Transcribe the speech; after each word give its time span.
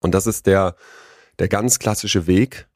Und 0.00 0.14
das 0.14 0.26
ist 0.26 0.46
der, 0.46 0.76
der 1.38 1.48
ganz 1.48 1.78
klassische 1.78 2.26
Weg 2.26 2.68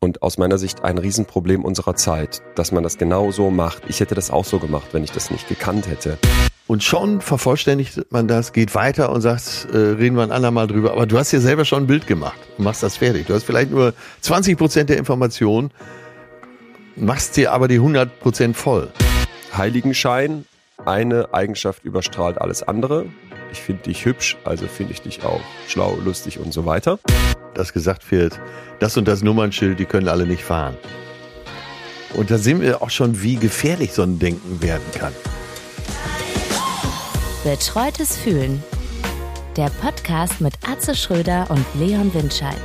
und 0.00 0.22
aus 0.22 0.38
meiner 0.38 0.58
Sicht 0.58 0.84
ein 0.84 0.98
Riesenproblem 0.98 1.64
unserer 1.64 1.94
Zeit, 1.94 2.42
dass 2.54 2.70
man 2.72 2.82
das 2.82 2.98
genau 2.98 3.30
so 3.30 3.50
macht. 3.50 3.82
Ich 3.88 4.00
hätte 4.00 4.14
das 4.14 4.30
auch 4.30 4.44
so 4.44 4.58
gemacht, 4.58 4.88
wenn 4.92 5.02
ich 5.02 5.10
das 5.10 5.30
nicht 5.30 5.48
gekannt 5.48 5.88
hätte. 5.88 6.18
Und 6.66 6.82
schon 6.82 7.20
vervollständigt 7.20 8.10
man 8.10 8.26
das, 8.26 8.52
geht 8.52 8.74
weiter 8.74 9.10
und 9.10 9.20
sagt, 9.20 9.68
äh, 9.72 9.76
reden 9.76 10.16
wir 10.16 10.24
ein 10.24 10.32
andermal 10.32 10.66
drüber. 10.66 10.92
Aber 10.92 11.06
du 11.06 11.16
hast 11.16 11.32
dir 11.32 11.40
selber 11.40 11.64
schon 11.64 11.84
ein 11.84 11.86
Bild 11.86 12.06
gemacht 12.06 12.38
und 12.58 12.64
machst 12.64 12.82
das 12.82 12.96
fertig. 12.96 13.26
Du 13.26 13.34
hast 13.34 13.44
vielleicht 13.44 13.70
nur 13.70 13.94
20 14.20 14.58
Prozent 14.58 14.90
der 14.90 14.98
Informationen, 14.98 15.70
machst 16.96 17.36
dir 17.36 17.52
aber 17.52 17.68
die 17.68 17.76
100 17.76 18.20
Prozent 18.20 18.56
voll. 18.56 18.90
Heiligenschein, 19.56 20.44
eine 20.84 21.32
Eigenschaft 21.32 21.84
überstrahlt 21.84 22.38
alles 22.40 22.62
andere. 22.62 23.06
Ich 23.52 23.60
finde 23.60 23.84
dich 23.84 24.04
hübsch, 24.04 24.36
also 24.44 24.66
finde 24.66 24.92
ich 24.92 25.02
dich 25.02 25.24
auch 25.24 25.40
schlau, 25.66 25.96
lustig 26.04 26.38
und 26.38 26.52
so 26.52 26.66
weiter. 26.66 26.98
Dass 27.54 27.72
gesagt 27.72 28.10
wird, 28.10 28.38
das 28.78 28.96
und 28.96 29.08
das 29.08 29.22
Nummernschild, 29.22 29.78
die 29.78 29.86
können 29.86 30.08
alle 30.08 30.26
nicht 30.26 30.42
fahren. 30.42 30.76
Und 32.14 32.30
da 32.30 32.38
sehen 32.38 32.60
wir 32.60 32.82
auch 32.82 32.90
schon, 32.90 33.22
wie 33.22 33.36
gefährlich 33.36 33.92
so 33.92 34.02
ein 34.02 34.18
Denken 34.18 34.62
werden 34.62 34.84
kann. 34.92 35.12
Betreutes 37.44 38.16
Fühlen. 38.16 38.62
Der 39.56 39.70
Podcast 39.80 40.40
mit 40.40 40.54
Atze 40.68 40.94
Schröder 40.94 41.46
und 41.48 41.64
Leon 41.78 42.12
Windscheid. 42.12 42.60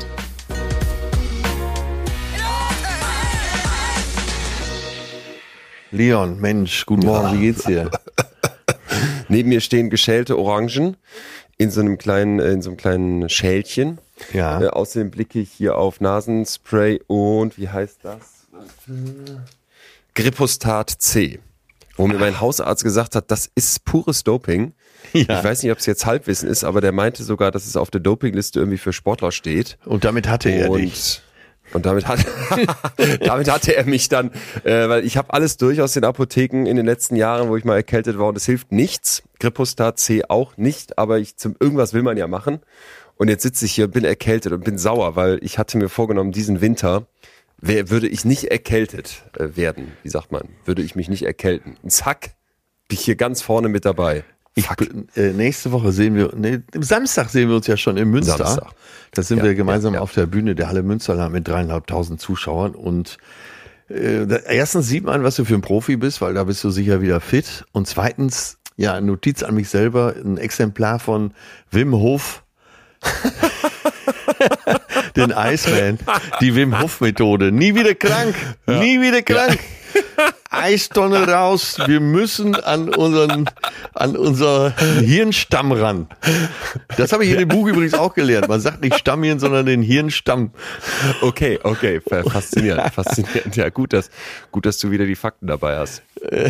Leon, 5.92 6.40
Mensch, 6.40 6.86
guten 6.86 7.06
Morgen, 7.06 7.38
wie 7.38 7.42
geht's 7.48 7.66
dir? 7.66 7.92
Neben 9.28 9.50
mir 9.50 9.60
stehen 9.60 9.90
geschälte 9.90 10.38
Orangen 10.40 10.96
in 11.58 11.70
so 11.70 11.82
einem 11.82 11.98
kleinen, 11.98 12.40
in 12.40 12.62
so 12.62 12.70
einem 12.70 12.78
kleinen 12.78 13.28
Schälchen. 13.28 14.00
Ja. 14.32 14.62
Äh, 14.62 14.68
außerdem 14.68 15.12
blicke 15.12 15.40
ich 15.40 15.52
hier 15.52 15.78
auf 15.78 16.00
Nasenspray 16.00 17.02
und 17.08 17.58
wie 17.58 17.68
heißt 17.68 18.00
das? 18.04 18.48
Gripostat 20.16 20.90
C. 20.90 21.40
Wo 21.98 22.08
mir 22.08 22.18
mein 22.18 22.40
Hausarzt 22.40 22.86
gesagt 22.86 23.16
hat, 23.16 23.30
das 23.30 23.52
ist 23.54 23.84
pures 23.84 24.24
Doping. 24.24 24.74
Ja. 25.12 25.40
Ich 25.40 25.44
weiß 25.44 25.62
nicht, 25.62 25.74
ob 25.74 25.80
es 25.80 25.86
jetzt 25.88 26.06
Halbwissen 26.06 26.48
ist, 26.48 26.64
aber 26.64 26.80
der 26.80 26.94
meinte 26.94 27.24
sogar, 27.24 27.52
dass 27.52 27.66
es 27.66 27.76
auf 27.76 27.92
der 27.92 28.00
Dopingliste 28.00 28.60
irgendwie 28.60 28.78
für 28.78 28.94
Sportler 28.94 29.34
steht. 29.34 29.78
Und 29.84 30.06
damit 30.06 30.30
hatte 30.30 30.50
er 30.50 30.70
und, 30.70 30.80
dich. 30.80 31.22
Und 31.74 31.86
damit, 31.86 32.08
hat, 32.08 32.26
damit 33.22 33.50
hatte 33.50 33.76
er 33.76 33.86
mich 33.86 34.10
dann, 34.10 34.32
äh, 34.64 34.90
weil 34.90 35.06
ich 35.06 35.18
habe 35.18 35.34
alles 35.34 35.58
durch 35.58 35.82
aus 35.82 35.94
den 35.94 36.04
Apotheken 36.04 36.66
in 36.66 36.76
den 36.76 36.86
letzten 36.86 37.16
Jahren, 37.16 37.50
wo 37.50 37.58
ich 37.58 37.66
mal 37.66 37.76
erkältet 37.76 38.18
war 38.18 38.28
und 38.28 38.38
es 38.38 38.46
hilft 38.46 38.72
nichts. 38.72 39.24
Gripostat 39.40 40.00
C 40.00 40.24
auch 40.28 40.58
nicht, 40.58 40.98
aber 40.98 41.20
ich 41.20 41.38
zum 41.38 41.56
irgendwas 41.60 41.94
will 41.94 42.04
man 42.04 42.18
ja 42.18 42.28
machen. 42.28 42.60
Und 43.16 43.30
jetzt 43.30 43.44
sitze 43.44 43.66
ich 43.66 43.74
hier, 43.74 43.88
bin 43.88 44.04
erkältet 44.04 44.52
und 44.52 44.64
bin 44.64 44.78
sauer, 44.78 45.16
weil 45.16 45.40
ich 45.44 45.58
hatte 45.58 45.78
mir 45.78 45.90
vorgenommen, 45.90 46.32
diesen 46.32 46.60
Winter 46.62 47.06
wer, 47.62 47.90
würde 47.90 48.08
ich 48.08 48.26
nicht 48.26 48.46
erkältet 48.46 49.24
äh, 49.38 49.56
werden, 49.56 49.94
wie 50.04 50.10
sagt 50.10 50.32
man, 50.32 50.50
würde 50.66 50.82
ich 50.82 50.96
mich 50.96 51.08
nicht 51.08 51.24
erkälten. 51.24 51.78
Zack, 51.88 52.32
bin 52.88 52.98
ich 52.98 53.06
hier 53.06 53.16
ganz 53.16 53.42
vorne 53.42 53.70
mit 53.70 53.86
dabei. 53.86 54.26
Ich, 54.54 54.68
äh, 55.16 55.32
nächste 55.32 55.72
Woche 55.72 55.92
sehen 55.94 56.16
wir, 56.16 56.34
nee, 56.36 56.60
am 56.76 56.84
Samstag 56.84 57.30
sehen 57.30 57.48
wir 57.50 57.56
uns 57.56 57.68
ja 57.68 57.78
schon 57.78 57.96
in 57.98 58.10
Münster. 58.10 58.38
Samstag. 58.38 58.72
Da 59.12 59.24
sind 59.24 59.38
Ja, 59.40 59.46
wir 59.46 59.56
gemeinsam 59.56 59.94
ja, 59.94 60.00
ja. 60.00 60.04
auf 60.04 60.14
der 60.14 60.26
Bühne 60.26 60.56
der 60.56 60.68
Halle 60.68 60.84
Münsterland 60.84 61.34
mit 61.34 61.48
dreieinhalbtausend 61.48 62.20
Zuschauern 62.20 62.76
und 62.76 63.18
äh, 63.90 64.26
da- 64.26 64.38
erstens 64.38 64.88
sieht 64.88 65.06
man, 65.06 65.24
was 65.24 65.36
du 65.38 65.46
für 65.46 65.56
ein 65.56 65.62
Profi 65.62 65.96
bist, 65.96 66.22
weil 66.22 66.34
da 66.34 66.44
bist 66.44 66.64
du 66.64 66.70
sicher 66.70 67.02
wieder 67.02 67.22
fit. 67.22 67.64
Und 67.72 67.88
zweitens, 67.88 68.58
ja, 68.78 69.00
Notiz 69.00 69.42
an 69.44 69.56
mich 69.56 69.70
selber, 69.70 70.16
ein 70.22 70.38
Exemplar 70.38 71.00
von 71.00 71.34
Wim 71.72 71.94
Hof. 71.94 72.44
Den 75.16 75.32
Iceman, 75.36 76.00
die 76.40 76.56
Wim 76.56 76.80
Hof 76.80 77.02
Methode. 77.02 77.52
Nie 77.52 77.76
wieder 77.76 77.96
krank, 77.96 78.36
nie 78.68 79.02
wieder 79.02 79.22
krank. 79.22 79.60
Eistonne 80.52 81.28
raus. 81.32 81.78
Wir 81.88 82.00
müssen 82.00 82.56
an 82.56 82.90
unseren, 82.94 83.50
an 83.94 84.16
unser 84.16 84.76
Hirnstamm 85.00 85.72
ran. 85.72 86.08
Das 86.98 87.14
habe 87.14 87.26
ich 87.26 87.32
in 87.32 87.38
dem 87.40 87.48
Buch 87.48 87.68
übrigens 87.68 87.94
auch 87.94 88.14
gelernt. 88.14 88.48
Man 88.48 88.60
sagt 88.62 88.82
nicht 88.82 88.98
Stammhirn, 88.98 89.40
sondern 89.40 89.66
den 89.66 89.82
Hirnstamm. 89.82 90.52
Okay, 91.22 91.60
okay, 91.64 92.02
fa- 92.02 92.24
faszinierend, 92.24 92.94
faszinierend. 92.94 93.56
Ja, 93.56 93.70
gut, 93.70 93.94
dass, 93.94 94.10
gut, 94.52 94.66
dass 94.66 94.78
du 94.78 94.92
wieder 94.92 95.06
die 95.06 95.16
Fakten 95.16 95.48
dabei 95.48 95.78
hast. 95.78 96.04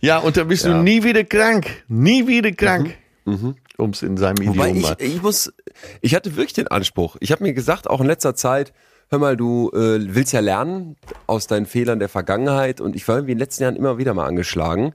Ja, 0.00 0.18
und 0.18 0.36
da 0.36 0.44
bist 0.44 0.64
Ja. 0.64 0.72
du 0.74 0.82
nie 0.82 1.02
wieder 1.02 1.24
krank. 1.24 1.66
Nie 1.88 2.26
wieder 2.26 2.52
krank. 2.52 2.94
Um 3.24 3.90
es 3.90 4.02
in 4.02 4.16
seinem 4.16 4.46
Wobei 4.46 4.70
Idiom 4.70 4.76
ich, 4.76 4.82
mal. 4.82 4.96
ich 4.98 5.22
muss, 5.22 5.52
ich 6.00 6.14
hatte 6.14 6.36
wirklich 6.36 6.52
den 6.54 6.68
Anspruch. 6.68 7.16
Ich 7.20 7.30
habe 7.32 7.42
mir 7.44 7.52
gesagt, 7.52 7.88
auch 7.88 8.00
in 8.00 8.06
letzter 8.06 8.34
Zeit, 8.34 8.72
hör 9.10 9.18
mal, 9.18 9.36
du 9.36 9.70
äh, 9.70 10.14
willst 10.14 10.32
ja 10.32 10.40
lernen 10.40 10.96
aus 11.26 11.46
deinen 11.46 11.66
Fehlern 11.66 11.98
der 11.98 12.08
Vergangenheit 12.08 12.80
und 12.80 12.96
ich 12.96 13.06
war 13.08 13.16
irgendwie 13.16 13.32
in 13.32 13.38
den 13.38 13.42
letzten 13.42 13.62
Jahren 13.62 13.76
immer 13.76 13.98
wieder 13.98 14.14
mal 14.14 14.26
angeschlagen. 14.26 14.94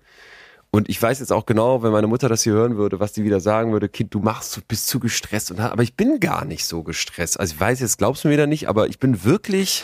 Und 0.75 0.90
ich 0.90 1.00
weiß 1.00 1.19
jetzt 1.19 1.31
auch 1.31 1.46
genau, 1.46 1.84
wenn 1.84 1.91
meine 1.91 2.07
Mutter 2.07 2.29
das 2.29 2.41
hier 2.41 2.53
hören 2.53 2.78
würde, 2.78 3.00
was 3.00 3.13
die 3.13 3.23
wieder 3.23 3.40
sagen 3.40 3.73
würde, 3.73 3.90
Kind, 3.90 4.12
du 4.12 4.19
machst, 4.19 4.57
du 4.57 4.62
bist 4.68 4.88
zu 4.88 5.00
gestresst. 5.00 5.52
Und, 5.52 5.59
aber 5.59 5.84
ich 5.84 5.96
bin 5.96 6.19
gar 6.19 6.46
nicht 6.46 6.66
so 6.66 6.81
gestresst. 6.81 7.40
Also 7.40 7.53
ich 7.53 7.59
weiß, 7.59 7.79
jetzt 7.79 8.00
glaubst 8.00 8.23
du 8.23 8.28
mir 8.28 8.34
wieder 8.34 8.47
nicht, 8.47 8.68
aber 8.68 8.88
ich 8.88 8.97
bin 8.97 9.23
wirklich, 9.23 9.84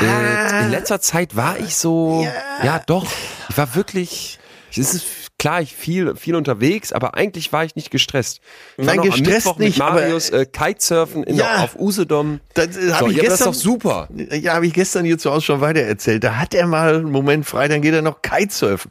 äh, 0.00 0.62
in 0.62 0.70
letzter 0.70 1.00
Zeit 1.00 1.34
war 1.34 1.58
ich 1.58 1.74
so, 1.74 2.24
ja, 2.62 2.80
doch, 2.86 3.04
ich 3.48 3.58
war 3.58 3.74
wirklich, 3.74 4.38
es 4.70 4.94
ist 4.94 5.25
klar, 5.46 5.62
ich 5.62 5.76
viel, 5.76 6.16
viel 6.16 6.34
unterwegs, 6.34 6.92
aber 6.92 7.14
eigentlich 7.14 7.52
war 7.52 7.64
ich 7.64 7.76
nicht 7.76 7.90
gestresst. 7.90 8.40
Ich 8.76 8.84
Nein, 8.84 8.98
war 8.98 9.04
noch 9.04 9.04
am 9.04 9.10
gestresst 9.20 9.46
Mittwoch 9.46 9.58
nicht, 9.58 9.78
mit 9.78 9.86
aber- 9.86 10.00
Marius 10.00 10.30
äh, 10.30 10.44
Kitesurfen 10.46 11.22
in 11.22 11.36
Ja. 11.36 11.54
der, 11.54 11.62
auf 11.64 11.76
Usedom. 11.78 12.40
Das, 12.54 12.68
äh, 12.68 12.72
So, 12.72 12.80
ich 12.80 12.86
ja, 12.88 12.96
aber 12.98 13.06
das 13.08 13.14
ist 13.16 13.20
gestern, 13.22 13.46
doch 13.46 13.54
super. 13.54 14.08
Ja, 14.32 14.54
habe 14.54 14.66
ich 14.66 14.72
gestern 14.72 15.04
hier 15.04 15.18
zu 15.18 15.30
Hause 15.30 15.42
schon 15.46 15.60
weiter 15.60 15.80
erzählt. 15.82 16.24
Da 16.24 16.36
hat 16.36 16.52
er 16.54 16.66
mal 16.66 16.96
einen 16.96 17.12
Moment 17.12 17.46
frei, 17.46 17.68
dann 17.68 17.80
geht 17.80 17.94
er 17.94 18.02
noch 18.02 18.22
Kitesurfen. 18.22 18.90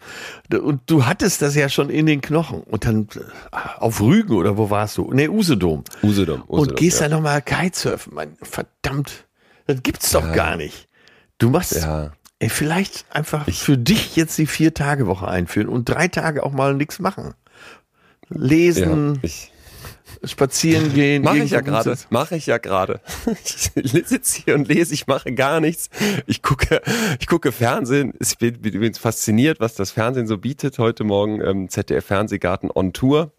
Und 0.52 0.82
du 0.86 1.06
hattest 1.06 1.42
das 1.42 1.56
ja 1.56 1.68
schon 1.68 1.90
in 1.90 2.06
den 2.06 2.22
Knochen. 2.22 2.62
Und 2.62 2.86
dann 2.86 3.08
äh, 3.52 3.58
auf 3.80 4.00
Rügen 4.00 4.34
oder 4.36 4.58
wo 4.58 4.70
warst 4.70 4.98
du? 4.98 5.12
Nee, 5.12 5.28
Usedom. 5.28 5.84
Usedom. 6.04 6.42
Und 6.44 6.60
Usedom, 6.60 6.76
gehst 6.78 7.02
ja. 7.02 7.10
dann 7.10 7.18
nochmal 7.18 7.42
Kitesurfen. 7.42 8.14
Mein, 8.14 8.38
verdammt, 8.42 9.26
das 9.68 9.84
gibt's 9.84 10.12
doch 10.12 10.32
gar 10.34 10.56
nicht. 10.56 10.88
Du 11.38 11.50
machst, 11.50 11.74
Ja. 11.76 12.12
Ey, 12.40 12.50
vielleicht 12.50 13.06
einfach 13.10 13.50
für 13.50 13.78
dich 13.78 14.16
jetzt 14.16 14.38
die 14.38 14.48
Vier-Tage-Woche 14.48 15.28
einführen 15.28 15.70
und 15.70 15.86
drei 15.86 16.08
Tage 16.08 16.44
auch 16.44 16.52
mal 16.52 16.74
nichts 16.74 17.00
machen. 17.00 17.34
Ja, 18.30 18.38
Lesen, 18.38 19.20
ich, 19.22 19.52
spazieren 20.24 20.94
gehen. 20.94 21.24
Mache 21.24 21.40
ich 21.40 21.52
ja 21.52 21.62
gerade. 21.62 21.98
Mache 22.10 22.36
ich 22.36 22.46
ja 22.46 22.58
gerade. 22.58 23.02
Ich 23.76 24.08
sitze 24.08 24.42
hier 24.44 24.56
und 24.56 24.68
lese, 24.68 24.94
ich 24.94 25.08
mache 25.08 25.34
gar 25.34 25.60
nichts. 25.60 25.90
Ich 26.26 26.42
gucke, 26.42 26.82
ich 27.20 27.28
gucke 27.28 27.52
Fernsehen. 27.52 28.14
Ich 28.20 28.38
bin, 28.38 28.62
bin 28.62 28.94
fasziniert, 28.94 29.60
was 29.60 29.76
das 29.76 29.92
Fernsehen 29.92 30.28
so 30.28 30.38
bietet. 30.38 30.80
Heute 30.80 31.04
Morgen 31.04 31.42
ähm, 31.42 31.70
ZDF 31.70 32.06
Fernsehgarten 32.06 32.70
on 32.74 32.94
Tour. 32.94 33.32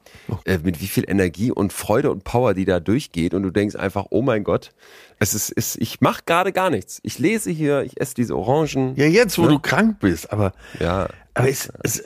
Äh, 0.44 0.58
mit 0.58 0.80
wie 0.80 0.86
viel 0.86 1.04
Energie 1.08 1.50
und 1.50 1.72
Freude 1.72 2.10
und 2.10 2.24
Power, 2.24 2.54
die 2.54 2.64
da 2.64 2.80
durchgeht. 2.80 3.34
Und 3.34 3.42
du 3.42 3.50
denkst 3.50 3.76
einfach, 3.76 4.06
oh 4.10 4.22
mein 4.22 4.44
Gott, 4.44 4.72
es 5.18 5.34
ist, 5.34 5.50
ist 5.50 5.76
ich 5.80 6.00
mache 6.00 6.22
gerade 6.26 6.52
gar 6.52 6.70
nichts. 6.70 7.00
Ich 7.02 7.18
lese 7.18 7.50
hier, 7.50 7.82
ich 7.82 8.00
esse 8.00 8.14
diese 8.14 8.36
Orangen. 8.36 8.94
Ja, 8.96 9.06
jetzt, 9.06 9.38
wo 9.38 9.46
du 9.46 9.58
krank 9.58 10.00
bist, 10.00 10.32
aber 10.32 10.52
Ja. 10.80 11.08
Aber 11.34 11.50
es, 11.50 11.70
es, 11.82 12.02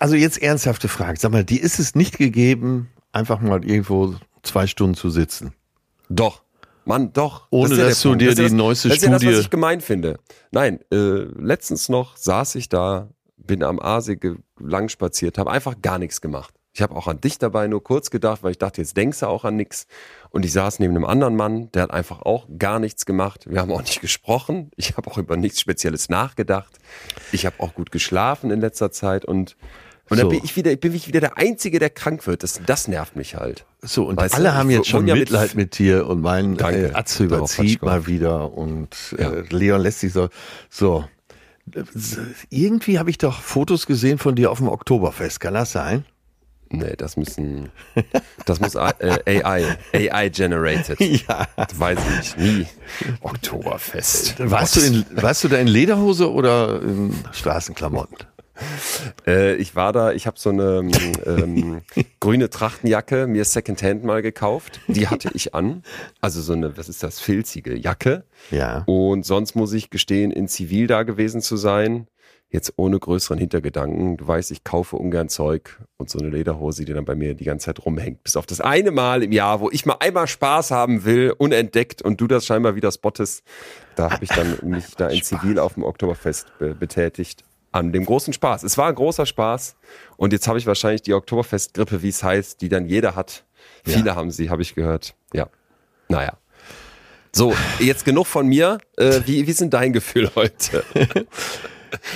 also 0.00 0.16
jetzt 0.16 0.42
ernsthafte 0.42 0.88
Frage. 0.88 1.18
Sag 1.18 1.30
mal, 1.30 1.44
die 1.44 1.60
ist 1.60 1.78
es 1.78 1.94
nicht 1.94 2.18
gegeben, 2.18 2.88
einfach 3.12 3.40
mal 3.40 3.64
irgendwo 3.64 4.14
zwei 4.42 4.66
Stunden 4.66 4.94
zu 4.96 5.10
sitzen. 5.10 5.52
Doch. 6.08 6.42
Mann, 6.84 7.12
doch. 7.12 7.46
Ohne, 7.50 7.76
ja 7.76 7.84
dass 7.84 8.02
der 8.02 8.10
du 8.12 8.16
dir 8.18 8.28
Das 8.30 8.38
ja 8.38 8.44
die 8.44 8.48
das, 8.50 8.52
neueste 8.52 8.88
das 8.88 8.96
ist 8.98 9.02
ja 9.04 9.10
das, 9.10 9.16
was 9.16 9.22
Studie- 9.22 9.40
ich 9.40 9.50
gemein 9.50 9.80
finde. 9.80 10.18
Nein, 10.50 10.80
äh, 10.92 10.96
letztens 10.96 11.88
noch 11.88 12.16
saß 12.16 12.56
ich 12.56 12.68
da, 12.68 13.08
bin 13.36 13.62
am 13.62 13.78
Aasee 13.80 14.18
lang 14.58 14.88
spaziert, 14.88 15.38
habe 15.38 15.50
einfach 15.50 15.80
gar 15.80 15.98
nichts 15.98 16.20
gemacht. 16.20 16.54
Ich 16.74 16.80
habe 16.80 16.96
auch 16.96 17.06
an 17.06 17.20
dich 17.20 17.38
dabei 17.38 17.68
nur 17.68 17.84
kurz 17.84 18.10
gedacht, 18.10 18.42
weil 18.42 18.52
ich 18.52 18.58
dachte, 18.58 18.80
jetzt 18.80 18.96
denkst 18.96 19.20
du 19.20 19.26
auch 19.26 19.44
an 19.44 19.56
nichts. 19.56 19.86
Und 20.30 20.44
ich 20.44 20.52
saß 20.52 20.78
neben 20.78 20.96
einem 20.96 21.04
anderen 21.04 21.36
Mann, 21.36 21.70
der 21.72 21.82
hat 21.82 21.90
einfach 21.90 22.22
auch 22.22 22.46
gar 22.58 22.78
nichts 22.78 23.04
gemacht. 23.04 23.44
Wir 23.48 23.60
haben 23.60 23.70
auch 23.70 23.82
nicht 23.82 24.00
gesprochen. 24.00 24.70
Ich 24.76 24.96
habe 24.96 25.10
auch 25.10 25.18
über 25.18 25.36
nichts 25.36 25.60
Spezielles 25.60 26.08
nachgedacht. 26.08 26.78
Ich 27.30 27.44
habe 27.46 27.56
auch 27.60 27.74
gut 27.74 27.92
geschlafen 27.92 28.50
in 28.50 28.60
letzter 28.60 28.90
Zeit 28.90 29.24
und 29.26 29.54
und 30.10 30.16
So. 30.18 30.22
dann 30.24 30.28
bin 30.30 30.40
ich 30.44 30.56
wieder, 30.56 30.74
bin 30.76 30.94
ich 30.94 31.06
wieder 31.08 31.20
der 31.20 31.38
Einzige, 31.38 31.78
der 31.78 31.90
krank 31.90 32.26
wird. 32.26 32.42
Das, 32.42 32.60
das 32.66 32.88
nervt 32.88 33.16
mich 33.16 33.36
halt. 33.36 33.64
So, 33.80 34.04
und 34.04 34.16
Weißt 34.16 34.34
du, 34.34 34.38
alle 34.38 34.54
haben 34.54 34.68
ich 34.70 34.76
jetzt 34.76 34.88
schon 34.88 35.06
ja 35.06 35.14
mit- 35.14 35.30
Mitleid 35.30 35.54
mit 35.54 35.78
dir 35.78 36.06
und 36.06 36.20
meinen 36.20 36.56
Danke. 36.56 36.88
äh, 36.88 36.94
Atze 36.94 37.24
überzieht 37.24 37.82
mal 37.82 38.06
wieder 38.06 38.52
und 38.52 38.88
Ja. 39.18 39.30
äh, 39.32 39.44
Leon 39.50 39.80
lässt 39.80 40.00
sich 40.00 40.12
so, 40.12 40.28
so. 40.70 41.04
Irgendwie 42.50 42.98
habe 42.98 43.10
ich 43.10 43.18
doch 43.18 43.40
Fotos 43.40 43.86
gesehen 43.86 44.18
von 44.18 44.34
dir 44.34 44.50
auf 44.50 44.58
dem 44.58 44.68
Oktoberfest. 44.68 45.40
Kann 45.40 45.54
das 45.54 45.72
sein? 45.72 46.04
Nee, 46.74 46.94
das 46.96 47.16
müssen, 47.18 47.68
das 48.46 48.58
muss 48.60 48.74
äh, 48.76 49.42
AI, 49.44 49.76
AI 49.92 50.28
generated. 50.30 50.98
Ja. 51.28 51.46
Weiß 51.76 51.98
ich 52.22 52.36
nicht, 52.36 52.38
nie. 52.38 52.66
Oktoberfest. 53.20 54.36
Warst 54.38 54.76
du, 54.76 54.80
in, 54.80 55.04
warst 55.12 55.44
du 55.44 55.48
da 55.48 55.58
in 55.58 55.66
Lederhose 55.66 56.32
oder 56.32 56.80
in 56.82 57.14
Straßenklamotten? 57.32 58.16
Äh, 59.26 59.54
ich 59.56 59.76
war 59.76 59.92
da, 59.92 60.12
ich 60.12 60.26
habe 60.26 60.38
so 60.38 60.50
eine 60.50 60.88
ähm, 61.26 61.82
grüne 62.20 62.50
Trachtenjacke 62.50 63.26
mir 63.26 63.44
Secondhand 63.44 64.04
mal 64.04 64.22
gekauft. 64.22 64.80
Die 64.88 65.06
hatte 65.08 65.30
ich 65.34 65.54
an. 65.54 65.82
Also 66.20 66.40
so 66.40 66.52
eine, 66.54 66.76
was 66.76 66.88
ist 66.88 67.02
das, 67.02 67.20
filzige 67.20 67.76
Jacke. 67.76 68.24
Ja. 68.50 68.82
Und 68.86 69.24
sonst 69.24 69.54
muss 69.54 69.72
ich 69.72 69.90
gestehen, 69.90 70.32
in 70.32 70.48
Zivil 70.48 70.86
da 70.86 71.04
gewesen 71.04 71.40
zu 71.40 71.56
sein. 71.56 72.08
Jetzt 72.50 72.74
ohne 72.76 72.98
größeren 72.98 73.38
Hintergedanken. 73.38 74.18
Du 74.18 74.26
weißt, 74.26 74.50
ich 74.50 74.62
kaufe 74.64 74.96
ungern 74.96 75.28
Zeug 75.28 75.80
und 75.96 76.10
so 76.10 76.18
eine 76.18 76.28
Lederhose, 76.28 76.84
die 76.84 76.92
dann 76.92 77.04
bei 77.04 77.14
mir 77.14 77.34
die 77.34 77.44
ganze 77.44 77.66
Zeit 77.66 77.84
rumhängt. 77.86 78.22
Bis 78.24 78.36
auf 78.36 78.44
das 78.44 78.60
eine 78.60 78.90
Mal 78.90 79.22
im 79.22 79.32
Jahr, 79.32 79.60
wo 79.60 79.70
ich 79.70 79.86
mal 79.86 79.96
einmal 80.00 80.26
Spaß 80.26 80.70
haben 80.70 81.04
will, 81.04 81.32
unentdeckt 81.38 82.02
und 82.02 82.20
du 82.20 82.26
das 82.26 82.44
scheinbar 82.44 82.74
wieder 82.74 82.92
spottest. 82.92 83.42
Da 83.94 84.10
habe 84.10 84.24
ich 84.24 84.30
dann 84.30 84.58
mich 84.64 84.94
da 84.96 85.08
in 85.08 85.22
Zivil 85.22 85.58
auf 85.58 85.74
dem 85.74 85.84
Oktoberfest 85.84 86.58
be 86.58 86.74
betätigt. 86.74 87.44
An 87.72 87.92
dem 87.92 88.04
großen 88.04 88.32
Spaß. 88.32 88.62
Es 88.64 88.76
war 88.78 88.88
ein 88.88 88.94
großer 88.94 89.24
Spaß. 89.26 89.76
Und 90.16 90.32
jetzt 90.32 90.46
habe 90.46 90.58
ich 90.58 90.66
wahrscheinlich 90.66 91.02
die 91.02 91.14
Oktoberfestgrippe, 91.14 92.02
wie 92.02 92.10
es 92.10 92.22
heißt, 92.22 92.60
die 92.60 92.68
dann 92.68 92.86
jeder 92.86 93.16
hat. 93.16 93.44
Viele 93.84 94.06
Ja. 94.08 94.14
haben 94.14 94.30
sie, 94.30 94.50
habe 94.50 94.62
ich 94.62 94.74
gehört. 94.74 95.14
Ja. 95.32 95.48
Naja. 96.08 96.36
So, 97.34 97.54
jetzt 97.78 98.04
genug 98.04 98.26
von 98.26 98.46
mir. 98.46 98.76
Äh, 98.98 99.20
wie, 99.24 99.46
wie 99.46 99.52
sind 99.52 99.72
dein 99.72 99.94
Gefühl 99.94 100.30
heute? 100.34 100.84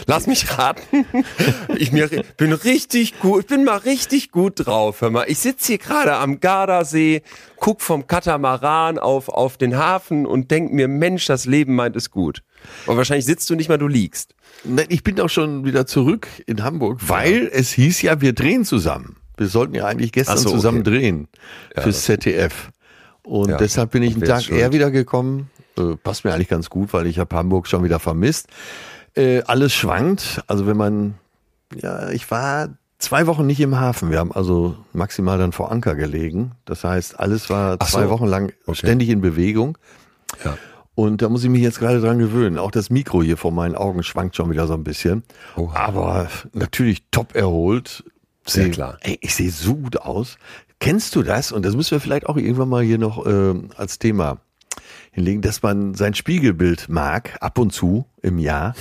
Lass 0.07 0.27
mich 0.27 0.57
raten. 0.57 1.05
Ich 1.77 1.93
mir, 1.93 2.09
bin 2.39 2.53
richtig 2.53 3.19
gut, 3.21 3.41
ich 3.43 3.47
bin 3.47 3.65
mal 3.65 3.77
richtig 3.79 4.31
gut 4.31 4.67
drauf. 4.67 5.01
Hör 5.03 5.11
mal, 5.11 5.25
ich 5.29 5.39
sitze 5.39 5.67
hier 5.69 5.79
gerade 5.79 6.15
am 6.17 6.41
Gardasee, 6.41 7.23
guck 7.57 7.83
vom 7.83 8.07
Katamaran 8.07 8.99
auf, 8.99 9.29
auf 9.29 9.57
den 9.59 9.77
Hafen 9.77 10.25
und 10.27 10.51
denk 10.51 10.73
mir, 10.73 10.89
Mensch, 10.89 11.27
das 11.27 11.45
Leben 11.45 11.75
meint 11.75 11.95
es 11.97 12.11
gut. 12.11 12.43
Und 12.87 12.97
wahrscheinlich 12.97 13.27
sitzt 13.27 13.49
du 13.51 13.55
nicht 13.55 13.69
mal, 13.69 13.77
du 13.79 13.87
liegst. 13.89 14.35
Nein, 14.69 14.87
ich 14.89 15.03
bin 15.03 15.21
auch 15.21 15.29
schon 15.29 15.65
wieder 15.65 15.87
zurück 15.87 16.29
in 16.47 16.63
Hamburg, 16.63 17.01
weil 17.07 17.49
es 17.53 17.71
hieß 17.73 18.03
ja, 18.03 18.21
wir 18.21 18.33
drehen 18.33 18.65
zusammen. 18.65 19.17
Wir 19.37 19.49
sollten 19.49 19.75
ja 19.75 19.87
eigentlich 19.87 20.13
gestern 20.13 20.39
so, 20.39 20.51
zusammen 20.51 20.81
okay. 20.81 20.91
drehen 20.91 21.29
Ja, 21.75 21.83
fürs 21.83 22.03
ZDF. 22.05 22.71
Und 23.23 23.51
Ja, 23.51 23.57
deshalb 23.57 23.91
bin 23.91 24.03
ich 24.03 24.15
einen 24.15 24.25
Tag 24.25 24.51
eher 24.51 24.73
wieder 24.73 24.91
gekommen. 24.91 25.51
Äh, 25.77 25.97
passt 26.03 26.25
mir 26.25 26.33
eigentlich 26.33 26.49
ganz 26.49 26.71
gut, 26.71 26.93
weil 26.93 27.07
ich 27.07 27.19
habe 27.19 27.35
Hamburg 27.37 27.67
schon 27.67 27.85
wieder 27.85 27.99
vermisst. 27.99 28.49
Äh, 29.15 29.43
alles 29.43 29.75
schwankt. 29.75 30.43
Also 30.47 30.67
wenn 30.67 30.77
man, 30.77 31.15
ja, 31.75 32.11
ich 32.11 32.31
war 32.31 32.77
zwei 32.99 33.27
Wochen 33.27 33.47
nicht 33.47 33.61
im 33.61 33.79
Hafen. 33.79 34.11
Wir 34.11 34.19
haben 34.19 34.33
also 34.33 34.77
maximal 34.93 35.39
dann 35.39 35.53
vor 35.53 35.71
Anker 35.71 35.95
gelegen. 35.97 36.53
Das 36.65 36.85
heißt, 36.85 37.19
alles 37.21 37.51
war 37.51 37.77
Ach 37.79 37.87
zwei 37.89 38.05
so. 38.05 38.11
Wochen 38.11 38.27
lang 38.27 38.53
Okay. 38.67 38.77
ständig 38.79 39.09
in 39.11 39.21
Bewegung. 39.21 39.77
Ja. 40.45 40.57
Und 40.97 41.21
da 41.23 41.29
muss 41.29 41.45
ich 41.45 41.51
mich 41.51 41.61
jetzt 41.63 41.79
gerade 41.79 42.01
dran 42.01 42.19
gewöhnen. 42.19 42.59
Auch 42.59 42.71
das 42.73 42.91
Mikro 42.91 43.23
hier 43.23 43.37
vor 43.37 43.53
meinen 43.53 43.75
Augen 43.77 44.03
schwankt 44.03 44.35
schon 44.35 44.51
wieder 44.51 44.67
so 44.67 44.73
ein 44.75 44.83
bisschen. 44.83 45.23
Oha. 45.55 45.77
Aber 45.79 46.29
natürlich 46.55 47.05
top 47.11 47.35
erholt. 47.37 48.03
Sehr 48.47 48.65
Seh- 48.65 48.71
klar. 48.71 48.97
Ey, 49.03 49.19
ich 49.21 49.35
sehe 49.35 49.51
so 49.51 49.77
gut 49.77 49.99
aus. 49.99 50.39
Kennst 50.81 51.15
du 51.15 51.23
das? 51.23 51.53
Und 51.53 51.65
das 51.67 51.77
müssen 51.77 51.91
wir 51.93 52.01
vielleicht 52.01 52.27
auch 52.27 52.37
irgendwann 52.37 52.71
mal 52.71 52.83
hier 52.83 52.99
noch 52.99 53.27
ähm, 53.27 53.69
als 53.77 53.99
Thema 53.99 54.39
hinlegen, 55.17 55.41
dass 55.41 55.63
man 55.63 55.95
sein 55.95 56.13
Spiegelbild 56.15 56.91
mag, 56.91 57.39
ab 57.41 57.59
und 57.59 57.73
zu 57.73 58.05
im 58.21 58.39
Jahr. 58.39 58.75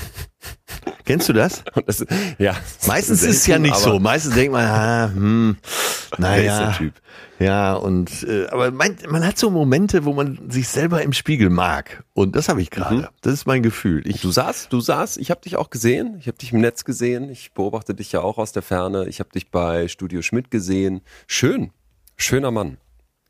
Kennst 1.06 1.30
du 1.30 1.34
das? 1.34 1.64
Das, 1.86 2.06
ja. 2.40 2.56
Meistens 2.88 3.24
ist 3.24 3.38
es 3.38 3.48
ja 3.48 3.60
nicht 3.60 3.76
so. 3.76 4.00
Meistens 4.00 4.34
denkt 4.34 4.52
man, 4.52 4.66
ah, 4.66 5.12
hm, 5.14 5.58
naja. 6.18 6.78
Ja, 7.40 7.74
und 7.74 8.24
äh, 8.24 8.48
aber 8.48 8.72
man, 8.72 8.98
man 9.08 9.26
hat 9.26 9.38
so 9.38 9.50
Momente, 9.50 10.04
wo 10.04 10.14
man 10.14 10.50
sich 10.50 10.68
selber 10.68 11.04
im 11.04 11.14
Spiegel 11.14 11.50
mag. 11.50 12.04
Und 12.14 12.36
das 12.36 12.50
habe 12.50 12.62
ich 12.62 12.70
gerade. 12.70 12.96
Mhm. 12.96 13.08
Das 13.22 13.34
ist 13.34 13.46
mein 13.46 13.62
Gefühl. 13.62 14.06
Ich, 14.08 14.22
Du 14.22 14.32
saßt, 14.32 14.74
du 14.74 14.82
saßt, 14.82 15.18
ich 15.18 15.32
habe 15.32 15.42
dich 15.42 15.56
auch 15.56 15.70
gesehen, 15.70 16.16
ich 16.20 16.28
habe 16.28 16.38
dich 16.38 16.52
im 16.52 16.60
Netz 16.60 16.84
gesehen, 16.84 17.30
ich 17.30 17.54
beobachte 17.54 17.94
dich 17.94 18.12
ja 18.12 18.22
auch 18.22 18.38
aus 18.38 18.52
der 18.52 18.62
Ferne, 18.62 19.08
ich 19.08 19.20
habe 19.20 19.30
dich 19.30 19.52
bei 19.52 19.88
Studio 19.88 20.22
Schmidt 20.22 20.52
gesehen. 20.52 21.02
Schön, 21.28 21.72
schöner 22.18 22.52
Mann. 22.52 22.78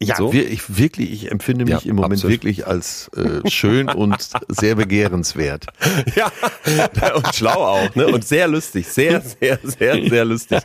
Ja, 0.01 0.15
so? 0.17 0.33
wir, 0.33 0.49
ich 0.49 0.77
wirklich, 0.77 1.11
ich 1.11 1.31
empfinde 1.31 1.63
mich 1.65 1.83
Ja, 1.83 1.89
im 1.89 1.95
Moment 1.95 2.13
absolut. 2.13 2.33
wirklich 2.33 2.67
als 2.67 3.09
äh, 3.15 3.49
schön 3.49 3.87
und 3.89 4.17
sehr 4.49 4.75
begehrenswert. 4.75 5.67
Ja, 6.15 6.31
und 7.15 7.35
schlau 7.35 7.65
auch, 7.65 7.95
ne? 7.95 8.07
Und 8.07 8.25
sehr 8.25 8.47
lustig, 8.47 8.87
sehr, 8.87 9.21
sehr, 9.21 9.59
sehr, 9.63 10.07
sehr 10.09 10.25
lustig. 10.25 10.59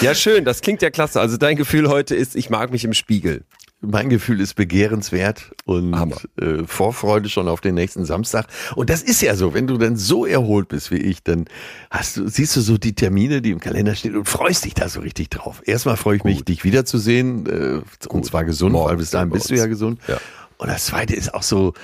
Ja, 0.00 0.14
schön, 0.14 0.44
das 0.44 0.60
klingt 0.60 0.82
ja 0.82 0.90
klasse. 0.90 1.20
Also 1.20 1.36
dein 1.36 1.56
Gefühl 1.56 1.88
heute 1.88 2.14
ist, 2.14 2.36
ich 2.36 2.50
mag 2.50 2.70
mich 2.70 2.84
im 2.84 2.92
Spiegel. 2.94 3.44
Mein 3.90 4.08
Gefühl 4.08 4.40
ist 4.40 4.54
begehrenswert 4.54 5.52
und 5.64 5.94
äh, 6.40 6.64
Vorfreude 6.66 7.28
schon 7.28 7.48
auf 7.48 7.60
den 7.60 7.74
nächsten 7.74 8.04
Samstag. 8.04 8.46
Und 8.74 8.90
das 8.90 9.02
ist 9.02 9.22
ja 9.22 9.36
so, 9.36 9.54
wenn 9.54 9.66
du 9.66 9.78
dann 9.78 9.96
so 9.96 10.26
erholt 10.26 10.68
bist 10.68 10.90
wie 10.90 10.96
ich, 10.96 11.22
dann 11.22 11.46
hast 11.90 12.16
du, 12.16 12.28
siehst 12.28 12.56
du 12.56 12.60
so 12.60 12.78
die 12.78 12.94
Termine, 12.94 13.42
die 13.42 13.50
im 13.50 13.60
Kalender 13.60 13.94
stehen 13.94 14.16
und 14.16 14.28
freust 14.28 14.64
dich 14.64 14.74
da 14.74 14.88
so 14.88 15.00
richtig 15.00 15.30
drauf. 15.30 15.62
Erstmal 15.64 15.96
freue 15.96 16.16
ich 16.16 16.24
mich, 16.24 16.44
dich 16.44 16.64
wiederzusehen, 16.64 17.46
äh, 17.46 18.08
und 18.08 18.24
zwar 18.24 18.44
gesund, 18.44 18.72
Morgen 18.72 18.90
weil 18.90 18.96
bis 18.96 19.10
dahin 19.10 19.30
bist 19.30 19.50
du 19.50 19.54
ja 19.54 19.66
gesund. 19.66 20.00
Ja. 20.08 20.18
Und 20.58 20.68
das 20.68 20.86
zweite 20.86 21.14
ist 21.14 21.34
auch 21.34 21.42
so, 21.42 21.74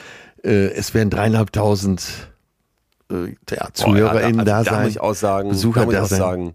äh, 0.45 0.73
es 0.73 0.95
werden 0.95 1.11
dreieinhalbtausend 1.11 2.33
äh, 3.11 3.35
ja, 3.51 3.69
ZuhörerInnen 3.73 4.39
Boah, 4.39 4.45
da, 4.45 4.57
also, 4.59 4.71
da 4.71 4.77
sein. 4.77 4.83
muss 4.85 4.91
ich 4.93 5.01
auch 5.01 5.15
sagen, 5.15 5.49
Besucher 5.51 5.81
da 5.81 5.87
muss 5.87 5.95
ich 5.95 5.99
da 5.99 6.05
auch 6.05 6.09
sein. 6.09 6.19
sagen, 6.19 6.55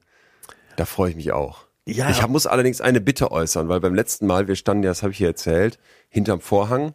da 0.75 0.85
freue 0.85 1.11
ich 1.11 1.15
mich 1.15 1.31
auch. 1.31 1.66
Ja. 1.87 2.09
Ich 2.09 2.21
hab, 2.21 2.29
muss 2.29 2.45
allerdings 2.45 2.81
eine 2.81 3.01
Bitte 3.01 3.31
äußern, 3.31 3.69
weil 3.69 3.79
beim 3.79 3.95
letzten 3.95 4.27
Mal, 4.27 4.47
wir 4.47 4.55
standen 4.55 4.83
ja, 4.83 4.91
das 4.91 5.03
habe 5.03 5.13
ich 5.13 5.17
hier 5.17 5.27
erzählt, 5.27 5.79
hinterm 6.09 6.41
Vorhang 6.41 6.93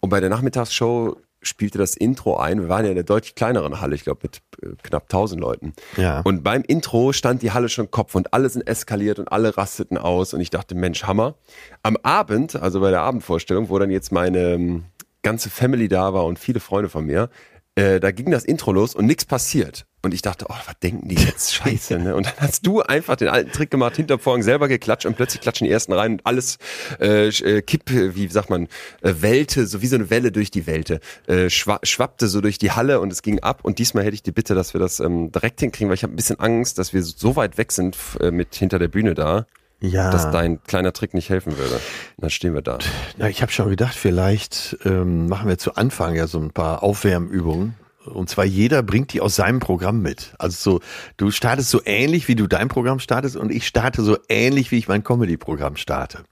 und 0.00 0.10
bei 0.10 0.20
der 0.20 0.30
Nachmittagsshow 0.30 1.16
spielte 1.42 1.78
das 1.78 1.96
Intro 1.96 2.36
ein. 2.36 2.60
Wir 2.60 2.68
waren 2.68 2.84
ja 2.84 2.90
in 2.90 2.96
einer 2.96 3.04
deutlich 3.04 3.34
kleineren 3.34 3.80
Halle, 3.80 3.94
ich 3.94 4.04
glaube 4.04 4.20
mit 4.24 4.42
äh, 4.62 4.74
knapp 4.82 5.04
1000 5.04 5.40
Leuten. 5.40 5.72
Ja. 5.96 6.20
Und 6.20 6.42
beim 6.42 6.62
Intro 6.62 7.12
stand 7.12 7.42
die 7.42 7.52
Halle 7.52 7.68
schon 7.68 7.90
Kopf 7.90 8.14
und 8.14 8.32
alle 8.32 8.48
sind 8.48 8.66
eskaliert 8.66 9.18
und 9.18 9.30
alle 9.30 9.56
rasteten 9.56 9.98
aus 9.98 10.34
und 10.34 10.40
ich 10.40 10.50
dachte, 10.50 10.74
Mensch, 10.74 11.04
Hammer. 11.04 11.34
Am 11.82 11.96
Abend, 12.02 12.56
also 12.56 12.80
bei 12.80 12.90
der 12.90 13.02
Abendvorstellung, 13.02 13.68
wo 13.68 13.78
dann 13.78 13.90
jetzt 13.90 14.12
meine 14.12 14.52
ähm, 14.52 14.84
ganze 15.22 15.50
Family 15.50 15.88
da 15.88 16.12
war 16.12 16.24
und 16.26 16.38
viele 16.38 16.60
Freunde 16.60 16.88
von 16.88 17.06
mir, 17.06 17.28
äh, 17.74 18.00
da 18.00 18.10
ging 18.10 18.30
das 18.30 18.44
Intro 18.44 18.72
los 18.72 18.94
und 18.94 19.06
nichts 19.06 19.24
passiert. 19.24 19.86
Und 20.04 20.12
ich 20.12 20.20
dachte, 20.20 20.46
oh, 20.48 20.54
was 20.66 20.78
denken 20.80 21.08
die 21.08 21.14
jetzt? 21.14 21.54
Scheiße, 21.54 21.98
ne? 21.98 22.16
Und 22.16 22.26
dann 22.26 22.34
hast 22.38 22.66
du 22.66 22.82
einfach 22.82 23.14
den 23.16 23.28
alten 23.28 23.52
Trick 23.52 23.70
gemacht, 23.70 23.96
hinter 23.96 24.18
Vorhang 24.18 24.42
selber 24.42 24.66
geklatscht 24.66 25.06
und 25.06 25.16
plötzlich 25.16 25.40
klatschen 25.40 25.66
die 25.66 25.72
ersten 25.72 25.92
rein 25.92 26.12
und 26.12 26.26
alles 26.26 26.58
äh, 27.00 27.28
äh, 27.28 27.62
kipp, 27.62 27.84
wie 27.86 28.28
sagt 28.28 28.50
man, 28.50 28.64
äh, 29.02 29.14
wellte, 29.20 29.66
so 29.66 29.80
wie 29.80 29.86
so 29.86 29.94
eine 29.94 30.10
Welle 30.10 30.32
durch 30.32 30.50
die 30.50 30.66
Welte, 30.66 31.00
äh, 31.28 31.48
schwa 31.50 31.78
schwappte 31.84 32.26
so 32.26 32.40
durch 32.40 32.58
die 32.58 32.72
Halle 32.72 33.00
und 33.00 33.12
es 33.12 33.22
ging 33.22 33.38
ab. 33.40 33.60
Und 33.62 33.78
diesmal 33.78 34.04
hätte 34.04 34.14
ich 34.14 34.22
die 34.22 34.32
Bitte, 34.32 34.54
dass 34.54 34.74
wir 34.74 34.80
das 34.80 34.98
ähm, 34.98 35.30
direkt 35.30 35.60
hinkriegen, 35.60 35.88
weil 35.88 35.94
ich 35.94 36.02
habe 36.02 36.12
ein 36.12 36.16
bisschen 36.16 36.40
Angst, 36.40 36.78
dass 36.78 36.92
wir 36.92 37.02
so 37.02 37.36
weit 37.36 37.56
weg 37.56 37.70
sind 37.70 37.96
äh, 38.20 38.32
mit 38.32 38.56
hinter 38.56 38.80
der 38.80 38.88
Bühne 38.88 39.14
da, 39.14 39.46
ja. 39.82 40.10
dass 40.10 40.30
dein 40.30 40.62
kleiner 40.64 40.92
Trick 40.94 41.12
nicht 41.12 41.28
helfen 41.28 41.58
würde. 41.58 41.74
Und 41.74 41.82
dann 42.18 42.30
stehen 42.30 42.54
wir 42.54 42.62
da. 42.62 42.78
Na, 43.18 43.28
ich 43.28 43.42
habe 43.42 43.52
schon 43.52 43.68
gedacht, 43.68 43.94
vielleicht 43.94 44.78
ähm, 44.84 45.28
machen 45.28 45.48
wir 45.48 45.58
zu 45.58 45.74
Anfang 45.74 46.14
ja 46.14 46.26
so 46.26 46.38
ein 46.40 46.50
paar 46.50 46.82
Aufwärmübungen. 46.82 47.74
Und 48.06 48.28
zwar 48.30 48.44
jeder 48.44 48.82
bringt 48.82 49.12
die 49.12 49.20
aus 49.20 49.36
seinem 49.36 49.60
Programm 49.60 50.00
mit. 50.02 50.34
Also 50.38 50.78
so, 50.78 50.80
du 51.18 51.30
startest 51.30 51.70
so 51.70 51.80
ähnlich, 51.84 52.26
wie 52.26 52.34
du 52.34 52.46
dein 52.48 52.68
Programm 52.68 52.98
startest, 52.98 53.36
und 53.36 53.52
ich 53.52 53.66
starte 53.66 54.02
so 54.02 54.16
ähnlich, 54.28 54.70
wie 54.72 54.78
ich 54.78 54.88
mein 54.88 55.04
Comedy-Programm 55.04 55.76
starte. 55.76 56.24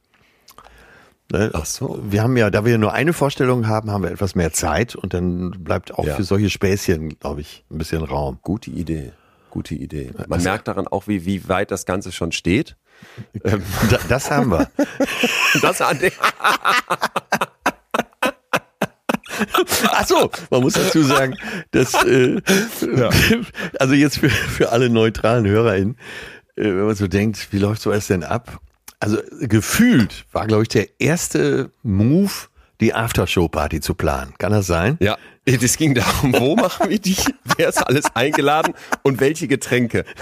Ne? 1.30 1.50
Ach 1.52 1.64
so. 1.64 2.00
Wir 2.02 2.22
haben 2.22 2.36
ja, 2.36 2.50
da 2.50 2.64
wir 2.64 2.76
nur 2.78 2.92
eine 2.92 3.12
Vorstellung 3.12 3.68
haben, 3.68 3.90
haben 3.90 4.02
wir 4.02 4.10
etwas 4.10 4.34
mehr 4.34 4.52
Zeit 4.52 4.96
und 4.96 5.14
dann 5.14 5.50
bleibt 5.62 5.94
auch 5.94 6.04
Ja. 6.04 6.16
für 6.16 6.24
solche 6.24 6.50
Späßchen, 6.50 7.20
glaube 7.20 7.42
ich, 7.42 7.64
ein 7.70 7.78
bisschen 7.78 8.02
Raum. 8.02 8.38
Gute 8.42 8.70
Idee. 8.70 9.12
Gute 9.50 9.74
Idee. 9.74 10.10
Man 10.28 10.42
merkt 10.42 10.68
daran 10.68 10.88
auch, 10.88 11.06
wie, 11.06 11.24
wie 11.24 11.48
weit 11.48 11.70
das 11.70 11.86
Ganze 11.86 12.10
schon 12.12 12.32
steht. 12.32 12.76
Da, 13.42 13.98
das 14.08 14.30
haben 14.30 14.50
wir. 14.50 14.70
Das 15.62 15.80
an 15.80 15.98
der 15.98 16.12
Ach 19.92 20.06
so, 20.06 20.30
man 20.50 20.62
muss 20.62 20.74
dazu 20.74 21.02
sagen, 21.02 21.34
dass 21.70 21.94
äh, 22.04 22.40
also 23.78 23.94
jetzt 23.94 24.18
für, 24.18 24.30
für 24.30 24.70
alle 24.70 24.90
neutralen 24.90 25.46
HörerInnen, 25.46 25.96
äh, 26.56 26.64
wenn 26.64 26.86
man 26.86 26.94
so 26.94 27.06
denkt, 27.06 27.48
wie 27.52 27.58
läuft 27.58 27.82
sowas 27.82 28.06
denn 28.06 28.24
ab? 28.24 28.60
Also 28.98 29.18
gefühlt 29.40 30.26
war, 30.32 30.46
glaube 30.46 30.64
ich, 30.64 30.68
der 30.68 31.00
erste 31.00 31.70
Move, 31.82 32.32
die 32.80 32.94
Aftershow-Party 32.94 33.80
zu 33.80 33.94
planen. 33.94 34.34
Kann 34.38 34.52
das 34.52 34.66
sein? 34.66 34.96
Ja, 35.00 35.16
das 35.44 35.76
ging 35.76 35.94
darum, 35.94 36.34
wo 36.38 36.56
machen 36.56 36.90
wir 36.90 36.98
die, 36.98 37.16
wer 37.56 37.68
ist 37.68 37.78
alles 37.86 38.04
eingeladen 38.14 38.74
und 39.02 39.20
welche 39.20 39.48
Getränke. 39.48 40.04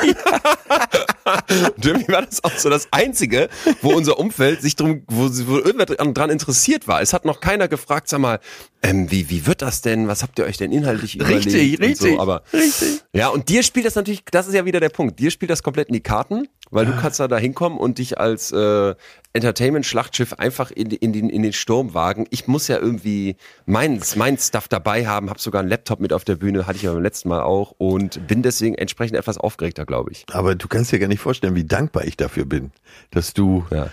Und 1.76 1.84
irgendwie 1.84 2.10
war 2.10 2.22
das 2.22 2.42
auch 2.42 2.56
so 2.56 2.70
das 2.70 2.88
Einzige, 2.90 3.48
wo 3.82 3.92
unser 3.92 4.18
Umfeld 4.18 4.62
sich 4.62 4.76
drum, 4.76 5.02
wo, 5.08 5.28
wo 5.46 5.58
irgendwer 5.58 5.84
dran 5.84 6.30
interessiert 6.30 6.88
war. 6.88 7.02
Es 7.02 7.12
hat 7.12 7.26
noch 7.26 7.40
keiner 7.40 7.68
gefragt, 7.68 8.08
sag 8.08 8.20
mal, 8.20 8.40
ähm, 8.82 9.10
wie, 9.10 9.28
wie 9.28 9.46
wird 9.46 9.60
das 9.60 9.82
denn? 9.82 10.08
Was 10.08 10.22
habt 10.22 10.38
ihr 10.38 10.46
euch 10.46 10.56
denn 10.56 10.72
inhaltlich 10.72 11.20
Richtig, 11.20 11.46
überlegt? 11.54 11.80
und 11.80 11.86
richtig, 11.86 12.12
So, 12.14 12.20
aber, 12.20 12.42
richtig. 12.52 13.02
Ja, 13.12 13.28
und 13.28 13.48
dir 13.50 13.62
spielt 13.62 13.84
das 13.84 13.94
natürlich, 13.94 14.24
das 14.30 14.48
ist 14.48 14.54
ja 14.54 14.64
wieder 14.64 14.80
der 14.80 14.88
Punkt, 14.88 15.18
dir 15.18 15.30
spielt 15.30 15.50
das 15.50 15.62
komplett 15.62 15.88
in 15.88 15.94
die 15.94 16.00
Karten 16.02 16.48
Weil 16.70 16.86
du 16.86 16.96
kannst 16.96 17.18
da 17.20 17.36
hinkommen 17.38 17.78
und 17.78 17.98
dich 17.98 18.18
als 18.18 18.52
äh, 18.52 18.94
Entertainment-Schlachtschiff 19.32 20.34
einfach 20.34 20.70
in, 20.70 20.90
in, 20.90 21.12
den, 21.12 21.30
in 21.30 21.42
den 21.42 21.52
Sturm 21.52 21.94
wagen. 21.94 22.26
Ich 22.30 22.46
muss 22.46 22.68
ja 22.68 22.78
irgendwie 22.78 23.36
mein, 23.66 24.00
mein 24.16 24.36
Stuff 24.38 24.68
dabei 24.68 25.06
haben, 25.06 25.30
habe 25.30 25.40
sogar 25.40 25.60
einen 25.60 25.68
Laptop 25.70 26.00
mit 26.00 26.12
auf 26.12 26.24
der 26.24 26.36
Bühne, 26.36 26.66
hatte 26.66 26.76
ich 26.76 26.82
ja 26.82 26.92
beim 26.92 27.02
letzten 27.02 27.28
Mal 27.28 27.42
auch 27.42 27.72
und 27.78 28.26
bin 28.26 28.42
deswegen 28.42 28.74
entsprechend 28.74 29.16
etwas 29.16 29.38
aufgeregter, 29.38 29.86
glaube 29.86 30.12
ich. 30.12 30.24
Aber 30.32 30.54
du 30.54 30.68
kannst 30.68 30.92
dir 30.92 30.98
gar 30.98 31.08
nicht 31.08 31.20
vorstellen, 31.20 31.54
wie 31.54 31.64
dankbar 31.64 32.04
ich 32.04 32.16
dafür 32.16 32.44
bin, 32.44 32.70
dass 33.10 33.32
du 33.32 33.64
Ja. 33.70 33.90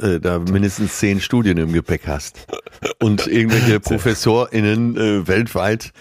äh, 0.00 0.20
da 0.20 0.38
mindestens 0.38 0.98
zehn 0.98 1.20
Studien 1.20 1.56
im 1.58 1.72
Gepäck 1.72 2.06
hast 2.06 2.46
und 3.00 3.26
irgendwelche 3.26 3.80
ProfessorInnen 4.26 4.96
äh, 4.96 5.28
weltweit, 5.28 5.92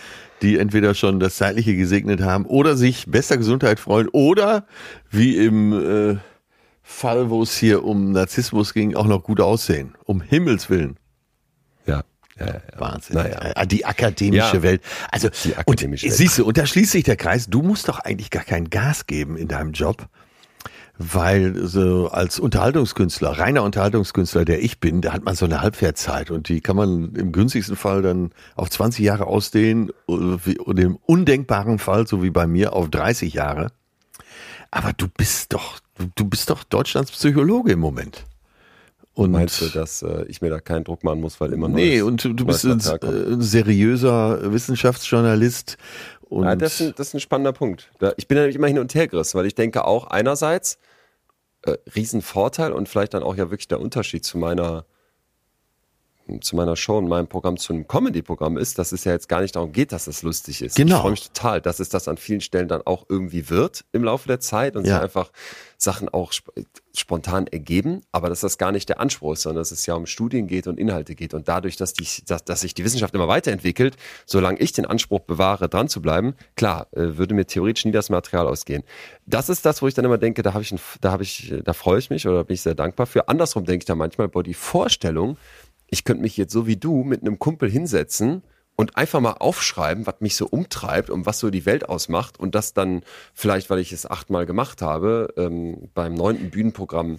die 0.41 0.57
entweder 0.57 0.93
schon 0.93 1.19
das 1.19 1.36
Zeitliche 1.36 1.75
gesegnet 1.75 2.21
haben 2.21 2.45
oder 2.45 2.75
sich 2.75 3.05
bester 3.07 3.38
Gesundheit 3.38 3.79
freuen 3.79 4.07
oder 4.10 4.65
wie 5.10 5.38
im 5.38 5.74
äh, 5.74 6.17
Fall, 6.83 7.29
wo 7.29 7.41
es 7.43 7.55
hier 7.57 7.83
um 7.83 8.12
Narzissmus 8.12 8.74
ging, 8.74 8.95
auch 8.95 9.05
noch 9.07 9.24
gut 9.24 9.39
aussehen. 9.39 9.95
Um 10.05 10.21
Himmels 10.21 10.69
Willen. 10.69 10.98
Ja. 11.86 12.03
ja, 12.39 12.45
ja, 12.48 12.53
ja. 12.53 12.79
Wahnsinn. 12.79 13.15
Naja. 13.15 13.39
Äh, 13.55 13.67
Die 13.67 13.86
akademische. 13.86 14.62
Welt. 14.63 14.81
Also, 15.12 15.29
Die 15.43 15.55
akademische 15.55 16.05
und 16.07 16.12
Welt. 16.12 16.17
siehst 16.17 16.38
du, 16.38 16.45
und 16.45 16.57
da 16.57 16.65
schließt 16.65 16.91
sich 16.91 17.03
der 17.03 17.15
Kreis. 17.17 17.48
Du 17.48 17.62
musst 17.62 17.88
doch 17.88 18.00
eigentlich 18.00 18.29
gar 18.29 18.43
kein 18.43 18.69
Gas 18.69 19.05
geben 19.07 19.38
in 19.38 19.48
deinem 19.48 19.71
Job, 19.71 20.07
weil 21.13 21.67
so 21.67 22.10
als 22.10 22.39
Unterhaltungskünstler, 22.39 23.31
reiner 23.38 23.63
Unterhaltungskünstler, 23.63 24.46
der 24.46 24.62
ich 24.63 24.79
bin, 24.79 25.01
da 25.01 25.13
hat 25.13 25.24
man 25.24 25.36
so 25.36 25.46
eine 25.46 25.62
Halbwertszeit 25.62 26.31
und 26.31 26.50
die 26.50 26.62
kann 26.62 26.75
man 26.75 27.13
im 27.15 27.31
günstigsten 27.31 27.75
Fall 27.75 28.01
dann 28.01 28.31
auf 28.55 28.70
20 28.70 29.03
Jahre 29.03 29.25
ausdehnen 29.27 29.91
und 30.05 30.79
im 30.79 30.98
undenkbaren 31.05 31.79
Fall, 31.79 32.08
so 32.08 32.22
wie 32.24 32.29
bei 32.29 32.48
mir, 32.48 32.74
auf 32.74 32.89
30 32.89 33.34
Jahre. 33.34 33.72
Aber 34.70 34.93
du 34.93 35.08
bist 35.08 35.53
doch, 35.53 35.79
du- 36.15 36.25
bist 36.25 36.50
doch 36.50 36.63
Deutschlands 36.63 37.12
Psychologe 37.12 37.74
im 37.74 37.79
Moment. 37.79 38.25
Und 39.13 39.31
Meinst 39.31 39.60
du, 39.62 39.67
dass 39.67 40.01
äh, 40.03 40.24
ich 40.29 40.41
mir 40.41 40.50
da 40.50 40.62
keinen 40.62 40.86
Druck 40.86 41.03
machen 41.03 41.20
muss, 41.20 41.41
weil 41.41 41.51
immer 41.51 41.67
noch 41.67 41.75
Nee, 41.75 42.01
und 42.01 42.24
du, 42.24 42.31
du 42.34 42.46
bist 42.46 42.65
ein 42.65 42.79
äh, 42.79 43.36
seriöser 43.43 44.53
Wissenschaftsjournalist. 44.53 45.77
Und 46.29 46.46
Ja, 46.46 46.55
das, 46.55 46.75
ist 46.79 46.81
ein, 46.88 46.93
das 46.96 47.08
ist 47.10 47.13
ein 47.15 47.20
spannender 47.20 47.51
Punkt. 47.51 47.91
Da, 48.00 48.13
ich 48.15 48.29
bin 48.29 48.38
nämlich 48.38 48.55
immer 48.55 48.67
hin 48.67 48.79
und 48.79 48.96
her 48.96 49.10
gerissen, 49.10 49.38
weil 49.38 49.46
ich 49.48 49.53
denke 49.55 49.84
auch 49.84 50.08
einerseits 50.08 50.77
äh, 51.63 51.77
Riesenvorteil 51.95 52.71
und 52.73 52.89
vielleicht 52.89 53.13
dann 53.13 53.23
auch 53.23 53.35
ja 53.35 53.49
wirklich 53.49 53.67
der 53.67 53.79
Unterschied 53.79 54.25
zu 54.25 54.37
meiner 54.37 54.85
zu 56.39 56.55
meiner 56.55 56.75
Show 56.75 56.97
und 56.97 57.07
meinem 57.09 57.27
Programm 57.27 57.57
zu 57.57 57.73
einem 57.73 57.88
Comedy-Programm 57.88 58.57
ist, 58.57 58.77
dass 58.79 58.91
es 58.91 59.03
ja 59.03 59.11
jetzt 59.11 59.27
gar 59.27 59.41
nicht 59.41 59.55
darum 59.55 59.71
geht, 59.71 59.91
dass 59.91 60.07
es 60.07 60.21
lustig 60.23 60.61
ist. 60.61 60.75
Genau. 60.75 60.95
Ich 60.97 61.01
freue 61.01 61.11
mich 61.11 61.27
total, 61.31 61.61
dass 61.61 61.79
es 61.79 61.89
das 61.89 62.07
an 62.07 62.17
vielen 62.17 62.41
Stellen 62.41 62.67
dann 62.67 62.81
auch 62.85 63.05
irgendwie 63.09 63.50
wird 63.50 63.83
im 63.91 64.03
Laufe 64.03 64.27
der 64.27 64.39
Zeit 64.39 64.75
und 64.75 64.85
Ja. 64.85 64.95
sich 64.95 65.03
einfach 65.03 65.31
Sachen 65.77 66.07
auch 66.09 66.31
sp 66.31 66.51
spontan 66.93 67.47
ergeben, 67.47 68.01
aber 68.11 68.27
dass 68.27 68.41
das 68.41 68.57
gar 68.57 68.73
nicht 68.73 68.89
der 68.89 69.00
Anspruch 69.00 69.31
ist, 69.33 69.43
sondern 69.43 69.61
dass 69.61 69.71
es 69.71 69.85
ja 69.85 69.93
um 69.93 70.05
Studien 70.05 70.45
geht 70.47 70.67
und 70.67 70.77
Inhalte 70.77 71.15
geht 71.15 71.33
und 71.33 71.47
dadurch, 71.47 71.77
dass, 71.77 71.93
die, 71.93 72.05
dass, 72.27 72.43
dass 72.43 72.59
sich 72.59 72.73
die 72.73 72.83
Wissenschaft 72.83 73.15
immer 73.15 73.29
weiterentwickelt, 73.29 73.95
solange 74.25 74.59
ich 74.59 74.73
den 74.73 74.85
Anspruch 74.85 75.21
bewahre, 75.21 75.69
dran 75.69 75.88
zu 75.88 76.01
bleiben, 76.01 76.35
klar, 76.57 76.88
äh, 76.91 77.17
würde 77.17 77.33
mir 77.33 77.45
theoretisch 77.45 77.85
nie 77.85 77.93
das 77.93 78.09
Material 78.09 78.45
ausgehen. 78.45 78.83
Das 79.25 79.47
ist 79.47 79.65
das, 79.65 79.81
wo 79.81 79.88
ich 79.88 79.93
dann 79.93 80.03
immer 80.03 80.17
denke, 80.17 80.41
da 80.43 80.53
habe 80.53 80.63
ich, 80.63 80.73
ein, 80.73 80.81
da 81.00 81.13
habe 81.13 81.23
ich, 81.23 81.53
da 81.63 81.71
freue 81.71 82.00
ich 82.00 82.09
mich 82.09 82.27
oder 82.27 82.43
bin 82.43 82.55
ich 82.55 82.61
sehr 82.61 82.75
dankbar 82.75 83.05
für. 83.05 83.29
Andersrum 83.29 83.63
denke 83.63 83.83
ich 83.83 83.85
da 83.85 83.95
manchmal, 83.95 84.27
boah, 84.27 84.43
die 84.43 84.53
Vorstellung, 84.53 85.38
ich 85.91 86.03
könnte 86.03 86.24
mich 86.24 86.38
jetzt 86.38 86.53
so 86.53 86.65
wie 86.65 86.77
du 86.77 87.03
mit 87.03 87.21
einem 87.21 87.38
Kumpel 87.38 87.69
hinsetzen 87.69 88.41
und 88.75 88.98
einfach 88.98 89.19
mal 89.19 89.33
aufschreiben, 89.33 90.07
was 90.07 90.15
mich 90.21 90.36
so 90.36 90.48
umtreibt 90.48 91.10
und 91.12 91.25
was 91.25 91.38
so 91.38 91.51
die 91.51 91.65
Welt 91.67 91.88
ausmacht 91.88 92.39
und 92.39 92.55
das 92.55 92.74
dann 92.74 93.03
vielleicht, 93.33 93.69
weil 93.69 93.79
ich 93.79 93.91
es 93.91 94.10
achtmal 94.10 94.45
gemacht 94.45 94.81
habe, 94.81 95.33
ähm, 95.38 95.89
beim 95.93 96.15
neunten 96.15 96.50
Bühnenprogramm 96.50 97.17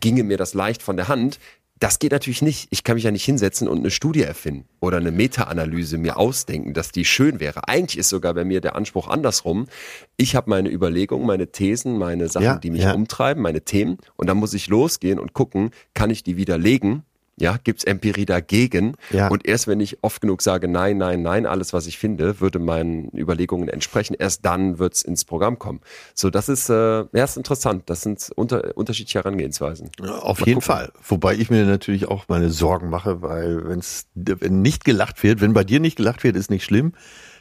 ginge 0.00 0.24
mir 0.24 0.36
das 0.36 0.52
leicht 0.52 0.82
von 0.82 0.96
der 0.96 1.08
Hand. 1.08 1.38
Das 1.78 2.00
geht 2.00 2.10
natürlich 2.10 2.42
nicht. 2.42 2.66
Ich 2.70 2.82
kann 2.82 2.96
mich 2.96 3.04
ja 3.04 3.12
nicht 3.12 3.24
hinsetzen 3.24 3.68
und 3.68 3.78
eine 3.78 3.92
Studie 3.92 4.22
erfinden 4.22 4.68
oder 4.80 4.96
eine 4.96 5.12
Meta-Analyse 5.12 5.96
mir 5.96 6.16
ausdenken, 6.16 6.74
dass 6.74 6.90
die 6.90 7.04
schön 7.04 7.38
wäre. 7.38 7.68
Eigentlich 7.68 7.98
ist 7.98 8.08
sogar 8.08 8.34
bei 8.34 8.44
mir 8.44 8.60
der 8.60 8.74
Anspruch 8.74 9.06
andersrum. 9.06 9.68
Ich 10.16 10.34
habe 10.34 10.50
meine 10.50 10.70
Überlegungen, 10.70 11.24
meine 11.24 11.52
Thesen, 11.52 11.96
meine 11.96 12.28
Sachen, 12.28 12.44
Ja, 12.44 12.58
die 12.58 12.72
mich 12.72 12.82
ja. 12.82 12.94
umtreiben, 12.94 13.40
meine 13.44 13.60
Themen 13.60 13.98
und 14.16 14.26
dann 14.26 14.38
muss 14.38 14.54
ich 14.54 14.66
losgehen 14.66 15.20
und 15.20 15.34
gucken, 15.34 15.70
kann 15.94 16.10
ich 16.10 16.24
die 16.24 16.36
widerlegen 16.36 17.04
ja, 17.40 17.56
gibt's 17.62 17.84
Empirie 17.84 18.26
dagegen? 18.26 18.94
Ja. 19.10 19.28
Und 19.28 19.46
erst 19.46 19.66
wenn 19.66 19.80
ich 19.80 19.98
oft 20.02 20.20
genug 20.20 20.42
sage, 20.42 20.68
nein, 20.68 20.98
nein, 20.98 21.22
nein, 21.22 21.46
alles, 21.46 21.72
was 21.72 21.86
ich 21.86 21.98
finde, 21.98 22.40
würde 22.40 22.58
meinen 22.58 23.10
Überlegungen 23.16 23.68
entsprechen, 23.68 24.14
erst 24.18 24.44
dann 24.44 24.78
wird's 24.78 25.02
ins 25.02 25.24
Programm 25.24 25.58
kommen. 25.58 25.80
So, 26.14 26.30
das 26.30 26.48
ist, 26.48 26.68
äh, 26.68 26.74
ja, 26.74 27.24
ist 27.24 27.36
interessant. 27.36 27.84
Das 27.86 28.02
sind 28.02 28.30
unter, 28.36 28.76
unterschiedliche 28.76 29.18
Herangehensweisen. 29.20 29.90
auf 30.02 30.40
Mal 30.40 30.46
jeden 30.46 30.60
gucken. 30.60 30.74
Fall. 30.74 30.92
Wobei 31.06 31.34
ich 31.34 31.50
mir 31.50 31.64
natürlich 31.64 32.08
auch 32.08 32.24
meine 32.28 32.50
Sorgen 32.50 32.90
mache, 32.90 33.22
weil 33.22 33.68
wenn's, 33.68 34.06
wenn 34.14 34.62
nicht 34.62 34.84
gelacht 34.84 35.22
wird, 35.22 35.40
wenn 35.40 35.52
bei 35.52 35.64
dir 35.64 35.80
nicht 35.80 35.96
gelacht 35.96 36.24
wird, 36.24 36.36
ist 36.36 36.50
nicht 36.50 36.64
schlimm. 36.64 36.92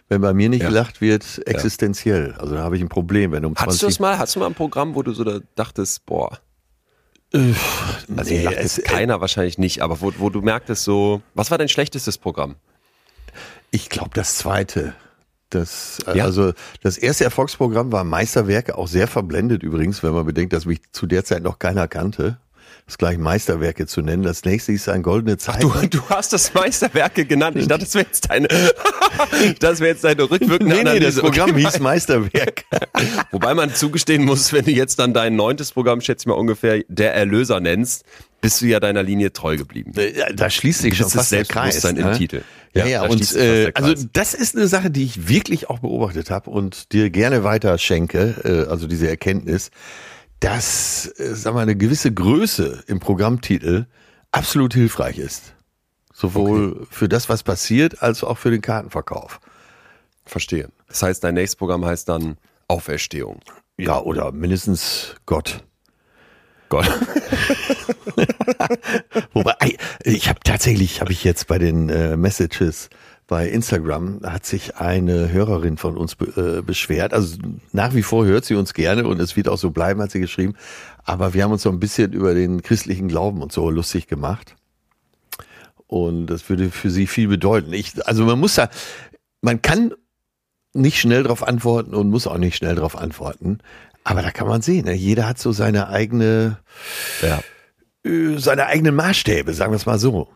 Wenn 0.10 0.22
bei 0.22 0.34
mir 0.34 0.48
nicht 0.48 0.62
Ja. 0.62 0.70
gelacht 0.70 1.02
wird, 1.02 1.42
existenziell. 1.46 2.34
Also 2.38 2.56
da 2.56 2.62
habe 2.62 2.78
ich 2.78 2.82
ein 2.82 2.88
Problem, 2.88 3.34
wenn 3.34 3.44
um 3.44 3.56
20 3.56 3.62
Hattest 3.68 3.82
du 3.82 3.86
das 3.88 4.00
mal, 4.00 4.18
hattest 4.18 4.36
du 4.38 4.40
mal 4.40 4.46
ein 4.48 4.54
Programm, 4.54 4.96
wo 4.96 5.04
du 5.04 5.12
so 5.12 5.26
da 5.26 5.40
dachtest, 5.56 6.06
boah, 6.06 6.40
also 7.34 8.34
Nee, 8.34 8.44
lacht 8.44 8.58
es- 8.58 8.82
keiner 8.84 9.20
wahrscheinlich 9.22 9.58
nicht, 9.58 9.82
aber 9.82 10.02
wo, 10.02 10.12
wo 10.18 10.30
du 10.30 10.42
merktest 10.42 10.84
so, 10.84 11.22
was 11.34 11.52
war 11.52 11.58
dein 11.58 11.70
schlechtestes 11.70 12.18
Programm? 12.18 12.56
Ich 13.72 13.90
glaube, 13.90 14.12
das 14.14 14.38
zweite. 14.38 14.94
Das, 15.50 16.00
äh, 16.08 16.18
Ja. 16.18 16.24
also 16.26 16.54
das 16.84 16.98
erste 16.98 17.24
Erfolgsprogramm 17.24 17.92
war 17.92 18.04
Meisterwerke, 18.04 18.78
auch 18.78 18.88
sehr 18.88 19.08
verblendet 19.08 19.64
übrigens, 19.64 20.04
wenn 20.04 20.14
man 20.14 20.26
bedenkt, 20.26 20.54
dass 20.54 20.66
mich 20.66 20.82
zu 20.92 21.06
der 21.08 21.24
Zeit 21.26 21.44
noch 21.44 21.60
keiner 21.60 21.88
kannte. 21.88 22.38
Das 22.86 22.98
gleich 22.98 23.18
Meisterwerke 23.18 23.86
zu 23.86 24.02
nennen. 24.02 24.24
Das 24.24 24.46
nächste 24.46 24.72
ist 24.72 24.88
ein 24.88 25.04
goldene 25.04 25.38
Zeit. 25.38 25.62
Du, 25.64 25.70
du 25.90 26.02
hast 26.10 26.32
das 26.32 26.54
Meisterwerke 26.54 27.26
genannt. 27.26 27.58
Ich 27.58 27.68
dachte, 27.68 27.84
das 27.84 27.94
wäre 27.96 28.06
jetzt 28.06 28.30
deine, 28.30 28.48
das 29.60 29.80
wäre 29.80 29.92
jetzt 29.92 30.04
deine 30.04 30.30
rückwirkende 30.30 30.76
nee, 30.76 30.84
nee, 30.84 31.00
das 31.00 31.18
Analyse. 31.18 31.22
Programm 31.22 31.50
Okay. 31.52 31.62
hieß 31.66 31.80
Meisterwerk. 31.80 32.66
Wobei 33.32 33.54
man 33.54 33.74
zugestehen 33.74 34.26
muss, 34.26 34.54
wenn 34.54 34.66
du 34.66 34.72
jetzt 34.72 35.00
dann 35.00 35.14
dein 35.14 35.36
neuntes 35.36 35.72
Programm, 35.72 36.02
schätze 36.02 36.24
ich 36.24 36.28
mal 36.28 36.34
ungefähr, 36.34 36.84
der 36.88 37.14
Erlöser 37.14 37.60
nennst, 37.60 38.04
bist 38.42 38.62
du 38.62 38.66
ja 38.66 38.80
deiner 38.80 39.04
Linie 39.04 39.34
treu 39.34 39.58
geblieben. 39.58 39.92
Ja, 39.96 40.32
da 40.34 40.50
schließt 40.50 40.82
sich 40.82 40.98
schon 40.98 41.10
fast 41.10 41.32
der 41.32 41.46
Kreis. 41.46 41.82
Selbstbewusstsein 41.82 42.14
im 42.14 42.18
Titel. 42.18 42.44
Ja, 42.74 42.86
Ja, 42.86 42.88
ja, 42.88 43.02
da 43.04 43.10
und 43.10 43.36
äh, 43.36 43.72
also 43.74 44.06
das 44.14 44.34
ist 44.34 44.56
eine 44.56 44.68
Sache, 44.68 44.92
die 44.92 45.04
ich 45.04 45.28
wirklich 45.30 45.70
auch 45.70 45.80
beobachtet 45.80 46.30
habe 46.30 46.50
und 46.50 46.92
dir 46.92 47.10
gerne 47.10 47.44
weiter 47.44 47.78
schenke, 47.78 48.36
äh, 48.44 48.70
also 48.70 48.88
diese 48.88 49.08
Erkenntnis, 49.10 49.72
dass, 50.40 51.12
äh, 51.18 51.34
sag 51.34 51.54
mal, 51.54 51.62
eine 51.62 51.76
gewisse 51.76 52.14
Größe 52.14 52.84
im 52.88 53.00
Programmtitel 53.00 53.86
absolut 54.32 54.74
hilfreich 54.74 55.18
ist. 55.18 55.54
Sowohl 56.20 56.88
für 56.90 57.08
das, 57.08 57.30
was 57.30 57.44
passiert, 57.44 58.02
als 58.02 58.24
auch 58.24 58.40
für 58.40 58.50
den 58.50 58.62
Kartenverkauf. 58.62 59.40
Verstehe. 60.26 60.70
Das 60.88 61.04
heißt, 61.04 61.24
dein 61.24 61.36
nächstes 61.36 61.58
Programm 61.58 61.86
heißt 61.86 62.10
dann 62.10 62.38
Auferstehung. 62.68 63.40
Ja, 63.78 64.02
oder 64.02 64.32
mindestens 64.32 65.14
Gott. 65.28 65.64
Gott. 66.70 66.88
Wobei, 69.34 69.54
ei, 69.60 69.78
ich 70.04 70.28
habe 70.28 70.40
tatsächlich, 70.44 71.02
habe 71.02 71.12
ich 71.12 71.24
jetzt 71.24 71.46
bei 71.46 71.60
den 71.60 71.90
äh, 71.90 72.18
Messages 72.18 72.90
bei 73.28 73.48
Instagram, 73.48 74.22
hat 74.24 74.44
sich 74.44 74.78
eine 74.78 75.32
Hörerin 75.32 75.78
von 75.78 75.98
uns 75.98 76.16
be 76.16 76.58
äh, 76.58 76.64
beschwert. 76.64 77.14
Also 77.14 77.38
nach 77.74 77.94
wie 77.94 78.02
vor 78.02 78.26
hört 78.26 78.44
sie 78.44 78.56
uns 78.56 78.74
gerne 78.74 79.08
und 79.08 79.22
es 79.22 79.36
wird 79.36 79.50
auch 79.50 79.60
so 79.60 79.70
bleiben, 79.70 80.02
hat 80.02 80.10
sie 80.10 80.20
geschrieben. 80.20 80.56
Aber 81.04 81.36
wir 81.36 81.44
haben 81.44 81.52
uns 81.52 81.62
so 81.62 81.70
ein 81.70 81.80
bisschen 81.80 82.12
über 82.12 82.34
den 82.34 82.64
christlichen 82.64 83.08
Glauben 83.08 83.44
und 83.44 83.52
so 83.52 83.70
lustig 83.70 84.08
gemacht. 84.08 84.56
Und 85.88 86.28
das 86.28 86.48
würde 86.50 86.70
für 86.70 86.90
sie 86.90 87.08
viel 87.08 87.28
bedeuten. 87.28 87.74
Ich, 87.74 88.06
also 88.08 88.26
man 88.26 88.40
muss 88.40 88.56
da, 88.56 88.70
man 89.42 89.62
kann 89.62 89.94
nicht 90.74 91.00
schnell 91.00 91.24
darauf 91.24 91.48
antworten 91.48 91.94
und 91.96 92.10
muss 92.10 92.28
auch 92.28 92.38
nicht 92.38 92.58
schnell 92.58 92.76
darauf 92.76 92.98
antworten. 92.98 93.60
Aber 94.04 94.22
da 94.22 94.32
kann 94.32 94.48
man 94.48 94.62
sehen, 94.62 94.86
ne? 94.86 94.94
jeder 94.94 95.28
hat 95.28 95.40
so 95.40 95.52
seine 95.52 95.90
eigene, 95.90 96.60
Ja. 97.22 97.42
äh, 98.10 98.38
seine 98.38 98.68
eigenen 98.68 98.96
Maßstäbe, 98.96 99.54
sagen 99.54 99.72
wir 99.72 99.78
es 99.78 99.86
mal 99.86 100.00
so. 100.00 100.30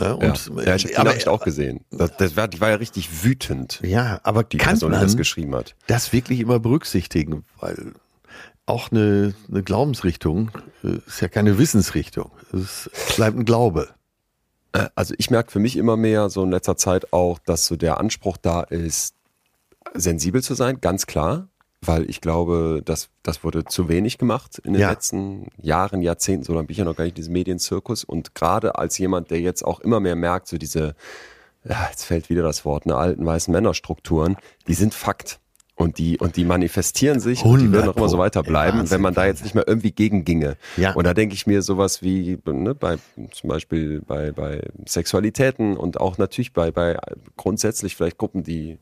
Ja, 0.00 0.06
Ja, 0.06 0.12
und, 0.14 0.52
ja 0.64 0.74
ich 0.74 0.96
habe 0.98 1.08
Nachricht 1.08 1.28
auch 1.28 1.44
gesehen. 1.44 1.84
Das, 1.90 2.16
das 2.16 2.36
war, 2.36 2.48
die 2.48 2.60
war 2.60 2.70
ja 2.70 2.76
richtig 2.76 3.24
wütend, 3.24 3.80
ja, 3.82 4.20
aber 4.24 4.42
die 4.42 4.56
kann 4.56 4.70
Person, 4.70 4.90
die 4.90 4.96
man 4.96 5.04
das 5.06 5.16
geschrieben 5.16 5.54
hat. 5.54 5.74
das 5.86 6.12
wirklich 6.12 6.40
immer 6.40 6.58
berücksichtigen? 6.58 7.44
Weil 7.60 7.92
auch 8.66 8.90
eine, 8.90 9.34
eine 9.50 9.62
Glaubensrichtung 9.62 10.50
äh, 10.82 10.98
ist 11.06 11.20
ja 11.20 11.28
keine 11.28 11.58
Wissensrichtung. 11.58 12.30
Es 12.52 12.90
bleibt 13.16 13.36
ein 13.36 13.44
Glaube. 13.44 13.88
Äh, 14.72 14.88
Also 14.94 15.14
ich 15.18 15.30
merke 15.30 15.50
für 15.50 15.58
mich 15.58 15.76
immer 15.76 15.96
mehr 15.96 16.30
so 16.30 16.42
in 16.42 16.50
letzter 16.50 16.76
Zeit 16.76 17.12
auch, 17.12 17.38
dass 17.38 17.66
so 17.66 17.76
der 17.76 17.98
Anspruch 17.98 18.36
da 18.36 18.62
ist, 18.62 19.14
sensibel 19.94 20.42
zu 20.42 20.54
sein, 20.54 20.80
ganz 20.80 21.06
klar, 21.06 21.48
weil 21.82 22.08
ich 22.08 22.20
glaube, 22.20 22.80
das, 22.84 23.08
das 23.22 23.42
wurde 23.44 23.64
zu 23.64 23.88
wenig 23.88 24.16
gemacht 24.18 24.58
in 24.58 24.72
den 24.72 24.82
Ja. 24.82 24.90
letzten 24.90 25.48
Jahren, 25.60 26.00
Jahrzehnten, 26.00 26.44
so 26.44 26.54
lange 26.54 26.66
bin 26.68 26.72
ich 26.72 26.78
ja 26.78 26.84
noch 26.84 26.96
gar 26.96 27.04
nicht 27.04 27.12
in 27.12 27.16
diesem 27.16 27.32
Medienzirkus 27.32 28.04
und 28.04 28.34
gerade 28.34 28.76
als 28.76 28.96
jemand, 28.98 29.30
der 29.30 29.40
jetzt 29.40 29.64
auch 29.64 29.80
immer 29.80 30.00
mehr 30.00 30.16
merkt, 30.16 30.46
so 30.48 30.56
diese, 30.56 30.94
ja, 31.64 31.88
jetzt 31.90 32.04
fällt 32.04 32.30
wieder 32.30 32.42
das 32.42 32.64
Wort, 32.64 32.86
ne, 32.86 32.96
alten 32.96 33.26
weißen 33.26 33.52
Männerstrukturen, 33.52 34.36
die 34.68 34.74
sind 34.74 34.94
Fakt. 34.94 35.40
Und 35.74 35.98
die, 35.98 36.18
und 36.18 36.36
die 36.36 36.44
manifestieren 36.44 37.18
sich 37.18 37.42
und 37.44 37.60
die 37.60 37.72
werden 37.72 37.88
auch 37.88 37.96
immer 37.96 38.08
so 38.08 38.18
weiterbleiben, 38.18 38.80
Wahnsinn, 38.80 38.94
wenn 38.94 39.00
man 39.00 39.14
da 39.14 39.24
jetzt 39.24 39.42
nicht 39.42 39.54
mehr 39.54 39.66
irgendwie 39.66 39.90
gegen 39.90 40.24
ginge. 40.24 40.56
Ja. 40.76 40.92
Und 40.92 41.04
da 41.04 41.14
denke 41.14 41.34
ich 41.34 41.46
mir 41.46 41.62
sowas 41.62 42.02
wie, 42.02 42.38
ne, 42.44 42.74
bei, 42.74 42.98
zum 43.30 43.48
Beispiel 43.48 44.02
bei, 44.06 44.32
bei 44.32 44.62
Sexualitäten 44.86 45.78
und 45.78 45.98
auch 45.98 46.18
natürlich 46.18 46.52
bei, 46.52 46.70
bei 46.70 46.98
grundsätzlich 47.36 47.96
vielleicht 47.96 48.18
Gruppen, 48.18 48.42
die 48.42 48.78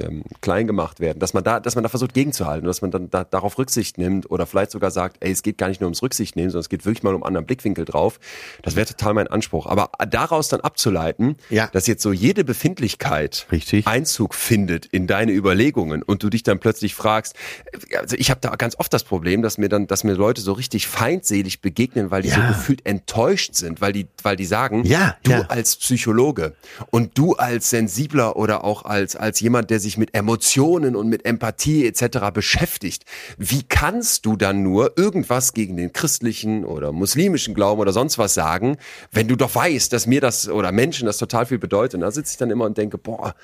ähm, 0.00 0.22
klein 0.40 0.66
gemacht 0.66 1.00
werden, 1.00 1.18
dass 1.18 1.34
man 1.34 1.44
da, 1.44 1.60
dass 1.60 1.74
man 1.74 1.82
da 1.82 1.88
versucht 1.88 2.14
gegenzuhalten, 2.14 2.66
dass 2.66 2.82
man 2.82 2.90
dann 2.90 3.10
da, 3.10 3.24
darauf 3.24 3.58
Rücksicht 3.58 3.98
nimmt 3.98 4.30
oder 4.30 4.46
vielleicht 4.46 4.70
sogar 4.70 4.90
sagt, 4.90 5.18
ey, 5.20 5.30
es 5.30 5.42
geht 5.42 5.58
gar 5.58 5.68
nicht 5.68 5.80
nur 5.80 5.86
ums 5.86 6.02
Rücksicht 6.02 6.36
nehmen, 6.36 6.50
sondern 6.50 6.62
es 6.62 6.68
geht 6.68 6.84
wirklich 6.84 7.02
mal 7.02 7.14
um 7.14 7.22
einen 7.22 7.28
anderen 7.28 7.46
Blickwinkel 7.46 7.84
drauf. 7.84 8.18
Das 8.62 8.76
wäre 8.76 8.86
total 8.86 9.14
mein 9.14 9.28
Anspruch. 9.28 9.66
Aber 9.66 9.90
daraus 10.08 10.48
dann 10.48 10.60
abzuleiten, 10.60 11.36
ja. 11.48 11.68
dass 11.68 11.86
jetzt 11.86 12.02
so 12.02 12.12
jede 12.12 12.44
Befindlichkeit 12.44 13.46
Richtig. 13.52 13.86
Einzug 13.86 14.34
findet 14.34 14.86
in 14.86 15.06
deine 15.06 15.32
Überlegungen 15.32 16.02
und 16.02 16.22
du 16.22 16.30
dich 16.30 16.42
dann 16.42 16.58
plötzlich 16.58 16.94
fragst, 16.94 17.34
also 17.96 18.16
ich 18.16 18.30
habe 18.30 18.40
da 18.40 18.50
ganz 18.56 18.76
oft 18.78 18.92
das 18.92 19.04
Problem, 19.04 19.42
dass 19.42 19.58
mir 19.58 19.68
dann, 19.68 19.86
dass 19.86 20.04
mir 20.04 20.14
Leute 20.14 20.40
so 20.40 20.52
richtig 20.52 20.86
feindselig 20.88 21.60
begegnen, 21.60 22.10
weil 22.10 22.22
die 22.22 22.28
ja. 22.28 22.36
so 22.36 22.42
gefühlt 22.42 22.86
enttäuscht 22.86 23.54
sind, 23.54 23.80
weil 23.80 23.92
die, 23.92 24.06
weil 24.22 24.36
die 24.36 24.46
sagen, 24.46 24.84
ja, 24.84 25.16
du 25.22 25.32
als 25.48 25.76
Psychologe 25.76 26.54
und 26.90 27.16
du 27.16 27.34
als 27.34 27.70
sensibler 27.70 28.36
oder 28.36 28.64
auch 28.64 28.84
als 28.84 29.16
als 29.16 29.40
jemand, 29.40 29.70
der 29.70 29.80
sich 29.80 29.89
sich 29.90 29.98
mit 29.98 30.14
Emotionen 30.14 30.94
und 30.94 31.08
mit 31.08 31.24
Empathie 31.24 31.86
etc. 31.86 32.30
beschäftigt, 32.32 33.04
wie 33.38 33.64
kannst 33.64 34.24
du 34.24 34.36
dann 34.36 34.62
nur 34.62 34.96
irgendwas 34.96 35.52
gegen 35.52 35.76
den 35.76 35.92
christlichen 35.92 36.64
oder 36.64 36.92
muslimischen 36.92 37.54
Glauben 37.54 37.80
oder 37.80 37.92
sonst 37.92 38.18
was 38.18 38.34
sagen, 38.34 38.76
wenn 39.10 39.26
du 39.26 39.36
doch 39.36 39.54
weißt, 39.54 39.92
dass 39.92 40.06
mir 40.06 40.20
das 40.20 40.48
oder 40.48 40.70
Menschen 40.70 41.06
das 41.06 41.18
total 41.18 41.46
viel 41.46 41.58
bedeutet? 41.58 41.94
Und 41.94 42.00
da 42.02 42.10
sitze 42.10 42.32
ich 42.32 42.38
dann 42.38 42.50
immer 42.50 42.66
und 42.66 42.78
denke, 42.78 42.98
boah, 42.98 43.34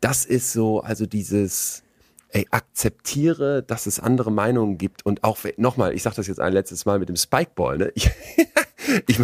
das 0.00 0.24
ist 0.24 0.52
so, 0.52 0.80
also 0.80 1.04
dieses, 1.04 1.82
ey, 2.28 2.46
akzeptiere, 2.50 3.64
dass 3.64 3.86
es 3.86 3.98
andere 3.98 4.30
Meinungen 4.30 4.78
gibt 4.78 5.04
und 5.04 5.24
auch, 5.24 5.38
nochmal, 5.56 5.94
ich 5.94 6.04
sage 6.04 6.16
das 6.16 6.28
jetzt 6.28 6.40
ein 6.40 6.52
letztes 6.52 6.86
Mal 6.86 7.00
mit 7.00 7.08
dem 7.08 7.16
Spikeball, 7.16 7.78
ne? 7.78 7.92
Ich, 9.06 9.18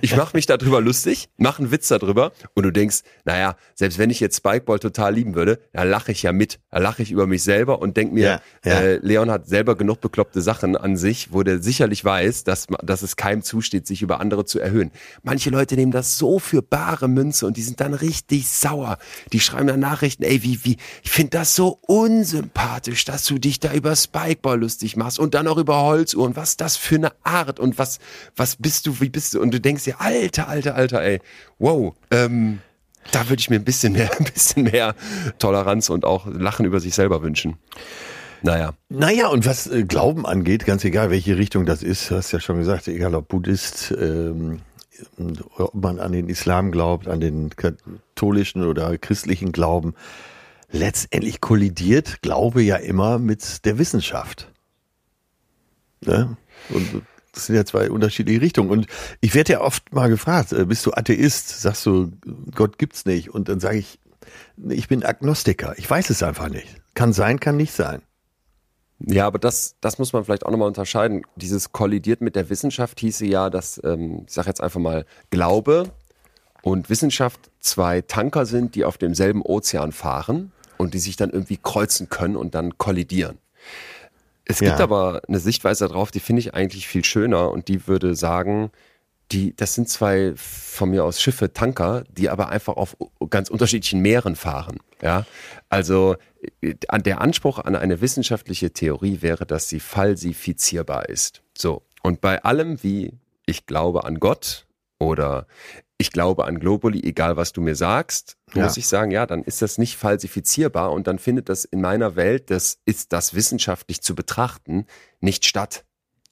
ich, 0.00 0.16
mache 0.16 0.36
mich 0.36 0.46
darüber 0.46 0.80
lustig, 0.80 1.28
mache 1.36 1.62
einen 1.62 1.70
Witz 1.70 1.88
darüber 1.88 2.32
und 2.54 2.64
du 2.64 2.70
denkst, 2.70 2.98
naja, 3.24 3.56
selbst 3.74 3.98
wenn 3.98 4.10
ich 4.10 4.20
jetzt 4.20 4.36
Spikeball 4.38 4.78
total 4.78 5.14
lieben 5.14 5.34
würde, 5.34 5.58
dann 5.72 5.88
lache 5.88 6.12
ich 6.12 6.22
ja 6.22 6.32
mit, 6.32 6.58
da 6.70 6.78
lache 6.78 7.02
ich 7.02 7.10
über 7.10 7.26
mich 7.26 7.42
selber 7.42 7.80
und 7.80 7.96
denk 7.96 8.12
mir, 8.12 8.24
ja, 8.24 8.40
ja. 8.64 8.80
Äh, 8.80 8.96
Leon 9.02 9.30
hat 9.30 9.48
selber 9.48 9.76
genug 9.76 10.00
bekloppte 10.00 10.40
Sachen 10.42 10.76
an 10.76 10.96
sich, 10.96 11.32
wo 11.32 11.42
der 11.42 11.60
sicherlich 11.60 12.04
weiß, 12.04 12.44
dass, 12.44 12.66
dass 12.82 13.02
es 13.02 13.16
keinem 13.16 13.42
zusteht, 13.42 13.86
sich 13.86 14.02
über 14.02 14.20
andere 14.20 14.44
zu 14.44 14.58
erhöhen. 14.60 14.90
Manche 15.22 15.50
Leute 15.50 15.76
nehmen 15.76 15.92
das 15.92 16.18
so 16.18 16.38
für 16.38 16.62
bare 16.62 17.08
Münze 17.08 17.46
und 17.46 17.56
die 17.56 17.62
sind 17.62 17.80
dann 17.80 17.94
richtig 17.94 18.48
sauer. 18.48 18.98
Die 19.32 19.40
schreiben 19.40 19.66
dann 19.66 19.80
Nachrichten, 19.80 20.22
ey, 20.22 20.42
wie, 20.42 20.64
wie, 20.64 20.76
ich 21.02 21.10
finde 21.10 21.30
das 21.30 21.54
so 21.54 21.78
unsympathisch, 21.82 23.04
dass 23.04 23.24
du 23.24 23.38
dich 23.38 23.60
da 23.60 23.72
über 23.72 23.94
Spikeball 23.96 24.60
lustig 24.60 24.96
machst 24.96 25.18
und 25.18 25.34
dann 25.34 25.48
auch 25.48 25.58
über 25.58 25.82
Holzuhren. 25.82 26.36
Was 26.36 26.50
ist 26.50 26.60
das 26.60 26.76
für 26.76 26.96
eine 26.96 27.12
Art 27.24 27.60
und 27.60 27.78
was, 27.78 27.98
was 28.36 28.56
bist 28.56 28.86
du, 28.86 29.00
wie 29.00 29.07
bist 29.08 29.34
du? 29.34 29.40
Und 29.40 29.52
du 29.52 29.60
denkst 29.60 29.84
dir, 29.84 30.00
alter, 30.00 30.48
alter, 30.48 30.74
alter, 30.74 31.02
ey, 31.02 31.20
wow, 31.58 31.94
ähm, 32.10 32.60
da 33.12 33.28
würde 33.28 33.40
ich 33.40 33.50
mir 33.50 33.56
ein 33.56 33.64
bisschen 33.64 33.92
mehr, 33.92 34.10
ein 34.18 34.24
bisschen 34.24 34.64
mehr 34.64 34.94
Toleranz 35.38 35.90
und 35.90 36.04
auch 36.04 36.26
Lachen 36.26 36.66
über 36.66 36.80
sich 36.80 36.94
selber 36.94 37.22
wünschen. 37.22 37.56
Naja. 38.42 38.74
Naja, 38.88 39.28
und 39.28 39.46
was 39.46 39.66
äh, 39.66 39.82
Glauben 39.82 40.24
angeht, 40.26 40.64
ganz 40.64 40.84
egal, 40.84 41.10
welche 41.10 41.36
Richtung 41.36 41.66
das 41.66 41.82
ist, 41.82 42.10
hast 42.10 42.30
ja 42.32 42.40
schon 42.40 42.58
gesagt, 42.58 42.86
egal 42.86 43.14
ob 43.14 43.28
Buddhist, 43.28 43.92
ähm, 43.98 44.60
ob 45.56 45.74
man 45.74 45.98
an 45.98 46.12
den 46.12 46.28
Islam 46.28 46.70
glaubt, 46.70 47.08
an 47.08 47.20
den 47.20 47.50
katholischen 47.50 48.64
oder 48.64 48.96
christlichen 48.98 49.52
Glauben, 49.52 49.94
letztendlich 50.70 51.40
kollidiert 51.40 52.22
Glaube 52.22 52.62
ja 52.62 52.76
immer 52.76 53.18
mit 53.18 53.64
der 53.64 53.78
Wissenschaft. 53.78 54.52
Ne? 56.00 56.36
Und 56.70 57.02
das 57.32 57.46
sind 57.46 57.56
ja 57.56 57.64
zwei 57.64 57.90
unterschiedliche 57.90 58.40
Richtungen. 58.40 58.70
Und 58.70 58.86
ich 59.20 59.34
werde 59.34 59.54
ja 59.54 59.60
oft 59.60 59.92
mal 59.92 60.08
gefragt, 60.08 60.52
äh, 60.52 60.64
bist 60.64 60.86
du 60.86 60.92
Atheist? 60.92 61.60
Sagst 61.60 61.86
du, 61.86 62.12
Gott 62.54 62.78
gibt's 62.78 63.04
nicht? 63.06 63.30
Und 63.30 63.48
dann 63.48 63.60
sage 63.60 63.78
ich, 63.78 63.98
ich 64.68 64.88
bin 64.88 65.04
Agnostiker. 65.04 65.74
Ich 65.78 65.88
weiß 65.88 66.10
es 66.10 66.22
einfach 66.22 66.48
nicht. 66.48 66.68
Kann 66.94 67.12
sein, 67.12 67.40
kann 67.40 67.56
nicht 67.56 67.72
sein. 67.72 68.02
Ja, 69.00 69.26
aber 69.26 69.38
das, 69.38 69.76
das 69.80 69.98
muss 69.98 70.12
man 70.12 70.24
vielleicht 70.24 70.44
auch 70.44 70.50
nochmal 70.50 70.68
unterscheiden. 70.68 71.22
Dieses 71.36 71.72
kollidiert 71.72 72.20
mit 72.20 72.34
der 72.34 72.50
Wissenschaft 72.50 72.98
hieße 72.98 73.26
ja, 73.26 73.48
dass, 73.48 73.80
ähm, 73.84 74.24
ich 74.26 74.32
sage 74.32 74.48
jetzt 74.48 74.60
einfach 74.60 74.80
mal, 74.80 75.04
Glaube 75.30 75.92
und 76.62 76.90
Wissenschaft 76.90 77.50
zwei 77.60 78.00
Tanker 78.00 78.44
sind, 78.44 78.74
die 78.74 78.84
auf 78.84 78.98
demselben 78.98 79.42
Ozean 79.42 79.92
fahren 79.92 80.52
und 80.76 80.94
die 80.94 80.98
sich 80.98 81.16
dann 81.16 81.30
irgendwie 81.30 81.58
kreuzen 81.58 82.08
können 82.08 82.36
und 82.36 82.54
dann 82.54 82.76
kollidieren. 82.76 83.38
Es 84.48 84.60
gibt 84.60 84.78
ja. 84.78 84.84
aber 84.84 85.22
eine 85.28 85.38
Sichtweise 85.38 85.86
darauf, 85.86 86.10
die 86.10 86.20
finde 86.20 86.40
ich 86.40 86.54
eigentlich 86.54 86.88
viel 86.88 87.04
schöner 87.04 87.50
und 87.50 87.68
die 87.68 87.86
würde 87.86 88.14
sagen, 88.14 88.70
die, 89.30 89.54
das 89.54 89.74
sind 89.74 89.90
zwei 89.90 90.32
von 90.36 90.90
mir 90.90 91.04
aus 91.04 91.20
Schiffe, 91.20 91.52
Tanker, 91.52 92.04
die 92.10 92.30
aber 92.30 92.48
einfach 92.48 92.76
auf 92.76 92.96
ganz 93.28 93.50
unterschiedlichen 93.50 94.00
Meeren 94.00 94.36
fahren. 94.36 94.78
Ja, 95.02 95.26
also 95.68 96.16
äh, 96.62 96.74
der 97.00 97.20
Anspruch 97.20 97.58
an 97.58 97.76
eine 97.76 98.00
wissenschaftliche 98.00 98.72
Theorie 98.72 99.18
wäre, 99.20 99.44
dass 99.44 99.68
sie 99.68 99.80
falsifizierbar 99.80 101.10
ist. 101.10 101.42
So. 101.56 101.82
Und 102.02 102.22
bei 102.22 102.42
allem 102.42 102.82
wie 102.82 103.12
ich 103.44 103.66
glaube 103.66 104.04
an 104.04 104.18
Gott 104.18 104.66
oder 104.98 105.46
ich 105.98 106.12
glaube 106.12 106.44
an 106.44 106.60
Globuli, 106.60 107.02
egal 107.02 107.36
was 107.36 107.52
du 107.52 107.60
mir 107.60 107.74
sagst, 107.74 108.36
ja. 108.54 108.62
muss 108.62 108.76
ich 108.76 108.86
sagen, 108.86 109.10
ja, 109.10 109.26
dann 109.26 109.42
ist 109.42 109.62
das 109.62 109.78
nicht 109.78 109.96
falsifizierbar 109.96 110.92
und 110.92 111.06
dann 111.06 111.18
findet 111.18 111.48
das 111.48 111.64
in 111.64 111.80
meiner 111.80 112.14
Welt, 112.14 112.50
das 112.50 112.78
ist 112.84 113.12
das 113.12 113.34
wissenschaftlich 113.34 114.00
zu 114.00 114.14
betrachten, 114.14 114.86
nicht 115.20 115.44
statt. 115.44 115.84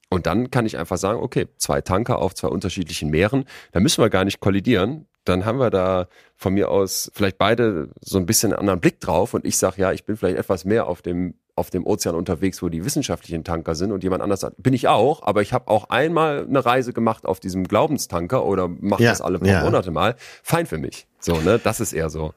Und 0.09 0.27
dann 0.27 0.51
kann 0.53 0.67
ich 0.67 0.79
einfach 0.79 0.99
sagen, 0.99 1.21
okay, 1.21 1.49
zwei 1.57 1.81
Tanker 1.81 2.19
auf 2.19 2.35
zwei 2.35 2.49
unterschiedlichen 2.49 3.11
Meeren, 3.11 3.45
da 3.73 3.81
müssen 3.81 4.03
wir 4.03 4.11
gar 4.11 4.25
nicht 4.25 4.39
kollidieren. 4.39 5.07
Dann 5.29 5.45
haben 5.45 5.59
wir 5.59 5.71
da 5.71 6.09
von 6.37 6.55
mir 6.55 6.71
aus 6.71 7.11
vielleicht 7.15 7.39
beide 7.39 7.91
so 8.01 8.19
ein 8.19 8.27
bisschen 8.27 8.53
einen 8.53 8.61
anderen 8.61 8.81
Blick 8.81 9.01
drauf 9.01 9.35
und 9.35 9.45
ich 9.45 9.57
sage, 9.59 9.81
ja, 9.81 9.93
ich 9.93 10.05
bin 10.05 10.17
vielleicht 10.17 10.39
etwas 10.39 10.65
mehr 10.65 10.87
auf 10.87 11.03
dem 11.03 11.35
auf 11.57 11.71
dem 11.71 11.87
Ozean 11.87 12.15
unterwegs, 12.15 12.63
wo 12.63 12.69
die 12.69 12.85
wissenschaftlichen 12.85 13.43
Tanker 13.43 13.75
sind 13.75 13.91
und 13.91 14.05
jemand 14.05 14.23
anders 14.23 14.41
sagt, 14.41 14.63
bin 14.63 14.75
ich 14.75 14.89
auch, 14.89 15.23
aber 15.23 15.41
ich 15.41 15.55
habe 15.55 15.69
auch 15.69 15.89
einmal 15.89 16.45
eine 16.47 16.65
Reise 16.65 16.93
gemacht 16.93 17.25
auf 17.25 17.41
diesem 17.41 17.67
Glaubenstanker 17.67 18.45
oder 18.45 18.69
mache 18.69 19.03
ja, 19.03 19.11
das 19.11 19.23
alle 19.23 19.39
paar 19.39 19.49
ja. 19.49 19.65
Monate 19.65 19.91
mal. 19.91 20.17
Fein 20.43 20.67
für 20.67 20.77
mich. 20.77 21.07
So, 21.19 21.41
ne? 21.41 21.59
Das 21.59 21.81
ist 21.81 21.95
eher 21.95 22.11
so. 22.11 22.35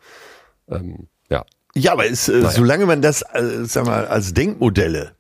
Ähm, 0.70 1.08
ja. 1.30 1.44
Ja, 1.76 1.92
aber 1.92 2.10
es, 2.10 2.30
äh, 2.30 2.38
naja. 2.38 2.52
solange 2.52 2.86
man 2.86 3.02
das, 3.02 3.22
äh, 3.34 3.66
sag 3.66 3.86
mal, 3.86 4.08
als 4.08 4.34
Denkmodelle 4.34 5.12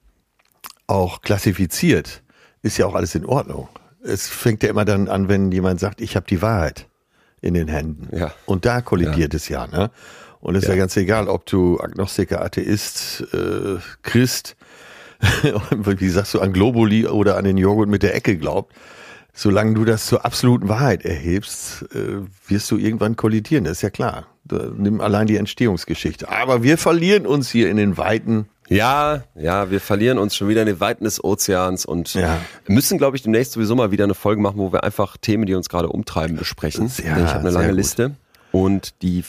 auch 0.88 1.22
klassifiziert, 1.22 2.24
ist 2.62 2.78
ja 2.78 2.86
auch 2.86 2.96
alles 2.96 3.16
in 3.16 3.26
Ordnung. 3.26 3.68
Es 4.02 4.30
fängt 4.30 4.64
ja 4.64 4.70
immer 4.70 4.86
dann 4.86 5.10
an, 5.10 5.28
wenn 5.28 5.52
jemand 5.52 5.82
sagt, 5.82 6.00
ich 6.00 6.16
habe 6.16 6.26
die 6.26 6.42
Wahrheit 6.42 6.89
in 7.42 7.54
den 7.54 7.68
Händen. 7.68 8.16
Ja. 8.16 8.32
Und 8.46 8.66
da 8.66 8.82
kollidiert 8.82 9.34
ja. 9.34 9.38
es 9.38 9.50
ja, 9.50 9.68
ne? 9.68 9.92
Und 10.42 10.56
es 10.56 10.64
ist 10.64 10.70
ja. 10.70 10.76
ja 10.76 10.80
ganz 10.80 10.96
egal, 10.96 11.28
ob 11.28 11.46
du 11.46 11.80
Agnostiker, 11.80 12.42
Atheist, 12.42 13.26
äh, 13.34 13.78
Christ, 14.04 14.56
wie 15.72 16.10
sagst 16.10 16.34
du, 16.34 16.40
an 16.40 16.54
Globuli 16.54 17.08
oder 17.08 17.38
an 17.38 17.44
den 17.44 17.58
Joghurt 17.58 17.90
mit 17.90 18.04
der 18.04 18.16
Ecke 18.16 18.38
glaubt. 18.38 18.74
Solange 19.34 19.74
du 19.74 19.86
das 19.86 20.06
zur 20.06 20.26
absoluten 20.26 20.70
Wahrheit 20.70 21.06
erhebst, 21.06 21.84
äh, 21.94 22.26
wirst 22.48 22.72
du 22.72 22.78
irgendwann 22.78 23.16
kollidieren, 23.16 23.64
das 23.66 23.74
ist 23.74 23.82
ja 23.82 23.90
klar. 23.90 24.28
Da, 24.46 24.70
nimm 24.76 25.02
allein 25.02 25.28
die 25.28 25.38
Entstehungsgeschichte. 25.38 26.30
Aber 26.30 26.64
wir 26.64 26.78
verlieren 26.78 27.26
uns 27.26 27.50
hier 27.50 27.70
in 27.70 27.78
den 27.78 27.98
Weiten 27.98 28.48
ja, 28.70 29.24
ja, 29.36 29.72
wir 29.72 29.82
verlieren 29.82 30.18
uns 30.18 30.36
schon 30.36 30.48
wieder 30.48 30.62
in 30.62 30.68
den 30.68 30.80
Weiten 30.80 31.04
des 31.04 31.24
Ozeans 31.24 31.86
und 31.86 32.14
ja. 32.14 32.40
müssen, 32.68 32.98
glaube 32.98 33.18
ich, 33.18 33.24
demnächst 33.24 33.54
sowieso 33.54 33.76
mal 33.76 33.92
wieder 33.92 34.04
eine 34.04 34.14
Folge 34.14 34.42
machen, 34.42 34.58
wo 34.58 34.72
wir 34.72 34.84
einfach 34.84 35.18
Themen, 35.18 35.46
die 35.46 35.56
uns 35.56 35.70
gerade 35.70 35.90
umtreiben, 35.90 36.38
besprechen. 36.38 36.92
Ja, 37.04 37.18
ich 37.18 37.26
habe 37.26 37.40
eine 37.40 37.52
lange 37.52 37.72
Liste. 37.72 38.12
Und 38.52 39.02
die 39.04 39.24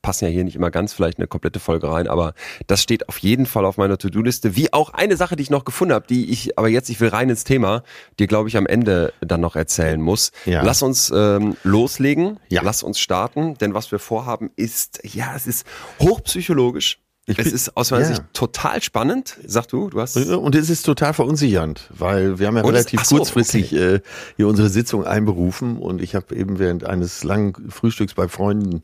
passen 0.00 0.24
ja 0.24 0.30
hier 0.30 0.44
nicht 0.44 0.56
immer 0.56 0.70
ganz 0.70 0.94
vielleicht 0.94 1.18
eine 1.18 1.26
komplette 1.26 1.60
Folge 1.60 1.90
rein, 1.90 2.08
aber 2.08 2.34
das 2.66 2.82
steht 2.82 3.08
auf 3.08 3.18
jeden 3.18 3.44
Fall 3.44 3.66
auf 3.66 3.76
meiner 3.76 3.98
To-Do-Liste. 3.98 4.56
Wie 4.56 4.72
auch 4.72 4.90
eine 4.90 5.16
Sache, 5.16 5.36
die 5.36 5.42
ich 5.42 5.50
noch 5.50 5.64
gefunden 5.64 5.92
habe, 5.92 6.06
die 6.06 6.30
ich, 6.30 6.58
aber 6.58 6.68
jetzt, 6.68 6.88
ich 6.88 6.98
will 7.00 7.08
rein 7.08 7.28
ins 7.28 7.44
Thema, 7.44 7.82
dir 8.18 8.26
glaube 8.26 8.48
ich 8.48 8.56
am 8.56 8.66
Ende 8.66 9.12
dann 9.20 9.42
noch 9.42 9.56
erzählen 9.56 10.00
muss. 10.00 10.32
Ja. 10.46 10.62
Lass 10.62 10.82
uns 10.82 11.12
ähm, 11.14 11.56
loslegen, 11.64 12.40
ja. 12.48 12.62
lass 12.62 12.82
uns 12.82 12.98
starten, 12.98 13.58
denn 13.58 13.74
was 13.74 13.92
wir 13.92 13.98
vorhaben 13.98 14.50
ist, 14.56 15.00
ja, 15.04 15.34
es 15.36 15.46
ist 15.46 15.66
hochpsychologisch. 16.00 17.01
Ich 17.26 17.38
es 17.38 17.44
bin, 17.44 17.54
ist 17.54 17.76
aus 17.76 17.92
meiner 17.92 18.02
ja. 18.02 18.08
Sicht 18.08 18.24
total 18.32 18.82
spannend. 18.82 19.36
Sag 19.46 19.68
du, 19.68 19.90
du 19.90 20.00
hast. 20.00 20.16
Und 20.16 20.54
es 20.56 20.68
ist 20.70 20.82
total 20.82 21.14
verunsichernd, 21.14 21.88
weil 21.90 22.38
wir 22.40 22.48
haben 22.48 22.56
ja 22.56 22.62
und 22.62 22.70
relativ 22.70 23.02
es, 23.02 23.08
so, 23.08 23.16
kurzfristig 23.16 23.72
okay. 23.72 23.94
äh, 23.94 24.00
hier 24.36 24.48
unsere 24.48 24.68
Sitzung 24.68 25.06
einberufen 25.06 25.76
und 25.76 26.02
ich 26.02 26.16
habe 26.16 26.34
eben 26.34 26.58
während 26.58 26.84
eines 26.84 27.22
langen 27.22 27.70
Frühstücks 27.70 28.14
bei 28.14 28.26
Freunden 28.26 28.82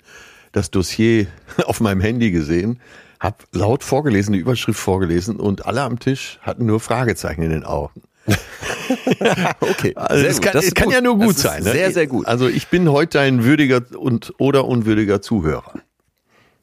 das 0.52 0.70
Dossier 0.70 1.26
auf 1.64 1.80
meinem 1.80 2.00
Handy 2.00 2.30
gesehen, 2.30 2.80
habe 3.18 3.38
laut 3.52 3.82
vorgelesen, 3.82 4.32
die 4.32 4.38
Überschrift 4.38 4.78
vorgelesen 4.78 5.40
und 5.40 5.66
alle 5.66 5.82
am 5.82 5.98
Tisch 5.98 6.38
hatten 6.42 6.66
nur 6.66 6.78
Fragezeichen 6.78 7.42
in 7.42 7.50
den 7.50 7.64
Augen. 7.64 8.02
okay. 9.60 9.94
Also 9.96 10.26
es 10.26 10.40
kann, 10.40 10.56
es 10.56 10.74
kann 10.74 10.90
ja 10.90 11.00
nur 11.00 11.18
gut 11.18 11.38
sein. 11.38 11.64
Ne? 11.64 11.72
Sehr, 11.72 11.92
sehr 11.92 12.06
gut. 12.06 12.26
Also 12.26 12.48
ich 12.48 12.68
bin 12.68 12.90
heute 12.90 13.20
ein 13.20 13.42
würdiger 13.42 13.80
und 13.96 14.32
oder 14.38 14.66
unwürdiger 14.66 15.20
Zuhörer. 15.20 15.74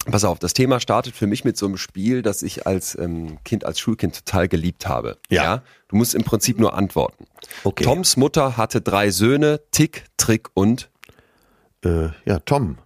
Pass 0.05 0.23
auf, 0.23 0.39
das 0.39 0.53
Thema 0.53 0.79
startet 0.79 1.15
für 1.15 1.27
mich 1.27 1.43
mit 1.43 1.57
so 1.57 1.65
einem 1.65 1.77
Spiel, 1.77 2.21
das 2.21 2.43
ich 2.43 2.67
als 2.67 2.97
ähm, 2.97 3.37
Kind, 3.43 3.65
als 3.65 3.79
Schulkind 3.79 4.15
total 4.25 4.47
geliebt 4.47 4.87
habe. 4.87 5.17
Ja. 5.29 5.63
Du 5.87 5.95
musst 5.95 6.13
im 6.15 6.23
Prinzip 6.23 6.59
nur 6.59 6.75
antworten. 6.75 7.25
Okay. 7.63 7.83
Toms 7.83 8.15
Mutter 8.15 8.55
hatte 8.57 8.81
drei 8.81 9.09
Söhne, 9.09 9.61
Tick, 9.71 10.05
Trick 10.17 10.49
und 10.53 10.89
Äh, 11.83 12.09
ja, 12.25 12.39
Tom. 12.39 12.77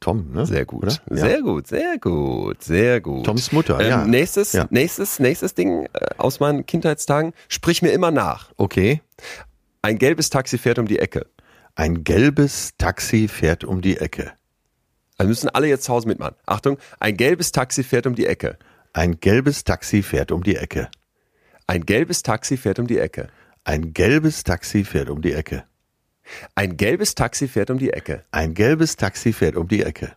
Tom, 0.00 0.32
ne? 0.32 0.44
sehr 0.44 0.64
gut. 0.66 1.00
Ja. 1.08 1.16
Sehr 1.16 1.40
gut, 1.42 1.68
sehr 1.68 1.98
gut, 1.98 2.62
sehr 2.64 3.00
gut. 3.00 3.24
Toms 3.26 3.52
Mutter, 3.52 3.78
ähm, 3.80 3.88
ja. 3.88 4.04
Nächstes, 4.04 4.52
Ja. 4.52 4.66
nächstes, 4.70 5.20
nächstes 5.20 5.54
Ding 5.54 5.86
äh, 5.92 6.06
aus 6.18 6.40
meinen 6.40 6.66
Kindheitstagen. 6.66 7.32
Sprich 7.48 7.82
mir 7.82 7.90
immer 7.92 8.10
nach. 8.10 8.50
Okay. 8.56 9.00
Ein 9.82 9.98
gelbes 9.98 10.30
Taxi 10.30 10.58
fährt 10.58 10.80
um 10.80 10.86
die 10.88 10.98
Ecke. 10.98 11.26
Ein 11.76 12.02
gelbes 12.02 12.72
Taxi 12.76 13.28
fährt 13.28 13.62
um 13.62 13.80
die 13.80 13.98
Ecke. 13.98 14.32
Also 15.18 15.28
müssen 15.28 15.48
alle 15.48 15.66
jetzt 15.66 15.84
zu 15.84 15.92
Hause 15.92 16.08
mitmachen. 16.08 16.36
Achtung, 16.46 16.78
ein 17.00 17.16
gelbes 17.16 17.52
Taxi 17.52 17.82
fährt 17.82 18.06
um 18.06 18.14
die 18.14 18.26
Ecke. 18.26 18.56
Ein 18.92 19.18
gelbes 19.20 19.64
Taxi 19.64 20.02
fährt 20.02 20.30
um 20.30 20.42
die 20.42 20.56
Ecke. 20.56 20.88
Ein 21.66 21.84
gelbes 21.84 22.22
Taxi 22.22 22.56
fährt 22.56 22.78
um 22.78 22.86
die 22.86 22.98
Ecke. 22.98 23.28
Ein 23.64 23.92
gelbes 23.92 24.44
Taxi 24.44 24.84
fährt 24.84 25.10
um 25.10 25.20
die 25.20 25.34
Ecke. 25.34 25.64
Ein 26.54 26.76
gelbes 26.76 27.14
Taxi 27.14 27.48
fährt 27.48 27.70
um 27.70 27.78
die 27.78 27.90
Ecke. 27.90 28.24
Ein 28.30 28.54
gelbes 28.54 28.96
Taxi 28.96 29.32
fährt 29.32 29.56
um 29.56 29.68
die 29.68 29.82
Ecke. 29.82 30.12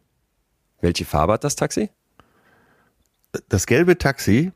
Welche 0.81 1.05
Farbe 1.05 1.33
hat 1.33 1.43
das 1.43 1.55
Taxi? 1.55 1.89
Das 3.49 3.65
gelbe 3.65 3.97
Taxi, 3.97 4.51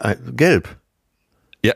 äh, 0.00 0.16
gelb. 0.34 0.76
Ja. 1.64 1.74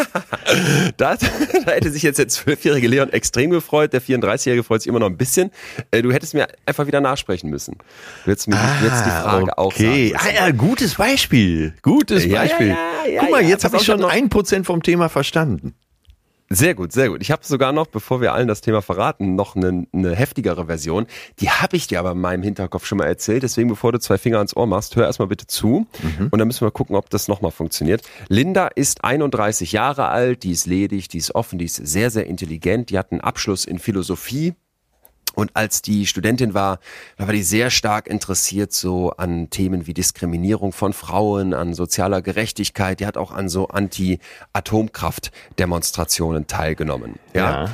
da, 0.96 1.16
da 1.66 1.72
hätte 1.72 1.90
sich 1.90 2.02
jetzt 2.02 2.18
der 2.18 2.28
zwölfjährige 2.28 2.88
Leon 2.88 3.10
extrem 3.10 3.50
gefreut, 3.50 3.92
der 3.92 4.02
34-jährige 4.02 4.62
freut 4.62 4.82
sich 4.82 4.88
immer 4.88 4.98
noch 5.00 5.06
ein 5.08 5.16
bisschen. 5.16 5.50
Äh, 5.90 6.02
Du 6.02 6.12
hättest 6.12 6.34
mir 6.34 6.48
einfach 6.66 6.86
wieder 6.86 7.00
nachsprechen 7.00 7.50
müssen. 7.50 7.76
Du 8.24 8.30
hättest 8.30 8.48
mir 8.48 8.56
die- 8.56 8.86
jetzt 8.86 9.04
die 9.04 9.10
Frage 9.10 9.58
auch 9.58 9.72
sagen 9.72 9.88
okay. 9.90 10.14
Ah, 10.16 10.30
ja, 10.46 10.50
gutes 10.50 10.94
Beispiel. 10.94 11.74
Gutes 11.82 12.28
Beispiel. 12.28 12.68
ja, 12.68 12.76
ja, 13.10 13.20
Guck 13.20 13.30
mal, 13.30 13.42
jetzt 13.42 13.64
habe 13.64 13.76
ich 13.76 13.82
schon 13.84 14.04
ein 14.04 14.28
Prozent 14.28 14.66
vom 14.66 14.82
Thema 14.82 15.08
verstanden. 15.08 15.74
Sehr 16.52 16.74
gut, 16.74 16.90
sehr 16.90 17.10
gut. 17.10 17.22
Ich 17.22 17.30
habe 17.30 17.44
sogar 17.44 17.70
noch, 17.70 17.86
bevor 17.86 18.20
wir 18.20 18.32
allen 18.32 18.48
das 18.48 18.60
Thema 18.60 18.82
verraten, 18.82 19.36
noch 19.36 19.54
eine, 19.54 19.86
eine 19.92 20.16
heftigere 20.16 20.66
Version. 20.66 21.06
Die 21.38 21.48
habe 21.48 21.76
ich 21.76 21.86
dir 21.86 22.00
aber 22.00 22.10
in 22.10 22.20
meinem 22.20 22.42
Hinterkopf 22.42 22.86
schon 22.86 22.98
mal 22.98 23.06
erzählt. 23.06 23.44
Deswegen, 23.44 23.68
bevor 23.68 23.92
du 23.92 24.00
zwei 24.00 24.18
Finger 24.18 24.38
ans 24.38 24.56
Ohr 24.56 24.66
machst, 24.66 24.96
hör 24.96 25.06
erstmal 25.06 25.28
bitte 25.28 25.46
zu. 25.46 25.86
Und 26.32 26.38
dann 26.40 26.48
müssen 26.48 26.66
wir 26.66 26.72
gucken, 26.72 26.96
ob 26.96 27.08
das 27.08 27.28
nochmal 27.28 27.52
funktioniert. 27.52 28.02
Linda 28.26 28.66
ist 28.66 29.04
31 29.04 29.70
Jahre 29.70 30.08
alt, 30.08 30.42
die 30.42 30.50
ist 30.50 30.66
ledig, 30.66 31.06
die 31.06 31.18
ist 31.18 31.36
offen, 31.36 31.60
die 31.60 31.66
ist 31.66 31.76
sehr, 31.76 32.10
sehr 32.10 32.26
intelligent. 32.26 32.90
Die 32.90 32.98
hat 32.98 33.12
einen 33.12 33.20
Abschluss 33.20 33.64
in 33.64 33.78
Philosophie. 33.78 34.54
Und 35.40 35.56
als 35.56 35.80
die 35.80 36.06
Studentin 36.06 36.52
war, 36.52 36.80
da 37.16 37.26
war 37.26 37.32
die 37.32 37.42
sehr 37.42 37.70
stark 37.70 38.08
interessiert 38.08 38.74
so 38.74 39.12
an 39.12 39.48
Themen 39.48 39.86
wie 39.86 39.94
Diskriminierung 39.94 40.72
von 40.72 40.92
Frauen, 40.92 41.54
an 41.54 41.72
sozialer 41.72 42.20
Gerechtigkeit. 42.20 43.00
Die 43.00 43.06
hat 43.06 43.16
auch 43.16 43.32
an 43.32 43.48
so 43.48 43.68
Anti-Atomkraft-Demonstrationen 43.68 46.46
teilgenommen. 46.46 47.18
Ja. 47.32 47.64
Ja. 47.64 47.70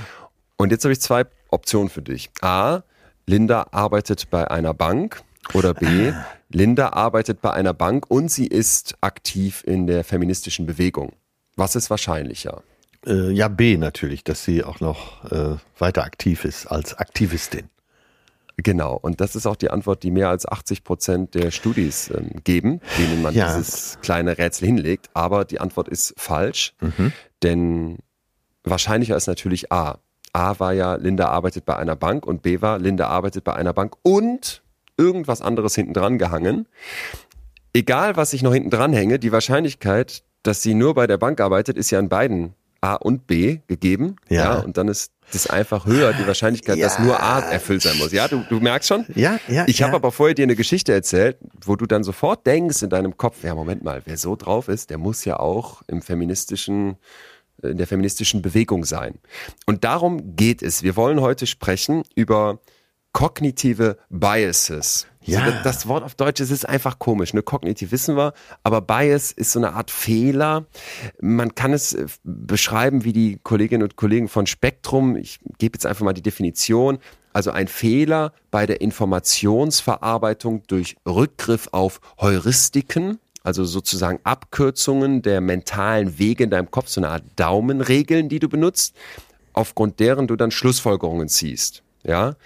Und 0.57 0.70
jetzt 0.70 0.85
habe 0.85 0.92
ich 0.92 1.00
zwei 1.00 1.24
Optionen 1.50 1.88
für 1.88 2.02
dich. 2.02 2.31
A, 2.40 2.83
Linda 3.26 3.66
arbeitet 3.72 4.31
bei 4.31 4.48
einer 4.48 4.72
Bank. 4.72 5.24
Oder 5.52 5.74
B, 5.74 6.12
Linda 6.48 6.90
arbeitet 6.90 7.40
bei 7.40 7.52
einer 7.52 7.74
Bank 7.74 8.09
und 8.09 8.31
sie 8.31 8.46
ist 8.46 8.94
aktiv 9.00 9.64
in 9.66 9.88
der 9.88 10.05
feministischen 10.05 10.66
Bewegung. 10.66 11.14
Was 11.57 11.74
ist 11.74 11.90
wahrscheinlicher? 11.90 12.62
Äh, 13.06 13.30
ja, 13.30 13.48
B 13.48 13.76
natürlich, 13.76 14.24
dass 14.24 14.44
sie 14.44 14.64
auch 14.64 14.80
noch 14.80 15.24
äh, 15.30 15.56
weiter 15.78 16.04
aktiv 16.04 16.44
ist 16.44 16.66
als 16.66 16.94
Aktivistin. 16.94 17.68
Genau, 18.58 18.94
und 18.94 19.20
das 19.20 19.36
ist 19.36 19.46
auch 19.46 19.56
die 19.56 19.70
Antwort, 19.70 20.02
die 20.02 20.10
mehr 20.10 20.30
als 20.30 20.46
80 20.48 20.82
Prozent 20.82 21.34
der 21.34 21.50
Studis 21.50 22.10
ähm, 22.10 22.30
geben, 22.42 22.80
denen 22.98 23.20
man 23.22 23.34
Ja. 23.34 23.54
dieses 23.54 23.98
kleine 24.00 24.38
Rätsel 24.38 24.66
hinlegt. 24.66 25.10
Aber 25.12 25.44
die 25.44 25.60
Antwort 25.60 25.88
ist 25.88 26.14
falsch, 26.16 26.74
Mhm. 26.80 27.12
denn 27.42 27.98
wahrscheinlicher 28.64 29.14
ist 29.16 29.26
natürlich 29.26 29.70
A. 29.70 29.98
A 30.32 30.58
war 30.58 30.72
ja, 30.72 30.94
Linda 30.94 31.28
arbeitet 31.28 31.66
bei 31.66 31.76
einer 31.76 31.96
Bank 31.96 32.26
und 32.26 32.42
B 32.42 32.60
war, 32.62 32.78
Linda 32.78 33.08
arbeitet 33.08 33.44
bei 33.44 33.54
einer 33.54 33.72
Bank 33.74 33.94
und 34.02 34.62
irgendwas 34.96 35.42
anderes 35.42 35.74
hinten 35.74 35.92
dran 35.92 36.16
gehangen. 36.18 36.66
Egal, 37.74 38.16
was 38.16 38.32
ich 38.32 38.42
noch 38.42 38.54
hinten 38.54 38.70
dran 38.70 38.94
hänge, 38.94 39.18
die 39.18 39.32
Wahrscheinlichkeit, 39.32 40.22
dass 40.42 40.62
sie 40.62 40.72
nur 40.74 40.94
bei 40.94 41.06
der 41.06 41.18
Bank 41.18 41.40
arbeitet, 41.42 41.76
ist 41.76 41.90
ja 41.90 41.98
in 41.98 42.08
beiden 42.08 42.54
A 42.87 42.94
und 42.94 43.27
B 43.27 43.59
gegeben. 43.66 44.16
Ja. 44.29 44.61
und 44.61 44.77
dann 44.77 44.87
ist 44.88 45.12
das 45.33 45.49
einfach 45.49 45.87
höher, 45.87 46.12
die 46.12 46.25
Wahrscheinlichkeit, 46.27 46.81
dass 46.81 46.99
Ja. 46.99 47.05
nur 47.05 47.20
A 47.20 47.40
erfüllt 47.40 47.83
sein 47.83 47.99
muss. 47.99 48.12
Ja, 48.12 48.29
du, 48.29 48.44
du 48.49 48.61
merkst 48.61 48.88
schon? 48.88 49.05
Ja, 49.14 49.38
ja. 49.49 49.64
Ich 49.66 49.81
ja. 49.81 49.87
habe 49.87 49.96
aber 49.96 50.12
vorher 50.12 50.35
dir 50.35 50.44
eine 50.44 50.55
Geschichte 50.55 50.92
erzählt, 50.92 51.37
wo 51.64 51.75
du 51.75 51.87
dann 51.87 52.05
sofort 52.05 52.46
denkst 52.46 52.83
in 52.83 52.90
deinem 52.90 53.16
Kopf, 53.16 53.42
ja, 53.42 53.55
Moment 53.55 53.83
mal, 53.83 54.03
wer 54.05 54.16
so 54.16 54.37
drauf 54.37 54.68
ist, 54.68 54.90
der 54.90 54.99
muss 54.99 55.25
ja 55.25 55.40
auch 55.40 55.83
im 55.88 56.01
feministischen, 56.01 56.96
in 57.62 57.77
der 57.77 57.88
feministischen 57.88 58.40
Bewegung 58.40 58.85
sein. 58.85 59.14
Und 59.66 59.83
darum 59.83 60.37
geht 60.37 60.62
es. 60.62 60.85
Wir 60.85 60.94
wollen 60.94 61.20
heute 61.20 61.46
sprechen 61.46 62.05
über 62.14 62.61
kognitive 63.16 63.96
Biases. 64.11 65.07
Ja. 65.22 65.46
So, 65.46 65.52
das, 65.64 65.88
Wort 65.88 66.05
auf 66.05 66.16
Deutsch, 66.16 66.38
es 66.42 66.50
ist 66.50 66.68
einfach 66.68 66.98
komisch. 66.98 67.33
Ne? 67.33 67.42
Kognitiv 67.42 67.90
wissen 67.90 68.14
wir, 68.14 68.35
aber 68.62 68.83
Bias 68.83 69.33
ist 69.33 69.52
so 69.52 69.59
eine 69.59 69.72
Art 69.72 69.90
Fehler. 69.90 70.66
Man 71.22 71.55
kann 71.55 71.72
es 71.72 71.94
äh, 71.94 72.05
beschreiben 72.24 73.05
wie 73.05 73.14
die 73.14 73.40
Kolleginnen 73.42 73.85
und 73.85 73.96
Kollegen 73.96 74.29
von 74.29 74.46
Spektrum. 74.46 75.16
Ich 75.16 75.38
gebe 75.57 75.76
jetzt 75.76 75.87
einfach 75.87 76.05
mal 76.05 76.12
die 76.12 76.20
Definition. 76.20 76.98
Also 77.33 77.52
ein 77.52 77.68
Fehler 77.68 78.35
bei 78.50 78.66
der 78.66 78.83
Informationsverarbeitung 78.83 80.64
durch 80.66 80.96
Rückgriff 81.09 81.70
auf 81.72 82.02
Heuristiken, 82.20 83.18
also 83.42 83.64
sozusagen 83.64 84.20
Abkürzungen 84.24 85.22
der 85.22 85.40
mentalen 85.40 86.18
Wege 86.18 86.44
in 86.44 86.50
deinem 86.50 86.70
Kopf, 86.70 86.88
so 86.88 87.00
eine 87.00 87.09
Art 87.09 87.24
Daumenregeln, 87.37 88.29
die 88.29 88.40
du 88.40 88.50
benutzt, 88.50 88.94
aufgrund 89.55 90.00
deren 90.00 90.26
du 90.26 90.37
dann 90.37 90.50
Schlussfolgerungen 90.50 91.31
ziehst. 91.31 91.83
Ja, 92.05 92.37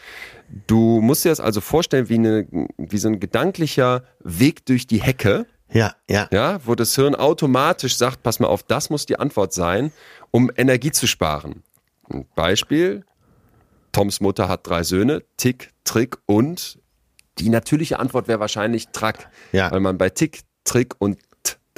du 0.66 1.00
musst 1.00 1.24
dir 1.24 1.28
das 1.30 1.40
also 1.40 1.60
vorstellen 1.60 2.08
wie, 2.08 2.14
eine, 2.14 2.46
wie 2.78 2.98
so 2.98 3.08
ein 3.08 3.20
gedanklicher 3.20 4.04
Weg 4.20 4.66
durch 4.66 4.86
die 4.86 5.00
Hecke, 5.02 5.46
Ja, 5.72 5.94
ja. 6.08 6.28
ja, 6.32 6.60
wo 6.66 6.74
das 6.74 6.94
Hirn 6.94 7.14
automatisch 7.14 7.96
sagt, 7.96 8.22
pass 8.22 8.40
mal 8.40 8.48
auf, 8.48 8.62
das 8.62 8.90
muss 8.90 9.06
die 9.06 9.18
Antwort 9.18 9.52
sein, 9.52 9.92
um 10.30 10.50
Energie 10.56 10.90
zu 10.90 11.06
sparen. 11.06 11.62
Ein 12.08 12.26
Beispiel, 12.34 13.04
Toms 13.92 14.20
Mutter 14.20 14.48
hat 14.48 14.66
drei 14.66 14.82
Söhne, 14.82 15.22
Tick, 15.36 15.70
Trick 15.84 16.18
und 16.26 16.78
die 17.38 17.48
natürliche 17.48 17.98
Antwort 17.98 18.28
wäre 18.28 18.40
wahrscheinlich 18.40 18.88
Track, 18.88 19.30
Ja. 19.52 19.70
weil 19.70 19.80
man 19.80 19.96
bei 19.98 20.10
Tick, 20.10 20.40
Trick 20.64 20.94
und 20.98 21.18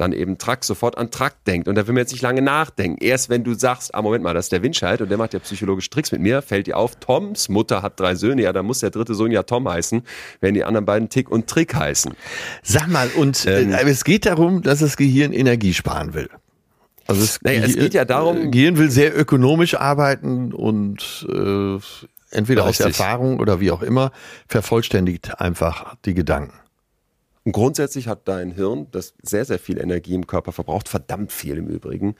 dann 0.03 0.13
eben 0.13 0.37
Track 0.37 0.65
sofort 0.65 0.99
an 0.99 1.11
Track 1.11 1.45
denkt 1.47 1.69
und 1.69 1.77
da 1.77 1.87
will 1.87 1.95
man 1.95 2.01
jetzt 2.03 2.13
nicht 2.13 2.23
lange 2.23 2.43
nachdenken. 2.43 3.03
Erst 3.03 3.31
wenn 3.31 3.45
du 3.45 3.55
sagst, 3.55 3.95
ah 3.95 4.03
Moment 4.03 4.25
mal, 4.25 4.35
das 4.35 4.47
ist 4.47 4.53
der 4.53 4.63
Windscheid 4.63 5.01
und 5.01 5.09
der 5.09 5.17
macht 5.19 5.33
ja 5.33 5.39
psychologische 5.41 5.89
Tricks 5.91 6.13
mit 6.13 6.21
mir, 6.21 6.43
fällt 6.43 6.67
dir 6.67 6.77
auf, 6.77 6.97
Toms 6.97 7.49
Mutter 7.49 7.83
hat 7.83 7.99
drei 8.01 8.15
Söhne, 8.15 8.43
ja, 8.43 8.53
dann 8.53 8.67
muss 8.67 8.81
der 8.81 8.91
dritte 8.91 9.15
Sohn 9.15 9.31
ja 9.31 9.43
Tom 9.45 9.69
heißen, 9.69 10.03
wenn 10.41 10.55
die 10.55 10.65
anderen 10.65 10.85
beiden 10.85 11.09
Tick 11.09 11.31
und 11.31 11.47
Trick 11.49 11.75
heißen. 11.75 12.13
Sag 12.63 12.89
mal, 12.89 13.09
und 13.17 13.47
Ähm. 13.47 13.73
äh, 13.73 13.83
es 13.91 14.05
geht 14.05 14.27
darum, 14.27 14.63
dass 14.63 14.81
das 14.81 14.97
Gehirn 14.97 15.33
Energie 15.33 15.73
sparen 15.75 16.15
will. 16.15 16.29
Also 17.07 17.23
es, 17.23 17.41
Naja, 17.43 17.63
es 17.65 17.75
geht 17.77 17.95
ja 17.95 18.05
darum- 18.05 18.47
äh, 18.47 18.49
Gehirn 18.49 18.77
will 18.79 18.91
sehr 18.91 19.19
ökonomisch 19.19 19.75
arbeiten 19.75 20.53
und 20.53 21.27
äh, 21.29 21.79
entweder 22.31 22.63
aus 22.65 22.81
Richtig. 22.81 22.87
Erfahrung 22.99 23.39
oder 23.41 23.61
wie 23.61 23.71
auch 23.71 23.83
immer 23.83 24.13
vervollständigt 24.49 25.41
einfach 25.41 25.95
die 26.05 26.15
Gedanken. 26.15 26.55
Und 27.45 27.53
grundsätzlich 27.53 28.07
hat 28.07 28.29
dein 28.29 28.53
Hirn, 28.53 28.87
das 28.93 29.15
sehr, 29.23 29.45
sehr 29.45 29.59
viel 29.59 29.79
Energie 29.81 30.15
im 30.15 30.27
Körper 30.27 30.53
verbraucht, 30.53 30.89
verdammt 30.89 31.33
viel 31.33 31.57
im 31.57 31.67
Übrigen, 31.67 32.15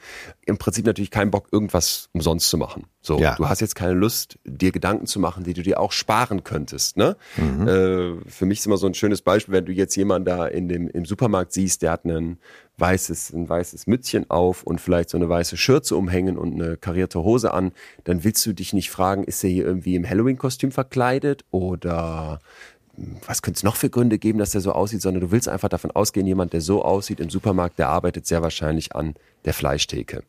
im 0.45 0.57
Prinzip 0.57 0.85
natürlich 0.85 1.11
keinen 1.11 1.31
Bock, 1.31 1.47
irgendwas 1.51 2.09
umsonst 2.11 2.49
zu 2.49 2.57
machen. 2.57 2.87
So, 3.01 3.19
Ja. 3.19 3.35
du 3.35 3.47
hast 3.47 3.61
jetzt 3.61 3.75
keine 3.75 3.93
Lust, 3.93 4.37
dir 4.45 4.71
Gedanken 4.71 5.05
zu 5.07 5.19
machen, 5.19 5.43
die 5.43 5.53
du 5.53 5.61
dir 5.61 5.79
auch 5.79 5.91
sparen 5.93 6.43
könntest. 6.43 6.97
Ne? 6.97 7.15
Äh, 7.37 8.29
für 8.29 8.45
mich 8.45 8.59
ist 8.59 8.65
immer 8.65 8.77
so 8.77 8.87
ein 8.87 8.93
schönes 8.93 9.21
Beispiel, 9.21 9.53
wenn 9.53 9.65
du 9.65 9.71
jetzt 9.71 9.95
jemanden 9.95 10.25
da 10.25 10.45
in 10.47 10.67
dem, 10.67 10.89
im 10.89 11.05
Supermarkt 11.05 11.53
siehst, 11.53 11.81
der 11.81 11.91
hat 11.91 12.05
einen 12.05 12.39
weißes, 12.77 13.33
ein 13.33 13.47
weißes 13.47 13.87
Mützchen 13.87 14.29
auf 14.29 14.63
und 14.63 14.81
vielleicht 14.81 15.09
so 15.09 15.17
eine 15.17 15.29
weiße 15.29 15.57
Schürze 15.57 15.95
umhängen 15.95 16.37
und 16.37 16.53
eine 16.53 16.75
karierte 16.75 17.21
Hose 17.23 17.53
an, 17.53 17.71
dann 18.03 18.23
willst 18.23 18.45
du 18.45 18.53
dich 18.53 18.73
nicht 18.73 18.89
fragen, 18.89 19.23
ist 19.23 19.43
er 19.43 19.49
hier 19.49 19.65
irgendwie 19.65 19.95
im 19.95 20.09
Halloween-Kostüm 20.09 20.71
verkleidet 20.71 21.45
oder 21.51 22.39
was 23.25 23.41
könnte 23.41 23.57
es 23.57 23.63
noch 23.63 23.75
für 23.75 23.89
Gründe 23.89 24.19
geben, 24.19 24.37
dass 24.39 24.51
der 24.51 24.61
so 24.61 24.71
aussieht, 24.71 25.01
sondern 25.01 25.21
du 25.21 25.31
willst 25.31 25.49
einfach 25.49 25.69
davon 25.69 25.91
ausgehen, 25.91 26.27
jemand, 26.27 26.53
der 26.53 26.61
so 26.61 26.83
aussieht 26.85 27.19
im 27.19 27.29
Supermarkt, 27.29 27.79
der 27.79 27.89
arbeitet 27.89 28.27
sehr 28.27 28.41
wahrscheinlich 28.43 28.95
an 28.95 29.15
der 29.45 29.53
Fleischtheke. 29.53 30.23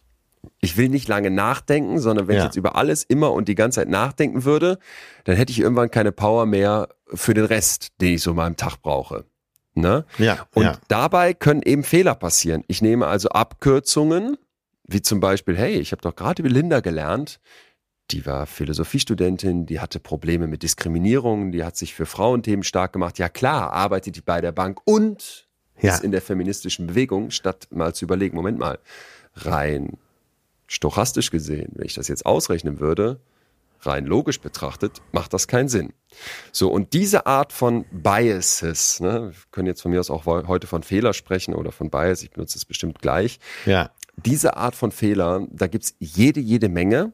Ich 0.60 0.76
will 0.76 0.88
nicht 0.88 1.08
lange 1.08 1.30
nachdenken, 1.30 1.98
sondern 2.00 2.26
wenn 2.28 2.36
ich 2.36 2.40
Ja. 2.40 2.46
jetzt 2.46 2.56
über 2.56 2.76
alles 2.76 3.02
immer 3.02 3.32
und 3.32 3.48
die 3.48 3.54
ganze 3.54 3.80
Zeit 3.80 3.88
nachdenken 3.88 4.44
würde, 4.44 4.78
dann 5.24 5.36
hätte 5.36 5.52
ich 5.52 5.60
irgendwann 5.60 5.90
keine 5.90 6.12
Power 6.12 6.46
mehr 6.46 6.88
für 7.12 7.34
den 7.34 7.44
Rest, 7.46 7.92
den 8.00 8.14
ich 8.14 8.22
so 8.22 8.30
in 8.30 8.36
meinem 8.36 8.56
Tag 8.56 8.76
brauche. 8.82 9.24
Ne? 9.74 10.04
Ja, 10.18 10.46
Und 10.54 10.62
ja. 10.64 10.78
dabei 10.88 11.34
können 11.34 11.62
eben 11.62 11.82
Fehler 11.82 12.14
passieren. 12.14 12.62
Ich 12.68 12.80
nehme 12.80 13.06
also 13.06 13.28
Abkürzungen, 13.30 14.36
wie 14.86 15.00
zum 15.02 15.18
Beispiel, 15.20 15.56
hey, 15.56 15.76
ich 15.78 15.92
habe 15.92 16.02
doch 16.02 16.14
gerade 16.14 16.42
über 16.42 16.50
Linda 16.50 16.80
gelernt, 16.80 17.40
die 18.10 18.26
war 18.26 18.46
Philosophiestudentin, 18.46 19.66
die 19.66 19.80
hatte 19.80 19.98
Probleme 19.98 20.46
mit 20.46 20.62
Diskriminierung, 20.62 21.52
die 21.52 21.64
hat 21.64 21.76
sich 21.76 21.94
für 21.94 22.06
Frauenthemen 22.06 22.62
stark 22.62 22.92
gemacht. 22.92 23.18
Ja 23.18 23.28
klar, 23.28 23.72
arbeitet 23.72 24.16
die 24.16 24.20
bei 24.20 24.40
der 24.40 24.52
Bank 24.52 24.80
und 24.84 25.46
Ja. 25.80 25.94
ist 25.94 26.04
in 26.04 26.12
der 26.12 26.22
feministischen 26.22 26.86
Bewegung, 26.86 27.30
statt 27.30 27.66
mal 27.70 27.94
zu 27.94 28.04
überlegen, 28.04 28.36
Moment 28.36 28.58
mal, 28.58 28.78
rein 29.36 29.98
stochastisch 30.66 31.30
gesehen, 31.30 31.72
wenn 31.74 31.86
ich 31.86 31.94
das 31.94 32.08
jetzt 32.08 32.24
ausrechnen 32.26 32.78
würde, 32.78 33.20
rein 33.80 34.06
logisch 34.06 34.40
betrachtet, 34.40 35.02
macht 35.12 35.34
das 35.34 35.46
keinen 35.48 35.68
Sinn. 35.68 35.92
So, 36.52 36.70
und 36.70 36.92
diese 36.94 37.26
Art 37.26 37.52
von 37.52 37.84
Biases, 37.90 39.00
ne, 39.00 39.30
wir 39.32 39.34
können 39.50 39.66
jetzt 39.66 39.82
von 39.82 39.90
mir 39.90 40.00
aus 40.00 40.10
auch 40.10 40.24
heute 40.26 40.66
von 40.66 40.82
Fehler 40.82 41.12
sprechen 41.12 41.54
oder 41.54 41.70
von 41.72 41.90
Bias, 41.90 42.22
ich 42.22 42.30
benutze 42.30 42.56
es 42.58 42.64
bestimmt 42.64 43.00
gleich, 43.00 43.40
Ja. 43.66 43.90
diese 44.16 44.56
Art 44.56 44.74
von 44.74 44.90
Fehler, 44.92 45.46
da 45.50 45.66
gibt's 45.66 45.94
jede, 45.98 46.40
jede 46.40 46.68
Menge. 46.68 47.12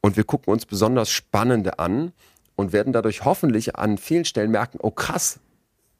Und 0.00 0.16
wir 0.16 0.24
gucken 0.24 0.52
uns 0.52 0.66
besonders 0.66 1.10
spannende 1.10 1.78
an 1.78 2.12
und 2.56 2.72
werden 2.72 2.92
dadurch 2.92 3.24
hoffentlich 3.24 3.76
an 3.76 3.98
vielen 3.98 4.24
Stellen 4.24 4.50
merken, 4.50 4.78
oh 4.80 4.90
krass, 4.90 5.40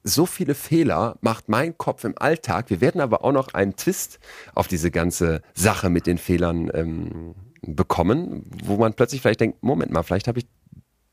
so 0.05 0.27
viele 0.27 0.55
Fehler 0.55 1.17
macht 1.23 1.49
mein 1.49 1.77
Kopf 1.79 2.05
im 2.05 2.17
Alltag. 2.19 2.69
Wir 2.69 2.81
werden 2.81 3.01
aber 3.01 3.25
auch 3.25 3.33
noch 3.33 3.55
einen 3.55 3.75
Twist 3.75 4.21
auf 4.55 4.69
diese 4.69 4.91
ganze 4.91 5.41
Sache 5.55 5.89
mit 5.89 6.07
den 6.07 6.19
Fehlern 6.19 6.71
ähm, 6.75 7.35
bekommen, 7.63 8.45
wo 8.63 8.77
man 8.77 8.93
plötzlich 8.93 9.23
vielleicht 9.23 9.41
denkt, 9.41 9.63
Moment 9.63 9.91
mal, 9.91 10.03
vielleicht 10.03 10.29
habe 10.29 10.41
ich 10.41 10.47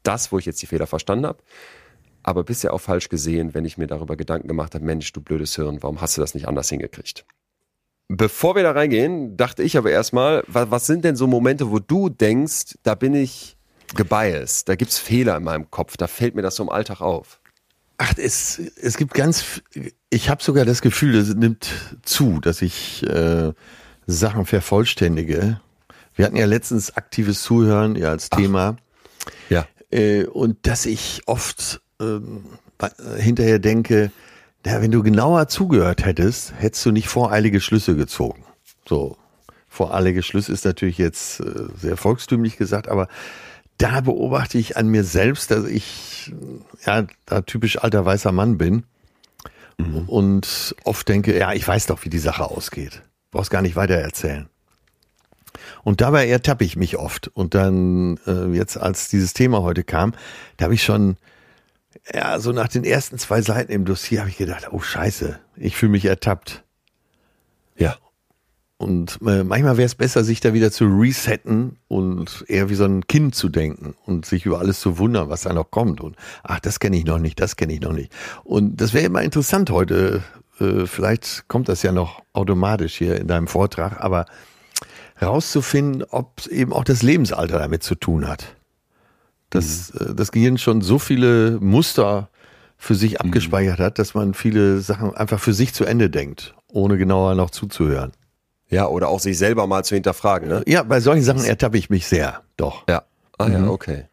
das, 0.04 0.32
wo 0.32 0.40
ich 0.40 0.46
jetzt 0.46 0.62
die 0.62 0.68
Fehler 0.68 0.88
verstanden 0.88 1.26
habe, 1.26 1.40
aber 2.24 2.44
bisher 2.44 2.74
auch 2.74 2.82
falsch 2.82 3.08
gesehen, 3.08 3.54
wenn 3.54 3.66
ich 3.66 3.78
mir 3.78 3.88
darüber 3.88 4.18
Gedanken 4.18 4.50
gemacht 4.50 4.76
habe, 4.76 4.84
Mensch, 4.84 5.12
du 5.14 5.22
blödes 5.22 5.56
Hirn, 5.56 5.82
warum 5.82 6.02
hast 6.02 6.18
du 6.18 6.22
das 6.22 6.34
nicht 6.34 6.48
anders 6.48 6.70
hingekriegt? 6.70 7.26
Bevor 8.08 8.56
wir 8.56 8.64
da 8.64 8.72
reingehen, 8.72 9.38
dachte 9.38 9.64
ich 9.64 9.78
aber 9.78 9.92
erstmal, 9.92 10.44
was, 10.48 10.70
was 10.70 10.86
sind 10.86 11.06
denn 11.06 11.16
so 11.16 11.28
Momente, 11.28 11.72
wo 11.72 11.80
du 11.80 12.10
denkst, 12.10 12.76
da 12.84 12.96
bin 12.96 13.14
ich 13.14 13.56
gebiased, 13.96 14.68
da 14.68 14.76
gibt's 14.76 14.98
Fehler 15.00 15.38
in 15.38 15.44
meinem 15.44 15.70
Kopf, 15.72 15.98
da 15.98 16.08
fällt 16.08 16.36
mir 16.36 16.42
das 16.42 16.56
so 16.56 16.64
im 16.64 16.70
Alltag 16.70 17.02
auf. 17.02 17.40
Ach, 17.98 18.14
es, 18.18 18.60
es 18.60 18.98
gibt 18.98 19.14
ganz, 19.14 19.62
ich 20.10 20.30
habe 20.30 20.44
sogar 20.44 20.66
das 20.66 20.82
Gefühl, 20.82 21.16
es 21.16 21.34
nimmt 21.36 21.70
zu, 22.04 22.40
dass 22.42 22.62
ich 22.62 23.04
äh, 23.08 23.54
Sachen 24.08 24.46
vervollständige. 24.46 25.62
Wir 26.16 26.26
hatten 26.26 26.36
ja 26.36 26.46
letztens 26.46 26.98
aktives 26.98 27.44
Zuhören 27.44 27.96
ja 27.96 28.10
als 28.10 28.30
Thema 28.30 28.78
Ja. 29.50 29.68
äh, 29.92 30.26
und 30.26 30.66
dass 30.68 30.86
ich 30.86 31.22
oft 31.28 31.82
äh, 32.02 32.20
hinterher 33.20 33.60
denke, 33.60 34.12
na, 34.66 34.82
wenn 34.82 34.92
du 34.92 35.04
genauer 35.04 35.48
zugehört 35.48 36.06
hättest, 36.06 36.54
hättest 36.58 36.86
du 36.86 36.92
nicht 36.92 37.08
voreilige 37.08 37.62
Schlüsse 37.62 37.96
gezogen. 37.96 38.44
So, 38.88 39.18
voreilige 39.68 40.24
Schlüsse 40.24 40.52
ist 40.52 40.66
natürlich 40.66 40.98
jetzt 40.98 41.40
äh, 41.40 41.66
sehr 41.76 41.98
volkstümlich 41.98 42.58
gesagt, 42.58 42.88
aber 42.88 43.08
da 43.78 44.02
beobachte 44.02 44.60
ich 44.60 44.78
an 44.78 44.88
mir 44.88 45.04
selbst, 45.04 45.50
dass 45.50 45.66
ich 45.66 46.32
ja 46.86 47.08
da 47.26 47.42
typisch 47.42 47.80
alter 47.80 48.06
weißer 48.06 48.32
Mann 48.32 48.58
bin 48.60 48.84
und 50.08 50.76
oft 50.84 51.08
denke, 51.08 51.38
ja, 51.38 51.54
ich 51.54 51.68
weiß 51.68 51.88
doch, 51.88 52.04
wie 52.06 52.10
die 52.10 52.20
Sache 52.20 52.46
ausgeht. 52.46 53.02
Brauchst 53.32 53.50
gar 53.50 53.62
nicht 53.62 53.76
weiter 53.76 53.96
erzählen. 53.96 54.48
Und 55.84 56.02
dabei 56.02 56.28
ertappe 56.28 56.64
ich 56.64 56.76
mich 56.76 56.98
oft. 56.98 57.30
Und 57.30 57.56
dann, 57.56 58.20
äh, 58.28 58.56
jetzt 58.56 58.78
als 58.78 59.10
dieses 59.10 59.34
Thema 59.34 59.62
heute 59.62 59.84
kam, 59.84 60.14
da 60.58 60.66
habe 60.66 60.74
ich 60.74 60.84
schon, 60.84 61.18
ja, 62.14 62.40
so 62.40 62.52
nach 62.52 62.68
den 62.68 62.84
ersten 62.84 63.18
zwei 63.18 63.42
Seiten 63.42 63.72
im 63.72 63.86
Dossier 63.86 64.22
habe 64.22 64.30
ich 64.30 64.38
gedacht, 64.38 64.68
oh 64.72 64.80
scheiße, 64.80 65.40
ich 65.56 65.76
fühle 65.76 65.92
mich 65.92 66.06
ertappt. 66.06 66.64
Ja. 67.78 67.98
Und 68.78 69.20
äh, 69.28 69.44
manchmal 69.44 69.78
wäre 69.78 69.86
es 69.86 69.94
besser, 69.94 70.24
sich 70.24 70.40
da 70.40 70.56
wieder 70.56 70.72
zu 70.72 70.86
resetten 70.86 71.78
und 71.88 72.44
eher 72.48 72.70
wie 72.70 72.76
so 72.76 72.86
ein 72.86 73.06
Kind 73.06 73.36
zu 73.36 73.48
denken 73.48 73.94
und 74.08 74.26
sich 74.26 74.48
über 74.48 74.58
alles 74.58 74.80
zu 74.80 74.98
wundern, 74.98 75.30
was 75.30 75.42
da 75.42 75.54
noch 75.54 75.70
kommt. 75.70 76.02
Und 76.02 76.16
ach, 76.42 76.60
das 76.60 76.80
kenne 76.80 76.98
ich 76.98 77.06
noch 77.06 77.20
nicht, 77.20 77.40
das 77.40 77.58
kenne 77.58 77.74
ich 77.74 77.82
noch 77.82 77.94
nicht. 77.94 78.12
Und 78.44 78.82
das 78.82 78.94
wäre 78.94 79.06
immer 79.06 79.22
interessant 79.22 79.70
heute. 79.70 80.24
Äh, 80.60 80.88
vielleicht 80.88 81.48
kommt 81.48 81.70
das 81.70 81.84
ja 81.84 81.92
noch 81.92 82.24
automatisch 82.34 82.96
hier 82.96 83.22
in 83.22 83.28
deinem 83.28 83.48
Vortrag, 83.48 84.02
aber 84.02 84.26
rauszufinden, 85.22 86.04
ob 86.10 86.48
eben 86.48 86.74
auch 86.74 86.84
das 86.84 87.04
Lebensalter 87.04 87.60
damit 87.60 87.84
zu 87.84 87.94
tun 87.94 88.28
hat. 88.28 88.56
Dass 89.52 89.92
äh, 89.92 90.16
das 90.16 90.32
Gehirn 90.32 90.58
schon 90.58 90.82
so 90.82 91.00
viele 91.00 91.60
Muster 91.60 92.30
für 92.78 92.96
sich 92.96 93.22
abgespeichert 93.22 93.80
hat, 93.80 94.00
dass 94.00 94.16
man 94.16 94.34
viele 94.34 94.80
Sachen 94.82 95.16
einfach 95.16 95.40
für 95.40 95.54
sich 95.54 95.74
zu 95.74 95.86
Ende 95.86 96.10
denkt, 96.10 96.56
ohne 96.68 96.98
genauer 96.98 97.36
noch 97.36 97.52
zuzuhören. 97.52 98.12
Ja, 98.70 98.88
oder 98.88 99.10
auch 99.10 99.20
sich 99.20 99.38
selber 99.38 99.68
mal 99.68 99.84
zu 99.84 99.94
hinterfragen, 99.96 100.50
ne? 100.50 100.64
Ja, 100.66 100.82
bei 100.82 101.00
solchen 101.00 101.24
Sachen 101.24 101.44
ertappe 101.44 101.78
ich 101.78 101.90
mich 101.90 102.08
sehr, 102.08 102.42
doch. 102.58 102.88
Ja. 102.90 103.04
Ah 103.38 103.50
ja, 103.50 103.68
okay. 103.68 104.06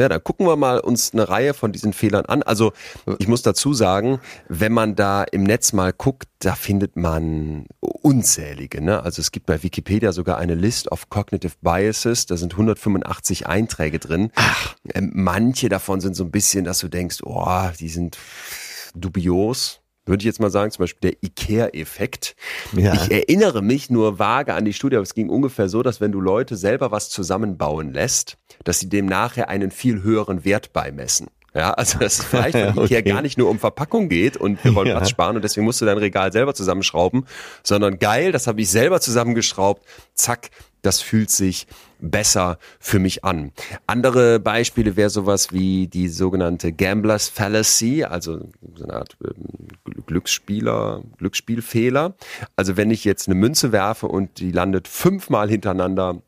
Ja, 0.00 0.08
dann 0.08 0.24
gucken 0.24 0.46
wir 0.46 0.56
mal 0.56 0.80
uns 0.80 1.12
eine 1.12 1.28
Reihe 1.28 1.52
von 1.52 1.72
diesen 1.72 1.92
Fehlern 1.92 2.24
an. 2.24 2.42
Also 2.42 2.72
ich 3.18 3.28
muss 3.28 3.42
dazu 3.42 3.74
sagen, 3.74 4.20
wenn 4.48 4.72
man 4.72 4.96
da 4.96 5.24
im 5.24 5.44
Netz 5.44 5.72
mal 5.72 5.92
guckt, 5.92 6.28
da 6.38 6.54
findet 6.54 6.96
man 6.96 7.66
unzählige. 7.80 8.80
Ne? 8.80 9.02
Also 9.02 9.20
es 9.20 9.30
gibt 9.30 9.46
bei 9.46 9.62
Wikipedia 9.62 10.12
sogar 10.12 10.38
eine 10.38 10.54
List 10.54 10.90
of 10.90 11.10
Cognitive 11.10 11.52
Biases. 11.60 12.26
Da 12.26 12.38
sind 12.38 12.54
185 12.54 13.46
Einträge 13.46 13.98
drin. 13.98 14.30
Ach. 14.36 14.74
Ähm, 14.94 15.10
manche 15.14 15.68
davon 15.68 16.00
sind 16.00 16.16
so 16.16 16.24
ein 16.24 16.30
bisschen, 16.30 16.64
dass 16.64 16.78
du 16.78 16.88
denkst, 16.88 17.18
oh, 17.22 17.68
die 17.78 17.88
sind 17.90 18.16
dubios. 18.94 19.79
Würde 20.06 20.22
ich 20.22 20.26
jetzt 20.26 20.40
mal 20.40 20.50
sagen, 20.50 20.70
zum 20.70 20.82
Beispiel 20.82 21.10
der 21.12 21.22
Ikea-Effekt. 21.22 22.34
Ja. 22.72 22.94
Ich 22.94 23.10
erinnere 23.10 23.62
mich 23.62 23.90
nur 23.90 24.18
vage 24.18 24.54
an 24.54 24.64
die 24.64 24.72
Studie, 24.72 24.96
aber 24.96 25.02
es 25.02 25.14
ging 25.14 25.28
ungefähr 25.28 25.68
so, 25.68 25.82
dass 25.82 26.00
wenn 26.00 26.10
du 26.12 26.20
Leute 26.20 26.56
selber 26.56 26.90
was 26.90 27.10
zusammenbauen 27.10 27.92
lässt, 27.92 28.36
dass 28.64 28.78
sie 28.80 28.88
dem 28.88 29.06
nachher 29.06 29.48
einen 29.48 29.70
viel 29.70 30.02
höheren 30.02 30.44
Wert 30.44 30.72
beimessen. 30.72 31.28
Ja, 31.54 31.72
also 31.72 31.98
dass 31.98 32.20
es 32.20 32.24
vielleicht 32.24 32.54
Ikea 32.76 32.82
Okay. 32.82 33.02
gar 33.02 33.22
nicht 33.22 33.36
nur 33.36 33.50
um 33.50 33.58
Verpackung 33.58 34.08
geht 34.08 34.36
und 34.36 34.62
wir 34.64 34.74
wollen 34.74 34.88
Ja. 34.88 34.96
Platz 34.96 35.10
sparen 35.10 35.36
und 35.36 35.42
deswegen 35.42 35.64
musst 35.64 35.80
du 35.80 35.84
dein 35.84 35.98
Regal 35.98 36.32
selber 36.32 36.54
zusammenschrauben, 36.54 37.26
sondern 37.62 37.98
geil, 37.98 38.30
das 38.32 38.46
habe 38.46 38.60
ich 38.60 38.70
selber 38.70 39.00
zusammengeschraubt, 39.00 39.84
zack, 40.14 40.50
das 40.82 41.00
fühlt 41.00 41.30
sich 41.30 41.66
besser 42.00 42.58
für 42.78 42.98
mich 42.98 43.24
an. 43.24 43.52
Andere 43.86 44.40
Beispiele 44.40 44.96
wäre 44.96 45.10
sowas 45.10 45.52
wie 45.52 45.86
die 45.86 46.08
sogenannte 46.08 46.72
Gamblers 46.72 47.28
Fallacy, 47.28 48.04
also 48.04 48.48
so 48.74 48.84
eine 48.84 48.94
Art 48.94 49.16
ähm, 49.24 49.68
Gl- 49.84 50.04
Glücksspieler, 50.06 51.02
Glücksspielfehler. 51.18 52.14
Also 52.56 52.76
wenn 52.76 52.90
ich 52.90 53.04
jetzt 53.04 53.28
eine 53.28 53.34
Münze 53.34 53.72
werfe 53.72 54.06
und 54.06 54.40
die 54.40 54.52
landet 54.52 54.88
fünfmal 54.88 55.48
hintereinander 55.48 56.22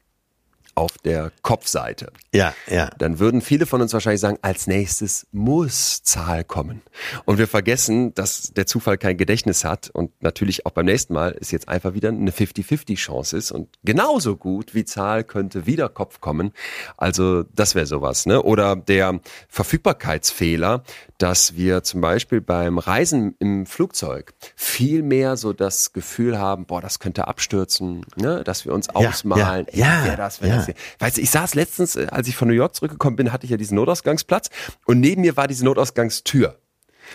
auf 0.75 0.97
der 0.99 1.33
Kopfseite, 1.43 2.13
Ja, 2.33 2.55
ja. 2.67 2.91
dann 2.99 3.19
würden 3.19 3.41
viele 3.41 3.67
von 3.67 3.83
uns 3.83 3.93
wahrscheinlich 3.93 4.21
sagen, 4.21 4.39
als 4.43 4.67
nächstes 4.67 5.27
muss 5.33 6.03
Zahl 6.03 6.45
kommen. 6.45 6.83
Und 7.25 7.39
wir 7.39 7.47
vergessen, 7.47 8.15
dass 8.15 8.53
der 8.55 8.67
Zufall 8.67 8.97
kein 8.97 9.17
Gedächtnis 9.17 9.65
hat 9.65 9.91
und 9.91 10.11
natürlich 10.23 10.65
auch 10.65 10.71
beim 10.71 10.87
nächsten 10.87 11.13
Mal 11.13 11.33
ist 11.33 11.51
jetzt 11.51 11.69
einfach 11.69 11.95
wieder 11.95 12.09
eine 12.09 12.31
50-50 12.31 12.97
Chance 12.97 13.37
ist 13.37 13.51
und 13.51 13.69
genauso 13.85 14.37
gut 14.37 14.75
wie 14.75 14.85
Zahl 14.85 15.25
könnte 15.25 15.67
wieder 15.67 15.89
Kopf 15.89 16.21
kommen. 16.21 16.53
Also 16.97 17.43
das 17.55 17.75
wäre 17.75 17.87
sowas, 17.87 18.27
ne? 18.27 18.43
Oder 18.43 18.77
der 18.77 19.21
Verfügbarkeitsfehler, 19.49 20.83
dass 21.19 21.55
wir 21.55 21.83
zum 21.83 22.01
Beispiel 22.01 22.41
beim 22.41 22.79
Reisen 22.79 23.35
im 23.39 23.67
Flugzeug 23.67 24.33
viel 24.57 25.03
mehr 25.03 25.37
so 25.37 25.53
das 25.53 25.93
Gefühl 25.93 26.39
haben, 26.39 26.67
boah, 26.67 26.81
das 26.81 26.99
könnte 26.99 27.29
abstürzen, 27.29 28.05
ne? 28.17 28.43
Dass 28.45 28.65
wir 28.65 28.73
uns 28.73 28.89
ausmalen, 28.89 29.67
ja, 29.73 29.87
ja, 29.87 30.01
ey, 30.01 30.09
wär 30.09 30.17
das, 30.17 30.41
wär 30.41 30.49
ja. 30.49 30.62
Das 30.67 30.75
hier. 30.75 30.75
Weißt 30.99 31.17
du, 31.17 31.21
ich 31.21 31.31
saß 31.31 31.55
letztens, 31.55 31.97
äh, 31.97 32.07
als 32.11 32.29
ich 32.29 32.37
von 32.37 32.49
New 32.49 32.55
York 32.55 32.75
zurückgekommen 32.75 33.17
bin, 33.17 33.33
hatte 33.33 33.45
ich 33.45 33.51
ja 33.51 33.57
diesen 33.57 33.77
Notausgangsplatz 33.77 34.51
und 34.87 35.01
neben 35.01 35.23
mir 35.23 35.37
war 35.37 35.49
diese 35.49 35.65
Notausgangstür. 35.65 36.59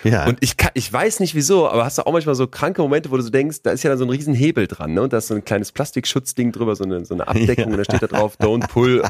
ja. 0.04 0.28
Und 0.28 0.38
ich, 0.42 0.58
kann, 0.58 0.72
ich 0.74 0.92
weiß 0.92 1.20
nicht 1.20 1.34
wieso, 1.34 1.68
aber 1.70 1.86
hast 1.86 1.98
du 1.98 2.06
auch 2.06 2.12
manchmal 2.12 2.36
so 2.36 2.48
kranke 2.48 2.82
Momente, 2.82 3.10
wo 3.12 3.18
du 3.18 3.24
so 3.24 3.30
denkst, 3.30 3.62
da 3.64 3.72
ist 3.72 3.84
ja 3.84 3.90
dann 3.90 3.98
so 3.98 4.06
ein 4.06 4.10
riesen 4.10 4.34
Hebel 4.34 4.68
dran, 4.68 4.94
ne? 4.94 5.02
Und 5.02 5.14
da 5.14 5.18
ist 5.18 5.28
so 5.28 5.36
ein 5.36 5.44
kleines 5.44 5.72
Plastikschutzding 5.72 6.52
drüber, 6.52 6.76
so 6.76 6.84
eine, 6.84 7.06
so 7.06 7.14
eine 7.14 7.28
Abdeckung 7.28 7.72
und 7.72 7.78
da 7.78 7.84
steht 7.84 8.04
da 8.04 8.08
drauf, 8.08 8.38
don't 8.40 8.68
pull, 8.68 9.02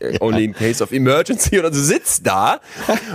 äh, 0.00 0.18
only 0.20 0.44
in 0.44 0.54
case 0.54 0.82
of 0.82 0.92
emergency. 0.92 1.58
Oder 1.58 1.70
du 1.70 1.78
sitzt 1.78 2.26
da 2.26 2.60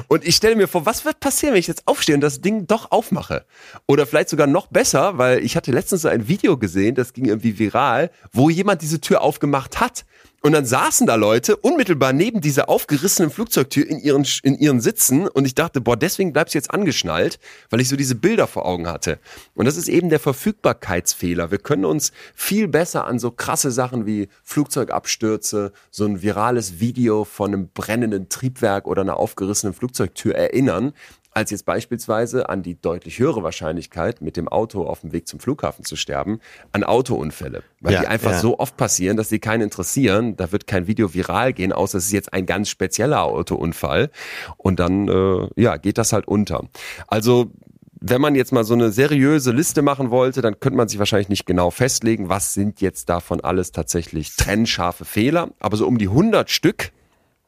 und 0.07 0.25
ich 0.25 0.35
stelle 0.35 0.55
mir 0.55 0.67
vor, 0.67 0.85
was 0.85 1.05
wird 1.05 1.19
passieren, 1.19 1.53
wenn 1.53 1.59
ich 1.59 1.67
jetzt 1.67 1.87
aufstehe 1.87 2.15
und 2.15 2.21
das 2.21 2.41
Ding 2.41 2.67
doch 2.67 2.91
aufmache? 2.91 3.45
Oder 3.87 4.05
vielleicht 4.05 4.29
sogar 4.29 4.47
noch 4.47 4.67
besser, 4.67 5.17
weil 5.17 5.39
ich 5.39 5.55
hatte 5.55 5.71
letztens 5.71 6.03
so 6.03 6.09
ein 6.09 6.27
Video 6.27 6.57
gesehen, 6.57 6.95
das 6.95 7.13
ging 7.13 7.25
irgendwie 7.25 7.57
viral, 7.57 8.11
wo 8.33 8.49
jemand 8.49 8.81
diese 8.81 9.01
Tür 9.01 9.21
aufgemacht 9.21 9.79
hat. 9.79 10.05
Und 10.45 10.51
dann 10.51 10.67
saßen 10.67 11.07
da 11.07 11.15
Leute 11.15 11.55
unmittelbar 11.55 12.13
neben 12.13 12.39
dieser 12.39 12.69
aufgerissenen 12.69 13.31
Flugzeugtür 13.31 13.87
in 13.87 13.97
ihren, 13.97 14.27
in 14.43 14.55
ihren 14.59 14.79
Sitzen 14.79 15.27
und 15.27 15.43
ich 15.45 15.55
dachte, 15.55 15.81
boah, 15.81 15.97
deswegen 15.97 16.33
bleibst 16.33 16.53
du 16.53 16.59
jetzt 16.59 16.69
angeschnallt, 16.69 17.39
weil 17.71 17.81
ich 17.81 17.89
so 17.89 17.95
diese 17.95 18.13
Bilder 18.13 18.45
vor 18.45 18.67
Augen 18.67 18.87
hatte. 18.87 19.17
Und 19.55 19.65
das 19.65 19.75
ist 19.75 19.87
eben 19.87 20.09
der 20.09 20.19
Verfügbarkeitsfehler. 20.19 21.49
Wir 21.49 21.57
können 21.57 21.83
uns 21.83 22.11
viel 22.35 22.67
besser 22.67 23.07
an 23.07 23.17
so 23.17 23.31
krasse 23.31 23.71
Sachen 23.71 24.05
wie 24.05 24.29
Flugzeugabstürze, 24.43 25.73
so 25.89 26.05
ein 26.05 26.21
virales 26.21 26.79
Video 26.79 27.23
von 27.23 27.51
einem 27.51 27.69
brennenden 27.69 28.29
Triebwerk 28.29 28.85
oder 28.85 29.01
einer 29.01 29.17
aufgerissenen 29.17 29.73
Flugzeugtür 29.73 30.35
erinnern, 30.35 30.93
als 31.35 31.51
jetzt 31.51 31.65
beispielsweise 31.65 32.47
an 32.47 32.63
die 32.63 32.79
deutlich 32.79 33.19
höhere 33.19 33.43
Wahrscheinlichkeit, 33.43 34.21
mit 34.21 34.37
dem 34.37 34.47
Auto 34.47 34.85
auf 34.85 35.01
dem 35.01 35.11
Weg 35.11 35.27
zum 35.27 35.41
Flughafen 35.41 35.83
zu 35.83 35.97
sterben, 35.97 36.39
an 36.71 36.85
Autounfälle. 36.85 37.61
Weil 37.81 37.93
Ja, 37.93 38.01
die 38.01 38.07
einfach 38.07 38.31
ja. 38.31 38.39
so 38.39 38.57
oft 38.57 38.77
passieren, 38.77 39.17
dass 39.17 39.27
die 39.27 39.39
keinen 39.39 39.61
interessieren. 39.61 40.37
Da 40.37 40.53
wird 40.53 40.65
kein 40.65 40.87
Video 40.87 41.13
viral 41.13 41.51
gehen, 41.51 41.73
außer 41.73 41.97
es 41.97 42.05
ist 42.05 42.13
jetzt 42.13 42.33
ein 42.33 42.45
ganz 42.45 42.69
spezieller 42.69 43.23
Autounfall. 43.23 44.11
Und 44.55 44.79
dann, 44.79 45.09
äh, 45.09 45.49
ja, 45.57 45.75
geht 45.75 45.97
das 45.97 46.13
halt 46.13 46.25
unter. 46.25 46.63
Also, 47.07 47.51
wenn 47.99 48.21
man 48.21 48.35
jetzt 48.35 48.53
mal 48.53 48.63
so 48.63 48.73
eine 48.73 48.91
seriöse 48.91 49.51
Liste 49.51 49.81
machen 49.81 50.11
wollte, 50.11 50.41
dann 50.41 50.61
könnte 50.61 50.77
man 50.77 50.87
sich 50.87 50.99
wahrscheinlich 50.99 51.29
nicht 51.29 51.45
genau 51.45 51.69
festlegen, 51.69 52.29
was 52.29 52.53
sind 52.53 52.79
jetzt 52.79 53.09
davon 53.09 53.41
alles 53.41 53.73
tatsächlich 53.73 54.37
trennscharfe 54.37 55.03
Fehler. 55.03 55.49
Aber 55.59 55.75
so 55.75 55.85
um 55.85 55.97
die 55.97 56.07
100 56.07 56.49
Stück, 56.49 56.93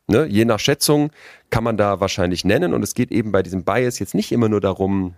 ne, 0.08 0.26
je 0.26 0.46
nach 0.46 0.60
Schätzung, 0.60 1.12
kann 1.50 1.64
man 1.64 1.78
da 1.78 2.00
wahrscheinlich 2.00 2.46
nennen. 2.46 2.74
Und 2.74 2.84
es 2.84 2.94
geht 2.94 3.12
eben 3.12 3.32
bei 3.32 3.44
diesem 3.44 3.64
Bias 3.64 4.00
jetzt 4.00 4.16
nicht 4.16 4.32
immer 4.32 4.50
nur 4.50 4.62
darum, 4.62 5.14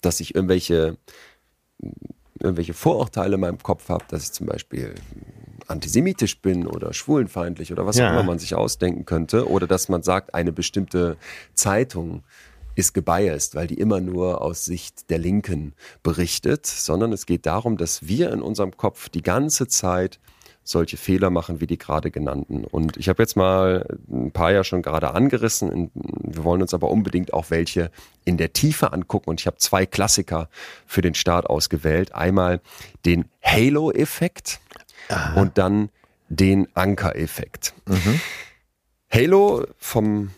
dass 0.00 0.20
ich 0.20 0.34
irgendwelche, 0.34 0.96
irgendwelche 2.38 2.74
Vorurteile 2.74 3.34
in 3.34 3.40
meinem 3.40 3.62
Kopf 3.62 3.88
habe, 3.88 4.04
dass 4.08 4.24
ich 4.24 4.32
zum 4.32 4.46
Beispiel 4.46 4.94
antisemitisch 5.66 6.40
bin 6.40 6.66
oder 6.66 6.92
schwulenfeindlich 6.92 7.72
oder 7.72 7.86
was 7.86 7.96
Ja. 7.96 8.08
auch 8.08 8.12
immer 8.12 8.22
man 8.22 8.38
sich 8.38 8.54
ausdenken 8.54 9.06
könnte. 9.06 9.48
Oder 9.48 9.66
dass 9.66 9.88
man 9.88 10.02
sagt, 10.02 10.34
eine 10.34 10.52
bestimmte 10.52 11.16
Zeitung 11.54 12.22
ist 12.74 12.92
gebiased, 12.92 13.54
weil 13.54 13.66
die 13.66 13.78
immer 13.78 14.00
nur 14.00 14.42
aus 14.42 14.64
Sicht 14.64 15.08
der 15.08 15.18
Linken 15.18 15.74
berichtet, 16.02 16.66
sondern 16.66 17.12
es 17.12 17.24
geht 17.24 17.46
darum, 17.46 17.76
dass 17.76 18.08
wir 18.08 18.32
in 18.32 18.42
unserem 18.42 18.76
Kopf 18.76 19.08
die 19.08 19.22
ganze 19.22 19.68
Zeit 19.68 20.18
solche 20.64 20.96
Fehler 20.96 21.30
machen 21.30 21.60
wie 21.60 21.66
die 21.66 21.78
gerade 21.78 22.10
genannten. 22.10 22.64
Und 22.64 22.96
ich 22.96 23.08
habe 23.08 23.22
jetzt 23.22 23.36
mal 23.36 23.86
ein 24.10 24.32
paar 24.32 24.50
ja 24.50 24.64
schon 24.64 24.82
gerade 24.82 25.12
angerissen. 25.12 25.90
Wir 25.94 26.42
wollen 26.42 26.62
uns 26.62 26.74
aber 26.74 26.90
unbedingt 26.90 27.32
auch 27.32 27.50
welche 27.50 27.90
in 28.24 28.38
der 28.38 28.52
Tiefe 28.52 28.92
angucken. 28.92 29.30
Und 29.30 29.40
ich 29.40 29.46
habe 29.46 29.58
zwei 29.58 29.86
Klassiker 29.86 30.48
für 30.86 31.02
den 31.02 31.14
Start 31.14 31.46
ausgewählt. 31.46 32.14
Einmal 32.14 32.60
den 33.04 33.26
Halo-Effekt 33.42 34.60
und 35.36 35.58
dann 35.58 35.90
den 36.30 36.66
Anker-Effekt. 36.74 37.74
Halo 39.10 39.66
vom 39.78 40.30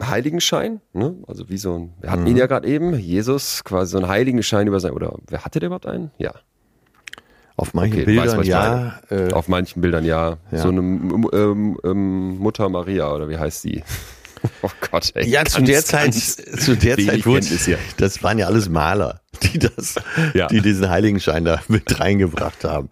Heiligenschein, 0.00 0.80
ne? 0.92 1.16
also 1.26 1.48
wie 1.48 1.58
so 1.58 1.74
ein, 1.74 1.94
wir 2.00 2.10
hatten 2.10 2.26
ihn 2.26 2.36
ja 2.36 2.46
gerade 2.46 2.68
eben, 2.68 2.96
Jesus, 2.98 3.64
quasi 3.64 3.92
so 3.92 3.98
ein 3.98 4.06
Heiligenschein 4.06 4.66
über 4.66 4.78
sein, 4.78 4.92
oder 4.92 5.16
wer 5.26 5.44
hatte 5.44 5.58
der 5.58 5.68
überhaupt 5.68 5.86
einen? 5.86 6.12
Ja. 6.18 6.34
Auf 7.58 7.74
manchen 7.74 7.94
Okay, 7.94 8.04
Bildern 8.04 8.40
ich 8.40 8.46
ja. 8.48 9.00
Äh, 9.10 9.32
Auf 9.32 9.48
manchen 9.48 9.82
Bildern 9.82 10.04
ja. 10.04 10.38
Ja. 10.52 10.58
So 10.58 10.68
eine 10.68 10.78
ähm, 10.78 11.76
ähm, 11.84 12.38
Mutter 12.38 12.68
Maria 12.68 13.12
oder 13.12 13.28
wie 13.28 13.36
heißt 13.36 13.64
die? 13.64 13.82
Oh 14.62 14.70
Gott, 14.92 15.10
ey. 15.16 15.28
ja, 15.28 15.44
zu 15.44 15.56
ganz, 15.56 15.68
der 15.68 15.84
Zeit, 15.84 16.14
zu 16.14 16.76
der 16.76 16.96
Zeit 16.96 17.26
wurde, 17.26 17.44
das 17.96 18.22
waren 18.22 18.38
ja 18.38 18.46
alles 18.46 18.68
Maler, 18.68 19.20
die 19.42 19.58
das, 19.58 19.96
Ja. 20.32 20.46
die 20.46 20.60
diesen 20.60 20.88
Heiligenschein 20.88 21.44
da 21.44 21.60
mit 21.66 21.98
reingebracht 21.98 22.62
haben. 22.62 22.88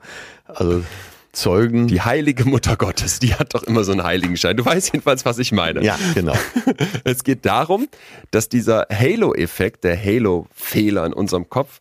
Also 0.46 0.82
Zeugen. 1.30 1.86
Die 1.86 2.00
heilige 2.00 2.46
Mutter 2.46 2.76
Gottes, 2.76 3.20
die 3.20 3.34
hat 3.34 3.54
doch 3.54 3.62
immer 3.62 3.84
so 3.84 3.92
einen 3.92 4.02
Heiligenschein. 4.02 4.56
Du 4.56 4.64
weißt 4.64 4.92
jedenfalls, 4.92 5.24
was 5.24 5.38
ich 5.38 5.52
meine. 5.52 5.84
ja, 5.84 5.96
genau. 6.14 6.34
Es 7.04 7.22
geht 7.22 7.46
darum, 7.46 7.86
dass 8.32 8.48
dieser 8.48 8.88
Halo-Effekt, 8.92 9.84
der 9.84 9.96
Halo-Fehler 10.02 11.06
in 11.06 11.12
unserem 11.12 11.48
Kopf, 11.48 11.80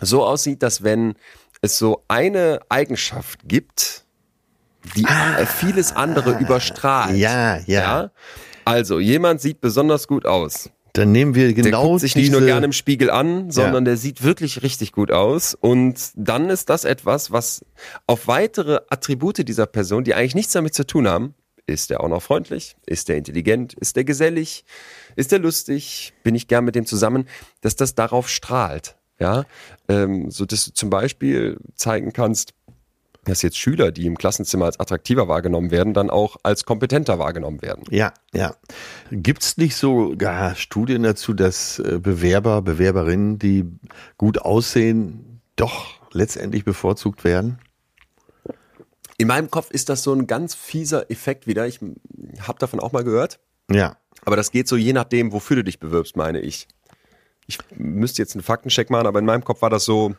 so 0.00 0.24
aussieht, 0.24 0.62
dass 0.62 0.84
wenn 0.84 1.14
es 1.60 1.78
so 1.78 2.04
eine 2.08 2.60
Eigenschaft 2.68 3.40
gibt, 3.48 4.04
die 4.96 5.06
vieles 5.46 5.94
andere 5.94 6.38
überstrahlt. 6.38 7.12
Ah. 7.12 7.14
Ja, 7.14 7.58
ja. 7.66 8.10
Also, 8.64 8.98
jemand 9.00 9.40
sieht 9.40 9.60
besonders 9.60 10.08
gut 10.08 10.26
aus. 10.26 10.70
Dann 10.92 11.12
nehmen 11.12 11.34
wir 11.34 11.54
Der 11.54 11.54
genau 11.54 11.88
guckt 11.90 12.00
sich 12.00 12.16
nicht 12.16 12.32
nur 12.32 12.40
gerne 12.40 12.66
im 12.66 12.72
Spiegel 12.72 13.10
an, 13.10 13.50
sondern 13.50 13.84
der 13.84 13.96
sieht 13.96 14.22
wirklich 14.22 14.62
richtig 14.62 14.92
gut 14.92 15.12
aus. 15.12 15.54
Und 15.54 16.10
dann 16.14 16.50
ist 16.50 16.68
das 16.70 16.84
etwas, 16.84 17.30
was 17.30 17.64
auf 18.06 18.26
weitere 18.26 18.80
Attribute 18.90 19.46
dieser 19.46 19.66
Person, 19.66 20.04
die 20.04 20.14
eigentlich 20.14 20.34
nichts 20.34 20.52
damit 20.52 20.74
zu 20.74 20.86
tun 20.86 21.06
haben, 21.06 21.34
ist 21.66 21.90
der 21.90 22.02
auch 22.02 22.08
noch 22.08 22.22
freundlich? 22.22 22.76
Ist 22.86 23.08
der 23.08 23.16
intelligent? 23.16 23.74
Ist 23.74 23.96
der 23.96 24.04
gesellig? 24.04 24.64
Ist 25.16 25.32
der 25.32 25.38
lustig? 25.38 26.14
Bin 26.22 26.34
ich 26.34 26.48
gern 26.48 26.64
mit 26.64 26.74
dem 26.74 26.86
zusammen? 26.86 27.28
Dass 27.60 27.76
das 27.76 27.94
darauf 27.94 28.28
strahlt. 28.28 28.97
Ja, 29.20 29.44
ähm, 29.88 30.30
so 30.30 30.46
dass 30.46 30.66
du 30.66 30.72
zum 30.72 30.90
Beispiel 30.90 31.58
zeigen 31.74 32.12
kannst, 32.12 32.54
dass 33.28 33.42
jetzt 33.42 33.58
Schüler, 33.58 33.92
die 33.92 34.06
im 34.06 34.16
Klassenzimmer 34.16 34.66
als 34.66 34.80
attraktiver 34.80 35.28
wahrgenommen 35.28 35.70
werden, 35.70 35.92
dann 35.94 36.10
auch 36.10 36.36
als 36.42 36.64
kompetenter 36.64 37.18
wahrgenommen 37.18 37.62
werden. 37.62 37.84
Ja, 37.90 38.12
ja. 38.32 38.54
Gibt's 39.10 39.56
nicht 39.56 39.76
sogar 39.76 40.54
Studien 40.54 41.02
dazu, 41.02 41.34
dass 41.34 41.78
äh, 41.78 41.98
Bewerber, 42.00 42.62
Bewerberinnen, 42.62 43.38
die 43.38 43.66
gut 44.16 44.40
aussehen, 44.40 45.40
doch 45.56 46.00
letztendlich 46.12 46.64
bevorzugt 46.64 47.24
werden? 47.24 47.58
In 49.18 49.26
meinem 49.26 49.50
Kopf 49.50 49.70
ist 49.70 49.88
das 49.88 50.04
so 50.04 50.12
ein 50.12 50.26
ganz 50.26 50.54
fieser 50.54 51.10
Effekt 51.10 51.46
wieder. 51.46 51.66
Ich 51.66 51.80
habe 52.40 52.58
davon 52.58 52.80
auch 52.80 52.92
mal 52.92 53.04
gehört. 53.04 53.40
Ja. 53.70 53.96
Aber 54.24 54.36
das 54.36 54.52
geht 54.52 54.68
so 54.68 54.76
je 54.76 54.92
nachdem, 54.92 55.32
wofür 55.32 55.56
du 55.56 55.64
dich 55.64 55.80
bewirbst, 55.80 56.16
meine 56.16 56.40
ich. 56.40 56.68
Ich 57.48 57.58
müsste 57.74 58.22
jetzt 58.22 58.36
einen 58.36 58.44
Faktencheck 58.44 58.90
machen, 58.90 59.08
aber 59.08 59.18
in 59.18 59.24
meinem 59.24 59.42
Kopf 59.42 59.62
war 59.62 59.70
das 59.70 59.84
so, 59.84 60.14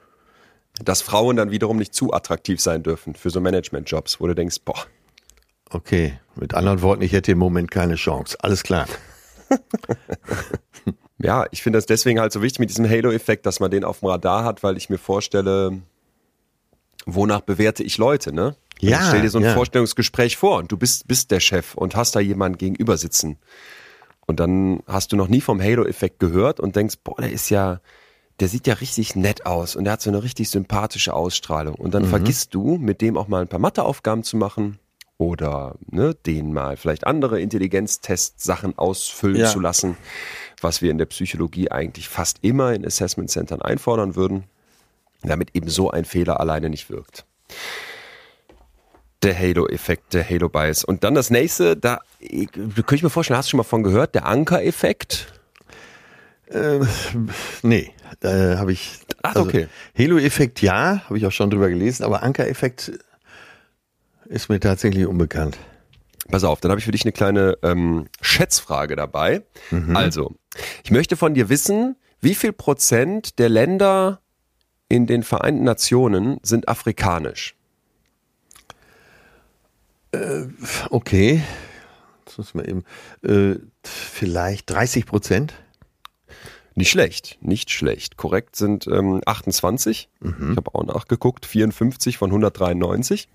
dass 0.83 1.01
Frauen 1.01 1.37
dann 1.37 1.51
wiederum 1.51 1.77
nicht 1.77 1.93
zu 1.93 2.13
attraktiv 2.13 2.59
sein 2.59 2.83
dürfen 2.83 3.15
für 3.15 3.29
so 3.29 3.39
Managementjobs, 3.39 4.19
wo 4.19 4.27
du 4.27 4.35
denkst, 4.35 4.57
boah, 4.65 4.85
Okay. 5.69 6.19
Mit 6.35 6.53
anderen 6.53 6.81
Worten, 6.81 7.01
ich 7.01 7.11
hätte 7.11 7.31
im 7.31 7.37
Moment 7.37 7.69
keine 7.69 7.95
Chance. 7.95 8.37
Alles 8.41 8.63
klar. 8.63 8.87
ja, 11.17 11.45
ich 11.51 11.61
finde 11.61 11.77
das 11.77 11.85
deswegen 11.85 12.19
halt 12.19 12.31
so 12.31 12.41
wichtig 12.41 12.59
mit 12.59 12.69
diesem 12.69 12.89
Halo-Effekt, 12.89 13.45
dass 13.45 13.59
man 13.59 13.71
den 13.71 13.83
auf 13.83 13.99
dem 13.99 14.09
Radar 14.09 14.43
hat, 14.43 14.63
weil 14.63 14.77
ich 14.77 14.89
mir 14.89 14.97
vorstelle, 14.97 15.79
wonach 17.05 17.41
bewerte 17.41 17.83
ich 17.83 17.97
Leute, 17.97 18.33
ne? 18.33 18.55
Also 18.81 18.91
Ja, 18.91 19.07
Stell 19.09 19.21
dir 19.21 19.29
so 19.29 19.39
ein 19.39 19.43
ja. 19.43 19.53
Vorstellungsgespräch 19.53 20.37
vor 20.37 20.57
und 20.57 20.71
du 20.71 20.77
bist, 20.77 21.07
bist 21.07 21.31
der 21.31 21.39
Chef 21.39 21.75
und 21.75 21.95
hast 21.95 22.15
da 22.15 22.19
jemanden 22.19 22.57
gegenüber 22.57 22.97
sitzen. 22.97 23.37
Und 24.29 24.39
dann 24.39 24.83
hast 24.85 25.11
du 25.11 25.15
noch 25.15 25.27
nie 25.27 25.41
vom 25.41 25.59
Halo-Effekt 25.59 26.19
gehört 26.19 26.59
und 26.59 26.75
denkst, 26.75 26.97
boah, 27.03 27.15
der 27.19 27.31
ist 27.31 27.49
ja, 27.49 27.81
der 28.39 28.47
sieht 28.47 28.67
ja 28.67 28.75
richtig 28.75 29.15
nett 29.15 29.47
aus 29.47 29.75
und 29.75 29.85
der 29.85 29.93
hat 29.93 30.01
so 30.03 30.11
eine 30.11 30.21
richtig 30.21 30.51
sympathische 30.51 31.15
Ausstrahlung. 31.15 31.73
Und 31.73 31.87
Mhm. 31.87 31.91
dann 31.93 32.05
vergisst 32.05 32.53
du, 32.53 32.77
mit 32.77 33.01
dem 33.01 33.17
auch 33.17 33.27
mal 33.27 33.41
ein 33.41 33.47
paar 33.47 33.57
Matheaufgaben 33.59 34.23
zu 34.23 34.37
machen 34.37 34.77
oder 35.17 35.77
ne, 35.89 36.13
den 36.13 36.53
mal 36.53 36.77
vielleicht 36.77 37.07
andere 37.07 37.41
Intelligenztest-Sachen 37.41 38.77
ausfüllen 38.77 39.37
Ja. 39.39 39.47
zu 39.47 39.59
lassen, 39.59 39.97
was 40.61 40.83
wir 40.83 40.91
in 40.91 40.99
der 40.99 41.07
Psychologie 41.07 41.71
eigentlich 41.71 42.07
fast 42.07 42.37
immer 42.43 42.71
in 42.75 42.85
Assessment 42.85 43.31
Centern 43.31 43.63
einfordern 43.63 44.15
würden, 44.15 44.43
damit 45.23 45.55
eben 45.55 45.69
so 45.69 45.89
ein 45.89 46.05
Fehler 46.05 46.39
alleine 46.39 46.69
nicht 46.69 46.91
wirkt. 46.91 47.25
Der 49.23 49.37
Halo-Effekt, 49.37 50.13
der 50.13 50.27
Halo-Bias. 50.29 50.83
Und 50.85 51.03
dann 51.03 51.13
das 51.13 51.29
nächste, 51.29 51.75
da 51.75 51.99
ich- 52.19 52.49
könnte 52.51 52.95
ich 52.95 53.03
mir 53.03 53.09
vorstellen, 53.09 53.37
hast 53.37 53.47
du 53.47 53.51
schon 53.51 53.57
mal 53.57 53.63
von 53.63 53.83
gehört, 53.83 54.15
der 54.15 54.25
Anker-Effekt? 54.25 55.33
Äh, 56.47 56.79
nee, 57.61 57.91
da 58.21 58.57
habe 58.57 58.71
ich. 58.71 58.99
also 59.21 59.41
Ach, 59.41 59.45
okay. 59.45 59.67
Halo-Effekt 59.97 60.61
ja, 60.61 61.01
habe 61.05 61.17
ich 61.17 61.25
auch 61.25 61.31
schon 61.31 61.49
drüber 61.49 61.69
gelesen, 61.69 62.03
aber 62.03 62.23
Anker-Effekt 62.23 62.93
ist 64.25 64.47
mir 64.49 64.59
tatsächlich 64.59 65.05
unbekannt. 65.05 65.57
Pass 66.29 66.43
auf, 66.43 66.61
dann 66.61 66.71
habe 66.71 66.79
ich 66.79 66.85
für 66.85 66.91
dich 66.91 67.03
eine 67.03 67.11
kleine 67.11 67.57
ähm, 67.63 68.07
Schätzfrage 68.21 68.95
dabei. 68.95 69.41
Also, 69.95 70.35
ich 70.83 70.91
möchte 70.91 71.17
von 71.17 71.33
dir 71.33 71.49
wissen, 71.49 71.95
wie 72.21 72.35
viel 72.35 72.53
Prozent 72.53 73.37
der 73.39 73.49
Länder 73.49 74.21
in 74.89 75.07
den 75.07 75.23
Vereinten 75.23 75.63
Nationen 75.63 76.37
sind 76.43 76.67
afrikanisch? 76.69 77.55
Okay. 80.89 81.43
Das 82.25 82.37
muss 82.37 82.53
man 82.53 82.65
eben. 82.65 82.83
Äh, 83.23 83.59
vielleicht 83.83 84.69
30 84.69 85.05
Prozent. 85.05 85.53
Nicht 86.75 86.91
schlecht, 86.91 87.37
nicht 87.41 87.71
schlecht. 87.71 88.15
Korrekt 88.15 88.55
sind 88.55 88.87
ähm, 88.87 89.21
28. 89.25 90.07
Ich 90.51 90.57
habe 90.57 90.73
auch 90.75 90.85
nachgeguckt, 90.85 91.45
54 91.45 92.17
von 92.17 92.29
193. 92.29 93.27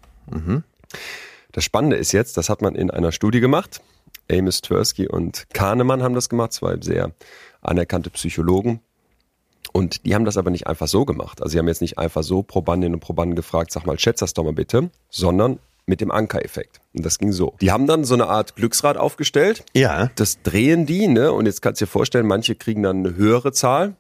Das 1.53 1.65
Spannende 1.65 1.97
ist 1.97 2.13
jetzt, 2.13 2.37
das 2.37 2.49
hat 2.49 2.63
man 2.63 2.75
in 2.75 2.91
einer 2.91 3.13
Studie 3.13 3.41
gemacht. 3.41 3.83
Amos 4.31 4.63
Tversky 4.63 5.09
und 5.09 5.47
Kahnemann 5.53 6.03
haben 6.03 6.15
das 6.15 6.29
gemacht, 6.29 6.53
zwei 6.53 6.79
sehr 6.81 7.13
anerkannte 7.61 8.11
Psychologen. 8.11 8.81
Und 9.73 10.07
die 10.07 10.15
haben 10.15 10.25
das 10.25 10.37
aber 10.37 10.51
nicht 10.51 10.67
einfach 10.67 10.89
so 10.89 11.05
gemacht. 11.05 11.43
Also 11.43 11.53
sie 11.53 11.59
haben 11.59 11.69
jetzt 11.69 11.81
nicht 11.81 11.99
einfach 11.99 12.23
so 12.23 12.43
Probandinnen 12.43 12.95
und 12.95 13.01
Probanden 13.01 13.37
gefragt, 13.37 13.73
sag 13.73 13.87
mal, 13.87 13.99
schätz 13.99 14.21
das 14.21 14.33
doch 14.33 14.45
mal 14.45 14.53
bitte, 14.53 14.91
sondern 15.11 15.59
mit 15.87 16.01
dem 16.01 16.11
Anker-Effekt. 16.11 16.81
Und 16.95 17.05
das 17.05 17.19
ging 17.19 17.33
so. 17.33 17.55
Die 17.61 17.71
haben 17.71 17.87
dann 17.87 18.05
so 18.05 18.15
eine 18.15 18.27
Art 18.27 18.57
Glücksrad 18.57 18.97
aufgestellt 18.97 19.65
Ja. 19.75 20.11
das 20.17 20.43
drehen 20.43 20.87
die, 20.87 21.09
ne? 21.09 21.33
Und 21.33 21.47
jetzt 21.47 21.61
kannst 21.63 21.81
du 21.81 21.85
dir 21.85 21.91
vorstellen, 21.91 22.27
manche 22.27 22.55
kriegen 22.55 22.83
dann 22.83 23.05
eine 23.07 23.17
höhere 23.17 23.53
Zahl. 23.53 23.97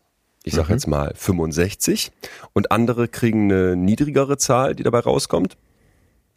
Ich 0.46 0.54
sage 0.54 0.72
jetzt 0.74 0.86
mal 0.86 1.12
65 1.16 2.12
und 2.52 2.70
andere 2.70 3.08
kriegen 3.08 3.50
eine 3.50 3.76
niedrigere 3.76 4.36
Zahl, 4.36 4.74
die 4.74 4.82
dabei 4.82 5.00
rauskommt. 5.00 5.56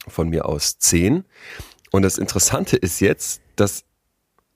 Von 0.08 0.30
mir 0.30 0.46
aus 0.46 0.80
10. 0.80 1.26
Und 1.92 2.02
das 2.04 2.18
Interessante 2.18 2.78
ist 2.78 3.02
jetzt, 3.02 3.42
dass 3.58 3.84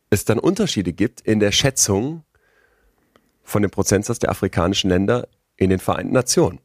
es 0.09 0.23
dann 0.25 0.39
Unterschiede 0.39 0.93
gibt 0.93 1.19
in 1.21 1.39
der 1.41 1.51
Schätzung 1.51 2.23
von 3.43 3.61
dem 3.61 3.71
Prozentsatz 3.71 4.19
der 4.19 4.29
afrikanischen 4.29 4.89
Länder 4.89 5.27
in 5.57 5.69
den 5.69 5.79
Vereinten 5.79 6.13
Nationen. 6.13 6.59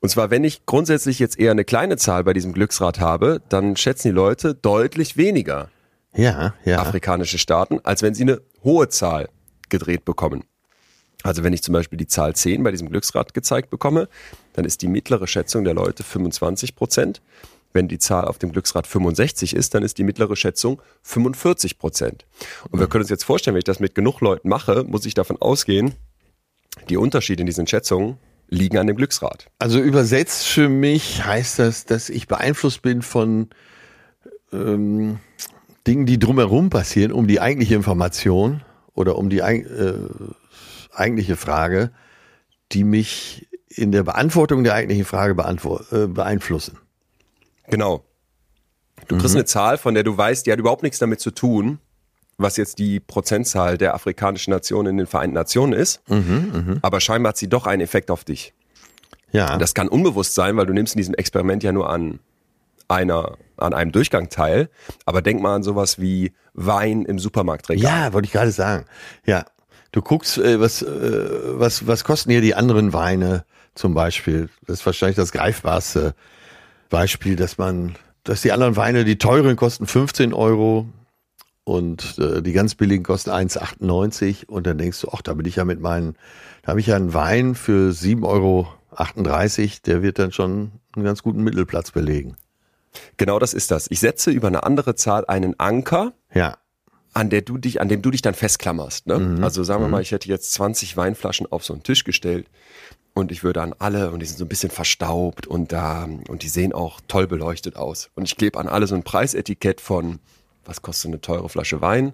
Und 0.00 0.08
zwar, 0.08 0.30
wenn 0.30 0.44
ich 0.44 0.64
grundsätzlich 0.64 1.18
jetzt 1.18 1.38
eher 1.38 1.50
eine 1.50 1.64
kleine 1.64 1.96
Zahl 1.96 2.24
bei 2.24 2.32
diesem 2.32 2.52
Glücksrad 2.52 3.00
habe, 3.00 3.42
dann 3.48 3.76
schätzen 3.76 4.08
die 4.08 4.14
Leute 4.14 4.54
deutlich 4.54 5.16
weniger 5.16 5.70
Ja, 6.14 6.54
ja. 6.64 6.78
afrikanische 6.78 7.38
Staaten, 7.38 7.80
als 7.84 8.02
wenn 8.02 8.14
sie 8.14 8.22
eine 8.22 8.40
hohe 8.64 8.88
Zahl 8.88 9.28
gedreht 9.68 10.04
bekommen. 10.04 10.44
Also 11.22 11.44
wenn 11.44 11.52
ich 11.52 11.62
zum 11.62 11.74
Beispiel 11.74 11.98
die 11.98 12.06
Zahl 12.06 12.34
10 12.34 12.62
bei 12.62 12.70
diesem 12.70 12.88
Glücksrad 12.88 13.34
gezeigt 13.34 13.68
bekomme, 13.68 14.08
dann 14.54 14.64
ist 14.64 14.80
die 14.80 14.88
mittlere 14.88 15.26
Schätzung 15.26 15.64
der 15.64 15.74
Leute 15.74 16.02
25 16.02 16.74
Prozent. 16.76 17.20
Wenn 17.72 17.86
die 17.86 17.98
Zahl 17.98 18.24
auf 18.24 18.38
dem 18.38 18.52
Glücksrad 18.52 18.86
65 18.86 19.54
ist, 19.54 19.74
dann 19.74 19.82
ist 19.82 19.98
die 19.98 20.02
mittlere 20.02 20.34
Schätzung 20.34 20.80
45 21.02 21.78
Prozent. 21.78 22.24
Und 22.70 22.80
wir 22.80 22.88
können 22.88 23.02
uns 23.02 23.10
jetzt 23.10 23.24
vorstellen, 23.24 23.54
wenn 23.54 23.60
ich 23.60 23.64
das 23.64 23.80
mit 23.80 23.94
genug 23.94 24.22
Leuten 24.22 24.48
mache, 24.48 24.82
muss 24.84 25.04
ich 25.04 25.14
davon 25.14 25.36
ausgehen, 25.40 25.94
die 26.88 26.96
Unterschiede 26.96 27.42
in 27.42 27.46
diesen 27.46 27.66
Schätzungen 27.66 28.16
liegen 28.50 28.76
an 28.78 28.86
dem 28.86 28.96
Glücksrad. 28.96 29.46
Also 29.58 29.78
übersetzt 29.78 30.46
für 30.46 30.68
mich 30.68 31.24
heißt 31.24 31.58
das, 31.58 31.86
dass 31.86 32.10
ich 32.10 32.26
beeinflusst 32.26 32.82
bin 32.82 33.00
von 33.00 33.48
ähm, 34.52 35.20
Dingen, 35.86 36.04
die 36.04 36.18
drumherum 36.18 36.68
passieren, 36.68 37.12
um 37.12 37.26
die 37.26 37.40
eigentliche 37.40 37.76
Information 37.76 38.62
oder 38.92 39.16
um 39.16 39.30
die 39.30 39.38
äh, 39.38 39.94
eigentliche 40.92 41.36
Frage, 41.36 41.92
die 42.72 42.84
mich 42.84 43.48
in 43.68 43.92
der 43.92 44.02
Beantwortung 44.02 44.64
der 44.64 44.74
eigentlichen 44.74 45.04
Frage 45.04 45.40
äh, 45.92 46.06
beeinflussen. 46.06 46.78
Genau. 47.68 48.04
Du 49.06 49.16
kriegst 49.16 49.34
eine 49.34 49.44
Zahl, 49.44 49.78
von 49.78 49.94
der 49.94 50.02
du 50.02 50.16
weißt, 50.16 50.44
die 50.44 50.52
hat 50.52 50.58
überhaupt 50.58 50.82
nichts 50.82 50.98
damit 50.98 51.20
zu 51.20 51.30
tun, 51.30 51.78
was 52.40 52.56
jetzt 52.56 52.78
die 52.78 53.00
Prozentzahl 53.00 53.78
der 53.78 53.94
afrikanischen 53.94 54.50
Nationen 54.52 54.88
in 54.90 54.96
den 54.98 55.06
Vereinten 55.06 55.34
Nationen 55.34 55.72
ist. 55.72 56.00
Aber 56.82 57.00
scheinbar 57.00 57.30
hat 57.30 57.36
sie 57.36 57.48
doch 57.48 57.66
einen 57.66 57.82
Effekt 57.82 58.10
auf 58.10 58.24
dich. 58.24 58.54
Ja, 59.32 59.58
Das 59.58 59.74
kann 59.74 59.88
unbewusst 59.88 60.34
sein, 60.34 60.56
weil 60.56 60.66
du 60.66 60.72
nimmst 60.72 60.94
in 60.94 60.98
diesem 60.98 61.14
Experiment 61.14 61.62
ja 61.62 61.70
nur 61.72 61.88
an 61.88 62.18
einer, 62.88 63.36
an 63.56 63.72
einem 63.74 63.92
Durchgang 63.92 64.28
teil. 64.28 64.68
Aber 65.04 65.22
denk 65.22 65.40
mal 65.40 65.54
an 65.54 65.62
sowas 65.62 66.00
wie 66.00 66.32
Wein 66.54 67.04
im 67.04 67.18
Supermarktregal. 67.18 67.82
ja, 67.82 68.12
wollte 68.12 68.26
ich 68.26 68.32
gerade 68.32 68.50
sagen. 68.50 68.86
Ja, 69.24 69.44
du 69.92 70.02
guckst, 70.02 70.38
äh, 70.38 70.58
was, 70.60 70.82
äh, 70.82 70.88
was, 70.88 71.86
was 71.86 72.02
kosten 72.02 72.30
hier 72.32 72.40
die 72.40 72.54
anderen 72.56 72.92
Weine 72.92 73.44
zum 73.76 73.94
Beispiel. 73.94 74.48
Das 74.66 74.80
ist 74.80 74.86
wahrscheinlich 74.86 75.16
das 75.16 75.30
greifbarste 75.30 76.14
Beispiel, 76.88 77.36
dass 77.36 77.56
man, 77.56 77.94
dass 78.24 78.42
die 78.42 78.50
anderen 78.50 78.74
Weine, 78.74 79.04
die 79.04 79.16
teuren 79.18 79.54
kosten 79.54 79.86
15 79.86 80.34
Euro 80.34 80.88
und 81.64 82.18
äh, 82.18 82.42
die 82.42 82.52
ganz 82.52 82.74
billigen 82.74 83.04
kosten 83.04 83.30
1,98 83.30 84.46
und 84.46 84.66
dann 84.66 84.78
denkst 84.78 85.00
du, 85.00 85.08
ach, 85.12 85.22
da 85.22 85.34
bin 85.34 85.46
ich 85.46 85.56
ja 85.56 85.64
mit 85.64 85.80
meinen, 85.80 86.16
da 86.62 86.68
habe 86.68 86.80
ich 86.80 86.86
ja 86.86 86.96
einen 86.96 87.14
Wein 87.14 87.54
für 87.54 87.90
7,38 87.90 88.24
Euro, 88.24 88.68
der 89.86 90.02
wird 90.02 90.18
dann 90.18 90.32
schon 90.32 90.72
einen 90.94 91.04
ganz 91.04 91.22
guten 91.22 91.42
Mittelplatz 91.42 91.90
belegen. 91.90 92.36
Genau 93.16 93.38
das 93.38 93.54
ist 93.54 93.70
das. 93.70 93.86
Ich 93.90 94.00
setze 94.00 94.30
über 94.30 94.48
eine 94.48 94.64
andere 94.64 94.96
Zahl 94.96 95.24
einen 95.26 95.58
Anker, 95.60 96.12
Ja, 96.34 96.56
an 97.12 97.30
der 97.30 97.42
du 97.42 97.58
dich, 97.58 97.80
an 97.80 97.88
dem 97.88 98.02
du 98.02 98.10
dich 98.10 98.22
dann 98.22 98.34
festklammerst. 98.34 99.06
Ne? 99.06 99.38
Also 99.42 99.64
sagen 99.64 99.82
wir 99.82 99.88
mal, 99.88 100.02
ich 100.02 100.12
hätte 100.12 100.28
jetzt 100.28 100.52
20 100.52 100.96
Weinflaschen 100.96 101.50
auf 101.50 101.64
so 101.64 101.72
einen 101.72 101.82
Tisch 101.82 102.04
gestellt 102.04 102.46
und 103.14 103.32
ich 103.32 103.42
würde 103.42 103.62
an 103.62 103.74
alle 103.78 104.10
und 104.12 104.20
die 104.20 104.26
sind 104.26 104.38
so 104.38 104.44
ein 104.44 104.48
bisschen 104.48 104.70
verstaubt 104.70 105.46
und 105.46 105.72
da 105.72 106.08
und 106.28 106.42
die 106.42 106.48
sehen 106.48 106.72
auch 106.72 107.00
toll 107.08 107.26
beleuchtet 107.26 107.76
aus 107.76 108.10
und 108.14 108.24
ich 108.24 108.36
klebe 108.36 108.58
an 108.58 108.68
alle 108.68 108.86
so 108.86 108.94
ein 108.94 109.02
Preisetikett 109.02 109.80
von 109.80 110.20
was 110.64 110.82
kostet 110.82 111.10
eine 111.10 111.20
teure 111.20 111.48
Flasche 111.48 111.80
Wein? 111.80 112.12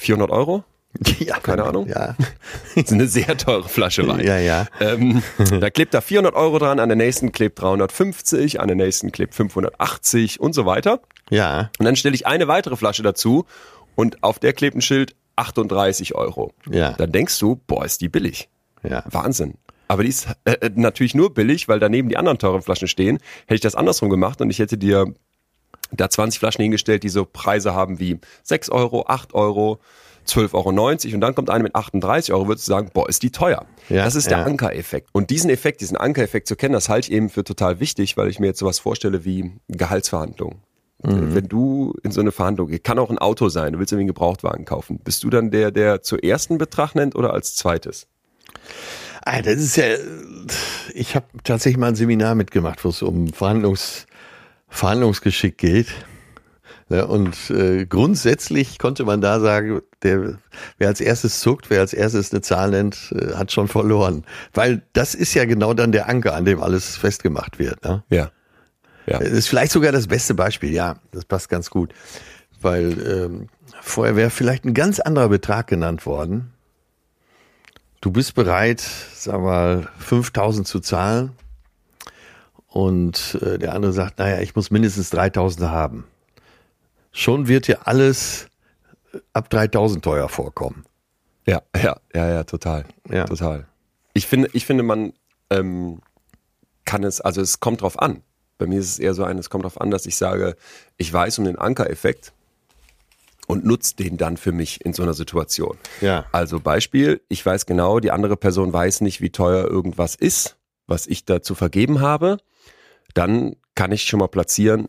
400 0.00 0.30
Euro? 0.30 0.64
ja 1.18 1.38
Keine 1.38 1.64
Ahnung. 1.64 1.86
Ja, 1.88 2.16
Das 2.74 2.84
ist 2.84 2.92
eine 2.92 3.06
sehr 3.06 3.36
teure 3.36 3.68
Flasche 3.68 4.06
Wein. 4.08 4.24
ja, 4.24 4.38
ja. 4.38 4.66
Ähm, 4.80 5.22
da 5.60 5.70
klebt 5.70 5.92
da 5.94 6.00
400 6.00 6.34
Euro 6.34 6.58
dran, 6.58 6.80
an 6.80 6.88
der 6.88 6.96
nächsten 6.96 7.30
klebt 7.32 7.60
350, 7.60 8.60
an 8.60 8.68
der 8.68 8.76
nächsten 8.76 9.12
klebt 9.12 9.34
580 9.34 10.40
und 10.40 10.54
so 10.54 10.64
weiter. 10.66 11.00
Ja, 11.30 11.70
Und 11.78 11.84
dann 11.84 11.94
stelle 11.96 12.14
ich 12.14 12.26
eine 12.26 12.48
weitere 12.48 12.76
Flasche 12.76 13.02
dazu 13.02 13.44
und 13.96 14.22
auf 14.22 14.38
der 14.38 14.54
klebt 14.54 14.76
ein 14.76 14.80
Schild 14.80 15.14
38 15.36 16.14
Euro. 16.14 16.52
Ja. 16.70 16.92
Dann 16.92 17.12
denkst 17.12 17.38
du, 17.38 17.60
boah, 17.66 17.84
ist 17.84 18.00
die 18.00 18.08
billig. 18.08 18.48
ja. 18.82 19.04
Wahnsinn. 19.10 19.54
Aber 19.90 20.02
die 20.02 20.10
ist 20.10 20.26
äh, 20.44 20.52
äh, 20.52 20.70
natürlich 20.74 21.14
nur 21.14 21.32
billig, 21.32 21.66
weil 21.68 21.80
daneben 21.80 22.08
die 22.08 22.16
anderen 22.18 22.38
teuren 22.38 22.60
Flaschen 22.62 22.88
stehen. 22.88 23.18
Hätte 23.42 23.54
ich 23.54 23.60
das 23.62 23.74
andersrum 23.74 24.10
gemacht 24.10 24.40
und 24.40 24.50
ich 24.50 24.58
hätte 24.58 24.76
dir 24.76 25.14
da 25.90 26.10
20 26.10 26.38
Flaschen 26.38 26.62
hingestellt, 26.62 27.02
die 27.02 27.08
so 27.08 27.24
Preise 27.24 27.74
haben 27.74 27.98
wie 27.98 28.18
6 28.42 28.70
Euro, 28.70 29.06
8 29.06 29.34
Euro, 29.34 29.80
12,90 30.26 30.54
Euro 30.54 31.14
und 31.14 31.20
dann 31.20 31.34
kommt 31.34 31.50
eine 31.50 31.62
mit 31.62 31.74
38 31.74 32.34
Euro, 32.34 32.48
würdest 32.48 32.68
du 32.68 32.72
sagen, 32.72 32.90
boah, 32.92 33.08
ist 33.08 33.22
die 33.22 33.30
teuer. 33.30 33.64
Ja, 33.88 34.04
das 34.04 34.14
ist 34.14 34.30
der 34.30 34.38
ja. 34.38 34.44
Ankereffekt. 34.44 35.08
Und 35.12 35.30
diesen 35.30 35.50
Effekt, 35.50 35.80
diesen 35.80 35.96
Ankereffekt 35.96 36.46
zu 36.46 36.56
kennen, 36.56 36.74
das 36.74 36.88
halte 36.88 37.08
ich 37.08 37.14
eben 37.14 37.30
für 37.30 37.44
total 37.44 37.80
wichtig, 37.80 38.16
weil 38.16 38.28
ich 38.28 38.38
mir 38.38 38.48
jetzt 38.48 38.58
sowas 38.58 38.78
vorstelle 38.78 39.24
wie 39.24 39.52
Gehaltsverhandlungen. 39.68 40.58
Mhm. 41.02 41.34
Wenn 41.34 41.48
du 41.48 41.94
in 42.02 42.10
so 42.10 42.20
eine 42.20 42.32
Verhandlung 42.32 42.68
gehst, 42.68 42.84
kann 42.84 42.98
auch 42.98 43.10
ein 43.10 43.18
Auto 43.18 43.48
sein, 43.48 43.72
du 43.72 43.78
willst 43.78 43.92
irgendwie 43.92 44.02
einen 44.02 44.08
Gebrauchtwagen 44.08 44.64
kaufen. 44.64 44.98
Bist 44.98 45.22
du 45.24 45.30
dann 45.30 45.50
der, 45.50 45.70
der 45.70 46.02
zuerst 46.02 46.50
einen 46.50 46.58
Betrag 46.58 46.94
nennt 46.94 47.14
oder 47.14 47.32
als 47.32 47.54
zweites? 47.54 48.08
Ah, 49.24 49.42
das 49.42 49.56
ist 49.56 49.76
ja, 49.76 49.84
ich 50.94 51.14
habe 51.14 51.26
tatsächlich 51.44 51.78
mal 51.78 51.88
ein 51.88 51.94
Seminar 51.94 52.34
mitgemacht, 52.34 52.84
wo 52.84 52.88
es 52.88 53.02
um 53.02 53.32
Verhandlungs, 53.32 54.06
Verhandlungsgeschick 54.68 55.58
geht. 55.58 55.88
Ja, 56.90 57.04
und 57.04 57.50
äh, 57.50 57.84
grundsätzlich 57.84 58.78
konnte 58.78 59.04
man 59.04 59.20
da 59.20 59.40
sagen, 59.40 59.82
der, 60.02 60.38
wer 60.78 60.88
als 60.88 61.00
erstes 61.00 61.40
zuckt, 61.40 61.68
wer 61.68 61.80
als 61.80 61.92
erstes 61.92 62.32
eine 62.32 62.40
Zahl 62.40 62.70
nennt, 62.70 63.12
äh, 63.14 63.34
hat 63.34 63.52
schon 63.52 63.68
verloren. 63.68 64.24
Weil 64.54 64.82
das 64.94 65.14
ist 65.14 65.34
ja 65.34 65.44
genau 65.44 65.74
dann 65.74 65.92
der 65.92 66.08
Anker, 66.08 66.34
an 66.34 66.46
dem 66.46 66.62
alles 66.62 66.96
festgemacht 66.96 67.58
wird. 67.58 67.84
Ne? 67.84 68.04
Ja. 68.08 68.30
Ja. 69.06 69.18
Das 69.18 69.30
ist 69.30 69.48
vielleicht 69.48 69.72
sogar 69.72 69.92
das 69.92 70.06
beste 70.06 70.34
Beispiel, 70.34 70.72
ja, 70.72 70.96
das 71.12 71.24
passt 71.24 71.48
ganz 71.48 71.70
gut. 71.70 71.94
Weil 72.60 72.92
ähm, 73.06 73.48
vorher 73.80 74.16
wäre 74.16 74.30
vielleicht 74.30 74.64
ein 74.64 74.74
ganz 74.74 75.00
anderer 75.00 75.28
Betrag 75.28 75.66
genannt 75.66 76.04
worden. 76.04 76.52
Du 78.00 78.10
bist 78.10 78.34
bereit, 78.34 78.80
sag 79.14 79.40
mal, 79.40 79.88
5000 79.98 80.66
zu 80.66 80.80
zahlen. 80.80 81.32
Und 82.78 83.36
äh, 83.42 83.58
der 83.58 83.74
andere 83.74 83.92
sagt, 83.92 84.20
naja, 84.20 84.40
ich 84.40 84.54
muss 84.54 84.70
mindestens 84.70 85.10
3000 85.10 85.68
haben. 85.68 86.04
Schon 87.10 87.48
wird 87.48 87.66
dir 87.66 87.88
alles 87.88 88.46
äh, 89.12 89.18
ab 89.32 89.50
3000 89.50 90.04
teuer 90.04 90.28
vorkommen. 90.28 90.84
Ja, 91.44 91.60
ja, 91.74 91.96
ja, 92.14 92.28
ja, 92.30 92.44
total. 92.44 92.84
Ja. 93.10 93.24
Total. 93.24 93.66
Ich 94.14 94.28
finde, 94.28 94.48
ich 94.52 94.64
finde, 94.64 94.84
man 94.84 95.12
ähm, 95.50 95.98
kann 96.84 97.02
es, 97.02 97.20
also 97.20 97.40
es 97.40 97.58
kommt 97.58 97.82
drauf 97.82 97.98
an. 97.98 98.22
Bei 98.58 98.68
mir 98.68 98.78
ist 98.78 98.92
es 98.92 99.00
eher 99.00 99.14
so 99.14 99.24
ein, 99.24 99.38
es 99.38 99.50
kommt 99.50 99.64
drauf 99.64 99.80
an, 99.80 99.90
dass 99.90 100.06
ich 100.06 100.14
sage, 100.14 100.54
ich 100.98 101.12
weiß 101.12 101.40
um 101.40 101.46
den 101.46 101.58
Ankereffekt 101.58 102.32
und 103.48 103.64
nutze 103.64 103.96
den 103.96 104.18
dann 104.18 104.36
für 104.36 104.52
mich 104.52 104.84
in 104.84 104.92
so 104.92 105.02
einer 105.02 105.14
Situation. 105.14 105.78
Ja. 106.00 106.26
Also 106.30 106.60
Beispiel, 106.60 107.22
ich 107.28 107.44
weiß 107.44 107.66
genau, 107.66 107.98
die 107.98 108.12
andere 108.12 108.36
Person 108.36 108.72
weiß 108.72 109.00
nicht, 109.00 109.20
wie 109.20 109.30
teuer 109.30 109.66
irgendwas 109.66 110.14
ist, 110.14 110.56
was 110.86 111.08
ich 111.08 111.24
da 111.24 111.42
zu 111.42 111.56
vergeben 111.56 112.00
habe. 112.00 112.38
Dann 113.18 113.56
kann 113.74 113.90
ich 113.92 114.02
schon 114.04 114.20
mal 114.20 114.28
platzieren, 114.28 114.88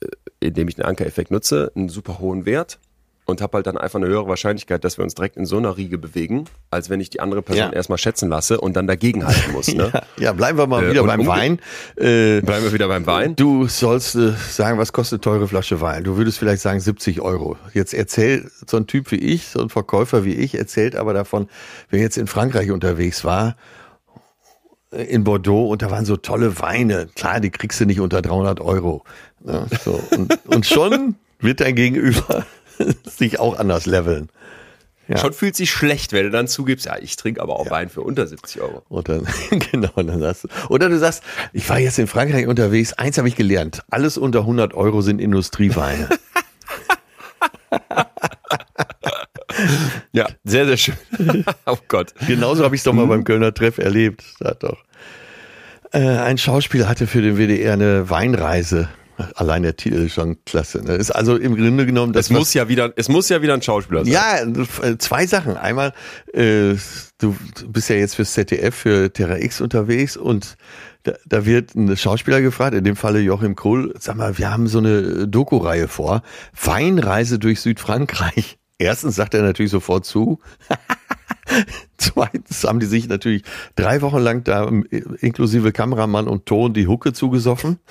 äh, 0.00 0.06
indem 0.40 0.68
ich 0.68 0.76
den 0.76 0.84
Ankereffekt 0.84 1.30
nutze, 1.30 1.72
einen 1.74 1.88
super 1.88 2.18
hohen 2.18 2.44
Wert 2.44 2.78
und 3.24 3.40
habe 3.42 3.56
halt 3.58 3.66
dann 3.66 3.76
einfach 3.76 3.98
eine 3.98 4.06
höhere 4.08 4.26
Wahrscheinlichkeit, 4.28 4.84
dass 4.84 4.96
wir 4.98 5.02
uns 5.04 5.14
direkt 5.14 5.36
in 5.36 5.44
so 5.46 5.56
einer 5.58 5.76
Riege 5.76 5.98
bewegen, 5.98 6.44
als 6.70 6.88
wenn 6.88 6.98
ich 7.00 7.10
die 7.10 7.20
andere 7.20 7.42
Person 7.42 7.66
Ja. 7.66 7.72
erstmal 7.72 7.98
schätzen 7.98 8.28
lasse 8.30 8.58
und 8.60 8.74
dann 8.76 8.86
dagegen 8.86 9.26
halten 9.26 9.52
muss. 9.52 9.68
Ne? 9.74 9.90
Ja, 10.18 10.24
ja, 10.24 10.32
bleiben 10.32 10.56
wir 10.58 10.66
mal 10.66 10.84
Äh, 10.84 10.90
wieder 10.90 11.04
beim 11.04 11.26
Wein. 11.26 11.58
Äh, 11.96 12.40
Bleiben 12.42 12.64
wir 12.64 12.72
wieder 12.72 12.88
beim 12.88 13.06
Wein. 13.06 13.34
Du 13.36 13.66
sollst 13.66 14.14
äh, 14.14 14.32
sagen, 14.50 14.78
was 14.78 14.92
kostet 14.94 15.22
teure 15.22 15.46
Flasche 15.48 15.80
Wein? 15.80 16.04
Du 16.04 16.16
würdest 16.18 16.38
vielleicht 16.38 16.60
sagen 16.62 16.80
70 16.80 17.20
Euro. 17.20 17.56
Jetzt 17.74 17.92
erzählt 17.94 18.50
so 18.66 18.76
ein 18.78 18.86
Typ 18.86 19.10
wie 19.10 19.16
ich, 19.16 19.48
so 19.48 19.60
ein 19.60 19.68
Verkäufer 19.70 20.24
wie 20.24 20.34
ich, 20.34 20.54
erzählt 20.54 20.96
aber 20.96 21.12
davon, 21.14 21.48
wer 21.90 22.00
jetzt 22.00 22.16
in 22.18 22.26
Frankreich 22.26 22.70
unterwegs 22.70 23.24
war, 23.24 23.48
äh, 23.50 23.54
in 24.90 25.24
Bordeaux, 25.24 25.68
und 25.68 25.82
da 25.82 25.90
waren 25.90 26.04
so 26.04 26.16
tolle 26.16 26.60
Weine. 26.60 27.08
Klar, 27.14 27.40
die 27.40 27.50
kriegst 27.50 27.80
du 27.80 27.84
nicht 27.84 28.00
unter 28.00 28.22
300 28.22 28.60
Euro. 28.60 29.04
Ja, 29.44 29.66
so. 29.84 30.02
und, 30.16 30.38
und 30.46 30.66
schon 30.66 31.16
wird 31.40 31.60
dein 31.60 31.74
Gegenüber 31.74 32.46
sich 33.04 33.38
auch 33.38 33.58
anders 33.58 33.86
leveln. 33.86 34.28
Ja. 35.08 35.16
Schon 35.16 35.32
fühlt 35.32 35.56
sich 35.56 35.70
schlecht, 35.70 36.12
wenn 36.12 36.24
du 36.24 36.30
dann 36.30 36.48
zugibst, 36.48 36.84
ja, 36.84 36.98
ich 36.98 37.16
trinke 37.16 37.40
aber 37.40 37.58
auch 37.58 37.70
Wein 37.70 37.88
für 37.88 38.02
unter 38.02 38.26
70 38.26 38.60
Euro. 38.60 38.82
Und 38.90 39.08
dann, 39.08 39.26
genau, 39.72 39.90
dann 39.96 40.20
sagst 40.20 40.44
du, 40.44 40.48
oder 40.68 40.90
du 40.90 40.98
sagst, 40.98 41.22
ich 41.54 41.66
war 41.68 41.78
jetzt 41.78 41.98
in 41.98 42.06
Frankreich 42.06 42.46
unterwegs, 42.46 42.92
eins 42.92 43.16
habe 43.16 43.26
ich 43.26 43.34
gelernt, 43.34 43.82
alles 43.88 44.18
unter 44.18 44.40
100 44.40 44.74
Euro 44.74 45.00
sind 45.00 45.18
Industrieweine. 45.20 46.10
Ja, 50.12 50.28
sehr, 50.44 50.66
sehr 50.66 50.76
schön. 50.76 50.96
oh 51.66 51.78
Gott. 51.88 52.14
Genauso 52.26 52.64
habe 52.64 52.74
ich 52.74 52.80
es 52.80 52.84
doch 52.84 52.92
mal 52.92 53.06
beim 53.06 53.24
Kölner 53.24 53.52
Treff 53.52 53.78
erlebt. 53.78 54.22
Da 54.40 54.50
hat 54.50 54.62
doch 54.62 54.78
äh, 55.92 55.98
ein 55.98 56.38
Schauspieler 56.38 56.88
hatte 56.88 57.06
für 57.06 57.22
den 57.22 57.36
WDR 57.36 57.72
eine 57.72 58.10
Weinreise 58.10 58.88
Allein 59.34 59.64
der 59.64 59.76
Titel 59.76 59.96
ist 59.96 60.14
schon 60.14 60.44
klasse. 60.44 60.82
Ne? 60.84 60.94
Ist 60.94 61.10
also 61.10 61.36
im 61.36 61.56
Grunde 61.56 61.86
genommen 61.86 62.12
das 62.12 62.26
Es 62.26 62.30
muss 62.30 62.54
ja 62.54 62.68
wieder, 62.68 62.92
es 62.96 63.08
muss 63.08 63.28
ja 63.28 63.42
wieder 63.42 63.54
ein 63.54 63.62
Schauspieler 63.62 64.04
sein. 64.04 64.12
Ja, 64.12 64.86
äh, 64.86 64.96
zwei 64.98 65.26
Sachen. 65.26 65.56
Einmal, 65.56 65.92
äh, 66.32 66.74
du 67.18 67.36
bist 67.66 67.88
ja 67.88 67.96
jetzt 67.96 68.14
fürs 68.14 68.32
ZDF, 68.32 68.74
für 68.74 69.12
Terra 69.12 69.38
X 69.38 69.60
unterwegs 69.60 70.16
und 70.16 70.56
da, 71.02 71.14
da 71.26 71.44
wird 71.46 71.74
ein 71.74 71.96
Schauspieler 71.96 72.40
gefragt, 72.40 72.74
in 72.74 72.84
dem 72.84 72.94
Falle 72.94 73.20
Joachim 73.20 73.56
Kohl, 73.56 73.92
sag 73.98 74.16
mal, 74.16 74.38
wir 74.38 74.52
haben 74.52 74.68
so 74.68 74.78
eine 74.78 75.26
Doku-Reihe 75.26 75.88
vor, 75.88 76.22
Weinreise 76.62 77.38
durch 77.40 77.60
Südfrankreich. 77.60 78.57
Erstens 78.78 79.16
sagt 79.16 79.34
er 79.34 79.42
natürlich 79.42 79.72
sofort 79.72 80.06
zu. 80.06 80.38
Zweitens 81.98 82.62
haben 82.64 82.78
die 82.78 82.86
sich 82.86 83.08
natürlich 83.08 83.42
drei 83.74 84.00
Wochen 84.02 84.18
lang 84.18 84.44
da 84.44 84.70
inklusive 85.20 85.72
Kameramann 85.72 86.28
und 86.28 86.46
Ton 86.46 86.74
die 86.74 86.86
Hucke 86.86 87.12
zugesoffen. 87.12 87.78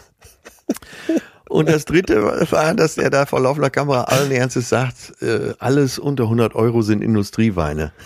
Und 1.50 1.70
das 1.70 1.86
dritte 1.86 2.22
war, 2.52 2.74
dass 2.74 2.98
er 2.98 3.10
da 3.10 3.26
vor 3.26 3.40
laufender 3.40 3.70
Kamera 3.70 4.04
allen 4.04 4.32
Ernstes 4.32 4.68
sagt, 4.68 5.14
äh, 5.22 5.54
alles 5.60 5.98
unter 5.98 6.24
100 6.24 6.56
Euro 6.56 6.82
sind 6.82 7.02
Industrieweine. 7.02 7.94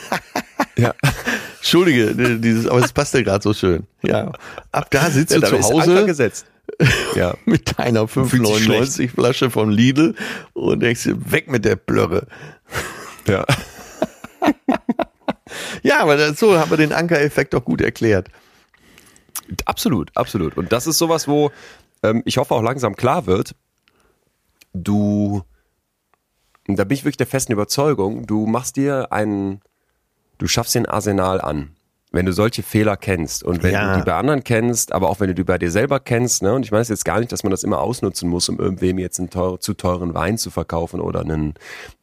Ja. 0.78 0.94
Entschuldige, 1.58 2.40
dieses, 2.40 2.66
aber 2.66 2.80
es 2.80 2.94
passt 2.94 3.14
ja 3.14 3.22
gerade 3.22 3.44
so 3.44 3.54
schön. 3.54 3.86
Ja. 4.04 4.32
Ab 4.72 4.88
da 4.90 5.12
sitzt 5.12 5.34
Ja, 5.34 5.40
du 5.40 5.48
zu 5.48 5.62
Hause. 5.62 6.42
Ja. 7.16 7.36
mit 7.46 7.78
deiner 7.78 8.08
Fühlt 8.08 8.30
sich 8.30 8.40
5,99 8.40 9.10
Flasche 9.10 9.50
von 9.50 9.72
Lidl 9.72 10.16
und 10.54 10.80
denkst 10.82 11.04
dir, 11.04 11.32
weg 11.32 11.50
mit 11.50 11.66
der 11.66 11.76
Blöre. 11.76 12.28
Ja. 13.28 13.46
Ja, 15.84 16.00
aber 16.00 16.16
das, 16.16 16.40
so 16.40 16.58
haben 16.58 16.70
wir 16.70 16.78
den 16.78 16.94
Anker-Effekt 16.94 17.54
doch 17.54 17.66
gut 17.66 17.82
erklärt. 17.82 18.30
Absolut, 19.66 20.16
absolut. 20.16 20.56
Und 20.58 20.72
das 20.72 20.88
ist 20.88 20.98
sowas, 20.98 21.28
wo 21.28 21.52
ähm, 22.04 22.22
ich 22.26 22.38
hoffe 22.38 22.54
auch 22.54 22.62
langsam 22.62 22.96
klar 22.96 23.26
wird, 23.26 23.56
du, 24.74 25.44
und 26.68 26.78
da 26.78 26.84
bin 26.84 26.96
ich 26.96 27.04
wirklich 27.04 27.18
der 27.18 27.28
festen 27.28 27.52
Überzeugung, 27.52 28.26
du 28.28 28.46
machst 28.46 28.78
dir 28.78 29.12
einen, 29.12 29.62
du 30.38 30.48
schaffst 30.48 30.76
dir 30.76 30.80
ein 30.80 30.86
Arsenal 30.86 31.42
an. 31.42 31.76
Wenn 32.14 32.26
du 32.26 32.34
solche 32.34 32.62
Fehler 32.62 32.98
kennst 32.98 33.42
und 33.42 33.64
wenn 33.64 33.72
Ja. 33.72 33.94
du 33.94 34.00
die 34.00 34.06
bei 34.06 34.16
anderen 34.16 34.44
kennst, 34.44 34.92
aber 34.92 35.10
auch 35.10 35.22
wenn 35.22 35.28
du 35.30 35.34
die 35.34 35.46
bei 35.46 35.58
dir 35.58 35.72
selber 35.72 36.02
kennst, 36.02 36.44
ne, 36.44 36.54
und 36.54 36.66
ich 36.66 36.72
meine 36.72 36.84
jetzt 36.84 37.06
gar 37.06 37.20
nicht, 37.20 37.32
dass 37.32 37.44
man 37.44 37.52
das 37.52 37.64
immer 37.64 37.80
ausnutzen 37.80 38.28
muss, 38.28 38.50
um 38.50 38.60
irgendwem 38.60 39.00
jetzt 39.00 39.18
einen 39.20 39.30
teuer, 39.30 39.62
zu 39.62 39.74
teuren 39.74 40.14
Wein 40.14 40.38
zu 40.38 40.52
verkaufen 40.52 41.00
oder 41.00 41.22
einen, 41.22 41.54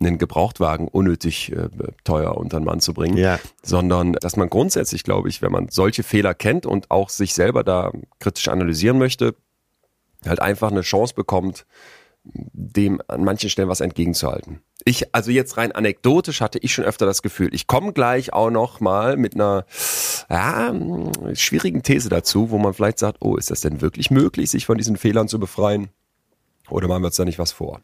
einen 0.00 0.16
Gebrauchtwagen 0.16 0.88
unnötig 0.88 1.52
äh, 1.52 1.68
teuer 2.04 2.38
unter 2.38 2.58
den 2.58 2.64
Mann 2.64 2.80
zu 2.80 2.94
bringen, 2.94 3.18
Ja. 3.18 3.38
sondern 3.62 4.14
dass 4.14 4.36
man 4.36 4.48
grundsätzlich, 4.48 5.04
glaube 5.04 5.28
ich, 5.28 5.42
wenn 5.42 5.52
man 5.52 5.68
solche 5.68 6.02
Fehler 6.02 6.32
kennt 6.32 6.64
und 6.64 6.90
auch 6.90 7.10
sich 7.10 7.34
selber 7.34 7.62
da 7.62 7.92
kritisch 8.18 8.48
analysieren 8.48 8.96
möchte, 8.98 9.34
halt 10.26 10.40
einfach 10.40 10.70
eine 10.70 10.80
Chance 10.80 11.12
bekommt, 11.14 11.66
dem 12.32 13.00
an 13.08 13.24
manchen 13.24 13.50
Stellen 13.50 13.68
was 13.68 13.80
entgegenzuhalten. 13.80 14.60
Ich, 14.84 15.14
also 15.14 15.30
jetzt 15.30 15.56
rein 15.56 15.72
anekdotisch 15.72 16.40
hatte 16.40 16.58
ich 16.58 16.72
schon 16.72 16.84
öfter 16.84 17.06
das 17.06 17.22
Gefühl, 17.22 17.54
ich 17.54 17.66
komme 17.66 17.92
gleich 17.92 18.32
auch 18.32 18.50
noch 18.50 18.80
mal 18.80 19.16
mit 19.16 19.34
einer 19.34 19.66
ja, 20.30 20.72
schwierigen 21.34 21.82
These 21.82 22.08
dazu, 22.08 22.50
wo 22.50 22.58
man 22.58 22.74
vielleicht 22.74 22.98
sagt, 22.98 23.18
oh, 23.20 23.36
ist 23.36 23.50
das 23.50 23.60
denn 23.60 23.80
wirklich 23.80 24.10
möglich, 24.10 24.50
sich 24.50 24.66
von 24.66 24.78
diesen 24.78 24.96
Fehlern 24.96 25.28
zu 25.28 25.38
befreien? 25.38 25.88
Oder 26.70 26.88
machen 26.88 27.02
wir 27.02 27.06
uns 27.06 27.16
da 27.16 27.24
nicht 27.24 27.38
was 27.38 27.52
vor? 27.52 27.80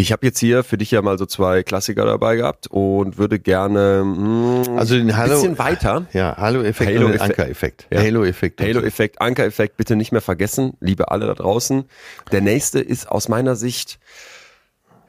Ich 0.00 0.12
habe 0.12 0.26
jetzt 0.26 0.38
hier 0.38 0.64
für 0.64 0.78
dich 0.78 0.90
ja 0.92 1.02
mal 1.02 1.18
so 1.18 1.26
zwei 1.26 1.62
Klassiker 1.62 2.06
dabei 2.06 2.36
gehabt 2.36 2.68
und 2.68 3.18
würde 3.18 3.38
gerne 3.38 4.02
mh, 4.04 4.78
Also 4.78 4.94
den 4.94 5.10
ein 5.10 5.16
Halo, 5.16 5.34
bisschen 5.34 5.58
weiter. 5.58 6.06
Ja, 6.14 6.36
Halo-Effekt 6.38 6.90
Halo 6.96 7.06
und 7.06 7.12
den. 7.12 7.20
Anker-Effekt. 7.20 7.86
Ja. 7.92 8.00
Halo-Effekt. 8.00 8.60
Halo-Effekt, 8.62 9.20
Anker-Effekt, 9.20 9.76
bitte 9.76 9.96
nicht 9.96 10.10
mehr 10.12 10.22
vergessen, 10.22 10.72
liebe 10.80 11.10
alle 11.10 11.26
da 11.26 11.34
draußen. 11.34 11.84
Der 12.32 12.40
nächste 12.40 12.80
ist 12.80 13.08
aus 13.10 13.28
meiner 13.28 13.56
Sicht, 13.56 13.98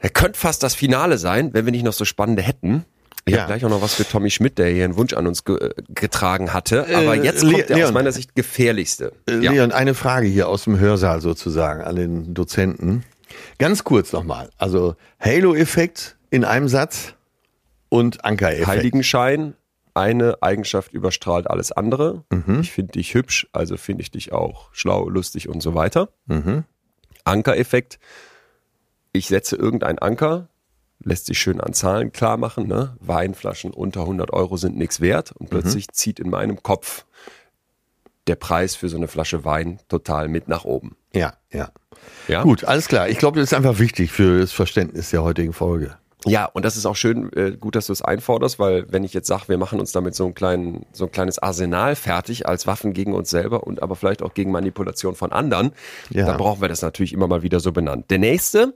er 0.00 0.10
könnte 0.10 0.38
fast 0.38 0.62
das 0.62 0.74
Finale 0.74 1.16
sein, 1.16 1.54
wenn 1.54 1.64
wir 1.64 1.72
nicht 1.72 1.84
noch 1.84 1.92
so 1.94 2.04
spannende 2.04 2.42
hätten. 2.42 2.84
Ich 3.24 3.34
Ja. 3.34 3.42
habe 3.42 3.52
gleich 3.52 3.64
auch 3.64 3.70
noch 3.70 3.82
was 3.82 3.94
für 3.94 4.04
Tommy 4.04 4.30
Schmidt, 4.30 4.58
der 4.58 4.66
hier 4.68 4.84
einen 4.84 4.96
Wunsch 4.96 5.14
an 5.14 5.26
uns 5.28 5.44
ge 5.44 5.56
äh, 5.56 5.70
getragen 5.94 6.52
hatte. 6.52 6.82
Aber 6.94 7.16
Äh, 7.16 7.22
jetzt 7.22 7.42
Le- 7.44 7.52
kommt 7.52 7.68
der 7.70 7.86
aus 7.86 7.92
meiner 7.92 8.10
Sicht 8.12 8.34
gefährlichste. 8.34 9.12
Äh, 9.28 9.38
Ja. 9.38 9.52
Leon, 9.52 9.70
eine 9.72 9.94
Frage 9.94 10.26
hier 10.26 10.48
aus 10.48 10.64
dem 10.64 10.78
Hörsaal 10.78 11.20
sozusagen 11.20 11.82
an 11.82 11.94
den 11.96 12.34
Dozenten. 12.34 13.04
Ganz 13.58 13.84
kurz 13.84 14.12
nochmal. 14.12 14.50
Also 14.58 14.96
Halo-Effekt 15.20 16.16
in 16.30 16.44
einem 16.44 16.68
Satz 16.68 17.14
und 17.88 18.24
Anker-Effekt. 18.24 18.66
Heiligenschein, 18.66 19.54
eine 19.94 20.42
Eigenschaft 20.42 20.92
überstrahlt 20.92 21.48
alles 21.48 21.72
andere. 21.72 22.24
Mhm. 22.30 22.60
Ich 22.60 22.72
finde 22.72 22.92
dich 22.92 23.14
hübsch, 23.14 23.46
also 23.52 23.76
finde 23.76 24.02
ich 24.02 24.10
dich 24.10 24.32
auch 24.32 24.70
schlau, 24.72 25.08
lustig 25.08 25.48
und 25.48 25.62
so 25.62 25.74
weiter. 25.74 26.08
Mhm. 26.26 26.64
Ankereffekt, 27.24 27.98
ich 29.12 29.28
setze 29.28 29.56
irgendeinen 29.56 29.98
Anker, 29.98 30.48
lässt 31.04 31.26
sich 31.26 31.38
schön 31.38 31.60
an 31.60 31.74
Zahlen 31.74 32.12
klar 32.12 32.36
machen, 32.36 32.66
ne? 32.66 32.96
Weinflaschen 33.00 33.72
unter 33.72 34.00
100 34.00 34.32
Euro 34.32 34.56
sind 34.56 34.76
nichts 34.76 35.00
wert 35.00 35.32
und 35.32 35.50
plötzlich 35.50 35.88
zieht 35.88 36.18
in 36.20 36.30
meinem 36.30 36.62
Kopf 36.62 37.04
der 38.26 38.36
Preis 38.36 38.74
für 38.76 38.88
so 38.88 38.96
eine 38.96 39.08
Flasche 39.08 39.44
Wein 39.44 39.78
total 39.88 40.28
mit 40.28 40.48
nach 40.48 40.64
oben. 40.64 40.96
Ja, 41.14 41.34
ja. 41.52 41.70
Ja? 42.28 42.42
Gut, 42.42 42.64
alles 42.64 42.88
klar. 42.88 43.08
Ich 43.08 43.18
glaube, 43.18 43.38
das 43.40 43.50
ist 43.50 43.54
einfach 43.54 43.78
wichtig 43.78 44.10
für 44.12 44.40
das 44.40 44.52
Verständnis 44.52 45.10
der 45.10 45.22
heutigen 45.22 45.52
Folge. 45.52 45.96
Ja, 46.24 46.44
und 46.44 46.64
das 46.64 46.76
ist 46.76 46.86
auch 46.86 46.94
schön, 46.94 47.32
äh, 47.32 47.56
gut, 47.58 47.74
dass 47.74 47.86
du 47.86 47.92
es 47.92 48.00
einforderst, 48.00 48.60
weil 48.60 48.86
wenn 48.92 49.02
ich 49.02 49.12
jetzt 49.12 49.26
sage, 49.26 49.48
wir 49.48 49.58
machen 49.58 49.80
uns 49.80 49.90
damit 49.90 50.14
so 50.14 50.24
ein, 50.24 50.34
kleinen, 50.34 50.86
so 50.92 51.06
ein 51.06 51.10
kleines 51.10 51.40
Arsenal 51.40 51.96
fertig 51.96 52.46
als 52.46 52.68
Waffen 52.68 52.92
gegen 52.92 53.12
uns 53.12 53.28
selber 53.30 53.64
und 53.66 53.82
aber 53.82 53.96
vielleicht 53.96 54.22
auch 54.22 54.32
gegen 54.32 54.52
Manipulation 54.52 55.16
von 55.16 55.32
anderen, 55.32 55.72
Ja. 56.10 56.26
dann 56.26 56.36
brauchen 56.36 56.60
wir 56.60 56.68
das 56.68 56.80
natürlich 56.80 57.12
immer 57.12 57.26
mal 57.26 57.42
wieder 57.42 57.58
so 57.58 57.72
benannt. 57.72 58.08
Der 58.10 58.18
nächste, 58.18 58.74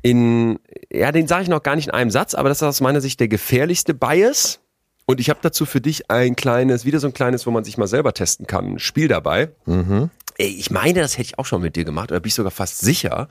in, 0.00 0.58
ja, 0.90 1.12
den 1.12 1.28
sage 1.28 1.42
ich 1.42 1.48
noch 1.50 1.62
gar 1.62 1.76
nicht 1.76 1.88
in 1.88 1.92
einem 1.94 2.10
Satz, 2.10 2.34
aber 2.34 2.48
das 2.48 2.58
ist 2.58 2.62
aus 2.62 2.80
meiner 2.80 3.02
Sicht 3.02 3.20
der 3.20 3.28
gefährlichste 3.28 3.92
Bias. 3.92 4.60
Und 5.06 5.20
ich 5.20 5.30
habe 5.30 5.38
dazu 5.40 5.66
für 5.66 5.80
dich 5.80 6.10
ein 6.10 6.34
kleines, 6.34 6.84
wieder 6.84 6.98
so 6.98 7.06
ein 7.06 7.14
kleines, 7.14 7.46
wo 7.46 7.52
man 7.52 7.62
sich 7.62 7.78
mal 7.78 7.86
selber 7.86 8.12
testen 8.12 8.46
kann, 8.46 8.74
ein 8.74 8.78
Spiel 8.80 9.06
dabei. 9.06 9.50
Ey, 10.38 10.48
ich 10.48 10.70
meine, 10.70 11.00
das 11.00 11.12
hätte 11.14 11.22
ich 11.28 11.38
auch 11.38 11.46
schon 11.46 11.62
mit 11.62 11.76
dir 11.76 11.84
gemacht, 11.84 12.10
oder 12.10 12.20
bin 12.20 12.28
ich 12.28 12.34
sogar 12.34 12.50
fast 12.50 12.80
sicher. 12.80 13.28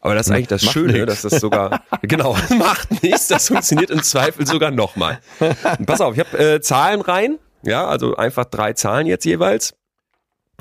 Aber 0.00 0.14
das 0.14 0.26
ist 0.26 0.32
eigentlich 0.32 0.48
das 0.48 0.62
Macht 0.64 0.72
Schöne, 0.72 0.92
nix. 0.94 1.06
dass 1.06 1.30
das 1.30 1.40
sogar, 1.40 1.82
genau, 2.02 2.34
macht 2.58 3.02
nichts, 3.02 3.28
das 3.28 3.48
funktioniert 3.48 3.90
im 3.90 4.02
Zweifel 4.02 4.46
sogar 4.46 4.70
nochmal. 4.70 5.20
Pass 5.86 6.00
auf, 6.00 6.14
ich 6.16 6.20
habe 6.20 6.38
äh, 6.38 6.60
Zahlen 6.62 7.02
rein, 7.02 7.38
ja, 7.62 7.86
also 7.86 8.16
einfach 8.16 8.46
drei 8.46 8.72
Zahlen 8.72 9.06
jetzt 9.06 9.24
jeweils. 9.24 9.74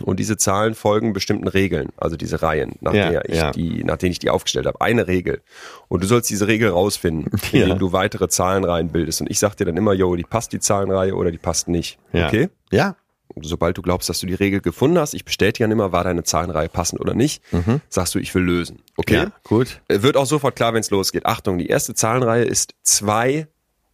Und 0.04 0.20
diese 0.20 0.38
Zahlen 0.38 0.76
folgen 0.76 1.14
bestimmten 1.14 1.48
Regeln, 1.48 1.89
also 1.98 2.18
diese 2.18 2.41
Reihen, 2.43 2.74
nach, 2.82 2.93
Ja, 2.93 3.10
der 3.10 3.30
ich 3.30 3.36
ja. 3.36 3.52
die, 3.52 3.84
nach 3.84 3.98
denen 3.98 4.12
ich 4.12 4.20
die 4.20 4.30
aufgestellt 4.30 4.68
habe. 4.68 4.80
Eine 4.80 5.08
Regel. 5.08 5.41
Und 5.88 6.04
du 6.04 6.08
sollst 6.08 6.30
diese 6.30 6.48
Regel 6.48 6.70
rausfinden, 6.70 7.32
indem 7.52 7.70
Ja. 7.70 7.76
du 7.76 7.91
weitere 7.93 8.28
Zahlenreihen 8.30 8.89
bildest. 8.89 9.22
Und 9.22 9.30
ich 9.32 9.39
sag 9.39 9.56
dir 9.56 9.66
dann 9.66 9.76
immer, 9.76 9.93
yo, 9.93 10.16
die 10.16 10.24
passt 10.24 10.54
die 10.54 10.60
Zahlenreihe 10.60 11.16
oder 11.16 11.32
die 11.32 11.39
passt 11.39 11.68
nicht. 11.68 11.98
Okay? 12.14 12.50
Ja. 12.72 12.95
sobald 13.41 13.78
du 13.78 13.82
glaubst, 13.82 14.08
dass 14.10 14.20
du 14.20 14.28
die 14.28 14.34
Regel 14.36 14.62
gefunden 14.62 14.98
hast, 15.00 15.14
ich 15.16 15.26
bestätige 15.26 15.64
dann 15.64 15.72
immer, 15.72 15.91
war 15.91 16.04
deine 16.04 16.24
Zahlenreihe 16.24 16.70
passend 16.70 17.00
oder 17.02 17.14
nicht, 17.16 17.41
sagst 17.89 18.14
du, 18.16 18.20
ich 18.20 18.34
will 18.36 18.43
lösen. 18.43 18.84
Okay? 18.98 19.26
Mhm. 19.26 19.32
Gut. 19.43 19.82
Äh, 19.88 20.02
Wird 20.04 20.16
auch 20.18 20.26
sofort 20.28 20.56
klar, 20.56 20.74
wenn 20.74 20.82
es 20.82 20.91
losgeht. 20.91 21.26
Achtung, 21.26 21.58
die 21.58 21.68
erste 21.68 21.93
Zahlenreihe 21.95 22.43
ist 22.45 22.74
2, 22.84 23.48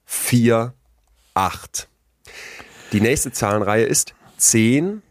4, 0.06 0.74
8. 1.34 1.88
Die 2.91 3.01
nächste 3.01 3.32
Zahlenreihe 3.32 3.86
ist 3.86 4.14
10, 4.38 5.01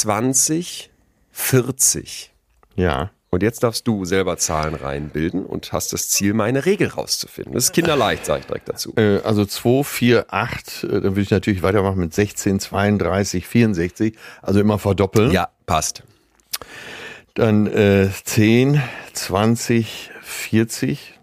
20, 0.00 0.90
40. 1.30 2.32
Ja. 2.76 3.10
Und 3.30 3.42
jetzt 3.42 3.64
darfst 3.64 3.88
du 3.88 4.04
selber 4.04 4.36
Zahlenreihen 4.36 5.08
bilden 5.08 5.44
und 5.44 5.72
hast 5.72 5.92
das 5.92 6.08
Ziel, 6.08 6.34
meine 6.34 6.66
Regel 6.66 6.88
rauszufinden. 6.88 7.52
Das 7.54 7.64
ist 7.64 7.72
kinderleicht, 7.72 8.24
sage 8.26 8.40
ich 8.40 8.46
direkt 8.46 8.68
dazu. 8.68 8.92
Äh, 8.96 9.18
also 9.24 9.44
2, 9.44 9.82
4, 9.82 10.26
8, 10.32 10.84
äh, 10.84 10.88
dann 10.88 11.02
würde 11.02 11.20
ich 11.22 11.30
natürlich 11.30 11.62
weitermachen 11.62 11.98
mit 11.98 12.14
16, 12.14 12.60
32, 12.60 13.46
64, 13.46 14.16
also 14.40 14.60
immer 14.60 14.78
verdoppeln. 14.78 15.32
Ja, 15.32 15.48
passt. 15.66 16.04
Dann 17.34 17.66
äh, 17.66 18.08
10, 18.24 18.80
20, 19.14 20.10
40 20.22 21.18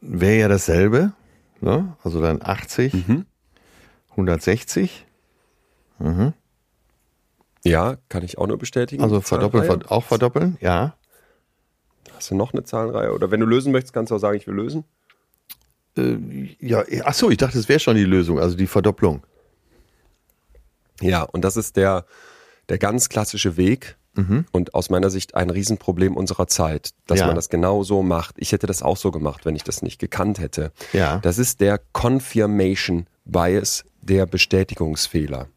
wäre 0.00 0.40
ja 0.42 0.48
dasselbe. 0.48 1.12
Ne? 1.60 1.96
Also 2.04 2.22
dann 2.22 2.40
80, 2.40 2.94
Mhm. 2.94 3.26
160. 4.10 5.06
Ja, 7.64 7.96
kann 8.08 8.24
ich 8.24 8.38
auch 8.38 8.46
nur 8.46 8.58
bestätigen. 8.58 9.02
Also 9.02 9.20
verdoppeln, 9.20 9.64
Zahlenreihe. 9.64 9.88
ver 9.88 9.92
auch 9.96 10.04
verdoppeln, 10.04 10.58
ja. 10.60 10.96
Hast 12.14 12.30
du 12.30 12.34
noch 12.34 12.52
eine 12.52 12.64
Zahlenreihe? 12.64 13.12
Oder 13.12 13.30
wenn 13.30 13.40
du 13.40 13.46
lösen 13.46 13.72
möchtest, 13.72 13.92
kannst 13.92 14.10
du 14.10 14.16
auch 14.16 14.20
sagen, 14.20 14.36
ich 14.36 14.46
will 14.46 14.54
lösen. 14.54 14.84
Äh, 15.96 16.16
ja, 16.60 16.82
ach 17.04 17.14
so, 17.14 17.30
ich 17.30 17.36
dachte, 17.38 17.58
es 17.58 17.68
wäre 17.68 17.78
schon 17.80 17.96
die 17.96 18.04
Lösung, 18.04 18.38
also 18.40 18.56
die 18.56 18.66
Verdopplung. 18.66 19.22
Ja, 21.00 21.22
und 21.22 21.42
das 21.44 21.56
ist 21.56 21.76
der, 21.76 22.04
der 22.68 22.78
ganz 22.78 23.08
klassische 23.08 23.56
Weg 23.56 23.96
und 24.52 24.74
aus 24.74 24.90
meiner 24.90 25.08
Sicht 25.08 25.34
ein 25.36 25.48
Riesenproblem 25.48 26.18
unserer 26.18 26.46
Zeit, 26.46 26.90
dass 27.06 27.20
Ja. 27.20 27.26
man 27.28 27.34
das 27.34 27.48
genau 27.48 27.82
so 27.82 28.02
macht. 28.02 28.34
Ich 28.38 28.52
hätte 28.52 28.66
das 28.66 28.82
auch 28.82 28.98
so 28.98 29.10
gemacht, 29.10 29.46
wenn 29.46 29.56
ich 29.56 29.64
das 29.64 29.80
nicht 29.80 29.98
gekannt 29.98 30.38
hätte. 30.38 30.70
Ja. 30.92 31.16
Das 31.20 31.38
ist 31.38 31.62
der 31.62 31.80
Confirmation 31.94 33.06
Bias, 33.24 33.84
der 34.02 34.26
Bestätigungsfehler. 34.26 35.48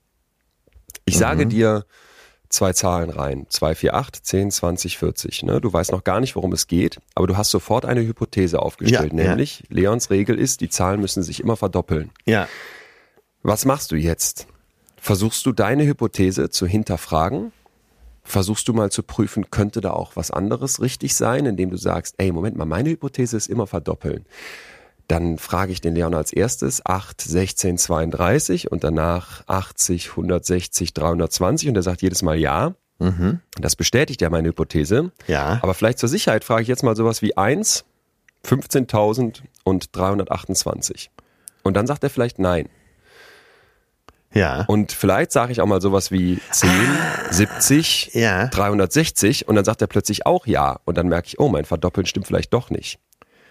Ich 1.06 1.18
sage 1.18 1.46
dir 1.48 1.86
zwei 2.50 2.74
Zahlen 2.74 3.10
rein. 3.10 3.46
2, 3.50 3.76
4, 3.76 3.94
8, 3.96 4.16
10, 4.16 4.52
20, 4.52 4.98
40. 4.98 5.44
Ne? 5.44 5.62
Du 5.62 5.72
weißt 5.72 5.92
noch 5.92 6.04
gar 6.04 6.20
nicht, 6.20 6.36
worum 6.36 6.52
es 6.54 6.68
geht, 6.68 7.00
aber 7.14 7.28
du 7.28 7.38
hast 7.38 7.52
sofort 7.52 7.86
eine 7.86 8.02
Hypothese 8.02 8.60
aufgestellt, 8.62 9.14
Ja, 9.14 9.20
ja. 9.24 9.30
nämlich 9.30 9.64
Leons 9.70 10.10
Regel 10.10 10.38
ist, 10.40 10.62
die 10.62 10.70
Zahlen 10.70 11.00
müssen 11.02 11.22
sich 11.24 11.40
immer 11.42 11.58
verdoppeln. 11.58 12.12
Ja. 12.26 12.48
Was 13.44 13.66
machst 13.66 13.92
du 13.92 13.96
jetzt? 13.96 14.48
Versuchst 14.98 15.46
du 15.46 15.52
deine 15.52 15.86
Hypothese 15.86 16.50
zu 16.50 16.66
hinterfragen? 16.66 17.52
Versuchst 18.24 18.68
du 18.68 18.74
mal 18.74 18.90
zu 18.92 19.04
prüfen, 19.04 19.52
könnte 19.52 19.82
da 19.82 19.92
auch 19.92 20.16
was 20.16 20.32
anderes 20.32 20.82
richtig 20.82 21.14
sein, 21.14 21.46
indem 21.46 21.70
du 21.70 21.78
sagst, 21.78 22.16
ey, 22.18 22.32
Moment 22.32 22.58
mal, 22.58 22.66
meine 22.66 22.90
Hypothese 22.90 23.38
ist 23.38 23.48
immer 23.48 23.68
verdoppeln. 23.68 24.26
Dann 25.08 25.38
frage 25.38 25.72
ich 25.72 25.82
den 25.82 25.94
Leon 25.96 26.14
als 26.16 26.34
erstes 26.34 26.86
8, 26.86 27.22
16, 27.22 27.78
32 27.78 28.72
und 28.72 28.84
danach 28.84 29.44
80, 29.48 30.12
160, 30.12 30.94
320 30.94 31.70
und 31.70 31.76
er 31.76 31.84
sagt 31.84 32.02
jedes 32.02 32.22
Mal 32.24 32.38
ja. 32.38 32.74
Das 33.60 33.76
bestätigt 33.76 34.22
ja 34.22 34.30
meine 34.30 34.48
Hypothese. 34.48 35.12
Ja. 35.28 35.60
Aber 35.62 35.74
vielleicht 35.74 36.00
zur 36.00 36.10
Sicherheit 36.10 36.44
frage 36.44 36.64
ich 36.64 36.68
jetzt 36.68 36.84
mal 36.84 36.96
sowas 36.96 37.22
wie 37.22 37.38
1, 37.38 37.86
15.000 38.46 39.42
und 39.64 39.96
328. 39.96 41.12
Und 41.64 41.76
dann 41.76 41.88
sagt 41.88 42.04
er 42.04 42.10
vielleicht 42.10 42.40
nein. 42.40 42.70
Ja. 44.34 44.66
Und 44.68 44.92
vielleicht 44.92 45.32
sage 45.32 45.52
ich 45.52 45.62
auch 45.62 45.66
mal 45.66 45.82
sowas 45.82 46.12
wie 46.12 46.40
10, 46.52 46.70
70, 47.32 48.14
Ja. 48.14 48.48
360 48.48 49.48
und 49.48 49.56
dann 49.56 49.66
sagt 49.66 49.82
er 49.82 49.88
plötzlich 49.88 50.26
auch 50.26 50.46
ja. 50.46 50.80
Und 50.86 50.98
dann 50.98 51.08
merke 51.08 51.28
ich, 51.28 51.40
oh, 51.40 51.48
mein 51.48 51.66
Verdoppeln 51.66 52.06
stimmt 52.06 52.28
vielleicht 52.28 52.54
doch 52.54 52.70
nicht. 52.70 53.00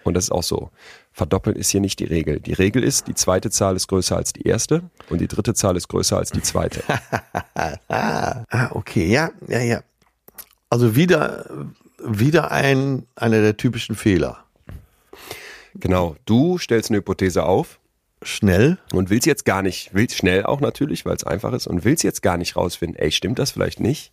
Und 0.05 0.13
das 0.13 0.25
ist 0.25 0.31
auch 0.31 0.43
so. 0.43 0.69
Verdoppeln 1.11 1.55
ist 1.55 1.71
hier 1.71 1.81
nicht 1.81 1.99
die 1.99 2.05
Regel. 2.05 2.39
Die 2.39 2.53
Regel 2.53 2.83
ist, 2.83 3.07
die 3.07 3.15
zweite 3.15 3.49
Zahl 3.49 3.75
ist 3.75 3.87
größer 3.87 4.15
als 4.15 4.33
die 4.33 4.43
erste 4.43 4.83
und 5.09 5.19
die 5.19 5.27
dritte 5.27 5.55
Zahl 5.55 5.75
ist 5.75 5.87
größer 5.87 6.17
als 6.17 6.31
die 6.31 6.41
zweite. 6.41 6.81
Ah, 7.87 8.69
okay, 8.71 9.07
ja, 9.07 9.31
ja, 9.47 9.61
ja. 9.61 9.81
Also 10.69 10.95
wieder, 10.95 11.45
wieder 12.03 12.51
ein, 12.51 13.07
einer 13.15 13.41
der 13.41 13.57
typischen 13.57 13.95
Fehler. 13.95 14.43
Genau. 15.73 16.15
Du 16.25 16.57
stellst 16.57 16.89
eine 16.89 16.97
Hypothese 16.97 17.43
auf 17.43 17.79
Schnell. 18.21 18.77
und 18.93 19.09
willst 19.09 19.25
jetzt 19.25 19.45
gar 19.45 19.61
nicht, 19.61 19.93
willst 19.93 20.17
schnell 20.17 20.45
auch 20.45 20.59
natürlich, 20.59 21.05
weil 21.05 21.15
es 21.15 21.23
einfach 21.23 21.53
ist 21.53 21.67
und 21.67 21.85
willst 21.85 22.03
jetzt 22.03 22.21
gar 22.21 22.37
nicht 22.37 22.55
rausfinden, 22.55 22.97
ey, 22.99 23.11
stimmt 23.11 23.39
das 23.39 23.51
vielleicht 23.51 23.79
nicht? 23.79 24.11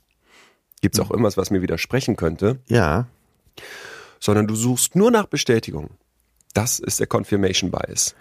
Gibt 0.80 0.94
es 0.94 1.00
auch 1.00 1.10
irgendwas, 1.10 1.36
was 1.36 1.50
mir 1.50 1.62
widersprechen 1.62 2.16
könnte? 2.16 2.60
Ja. 2.66 3.08
Sondern 4.22 4.46
du 4.46 4.54
suchst 4.54 4.94
nur 4.94 5.10
nach 5.10 5.26
Bestätigung. 5.26 5.90
Das 6.54 6.78
ist 6.78 7.00
der 7.00 7.06
Confirmation 7.06 7.70
Bias. 7.70 8.14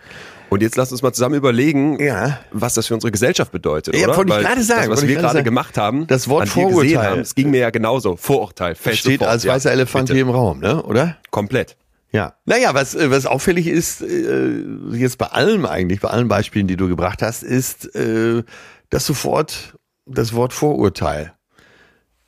Und 0.49 0.61
jetzt 0.61 0.75
lass 0.77 0.91
uns 0.91 1.01
mal 1.01 1.13
zusammen 1.13 1.35
überlegen, 1.35 1.99
Ja. 2.01 2.39
was 2.51 2.73
das 2.73 2.87
für 2.87 2.93
unsere 2.93 3.11
Gesellschaft 3.11 3.51
bedeutet, 3.51 3.95
Ja, 3.95 4.07
oder? 4.07 4.17
wollte 4.17 4.33
ich 4.33 4.39
gerade 4.47 4.63
sagen, 4.63 4.89
Das, 4.89 5.01
was 5.01 5.07
wir 5.07 5.15
gerade 5.15 5.33
sagen. 5.33 5.45
gemacht 5.45 5.77
haben, 5.77 6.07
Das 6.07 6.27
Wort 6.27 6.49
Vorurteil. 6.49 6.97
haben, 6.97 7.19
es 7.21 7.35
ging 7.35 7.51
mir 7.51 7.59
ja 7.59 7.69
genauso. 7.69 8.15
Vorurteil, 8.15 8.75
fällt 8.75 8.97
Steht 8.97 9.19
sofort, 9.19 9.29
als 9.31 9.43
ja, 9.43 9.53
weißer 9.53 9.71
Elefant 9.71 10.07
bitte. 10.07 10.13
hier 10.15 10.23
im 10.23 10.29
Raum, 10.29 10.59
ne? 10.59 10.81
Oder? 10.83 11.17
Komplett. 11.29 11.77
Ja. 12.11 12.33
Naja, 12.45 12.73
was, 12.73 12.95
äh, 12.95 13.11
was 13.11 13.25
auffällig 13.25 13.67
ist, 13.67 14.01
äh, 14.01 14.63
jetzt 14.93 15.17
bei 15.17 15.27
allem 15.27 15.65
eigentlich, 15.65 15.99
bei 16.01 16.09
allen 16.09 16.27
Beispielen, 16.27 16.67
die 16.67 16.75
du 16.77 16.87
gebracht 16.89 17.21
hast, 17.21 17.43
ist, 17.43 17.93
äh, 17.95 18.43
dass 18.89 19.05
sofort 19.05 19.77
das 20.05 20.33
Wort 20.33 20.51
Vorurteil 20.53 21.33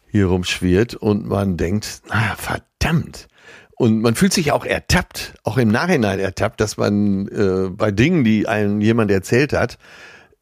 hier 0.09 0.27
rumschwirrt 0.27 0.95
und 0.95 1.27
man 1.27 1.57
denkt, 1.57 2.01
ah, 2.09 2.35
verdammt. 2.37 3.27
Und 3.75 4.01
man 4.01 4.15
fühlt 4.15 4.33
sich 4.33 4.51
auch 4.51 4.65
ertappt, 4.65 5.33
auch 5.43 5.57
im 5.57 5.69
Nachhinein 5.69 6.19
ertappt, 6.19 6.61
dass 6.61 6.77
man 6.77 7.27
äh, 7.27 7.69
bei 7.69 7.91
Dingen, 7.91 8.23
die 8.23 8.47
einem 8.47 8.81
jemand 8.81 9.09
erzählt 9.11 9.53
hat, 9.53 9.77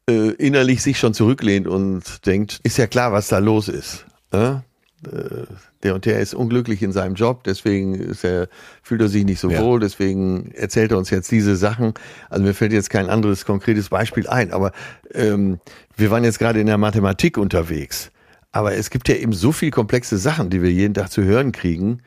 äh, 0.08 0.30
innerlich 0.32 0.82
sich 0.82 0.98
schon 0.98 1.14
zurücklehnt 1.14 1.66
und 1.66 2.26
denkt, 2.26 2.60
ist 2.62 2.76
ja 2.78 2.86
klar, 2.86 3.12
was 3.12 3.28
da 3.28 3.38
los 3.38 3.68
ist. 3.68 4.04
Ne? 4.32 4.64
Äh, 5.06 5.46
der 5.82 5.94
und 5.94 6.04
der 6.04 6.20
ist 6.20 6.34
unglücklich 6.34 6.82
in 6.82 6.92
seinem 6.92 7.14
Job, 7.14 7.42
deswegen 7.44 7.94
ist 7.94 8.24
er, 8.24 8.48
fühlt 8.82 9.00
er 9.00 9.08
sich 9.08 9.24
nicht 9.24 9.40
so 9.40 9.50
Ja. 9.50 9.60
wohl, 9.62 9.80
deswegen 9.80 10.52
erzählt 10.52 10.92
er 10.92 10.98
uns 10.98 11.10
jetzt 11.10 11.30
diese 11.30 11.56
Sachen. 11.56 11.94
Also 12.30 12.44
mir 12.44 12.54
fällt 12.54 12.72
jetzt 12.72 12.90
kein 12.90 13.08
anderes 13.08 13.44
konkretes 13.44 13.88
Beispiel 13.88 14.28
ein, 14.28 14.52
aber 14.52 14.72
ähm, 15.12 15.58
wir 15.96 16.10
waren 16.10 16.22
jetzt 16.22 16.38
gerade 16.38 16.60
in 16.60 16.66
der 16.66 16.78
Mathematik 16.78 17.36
unterwegs. 17.36 18.10
Aber 18.52 18.74
es 18.74 18.90
gibt 18.90 19.08
ja 19.08 19.16
eben 19.16 19.32
so 19.32 19.50
viel 19.50 19.70
komplexe 19.70 20.18
Sachen, 20.18 20.50
die 20.50 20.62
wir 20.62 20.70
jeden 20.70 20.94
Tag 20.94 21.10
zu 21.10 21.24
hören 21.24 21.52
kriegen. 21.52 22.02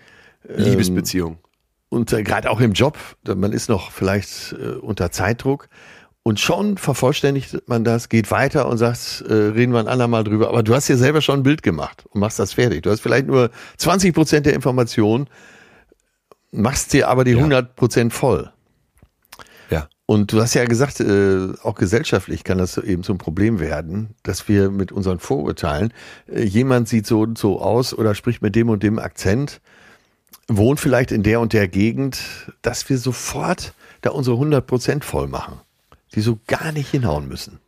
Liebesbeziehung. 0.55 1.37
Und 1.89 2.11
äh, 2.13 2.23
gerade 2.23 2.49
auch 2.49 2.59
im 2.59 2.73
Job, 2.73 2.97
man 3.23 3.53
ist 3.53 3.69
noch 3.69 3.91
vielleicht 3.91 4.53
äh, 4.53 4.75
unter 4.75 5.11
Zeitdruck. 5.11 5.69
Und 6.23 6.39
schon 6.39 6.77
vervollständigt 6.77 7.67
man 7.67 7.83
das, 7.83 8.09
geht 8.09 8.31
weiter 8.31 8.67
und 8.67 8.79
sagt, 8.79 9.23
äh, 9.29 9.33
reden 9.33 9.73
wir 9.73 9.79
ein 9.79 9.87
andermal 9.87 10.23
drüber. 10.23 10.49
Aber 10.49 10.63
du 10.63 10.73
hast 10.73 10.89
dir 10.89 10.97
selber 10.97 11.21
schon 11.21 11.41
ein 11.41 11.43
Bild 11.43 11.61
gemacht 11.61 12.03
und 12.09 12.19
machst 12.19 12.39
das 12.39 12.53
fertig. 12.53 12.81
Du 12.81 12.89
hast 12.89 13.01
vielleicht 13.01 13.27
nur 13.27 13.51
20 13.77 14.13
Prozent 14.13 14.45
der 14.47 14.55
Informationen, 14.55 15.27
machst 16.51 16.93
dir 16.93 17.09
aber 17.09 17.25
die 17.25 17.35
100 17.35 17.75
Prozent 17.75 18.11
voll. 18.11 18.51
Ja. 19.69 19.87
Und 20.07 20.33
du 20.33 20.41
hast 20.41 20.55
ja 20.55 20.65
gesagt, 20.65 20.99
äh, 20.99 21.53
auch 21.61 21.75
gesellschaftlich 21.75 22.43
kann 22.43 22.57
das 22.57 22.79
eben 22.79 23.03
zum 23.03 23.19
Problem 23.19 23.59
werden, 23.59 24.15
dass 24.23 24.47
wir 24.47 24.71
mit 24.71 24.91
unseren 24.91 25.19
Vorurteilen, 25.19 25.93
äh, 26.27 26.43
jemand 26.43 26.87
sieht 26.87 27.05
so 27.05 27.21
und 27.21 27.37
so 27.37 27.61
aus 27.61 27.93
oder 27.93 28.15
spricht 28.15 28.41
mit 28.41 28.55
dem 28.55 28.69
und 28.69 28.81
dem 28.81 28.97
Akzent, 28.97 29.61
wohnt 30.47 30.79
vielleicht 30.79 31.11
in 31.11 31.23
der 31.23 31.39
und 31.39 31.53
der 31.53 31.67
Gegend, 31.67 32.21
dass 32.61 32.87
wir 32.89 32.97
sofort 32.97 33.73
da 34.01 34.11
unsere 34.11 34.35
100 34.35 34.65
Prozent 34.65 35.05
voll 35.05 35.27
machen, 35.27 35.59
die 36.13 36.21
so 36.21 36.39
gar 36.47 36.71
nicht 36.71 36.89
hinhauen 36.89 37.27
müssen. 37.27 37.59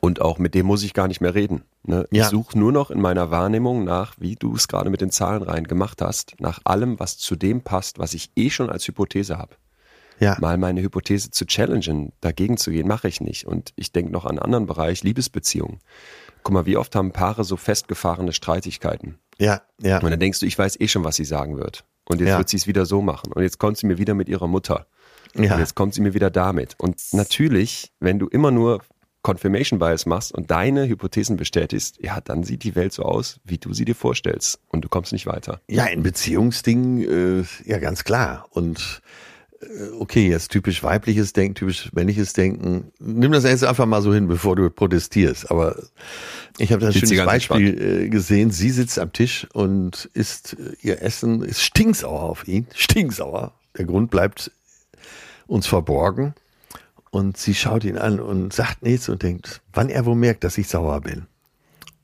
Und 0.00 0.22
auch 0.22 0.38
mit 0.38 0.54
dem 0.54 0.66
muss 0.66 0.82
ich 0.82 0.94
gar 0.94 1.08
nicht 1.08 1.20
mehr 1.20 1.34
reden. 1.34 1.62
Ne? 1.82 2.06
Ja. 2.10 2.24
Ich 2.24 2.30
suche 2.30 2.58
nur 2.58 2.72
noch 2.72 2.90
in 2.90 3.00
meiner 3.00 3.30
Wahrnehmung 3.30 3.84
nach, 3.84 4.14
wie 4.18 4.34
du 4.34 4.54
es 4.54 4.66
gerade 4.66 4.88
mit 4.88 5.02
den 5.02 5.10
Zahlen 5.10 5.42
rein 5.42 5.64
gemacht 5.64 6.00
hast, 6.00 6.34
nach 6.40 6.60
allem, 6.64 6.98
was 6.98 7.18
zu 7.18 7.36
dem 7.36 7.60
passt, 7.60 7.98
was 7.98 8.14
ich 8.14 8.30
eh 8.36 8.48
schon 8.48 8.70
als 8.70 8.86
Hypothese 8.88 9.36
habe. 9.36 9.56
Ja, 10.18 10.36
mal 10.38 10.58
meine 10.58 10.82
Hypothese 10.82 11.30
zu 11.30 11.46
challengen, 11.46 12.12
dagegen 12.20 12.58
zu 12.58 12.70
gehen, 12.70 12.86
mache 12.86 13.08
ich 13.08 13.22
nicht. 13.22 13.46
Und 13.46 13.72
ich 13.76 13.90
denke 13.90 14.12
noch 14.12 14.26
an 14.26 14.32
einen 14.32 14.40
anderen 14.40 14.66
Bereich, 14.66 15.02
Liebesbeziehungen. 15.02 15.80
Guck 16.42 16.52
mal, 16.54 16.66
wie 16.66 16.76
oft 16.76 16.94
haben 16.96 17.12
Paare 17.12 17.44
so 17.44 17.56
festgefahrene 17.56 18.32
Streitigkeiten? 18.32 19.18
ja, 19.38 19.62
ja, 19.80 19.98
Und 20.00 20.10
dann 20.10 20.20
denkst 20.20 20.40
du, 20.40 20.46
ich 20.46 20.58
weiß 20.58 20.78
eh 20.80 20.88
schon, 20.88 21.02
was 21.04 21.16
sie 21.16 21.24
sagen 21.24 21.56
wird. 21.56 21.84
Und 22.04 22.20
jetzt 22.20 22.28
Ja. 22.30 22.38
wird 22.38 22.48
sie 22.48 22.56
es 22.58 22.66
wieder 22.66 22.84
so 22.86 23.00
machen. 23.02 23.32
Und 23.32 23.42
jetzt 23.42 23.58
kommt 23.58 23.78
sie 23.78 23.86
mir 23.86 23.96
wieder 23.98 24.14
mit 24.14 24.28
ihrer 24.28 24.46
Mutter. 24.48 24.86
ja. 25.34 25.54
Und 25.54 25.60
jetzt 25.60 25.74
kommt 25.76 25.94
sie 25.94 26.00
mir 26.02 26.12
wieder 26.12 26.28
damit. 26.30 26.74
Und 26.78 27.00
natürlich, 27.12 27.92
wenn 28.00 28.18
du 28.18 28.26
immer 28.28 28.50
nur 28.50 28.80
Confirmation 29.22 29.78
Bias 29.78 30.06
machst 30.06 30.32
und 30.32 30.50
deine 30.50 30.88
Hypothesen 30.88 31.36
bestätigst, 31.36 31.98
ja, 32.02 32.20
dann 32.20 32.42
sieht 32.42 32.64
die 32.64 32.74
Welt 32.74 32.92
so 32.92 33.02
aus, 33.04 33.38
wie 33.44 33.58
du 33.58 33.72
sie 33.74 33.84
dir 33.84 33.94
vorstellst. 33.94 34.58
Und 34.68 34.82
du 34.84 34.88
kommst 34.88 35.12
nicht 35.12 35.26
weiter. 35.26 35.60
Ja, 35.68 35.84
in 35.86 36.02
Beziehungsdingen, 36.02 37.42
äh, 37.42 37.44
ja, 37.70 37.78
ganz 37.78 38.02
klar. 38.04 38.46
Und 38.50 39.02
okay, 39.98 40.28
jetzt 40.28 40.50
typisch 40.50 40.82
weibliches 40.82 41.32
Denken, 41.32 41.54
typisch 41.54 41.92
männliches 41.92 42.32
Denken. 42.32 42.92
Nimm 42.98 43.32
das 43.32 43.44
jetzt 43.44 43.64
einfach 43.64 43.86
mal 43.86 44.00
so 44.00 44.12
hin, 44.14 44.26
bevor 44.26 44.56
du 44.56 44.70
protestierst. 44.70 45.50
Aber 45.50 45.76
ich 46.58 46.72
habe 46.72 46.80
da 46.80 46.88
ein 46.88 46.92
Sitzt 46.92 47.08
schönes 47.08 47.26
Beispiel 47.26 48.04
äh, 48.04 48.08
gesehen. 48.08 48.50
Sie 48.50 48.70
sitzt 48.70 48.98
am 48.98 49.12
Tisch 49.12 49.46
und 49.52 50.08
isst 50.14 50.56
äh, 50.58 50.74
ihr 50.80 51.02
Essen, 51.02 51.42
ist 51.42 51.62
stinksauer 51.62 52.22
auf 52.22 52.48
ihn, 52.48 52.66
stinksauer. 52.74 53.52
Der 53.76 53.84
Grund 53.84 54.10
bleibt 54.10 54.50
uns 55.46 55.66
verborgen. 55.66 56.34
Und 57.12 57.36
sie 57.36 57.54
schaut 57.54 57.82
ihn 57.82 57.98
an 57.98 58.20
und 58.20 58.52
sagt 58.52 58.82
nichts 58.82 59.08
und 59.08 59.24
denkt, 59.24 59.62
wann 59.72 59.88
er 59.88 60.06
wohl 60.06 60.14
merkt, 60.14 60.44
dass 60.44 60.56
ich 60.58 60.68
sauer 60.68 61.00
bin. 61.00 61.26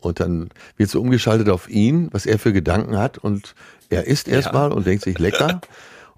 Und 0.01 0.19
dann 0.19 0.51
wird 0.77 0.91
so 0.91 1.01
umgeschaltet 1.01 1.49
auf 1.49 1.71
ihn, 1.71 2.09
was 2.11 2.27
er 2.27 2.41
für 2.41 2.53
Gedanken 2.53 2.99
hat. 2.99 3.17
Und 3.17 3.55
er 3.89 4.09
isst 4.09 4.27
erstmal 4.27 4.73
und 4.73 4.85
denkt 4.85 5.05
sich 5.05 5.19
lecker 5.21 5.61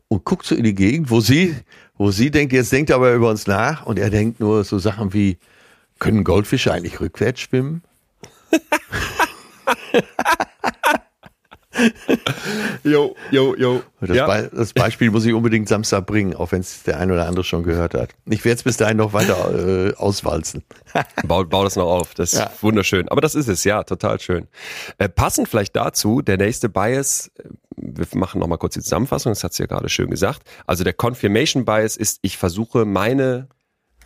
und 0.09 0.25
guckt 0.25 0.47
so 0.47 0.55
in 0.55 0.65
die 0.65 0.75
Gegend, 0.75 1.11
wo 1.11 1.21
sie, 1.21 1.55
wo 1.97 2.11
sie 2.11 2.31
denkt, 2.31 2.53
jetzt 2.53 2.73
denkt 2.73 2.91
er 2.91 2.97
aber 2.97 3.13
über 3.13 3.31
uns 3.31 3.47
nach. 3.47 3.85
Und 3.87 3.99
er 3.99 4.11
denkt 4.11 4.41
nur 4.41 4.65
so 4.65 4.79
Sachen 4.79 5.13
wie, 5.13 5.39
können 5.99 6.25
Goldfische 6.25 6.73
eigentlich 6.73 7.01
rückwärts 7.01 7.41
schwimmen? 7.41 7.83
Jo, 12.83 13.15
jo, 13.31 13.55
jo. 13.57 13.83
Das, 14.01 14.09
Be 14.09 14.51
das 14.53 14.73
Beispiel 14.73 15.11
muss 15.11 15.25
ich 15.25 15.33
unbedingt 15.33 15.69
Samstag 15.69 16.07
bringen, 16.07 16.35
auch 16.35 16.51
wenn 16.51 16.61
es 16.61 16.83
der 16.83 16.99
ein 16.99 17.11
oder 17.11 17.27
andere 17.29 17.45
schon 17.45 17.63
gehört 17.63 17.95
hat. 17.95 18.11
Ich 18.27 18.45
werde 18.45 18.57
es 18.57 18.63
bis 18.65 18.77
dahin 18.79 18.97
noch 18.97 19.13
weiter 19.13 19.89
äh, 19.91 19.95
auswalzen. 19.95 20.65
Bau, 21.25 21.45
bau 21.45 21.63
das 21.65 21.77
noch 21.77 21.87
auf. 21.89 22.15
Das 22.15 22.33
ist 22.33 22.39
Ja. 22.41 22.51
wunderschön. 22.63 23.09
Aber 23.09 23.21
das 23.21 23.35
ist 23.37 23.49
es, 23.49 23.63
ja, 23.65 23.85
total 23.85 24.19
schön. 24.19 24.49
Äh, 24.99 25.09
passend 25.09 25.49
vielleicht 25.49 25.77
dazu, 25.77 26.21
der 26.23 26.37
nächste 26.39 26.69
Bias, 26.69 27.31
wir 27.81 28.07
machen 28.15 28.41
nochmal 28.41 28.59
kurz 28.59 28.75
die 28.75 28.81
Zusammenfassung, 28.81 29.33
das 29.33 29.45
hat 29.45 29.53
sie 29.55 29.63
ja 29.63 29.67
gerade 29.67 29.89
schön 29.89 30.11
gesagt. 30.11 30.43
Also 30.67 30.85
der 30.85 30.93
Confirmation 30.93 31.65
Bias 31.65 31.97
ist, 31.97 32.19
ich 32.23 32.37
versuche 32.37 32.85
meine 32.85 33.49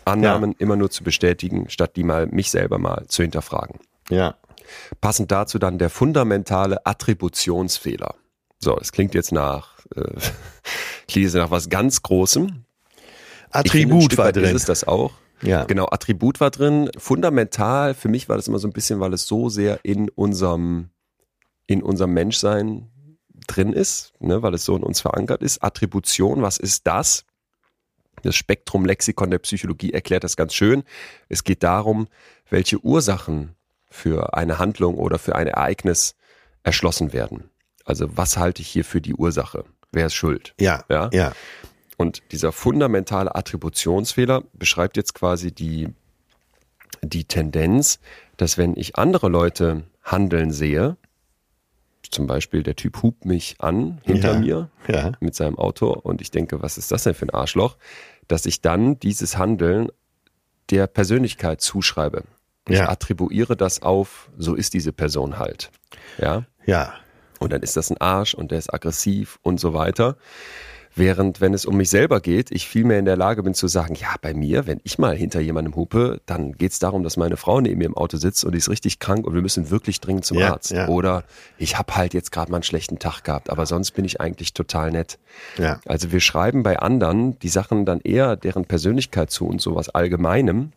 Annahmen 0.05 0.55
immer 0.59 0.77
nur 0.77 0.91
zu 0.91 1.05
bestätigen, 1.05 1.69
statt 1.69 1.97
die 1.97 2.05
mal 2.05 2.27
mich 2.27 2.51
selber 2.51 2.79
mal 2.79 3.07
zu 3.09 3.23
hinterfragen. 3.23 3.81
Ja. 4.11 4.37
Passend 5.01 5.31
dazu 5.31 5.59
dann 5.59 5.79
der 5.79 5.91
fundamentale 5.91 6.87
Attributionsfehler. 6.87 8.15
So, 8.59 8.77
das 8.77 8.93
klingt 8.93 9.15
jetzt 9.15 9.33
nach, 9.33 9.79
äh, 9.95 10.03
klingt 11.09 11.35
nach 11.35 11.51
was 11.51 11.69
ganz 11.69 12.03
Großem. 12.03 12.47
Finde, 12.47 12.65
Attribut 13.51 14.17
war 14.17 14.33
drin. 14.33 14.45
Ist 14.45 14.63
es 14.63 14.65
das 14.65 14.85
auch? 14.85 15.13
Ja. 15.43 15.65
Genau, 15.65 15.89
Attribut 15.91 16.41
war 16.41 16.51
drin. 16.51 16.91
Fundamental, 16.97 17.95
für 17.95 18.09
mich 18.09 18.29
war 18.29 18.37
das 18.37 18.49
immer 18.49 18.59
so 18.59 18.69
ein 18.69 18.73
bisschen, 18.73 19.01
weil 19.01 19.13
es 19.13 19.27
so 19.27 19.49
sehr 19.49 19.81
in 19.83 20.09
unserem, 20.09 20.91
in 21.67 21.83
unserem 21.83 22.13
Menschsein 22.13 22.92
drin 23.47 23.73
ist, 23.73 24.13
ne, 24.21 24.43
weil 24.43 24.55
es 24.55 24.65
so 24.65 24.77
in 24.77 24.83
uns 24.83 25.01
verankert 25.01 25.43
ist. 25.43 25.63
Attribution, 25.63 26.43
was 26.43 26.59
ist 26.59 26.87
das? 26.87 27.25
Das 28.23 28.37
Spektrum-Lexikon 28.37 29.31
der 29.31 29.39
Psychologie 29.39 29.93
erklärt 29.93 30.25
das 30.25 30.37
ganz 30.37 30.55
schön. 30.55 30.85
Es 31.29 31.45
geht 31.45 31.63
darum, 31.63 32.09
welche 32.51 32.79
Ursachen 32.79 33.57
für 33.91 34.35
eine 34.35 34.59
Handlung 34.59 34.97
oder 34.97 35.19
für 35.19 35.35
ein 35.35 35.47
Ereignis 35.47 36.15
erschlossen 36.63 37.13
werden. 37.13 37.51
Also 37.85 38.17
was 38.17 38.37
halte 38.37 38.63
ich 38.63 38.69
hier 38.69 38.85
für 38.85 39.01
die 39.01 39.15
Ursache? 39.15 39.65
Wer 39.91 40.07
ist 40.07 40.15
schuld? 40.15 40.55
Ja, 40.61 40.85
Ja. 40.89 41.11
ja, 41.13 41.33
Und 41.97 42.23
dieser 42.33 42.53
fundamentale 42.53 43.35
Attributionsfehler 43.35 44.45
beschreibt 44.53 44.97
jetzt 44.97 45.15
quasi 45.15 45.53
die, 45.53 45.89
die 47.03 47.25
Tendenz, 47.25 47.99
dass 48.37 48.57
wenn 48.57 48.77
ich 48.77 48.97
andere 48.97 49.29
Leute 49.29 49.85
handeln 50.03 50.53
sehe, 50.53 50.97
zum 52.13 52.27
Beispiel 52.27 52.63
der 52.63 52.77
Typ 52.77 53.03
hupt 53.03 53.25
mich 53.25 53.57
an 53.59 54.01
hinter 54.05 54.35
Ja. 54.35 54.39
mir 54.39 54.71
ja, 54.87 55.13
mit 55.21 55.35
seinem 55.35 55.59
Auto 55.59 55.91
und 55.91 56.21
ich 56.21 56.31
denke, 56.31 56.63
was 56.63 56.79
ist 56.79 56.93
das 56.93 57.03
denn 57.05 57.15
für 57.15 57.27
ein 57.27 57.31
Arschloch, 57.31 57.77
dass 58.29 58.47
ich 58.47 58.61
dann 58.61 58.99
dieses 59.01 59.37
Handeln 59.39 59.89
der 60.71 60.87
Persönlichkeit 60.87 61.61
zuschreibe. 61.61 62.23
Ich 62.69 62.79
Ja. 62.79 62.89
attribuiere 62.89 63.57
das 63.57 63.83
auf, 63.83 64.31
so 64.39 64.55
ist 64.55 64.75
diese 64.75 64.93
Person 64.93 65.39
halt. 65.39 65.71
Ja. 66.19 66.45
ja, 66.65 66.95
Und 67.41 67.53
dann 67.53 67.63
ist 67.63 67.77
das 67.77 67.91
ein 67.91 67.99
Arsch 68.01 68.35
und 68.35 68.53
der 68.53 68.59
ist 68.59 68.73
aggressiv 68.73 69.39
und 69.43 69.59
so 69.59 69.75
weiter. 69.75 70.17
Während, 70.95 71.41
wenn 71.41 71.55
es 71.55 71.65
um 71.65 71.77
mich 71.79 71.89
selber 71.89 72.21
geht, 72.21 72.51
ich 72.51 72.69
viel 72.69 72.85
mehr 72.85 72.99
in 72.99 73.07
der 73.07 73.17
Lage 73.17 73.43
bin 73.43 73.55
zu 73.55 73.67
sagen, 73.67 73.95
ja, 73.95 74.15
bei 74.21 74.35
mir, 74.35 74.67
wenn 74.67 74.79
ich 74.85 74.99
mal 74.99 75.17
hinter 75.17 75.41
jemandem 75.41 75.75
hupe, 75.75 76.21
dann 76.27 76.53
geht 76.53 76.73
es 76.73 76.79
darum, 76.79 77.03
dass 77.03 77.17
meine 77.17 77.39
Frau 77.39 77.61
neben 77.63 77.79
mir 77.79 77.87
im 77.87 77.97
Auto 77.97 78.19
sitzt 78.19 78.45
und 78.45 78.53
die 78.53 78.59
ist 78.59 78.69
richtig 78.69 78.99
krank 78.99 79.27
und 79.27 79.35
wir 79.35 79.41
müssen 79.41 79.71
wirklich 79.71 80.01
dringend 80.01 80.27
zum 80.27 80.39
Ja, 80.39 80.53
Arzt. 80.53 80.71
ja. 80.71 80.89
Oder 80.89 81.25
ich 81.57 81.79
habe 81.79 81.95
halt 81.97 82.13
jetzt 82.13 82.31
gerade 82.31 82.51
mal 82.51 82.59
einen 82.59 82.63
schlechten 82.65 82.99
Tag 82.99 83.25
gehabt, 83.25 83.49
aber 83.49 83.65
sonst 83.65 83.93
bin 83.93 84.05
ich 84.05 84.21
eigentlich 84.21 84.53
total 84.53 84.91
nett. 84.91 85.19
ja, 85.57 85.81
Also 85.87 86.13
wir 86.13 86.21
schreiben 86.21 86.63
bei 86.63 86.79
anderen 86.79 87.39
die 87.39 87.49
Sachen 87.49 87.87
dann 87.87 88.01
eher 88.01 88.37
deren 88.37 88.67
Persönlichkeit 88.67 89.31
zu 89.31 89.47
und 89.47 89.63
sowas 89.63 89.89
Allgemeinem, 89.89 90.73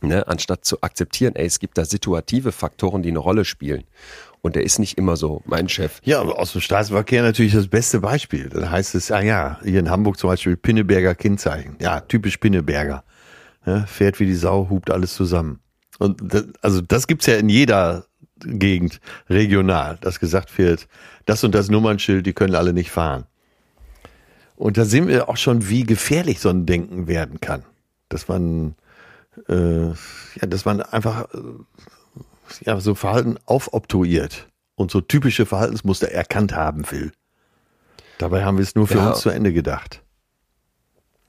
ne, 0.00 0.26
anstatt 0.26 0.64
zu 0.64 0.80
akzeptieren, 0.82 1.34
ey, 1.36 1.44
es 1.46 1.58
gibt 1.58 1.76
da 1.76 1.84
situative 1.84 2.50
Faktoren, 2.52 3.02
die 3.02 3.10
eine 3.10 3.18
Rolle 3.18 3.44
spielen. 3.44 3.84
Und 4.44 4.56
der 4.56 4.62
ist 4.62 4.78
nicht 4.78 4.98
immer 4.98 5.16
so, 5.16 5.40
mein 5.46 5.70
Chef. 5.70 6.02
Ja, 6.04 6.20
aber 6.20 6.38
aus 6.38 6.52
dem 6.52 6.60
Straßenverkehr 6.60 7.22
natürlich 7.22 7.54
das 7.54 7.66
beste 7.66 8.00
Beispiel. 8.00 8.50
Dann 8.50 8.70
heißt 8.70 8.94
es, 8.94 9.10
ah 9.10 9.22
ja, 9.22 9.58
hier 9.64 9.80
in 9.80 9.88
Hamburg 9.88 10.18
zum 10.18 10.28
Beispiel 10.28 10.54
Pinneberger 10.54 11.14
Kennzeichen. 11.14 11.76
Ja, 11.80 12.00
typisch 12.00 12.36
Pinneberger. 12.36 13.04
Ja, 13.64 13.86
fährt 13.86 14.20
wie 14.20 14.26
die 14.26 14.34
Sau, 14.34 14.68
hupt 14.68 14.90
alles 14.90 15.14
zusammen. 15.14 15.60
Und 15.98 16.20
das, 16.22 16.44
also 16.60 16.82
das 16.82 17.06
gibt's 17.06 17.24
ja 17.24 17.36
in 17.36 17.48
jeder 17.48 18.04
Gegend 18.40 19.00
regional, 19.30 19.96
dass 20.02 20.20
gesagt 20.20 20.58
wird, 20.58 20.88
das 21.24 21.42
und 21.42 21.54
das 21.54 21.70
Nummernschild, 21.70 22.26
die 22.26 22.34
können 22.34 22.54
alle 22.54 22.74
nicht 22.74 22.90
fahren. 22.90 23.24
Und 24.56 24.76
da 24.76 24.84
sehen 24.84 25.08
wir 25.08 25.30
auch 25.30 25.38
schon, 25.38 25.70
wie 25.70 25.84
gefährlich 25.84 26.40
so 26.40 26.50
ein 26.50 26.66
Denken 26.66 27.06
werden 27.06 27.40
kann. 27.40 27.62
Dass 28.10 28.28
man, 28.28 28.74
äh, 29.48 29.86
ja, 29.86 30.46
dass 30.46 30.66
man 30.66 30.82
einfach 30.82 31.32
äh, 31.32 31.38
ja, 32.64 32.80
so 32.80 32.94
Verhalten 32.94 33.36
aufobtruiert 33.46 34.48
und 34.76 34.90
so 34.90 35.00
typische 35.00 35.46
Verhaltensmuster 35.46 36.10
erkannt 36.10 36.54
haben 36.54 36.90
will. 36.90 37.12
Dabei 38.18 38.44
haben 38.44 38.58
wir 38.58 38.62
es 38.62 38.74
nur 38.74 38.86
für 38.86 38.98
Ja. 38.98 39.08
uns 39.10 39.20
zu 39.20 39.30
Ende 39.30 39.52
gedacht. 39.52 40.00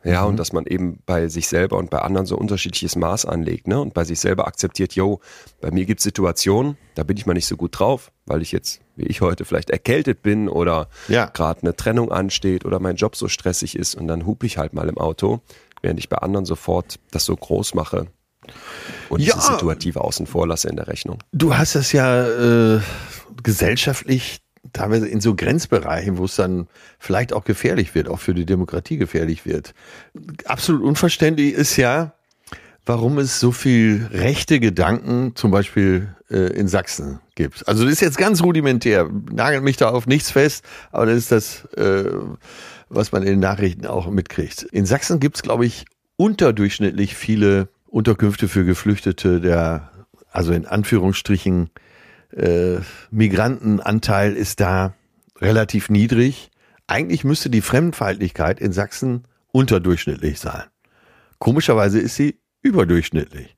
Ja, 0.04 0.24
und 0.26 0.38
dass 0.38 0.54
man 0.54 0.68
eben 0.68 1.00
bei 1.08 1.28
sich 1.30 1.48
selber 1.48 1.78
und 1.78 1.90
bei 1.90 1.98
anderen 1.98 2.28
so 2.28 2.38
unterschiedliches 2.38 2.96
Maß 2.96 3.26
anlegt, 3.26 3.66
ne? 3.68 3.82
Und 3.82 3.96
bei 3.96 4.04
sich 4.04 4.20
selber 4.20 4.46
akzeptiert, 4.46 4.94
yo, 4.94 5.20
bei 5.62 5.72
mir 5.72 5.86
gibt's 5.86 6.04
Situationen, 6.04 6.78
da 6.94 7.02
bin 7.04 7.18
ich 7.18 7.26
mal 7.26 7.34
nicht 7.34 7.48
so 7.48 7.58
gut 7.58 7.80
drauf, 7.80 8.12
weil 8.28 8.44
ich 8.44 8.52
jetzt, 8.52 8.82
wie 8.96 9.08
ich 9.08 9.22
heute, 9.22 9.46
vielleicht 9.46 9.72
erkältet 9.72 10.22
bin 10.22 10.48
oder 10.48 10.90
Ja. 11.08 11.26
gerade 11.26 11.64
eine 11.64 11.76
Trennung 11.76 12.12
ansteht 12.12 12.66
oder 12.66 12.80
mein 12.80 12.98
Job 12.98 13.16
so 13.16 13.28
stressig 13.28 13.76
ist 13.76 13.96
und 13.96 14.08
dann 14.08 14.28
hupe 14.28 14.46
ich 14.46 14.60
halt 14.60 14.76
mal 14.76 14.88
im 14.90 15.00
Auto, 15.00 15.42
während 15.82 15.98
ich 16.00 16.08
bei 16.08 16.18
anderen 16.18 16.46
sofort 16.46 17.00
das 17.10 17.26
so 17.26 17.36
groß 17.36 17.74
mache 17.74 18.06
und 19.10 19.22
Ja. 19.22 19.36
diese 19.36 19.54
Situative 19.54 20.02
außen 20.02 20.28
vor 20.28 20.48
lasse 20.48 20.70
in 20.70 20.76
der 20.76 20.88
Rechnung. 20.88 21.20
Du 21.32 21.56
hast 21.58 21.76
das 21.76 21.92
ja 21.92 22.76
äh, 22.76 22.80
gesellschaftlich 23.44 24.42
teilweise 24.74 25.08
in 25.08 25.22
so 25.22 25.36
Grenzbereichen, 25.36 26.18
wo 26.18 26.26
es 26.26 26.36
dann 26.36 26.68
vielleicht 27.00 27.32
auch 27.34 27.44
gefährlich 27.46 27.94
wird, 27.96 28.10
auch 28.10 28.20
für 28.20 28.34
die 28.34 28.46
Demokratie 28.46 28.98
gefährlich 28.98 29.46
wird. 29.46 29.74
Absolut 30.46 30.82
unverständlich 30.84 31.54
ist 31.54 31.78
ja, 31.78 32.14
warum 32.86 33.18
es 33.20 33.40
so 33.40 33.52
viel 33.52 34.08
rechte 34.12 34.60
Gedanken 34.60 35.34
zum 35.36 35.52
Beispiel 35.52 36.14
äh, 36.30 36.52
in 36.58 36.68
Sachsen 36.68 37.20
gibt. 37.36 37.68
Also 37.68 37.84
das 37.84 37.94
ist 37.94 38.02
jetzt 38.02 38.18
ganz 38.18 38.42
rudimentär, 38.44 39.10
nagelt 39.32 39.64
mich 39.64 39.78
da 39.78 39.90
auf 39.90 40.08
nichts 40.08 40.32
fest, 40.32 40.66
aber 40.92 41.06
das 41.06 41.18
ist 41.18 41.32
das, 41.32 41.66
äh, 41.78 42.12
was 42.90 43.12
man 43.12 43.22
in 43.24 43.30
den 43.30 43.40
Nachrichten 43.40 43.86
auch 43.86 44.10
mitkriegt. 44.10 44.64
In 44.64 44.86
Sachsen 44.86 45.20
gibt 45.20 45.38
es, 45.38 45.42
glaube 45.44 45.66
ich, 45.66 45.86
unterdurchschnittlich 46.18 47.16
viele 47.16 47.70
Unterkünfte 47.96 48.50
für 48.50 48.66
Geflüchtete, 48.66 49.40
der, 49.40 49.90
also 50.30 50.52
in 50.52 50.66
Anführungsstrichen, 50.66 51.70
äh, 52.36 52.80
Migrantenanteil 53.10 54.34
ist 54.34 54.60
da 54.60 54.94
relativ 55.40 55.90
niedrig. 55.90 56.52
Eigentlich 56.88 57.24
müsste 57.24 57.50
die 57.50 57.62
Fremdenfeindlichkeit 57.62 58.60
in 58.60 58.74
Sachsen 58.74 59.24
unterdurchschnittlich 59.54 60.42
sein. 60.42 60.64
Komischerweise 61.40 62.00
ist 62.00 62.16
sie 62.16 62.38
überdurchschnittlich, 62.62 63.56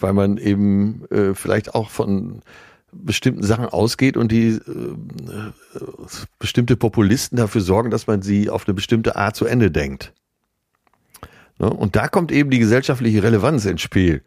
weil 0.00 0.14
man 0.14 0.38
eben 0.38 1.04
äh, 1.10 1.34
vielleicht 1.34 1.74
auch 1.74 1.90
von 1.90 2.40
bestimmten 2.90 3.42
Sachen 3.42 3.66
ausgeht 3.66 4.16
und 4.16 4.32
die 4.32 4.48
äh, 4.48 4.54
äh, 4.56 5.52
bestimmte 6.38 6.78
Populisten 6.78 7.36
dafür 7.36 7.60
sorgen, 7.60 7.90
dass 7.90 8.06
man 8.06 8.22
sie 8.22 8.48
auf 8.48 8.66
eine 8.66 8.72
bestimmte 8.72 9.16
Art 9.16 9.36
zu 9.36 9.44
Ende 9.44 9.70
denkt. 9.70 10.14
Ne? 11.58 11.70
Und 11.70 11.96
da 11.96 12.08
kommt 12.08 12.32
eben 12.32 12.50
die 12.50 12.58
gesellschaftliche 12.58 13.22
Relevanz 13.22 13.64
ins 13.64 13.82
Spiel 13.82 14.22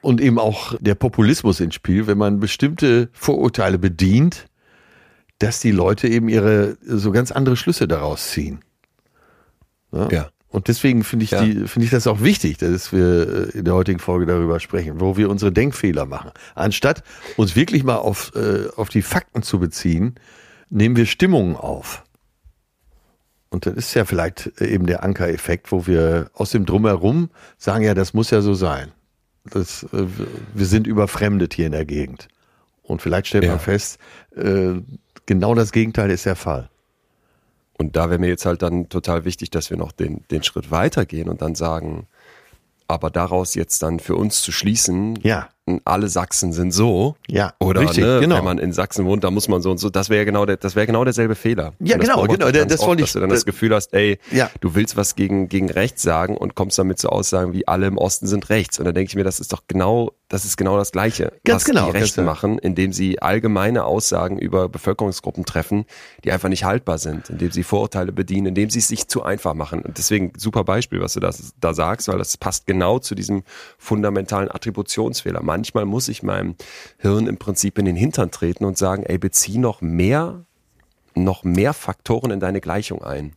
und 0.00 0.20
eben 0.20 0.38
auch 0.38 0.74
der 0.80 0.94
Populismus 0.94 1.60
ins 1.60 1.74
Spiel, 1.74 2.06
wenn 2.06 2.18
man 2.18 2.40
bestimmte 2.40 3.08
Vorurteile 3.12 3.78
bedient, 3.78 4.46
dass 5.38 5.60
die 5.60 5.72
Leute 5.72 6.08
eben 6.08 6.28
ihre 6.28 6.76
so 6.84 7.10
ganz 7.10 7.32
andere 7.32 7.56
Schlüsse 7.56 7.88
daraus 7.88 8.30
ziehen. 8.30 8.60
Ne? 9.90 10.08
Ja. 10.10 10.28
Und 10.48 10.68
deswegen 10.68 11.02
finde 11.02 11.24
ich, 11.24 11.32
Ja. 11.32 11.42
die 11.44 11.66
finde 11.66 11.84
ich 11.86 11.90
das 11.90 12.06
auch 12.06 12.20
wichtig, 12.20 12.58
dass 12.58 12.92
wir 12.92 13.50
äh, 13.52 13.58
in 13.58 13.64
der 13.64 13.74
heutigen 13.74 13.98
Folge 13.98 14.24
darüber 14.26 14.60
sprechen, 14.60 15.00
wo 15.00 15.16
wir 15.16 15.28
unsere 15.28 15.50
Denkfehler 15.50 16.06
machen. 16.06 16.30
Anstatt 16.54 17.02
uns 17.36 17.56
wirklich 17.56 17.82
mal 17.82 17.96
auf, 17.96 18.32
äh, 18.36 18.68
auf 18.76 18.88
die 18.88 19.02
Fakten 19.02 19.42
zu 19.42 19.58
beziehen, 19.58 20.14
nehmen 20.70 20.94
wir 20.96 21.06
Stimmungen 21.06 21.56
auf. 21.56 22.03
Und 23.54 23.66
das 23.66 23.74
ist 23.74 23.94
ja 23.94 24.04
vielleicht 24.04 24.50
äh, 24.60 24.66
eben 24.66 24.86
der 24.86 25.04
Ankereffekt, 25.04 25.70
wo 25.70 25.86
wir 25.86 26.28
aus 26.34 26.50
dem 26.50 26.66
Drumherum 26.66 27.30
sagen, 27.56 27.84
ja, 27.84 27.94
das 27.94 28.12
muss 28.12 28.30
ja 28.30 28.40
so 28.40 28.52
sein. 28.54 28.90
Das, 29.44 29.84
äh, 29.92 30.06
wir 30.54 30.66
sind 30.66 30.88
überfremdet 30.88 31.54
hier 31.54 31.66
in 31.66 31.72
der 31.72 31.84
Gegend. 31.84 32.26
Und 32.82 33.00
vielleicht 33.00 33.28
stellt 33.28 33.44
Ja. 33.44 33.50
man 33.50 33.60
fest, 33.60 33.98
äh, 34.34 34.72
genau 35.26 35.54
das 35.54 35.70
Gegenteil 35.70 36.10
ist 36.10 36.26
der 36.26 36.34
Fall. 36.34 36.68
Und 37.78 37.94
da 37.94 38.10
wäre 38.10 38.18
mir 38.18 38.26
jetzt 38.28 38.44
halt 38.44 38.62
dann 38.62 38.88
total 38.88 39.24
wichtig, 39.24 39.50
dass 39.50 39.70
wir 39.70 39.76
noch 39.76 39.92
den, 39.92 40.24
den 40.32 40.42
Schritt 40.42 40.72
weitergehen 40.72 41.28
und 41.28 41.40
dann 41.40 41.54
sagen, 41.54 42.08
aber 42.88 43.08
daraus 43.10 43.54
jetzt 43.54 43.82
dann 43.84 44.00
für 44.00 44.16
uns 44.16 44.42
zu 44.42 44.50
schließen, 44.50 45.16
Ja. 45.22 45.48
Alle 45.86 46.08
Sachsen 46.08 46.52
sind 46.52 46.72
so. 46.72 47.16
Ja, 47.26 47.54
Oder 47.58 47.80
richtig, 47.82 48.04
ne, 48.04 48.20
genau. 48.20 48.36
wenn 48.36 48.44
man 48.44 48.58
in 48.58 48.72
Sachsen 48.74 49.06
wohnt, 49.06 49.24
da 49.24 49.30
muss 49.30 49.48
man 49.48 49.62
so 49.62 49.70
und 49.70 49.78
so. 49.78 49.88
Das 49.88 50.10
wäre 50.10 50.18
ja 50.18 50.24
genau 50.24 50.44
der, 50.44 50.58
das 50.58 50.76
wäre 50.76 50.86
genau 50.86 51.04
derselbe 51.04 51.34
Fehler. 51.34 51.72
Ja, 51.80 51.96
das 51.96 52.06
genau, 52.06 52.22
genau, 52.26 52.50
ganz 52.52 52.70
das 52.70 52.80
oft, 52.80 52.94
ich- 53.00 53.04
Dass 53.06 53.12
du 53.14 53.20
dann 53.20 53.30
das 53.30 53.40
das- 53.40 53.46
Gefühl 53.46 53.74
hast, 53.74 53.94
ey, 53.94 54.18
Ja. 54.30 54.50
du 54.60 54.74
willst 54.74 54.96
was 54.98 55.14
gegen, 55.16 55.48
gegen 55.48 55.70
rechts 55.70 56.02
sagen 56.02 56.36
und 56.36 56.54
kommst 56.54 56.78
damit 56.78 56.98
zu 56.98 57.08
Aussagen 57.08 57.54
wie 57.54 57.66
alle 57.66 57.86
im 57.86 57.96
Osten 57.96 58.26
sind 58.26 58.50
rechts. 58.50 58.78
Und 58.78 58.84
dann 58.84 58.94
denke 58.94 59.08
ich 59.08 59.16
mir, 59.16 59.24
das 59.24 59.40
ist 59.40 59.54
doch 59.54 59.62
genau, 59.66 60.12
das 60.28 60.44
ist 60.44 60.56
genau 60.58 60.76
das 60.76 60.92
Gleiche, 60.92 61.32
Ganz 61.44 61.62
was 61.62 61.64
genau, 61.64 61.86
die 61.86 61.92
ganz 61.92 62.04
Rechten 62.04 62.20
genau. 62.22 62.32
machen, 62.32 62.58
indem 62.58 62.92
sie 62.92 63.22
allgemeine 63.22 63.84
Aussagen 63.84 64.38
über 64.38 64.68
Bevölkerungsgruppen 64.68 65.46
treffen, 65.46 65.86
die 66.24 66.32
einfach 66.32 66.50
nicht 66.50 66.64
haltbar 66.64 66.98
sind, 66.98 67.30
indem 67.30 67.52
sie 67.52 67.62
Vorurteile 67.62 68.12
bedienen, 68.12 68.48
indem 68.48 68.68
sie 68.68 68.80
es 68.80 68.88
sich 68.88 69.08
zu 69.08 69.22
einfach 69.22 69.54
machen. 69.54 69.80
Und 69.80 69.96
deswegen 69.96 70.32
super 70.36 70.62
Beispiel, 70.64 71.00
was 71.00 71.14
du 71.14 71.20
das, 71.20 71.54
da 71.58 71.72
sagst, 71.72 72.08
weil 72.08 72.18
das 72.18 72.36
passt 72.36 72.66
genau 72.66 72.98
zu 72.98 73.14
diesem 73.14 73.44
fundamentalen 73.78 74.50
Attributionsfehler. 74.50 75.42
Manchmal 75.54 75.84
muss 75.84 76.08
ich 76.08 76.24
meinem 76.24 76.56
Hirn 76.98 77.28
im 77.28 77.36
Prinzip 77.36 77.78
in 77.78 77.84
den 77.84 77.94
Hintern 77.94 78.32
treten 78.32 78.64
und 78.64 78.76
sagen, 78.76 79.04
ey, 79.04 79.18
bezieh 79.18 79.58
noch 79.58 79.80
mehr, 79.82 80.44
noch 81.14 81.44
mehr 81.44 81.72
Faktoren 81.74 82.32
in 82.32 82.40
deine 82.40 82.60
Gleichung 82.60 83.04
ein. 83.04 83.34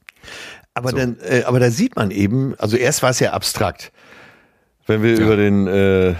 Aber 0.73 0.91
dann, 0.91 1.17
äh, 1.19 1.43
aber 1.43 1.59
da 1.59 1.69
sieht 1.69 1.95
man 1.95 2.09
eben, 2.09 2.55
also 2.57 2.75
erst 2.75 3.03
war 3.03 3.11
es 3.11 3.19
ja 3.19 3.33
abstrakt. 3.33 3.91
Wenn 4.87 5.03
wir 5.03 5.19
über 5.19 5.35
den, 5.35 5.67
äh, 5.67 6.15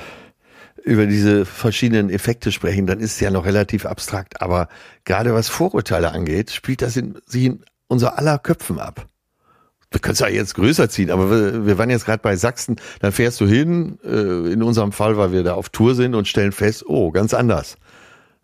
über 0.84 1.08
diese 1.08 1.46
verschiedenen 1.46 2.12
Effekte 2.12 2.52
sprechen, 2.52 2.86
dann 2.86 3.00
ist 3.00 3.14
es 3.14 3.20
ja 3.20 3.32
noch 3.32 3.46
relativ 3.46 3.88
abstrakt. 3.88 4.40
Aber 4.44 4.70
gerade 5.04 5.34
was 5.34 5.50
Vorurteile 5.50 6.12
angeht, 6.12 6.52
spielt 6.52 6.84
das 6.84 6.96
in, 6.96 7.18
sich 7.26 7.46
in 7.46 7.64
unser 7.88 8.20
aller 8.20 8.38
Köpfen 8.38 8.80
ab. 8.80 9.08
Wir 9.92 10.00
können 10.02 10.14
es 10.14 10.20
ja 10.20 10.28
jetzt 10.28 10.56
größer 10.56 10.90
ziehen, 10.90 11.12
aber 11.12 11.32
wir, 11.32 11.66
wir 11.66 11.78
waren 11.78 11.90
jetzt 11.90 12.06
gerade 12.06 12.22
bei 12.22 12.36
Sachsen, 12.36 12.76
dann 13.00 13.12
fährst 13.12 13.40
du 13.40 13.48
hin, 13.48 14.00
äh, 14.04 14.52
in 14.52 14.62
unserem 14.62 14.92
Fall, 14.92 15.18
weil 15.18 15.32
wir 15.32 15.44
da 15.44 15.54
auf 15.54 15.70
Tour 15.70 15.96
sind 15.96 16.14
und 16.14 16.28
stellen 16.28 16.52
fest, 16.52 16.86
oh, 16.88 17.12
ganz 17.12 17.34
anders. 17.34 17.78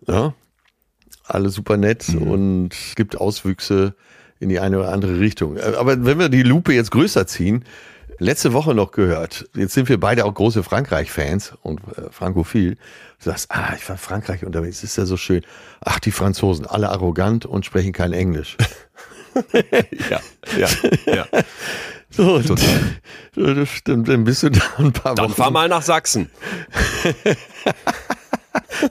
Ja? 0.08 0.34
Alle 1.26 1.50
super 1.50 1.78
nett 1.78 2.08
mhm. 2.10 2.22
und 2.22 2.74
es 2.74 2.96
gibt 2.96 3.18
Auswüchse 3.18 3.96
in 4.40 4.50
die 4.50 4.60
eine 4.60 4.80
oder 4.80 4.92
andere 4.92 5.20
Richtung. 5.20 5.58
Äh, 5.58 5.74
aber 5.78 6.06
wenn 6.06 6.20
wir 6.20 6.30
die 6.30 6.44
Lupe 6.44 6.74
jetzt 6.74 6.92
größer 6.92 7.28
ziehen, 7.28 7.66
letzte 8.20 8.54
Woche 8.54 8.74
noch 8.74 8.92
gehört, 8.92 9.50
jetzt 9.54 9.74
sind 9.74 9.90
wir 9.90 10.00
beide 10.00 10.26
auch 10.26 10.34
große 10.34 10.64
Frankreich-Fans 10.64 11.54
und 11.62 11.82
äh, 11.98 12.10
Frankophil. 12.12 12.76
Du 12.76 13.30
sagst, 13.30 13.48
ah, 13.50 13.74
ich 13.76 13.88
war 13.90 13.98
Frankreich 13.98 14.46
unterwegs, 14.46 14.84
ist 14.84 14.98
ja 14.98 15.06
so 15.06 15.18
schön. 15.18 15.42
Ach, 15.82 16.00
die 16.00 16.12
Franzosen, 16.12 16.66
alle 16.66 16.90
arrogant 16.90 17.46
und 17.46 17.66
sprechen 17.66 17.92
kein 17.92 18.14
Englisch. 18.14 18.56
ja, 20.10 20.20
ja, 20.58 20.70
ja. 21.14 21.28
So, 22.16 22.40
Total. 22.44 22.68
Dann, 23.86 24.04
dann 24.04 24.24
bist 24.24 24.44
du 24.44 24.50
da 24.52 24.62
ein 24.78 24.94
paar 24.94 25.16
Dann 25.16 25.26
Wochen. 25.30 25.34
fahr 25.34 25.50
mal 25.50 25.68
nach 25.68 25.82
Sachsen. 25.82 26.30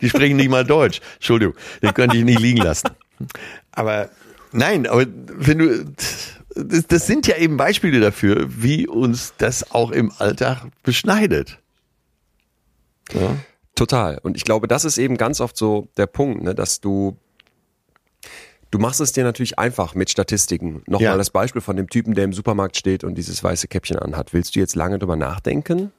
Die 0.00 0.08
sprechen 0.08 0.36
nicht 0.36 0.48
mal 0.48 0.64
Deutsch. 0.64 1.00
Entschuldigung, 1.14 1.54
den 1.82 1.94
könnte 1.94 2.16
ich 2.16 2.24
nicht 2.24 2.40
liegen 2.40 2.60
lassen. 2.60 2.90
Aber 3.70 4.10
nein, 4.50 4.88
aber 4.88 5.06
wenn 5.06 5.58
du, 5.58 5.84
das, 6.56 6.86
das 6.88 7.06
sind 7.06 7.28
ja 7.28 7.36
eben 7.36 7.56
Beispiele 7.56 8.00
dafür, 8.00 8.46
wie 8.48 8.88
uns 8.88 9.34
das 9.38 9.70
auch 9.70 9.92
im 9.92 10.10
Alltag 10.18 10.66
beschneidet. 10.82 11.58
Ja. 13.12 13.36
Total. 13.76 14.18
Und 14.22 14.36
ich 14.36 14.42
glaube, 14.44 14.66
das 14.66 14.84
ist 14.84 14.98
eben 14.98 15.16
ganz 15.16 15.40
oft 15.40 15.56
so 15.56 15.88
der 15.96 16.06
Punkt, 16.06 16.42
ne, 16.42 16.54
dass 16.56 16.80
du 16.80 17.16
Du 18.72 18.78
machst 18.78 19.00
es 19.02 19.12
dir 19.12 19.22
natürlich 19.22 19.58
einfach 19.58 19.94
mit 19.94 20.08
Statistiken. 20.08 20.82
Nochmal 20.86 21.10
ja. 21.10 21.16
das 21.18 21.28
Beispiel 21.28 21.60
von 21.60 21.76
dem 21.76 21.90
Typen, 21.90 22.14
der 22.14 22.24
im 22.24 22.32
Supermarkt 22.32 22.76
steht 22.76 23.04
und 23.04 23.16
dieses 23.16 23.44
weiße 23.44 23.68
Käppchen 23.68 23.98
anhat. 23.98 24.32
Willst 24.32 24.56
du 24.56 24.60
jetzt 24.60 24.74
lange 24.74 24.98
drüber 24.98 25.14
nachdenken? 25.14 25.92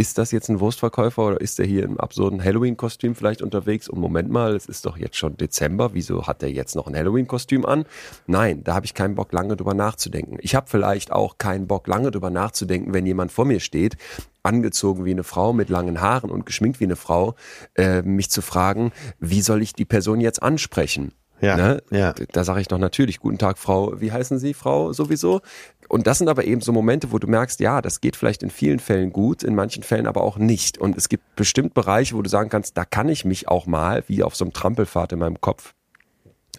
ist 0.00 0.16
das 0.16 0.32
jetzt 0.32 0.48
ein 0.48 0.60
Wurstverkäufer 0.60 1.26
oder 1.26 1.40
ist 1.42 1.58
der 1.58 1.66
hier 1.66 1.84
im 1.84 2.00
absurden 2.00 2.42
Halloween-Kostüm 2.42 3.14
vielleicht 3.14 3.42
unterwegs? 3.42 3.86
Und 3.86 4.00
Moment 4.00 4.30
mal, 4.30 4.56
es 4.56 4.64
ist 4.64 4.86
doch 4.86 4.96
jetzt 4.96 5.18
schon 5.18 5.36
Dezember, 5.36 5.92
wieso 5.92 6.26
hat 6.26 6.40
der 6.40 6.50
jetzt 6.50 6.74
noch 6.74 6.86
ein 6.86 6.96
Halloween-Kostüm 6.96 7.66
an? 7.66 7.84
Nein, 8.26 8.64
da 8.64 8.74
habe 8.74 8.86
ich 8.86 8.94
keinen 8.94 9.14
Bock, 9.14 9.30
lange 9.34 9.56
drüber 9.56 9.74
nachzudenken. 9.74 10.38
Ich 10.40 10.54
habe 10.54 10.70
vielleicht 10.70 11.12
auch 11.12 11.36
keinen 11.36 11.66
Bock, 11.66 11.86
lange 11.86 12.10
drüber 12.10 12.30
nachzudenken, 12.30 12.94
wenn 12.94 13.04
jemand 13.04 13.30
vor 13.30 13.44
mir 13.44 13.60
steht, 13.60 13.98
angezogen 14.42 15.04
wie 15.04 15.10
eine 15.10 15.22
Frau 15.22 15.52
mit 15.52 15.68
langen 15.68 16.00
Haaren 16.00 16.30
und 16.30 16.46
geschminkt 16.46 16.80
wie 16.80 16.84
eine 16.84 16.96
Frau, 16.96 17.34
äh, 17.74 18.00
mich 18.00 18.30
zu 18.30 18.40
fragen, 18.40 18.92
wie 19.18 19.42
soll 19.42 19.60
ich 19.60 19.74
die 19.74 19.84
Person 19.84 20.22
jetzt 20.22 20.42
ansprechen? 20.42 21.12
Ja, 21.40 21.56
ne? 21.56 21.82
ja. 21.90 22.14
Da 22.32 22.44
sage 22.44 22.60
ich 22.60 22.68
doch 22.68 22.78
natürlich, 22.78 23.20
guten 23.20 23.38
Tag, 23.38 23.58
Frau, 23.58 24.00
wie 24.00 24.12
heißen 24.12 24.38
Sie, 24.38 24.54
Frau 24.54 24.92
sowieso? 24.92 25.40
Und 25.88 26.06
das 26.06 26.18
sind 26.18 26.28
aber 26.28 26.44
eben 26.44 26.60
so 26.60 26.72
Momente, 26.72 27.10
wo 27.10 27.18
du 27.18 27.26
merkst, 27.26 27.58
ja, 27.60 27.82
das 27.82 28.00
geht 28.00 28.14
vielleicht 28.14 28.42
in 28.42 28.50
vielen 28.50 28.78
Fällen 28.78 29.12
gut, 29.12 29.42
in 29.42 29.54
manchen 29.54 29.82
Fällen 29.82 30.06
aber 30.06 30.22
auch 30.22 30.36
nicht. 30.36 30.78
Und 30.78 30.96
es 30.96 31.08
gibt 31.08 31.34
bestimmt 31.34 31.74
Bereiche, 31.74 32.14
wo 32.14 32.22
du 32.22 32.30
sagen 32.30 32.48
kannst, 32.48 32.76
da 32.76 32.84
kann 32.84 33.08
ich 33.08 33.24
mich 33.24 33.48
auch 33.48 33.66
mal, 33.66 34.04
wie 34.06 34.22
auf 34.22 34.36
so 34.36 34.44
einem 34.44 34.52
Trampelfahrt 34.52 35.12
in 35.12 35.18
meinem 35.18 35.40
Kopf, 35.40 35.74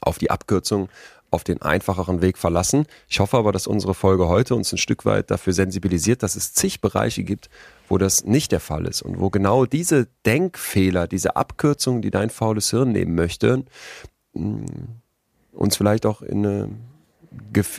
auf 0.02 0.18
die 0.18 0.32
Abkürzung, 0.32 0.90
auf 1.32 1.46
den 1.46 1.62
einfacheren 1.62 2.22
Weg 2.22 2.38
verlassen. 2.38 2.86
Ich 3.08 3.22
hoffe 3.22 3.38
aber, 3.38 3.54
dass 3.54 3.66
unsere 3.66 3.94
Folge 3.94 4.28
heute 4.28 4.54
uns 4.54 4.74
ein 4.74 4.78
Stück 4.78 5.06
weit 5.06 5.32
dafür 5.32 5.54
sensibilisiert, 5.54 6.24
dass 6.24 6.36
es 6.36 6.54
zig 6.54 6.82
Bereiche 6.82 7.24
gibt, 7.24 7.50
wo 7.88 7.98
das 7.98 8.26
nicht 8.26 8.52
der 8.52 8.60
Fall 8.60 8.86
ist 8.86 9.02
und 9.02 9.20
wo 9.20 9.30
genau 9.30 9.66
diese 9.66 10.08
Denkfehler, 10.26 11.08
diese 11.08 11.38
Abkürzungen, 11.38 12.02
die 12.02 12.12
dein 12.12 12.30
faules 12.30 12.70
Hirn 12.70 12.92
nehmen 12.92 13.16
möchte, 13.16 13.64
uns 14.34 15.78
vielleicht 15.78 16.06
auch 16.06 16.22
in 16.22 16.46
eine, 16.46 16.70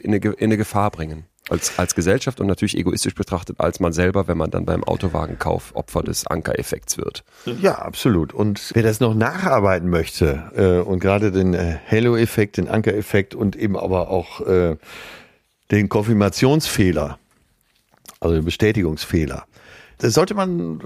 in 0.02 0.14
eine, 0.14 0.16
in 0.18 0.34
eine 0.38 0.56
Gefahr 0.56 0.90
bringen 0.90 1.24
als, 1.48 1.78
als 1.78 1.94
Gesellschaft 1.94 2.40
und 2.40 2.46
natürlich 2.46 2.76
egoistisch 2.76 3.14
betrachtet 3.14 3.60
als 3.60 3.80
man 3.80 3.92
selber, 3.92 4.28
wenn 4.28 4.38
man 4.38 4.50
dann 4.50 4.64
beim 4.64 4.84
Autowagenkauf 4.84 5.74
Opfer 5.74 6.02
des 6.02 6.26
Ankereffekts 6.26 6.98
wird. 6.98 7.24
Ja, 7.60 7.78
absolut. 7.78 8.32
Und 8.32 8.70
wer 8.74 8.82
das 8.82 9.00
noch 9.00 9.14
nacharbeiten 9.14 9.90
möchte 9.90 10.50
äh, 10.56 10.88
und 10.88 11.00
gerade 11.00 11.32
den 11.32 11.54
äh, 11.54 11.78
Halo-Effekt, 11.90 12.56
den 12.58 12.68
Ankereffekt 12.68 13.34
und 13.34 13.56
eben 13.56 13.76
aber 13.76 14.10
auch 14.10 14.40
äh, 14.46 14.76
den 15.70 15.88
Konfirmationsfehler, 15.88 17.18
also 18.20 18.34
den 18.34 18.44
Bestätigungsfehler, 18.44 19.44
sollte 20.10 20.34
man 20.34 20.80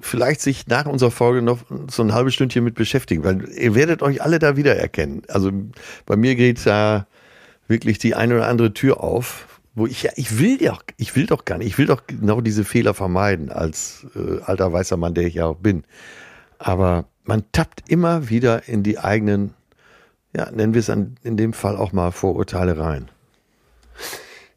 vielleicht 0.00 0.40
sich 0.40 0.66
nach 0.66 0.86
unserer 0.86 1.10
Folge 1.10 1.42
noch 1.42 1.60
so 1.90 2.02
ein 2.02 2.14
halbes 2.14 2.34
Stündchen 2.34 2.64
mit 2.64 2.74
beschäftigen, 2.74 3.24
weil 3.24 3.48
ihr 3.50 3.74
werdet 3.74 4.02
euch 4.02 4.22
alle 4.22 4.38
da 4.38 4.56
wiedererkennen. 4.56 5.22
Also 5.28 5.50
bei 6.06 6.16
mir 6.16 6.34
geht 6.34 6.64
da 6.66 7.06
wirklich 7.66 7.98
die 7.98 8.14
eine 8.14 8.36
oder 8.36 8.48
andere 8.48 8.72
Tür 8.72 9.02
auf, 9.02 9.60
wo 9.74 9.86
ich 9.86 10.02
ja, 10.02 10.10
ich 10.16 10.38
will 10.38 10.62
ja, 10.62 10.78
ich 10.96 11.14
will 11.14 11.26
doch 11.26 11.44
gar 11.44 11.58
nicht, 11.58 11.68
ich 11.68 11.78
will 11.78 11.86
doch 11.86 12.06
genau 12.06 12.40
diese 12.40 12.64
Fehler 12.64 12.94
vermeiden 12.94 13.50
als 13.50 14.06
äh, 14.16 14.40
alter 14.42 14.72
weißer 14.72 14.96
Mann, 14.96 15.14
der 15.14 15.26
ich 15.26 15.34
ja 15.34 15.46
auch 15.46 15.56
bin. 15.56 15.84
Aber 16.58 17.04
man 17.24 17.44
tappt 17.52 17.88
immer 17.88 18.30
wieder 18.30 18.68
in 18.68 18.82
die 18.82 18.98
eigenen, 18.98 19.54
ja, 20.34 20.50
nennen 20.50 20.74
wir 20.74 20.80
es 20.80 20.90
an, 20.90 21.16
in 21.22 21.36
dem 21.36 21.52
Fall 21.52 21.76
auch 21.76 21.92
mal 21.92 22.10
Vorurteile 22.10 22.78
rein. 22.78 23.10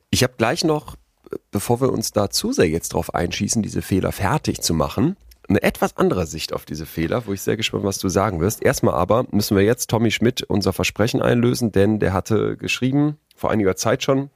Ich 0.10 0.24
habe 0.24 0.34
gleich 0.38 0.64
noch, 0.64 0.96
bevor 1.52 1.82
wir 1.82 1.92
uns 1.92 2.12
da 2.12 2.30
zu 2.30 2.52
sehr 2.52 2.70
jetzt 2.70 2.94
drauf 2.94 3.14
einschießen, 3.14 3.62
diese 3.62 3.82
Fehler 3.82 4.12
fertig 4.12 4.62
zu 4.62 4.74
machen, 4.74 5.16
eine 5.48 5.64
etwas 5.64 5.98
andere 5.98 6.26
Sicht 6.26 6.54
auf 6.54 6.66
diese 6.66 6.86
Fehler, 6.86 7.28
wo 7.28 7.34
ich 7.34 7.42
sehr 7.42 7.58
gespannt, 7.58 7.84
was 7.84 8.00
du 8.00 8.10
sagen 8.10 8.40
wirst. 8.40 8.64
Erstmal 8.64 8.96
aber 8.96 9.26
müssen 9.32 9.58
wir 9.58 9.64
jetzt 9.64 9.90
Tommy 9.90 10.12
Schmidt 10.12 10.44
unser 10.44 10.74
Versprechen 10.74 11.22
einlösen, 11.22 11.72
denn 11.72 12.00
der 12.00 12.14
hatte 12.14 12.58
geschrieben, 12.58 13.18
vor 13.36 13.52
einiger 13.52 13.76
Zeit 13.76 14.04
schon, 14.04 14.30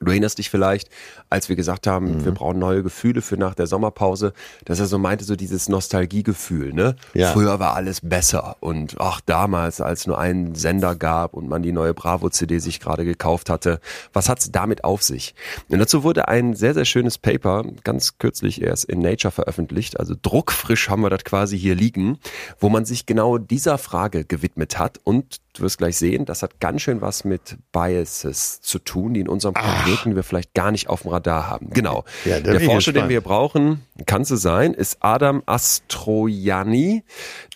Du 0.00 0.10
erinnerst 0.10 0.38
dich 0.38 0.50
vielleicht, 0.50 0.88
als 1.30 1.48
wir 1.48 1.56
gesagt 1.56 1.86
haben, 1.86 2.18
mhm. 2.18 2.24
wir 2.24 2.32
brauchen 2.32 2.58
neue 2.58 2.82
Gefühle 2.82 3.22
für 3.22 3.36
nach 3.36 3.54
der 3.54 3.66
Sommerpause, 3.66 4.32
dass 4.64 4.80
er 4.80 4.86
so 4.86 4.98
meinte, 4.98 5.24
so 5.24 5.36
dieses 5.36 5.68
Nostalgiegefühl, 5.68 6.72
ne? 6.72 6.96
Ja. 7.14 7.32
Früher 7.32 7.58
war 7.58 7.74
alles 7.74 8.00
besser 8.02 8.56
und 8.60 8.96
ach, 8.98 9.20
damals, 9.20 9.80
als 9.80 10.06
nur 10.06 10.18
einen 10.18 10.54
Sender 10.54 10.94
gab 10.94 11.34
und 11.34 11.48
man 11.48 11.62
die 11.62 11.72
neue 11.72 11.94
Bravo-CD 11.94 12.58
sich 12.58 12.80
gerade 12.80 13.04
gekauft 13.04 13.50
hatte, 13.50 13.80
was 14.12 14.28
hat's 14.28 14.50
damit 14.50 14.84
auf 14.84 15.02
sich? 15.02 15.34
Und 15.68 15.78
dazu 15.78 16.02
wurde 16.04 16.28
ein 16.28 16.54
sehr, 16.54 16.74
sehr 16.74 16.84
schönes 16.84 17.18
Paper, 17.18 17.64
ganz 17.84 18.18
kürzlich 18.18 18.62
erst 18.62 18.84
in 18.84 19.00
Nature 19.00 19.32
veröffentlicht, 19.32 19.98
also 19.98 20.14
druckfrisch 20.20 20.88
haben 20.88 21.02
wir 21.02 21.10
das 21.10 21.24
quasi 21.24 21.58
hier 21.58 21.74
liegen, 21.74 22.18
wo 22.58 22.68
man 22.68 22.84
sich 22.84 23.06
genau 23.06 23.38
dieser 23.38 23.78
Frage 23.78 24.24
gewidmet 24.24 24.78
hat 24.78 25.00
und 25.04 25.40
du 25.56 25.62
wirst 25.62 25.78
gleich 25.78 25.96
sehen, 25.96 26.24
das 26.24 26.42
hat 26.42 26.60
ganz 26.60 26.82
schön 26.82 27.00
was 27.00 27.24
mit 27.24 27.56
Biases 27.72 28.60
zu 28.60 28.78
tun, 28.78 29.14
die 29.14 29.20
in 29.20 29.28
unserem 29.28 29.54
Planeten 29.54 30.16
wir 30.16 30.22
vielleicht 30.22 30.54
gar 30.54 30.70
nicht 30.70 30.88
auf 30.88 31.02
dem 31.02 31.10
Radar 31.10 31.48
haben. 31.48 31.70
Genau. 31.70 32.04
Ja, 32.24 32.40
der 32.40 32.60
Forscher, 32.60 32.92
den 32.92 33.08
wir 33.08 33.20
brauchen, 33.20 33.82
kann 34.06 34.22
es 34.22 34.28
sein, 34.28 34.74
ist 34.74 34.98
Adam 35.00 35.42
Astroianni. 35.46 37.04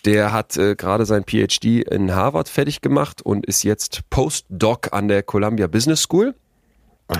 Der 0.05 0.31
hat 0.31 0.57
äh, 0.57 0.75
gerade 0.75 1.05
sein 1.05 1.23
PhD 1.23 1.81
in 1.81 2.13
Harvard 2.13 2.49
fertig 2.49 2.81
gemacht 2.81 3.21
und 3.21 3.45
ist 3.45 3.63
jetzt 3.63 4.09
Postdoc 4.09 4.93
an 4.93 5.07
der 5.07 5.23
Columbia 5.23 5.67
Business 5.67 6.01
School. 6.01 6.35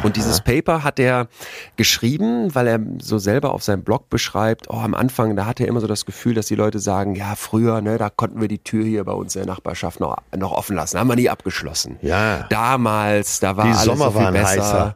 Und 0.04 0.16
dieses 0.16 0.42
Paper 0.42 0.84
hat 0.84 1.00
er 1.00 1.28
geschrieben, 1.76 2.54
weil 2.56 2.68
er 2.68 2.80
so 3.00 3.18
selber 3.18 3.54
auf 3.54 3.64
seinem 3.64 3.84
Blog 3.84 4.10
beschreibt, 4.10 4.70
oh, 4.70 4.78
am 4.78 4.96
Anfang, 4.96 5.36
da 5.36 5.46
hat 5.46 5.60
er 5.60 5.68
immer 5.68 5.80
so 5.80 5.88
das 5.88 6.06
Gefühl, 6.06 6.34
dass 6.34 6.48
die 6.48 6.56
Leute 6.56 6.80
sagen, 6.80 7.16
ja, 7.16 7.36
früher, 7.36 7.82
ne, 7.82 7.98
da 7.98 8.10
konnten 8.10 8.42
wir 8.42 8.48
die 8.48 8.60
Tür 8.60 8.84
hier 8.86 9.04
bei 9.04 9.12
uns 9.12 9.36
in 9.36 9.44
der 9.44 9.54
Nachbarschaft 9.54 10.00
noch, 10.00 10.18
noch 10.36 10.54
offen 10.54 10.76
lassen, 10.76 11.00
haben 11.00 11.08
wir 11.08 11.16
nie 11.16 11.30
abgeschlossen. 11.30 11.98
Ja. 12.02 12.46
Damals, 12.50 13.39
da 13.39 13.58
war 13.58 13.66
die 13.66 13.72
alles 13.72 13.84
Sommer 13.84 14.06
so 14.06 14.12
viel 14.12 14.22
waren 14.22 14.34
besser. 14.34 14.50
heißer. 14.50 14.96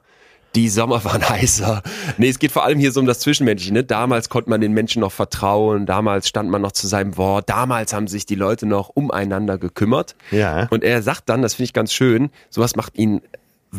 Die 0.56 0.70
Sommer 0.70 1.04
waren 1.06 1.28
heißer. 1.28 1.84
Nee, 2.18 2.30
es 2.30 2.40
geht 2.40 2.52
vor 2.52 2.64
allem 2.64 2.80
hier 2.80 2.92
so 2.92 3.02
um 3.02 3.06
das 3.06 3.20
Zwischenmenschliche. 3.20 3.74
Ne? 3.74 3.84
Damals 3.84 4.30
konnte 4.30 4.50
man 4.50 4.62
den 4.62 4.72
Menschen 4.72 5.02
noch 5.02 5.12
vertrauen, 5.12 5.86
damals 5.86 6.28
stand 6.30 6.50
man 6.50 6.62
noch 6.62 6.72
zu 6.72 6.88
seinem 6.88 7.18
Wort, 7.18 7.50
damals 7.50 7.94
haben 7.94 8.08
sich 8.08 8.26
die 8.26 8.36
Leute 8.36 8.66
noch 8.66 8.90
umeinander 8.90 9.58
gekümmert. 9.58 10.16
Ja. 10.32 10.68
Und 10.72 10.84
er 10.84 11.04
sagt 11.04 11.30
dann, 11.30 11.42
das 11.42 11.56
finde 11.56 11.66
ich 11.66 11.74
ganz 11.74 11.92
schön, 11.92 12.30
sowas 12.50 12.76
macht 12.76 12.98
ihn 12.98 13.22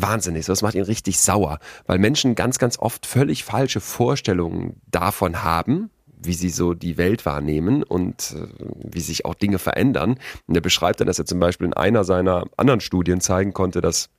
wahnsinnig. 0.01 0.45
Das 0.45 0.61
macht 0.61 0.75
ihn 0.75 0.83
richtig 0.83 1.19
sauer, 1.19 1.59
weil 1.85 1.99
Menschen 1.99 2.35
ganz, 2.35 2.59
ganz 2.59 2.77
oft 2.79 3.05
völlig 3.05 3.43
falsche 3.43 3.79
Vorstellungen 3.79 4.81
davon 4.89 5.43
haben, 5.43 5.89
wie 6.19 6.33
sie 6.33 6.49
so 6.49 6.73
die 6.73 6.97
Welt 6.97 7.25
wahrnehmen 7.25 7.83
und 7.83 8.35
äh, 8.35 8.47
wie 8.83 9.01
sich 9.01 9.25
auch 9.25 9.35
Dinge 9.35 9.59
verändern. 9.59 10.19
Und 10.47 10.55
er 10.55 10.61
beschreibt 10.61 10.99
dann, 10.99 11.07
dass 11.07 11.19
er 11.19 11.25
zum 11.25 11.39
Beispiel 11.39 11.67
in 11.67 11.73
einer 11.73 12.03
seiner 12.03 12.45
anderen 12.57 12.81
Studien 12.81 13.21
zeigen 13.21 13.53
konnte, 13.53 13.81
dass 13.81 14.09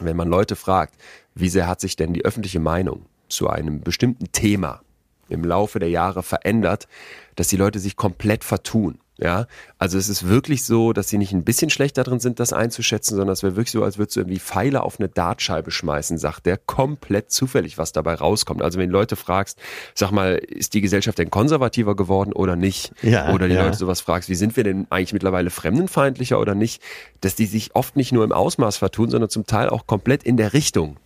wenn 0.00 0.16
man 0.16 0.28
Leute 0.28 0.56
fragt, 0.56 0.94
wie 1.34 1.48
sehr 1.48 1.68
hat 1.68 1.80
sich 1.80 1.94
denn 1.96 2.12
die 2.12 2.24
öffentliche 2.24 2.60
Meinung 2.60 3.06
zu 3.28 3.48
einem 3.48 3.80
bestimmten 3.80 4.32
Thema 4.32 4.82
im 5.28 5.44
Laufe 5.44 5.78
der 5.78 5.90
Jahre 5.90 6.22
verändert, 6.22 6.88
dass 7.36 7.48
die 7.48 7.56
Leute 7.56 7.78
sich 7.78 7.96
komplett 7.96 8.42
vertun. 8.42 8.98
Ja, 9.22 9.46
also 9.76 9.98
es 9.98 10.08
ist 10.08 10.28
wirklich 10.28 10.64
so, 10.64 10.94
dass 10.94 11.10
sie 11.10 11.18
nicht 11.18 11.32
ein 11.32 11.44
bisschen 11.44 11.68
schlechter 11.68 12.04
drin 12.04 12.20
sind, 12.20 12.40
das 12.40 12.54
einzuschätzen, 12.54 13.16
sondern 13.16 13.34
es 13.34 13.42
wäre 13.42 13.54
wirklich 13.54 13.70
so, 13.70 13.84
als 13.84 13.98
würdest 13.98 14.16
du 14.16 14.20
irgendwie 14.20 14.38
Pfeile 14.38 14.82
auf 14.82 14.98
eine 14.98 15.10
Dartscheibe 15.10 15.70
schmeißen, 15.70 16.16
sagt 16.16 16.46
der, 16.46 16.56
komplett 16.56 17.30
zufällig, 17.30 17.76
was 17.76 17.92
dabei 17.92 18.14
rauskommt. 18.14 18.62
Also 18.62 18.78
wenn 18.78 18.88
du 18.88 18.94
Leute 18.94 19.16
fragst, 19.16 19.58
sag 19.94 20.10
mal, 20.10 20.36
ist 20.36 20.72
die 20.72 20.80
Gesellschaft 20.80 21.18
denn 21.18 21.30
konservativer 21.30 21.96
geworden 21.96 22.32
oder 22.32 22.56
nicht? 22.56 22.92
Ja, 23.02 23.34
oder 23.34 23.46
die 23.46 23.54
ja. 23.54 23.64
Leute 23.64 23.76
sowas 23.76 24.00
fragst, 24.00 24.30
wie 24.30 24.34
sind 24.34 24.56
wir 24.56 24.64
denn 24.64 24.86
eigentlich 24.88 25.12
mittlerweile 25.12 25.50
fremdenfeindlicher 25.50 26.40
oder 26.40 26.54
nicht? 26.54 26.82
Dass 27.20 27.34
die 27.34 27.46
sich 27.46 27.74
oft 27.74 27.96
nicht 27.96 28.12
nur 28.12 28.24
im 28.24 28.32
Ausmaß 28.32 28.78
vertun, 28.78 29.10
sondern 29.10 29.28
zum 29.28 29.44
Teil 29.44 29.68
auch 29.68 29.86
komplett 29.86 30.22
in 30.22 30.38
der 30.38 30.54
Richtung 30.54 30.96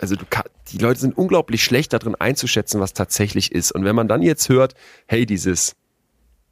also 0.00 0.16
du 0.16 0.24
die 0.72 0.78
Leute 0.78 0.98
sind 0.98 1.16
unglaublich 1.16 1.62
schlecht 1.62 1.92
darin 1.92 2.16
einzuschätzen, 2.16 2.80
was 2.80 2.92
tatsächlich 2.92 3.52
ist. 3.52 3.72
Und 3.72 3.84
wenn 3.84 3.94
man 3.94 4.08
dann 4.08 4.22
jetzt 4.22 4.48
hört, 4.48 4.74
hey, 5.06 5.26
dieses, 5.26 5.76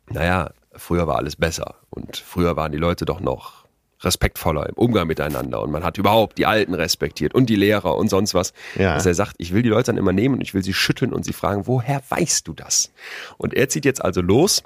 naja, 0.09 0.53
früher 0.75 1.07
war 1.07 1.17
alles 1.17 1.37
besser 1.37 1.77
und 1.91 2.17
früher 2.17 2.57
waren 2.57 2.73
die 2.73 2.79
Leute 2.79 3.05
doch 3.05 3.21
noch 3.21 3.67
respektvoller 4.03 4.69
im 4.69 4.75
Umgang 4.77 5.07
miteinander 5.07 5.61
und 5.61 5.71
man 5.71 5.85
hat 5.85 5.99
überhaupt 5.99 6.39
die 6.39 6.47
Alten 6.47 6.75
respektiert 6.75 7.35
und 7.35 7.51
die 7.51 7.57
Lehrer 7.57 7.97
und 7.97 8.09
sonst 8.09 8.35
was. 8.35 8.53
Ja. 8.77 8.95
Dass 8.95 9.05
er 9.05 9.15
sagt, 9.15 9.35
ich 9.39 9.53
will 9.53 9.63
die 9.63 9.69
Leute 9.69 9.87
dann 9.87 9.99
immer 9.99 10.13
nehmen 10.13 10.37
und 10.37 10.41
ich 10.41 10.55
will 10.55 10.63
sie 10.63 10.73
schütteln 10.73 11.13
und 11.13 11.25
sie 11.25 11.33
fragen, 11.33 11.67
woher 11.67 12.03
weißt 12.09 12.49
du 12.49 12.55
das? 12.55 12.93
Und 13.37 13.53
er 13.55 13.69
zieht 13.69 13.85
jetzt 13.85 14.03
also 14.03 14.23
los 14.23 14.63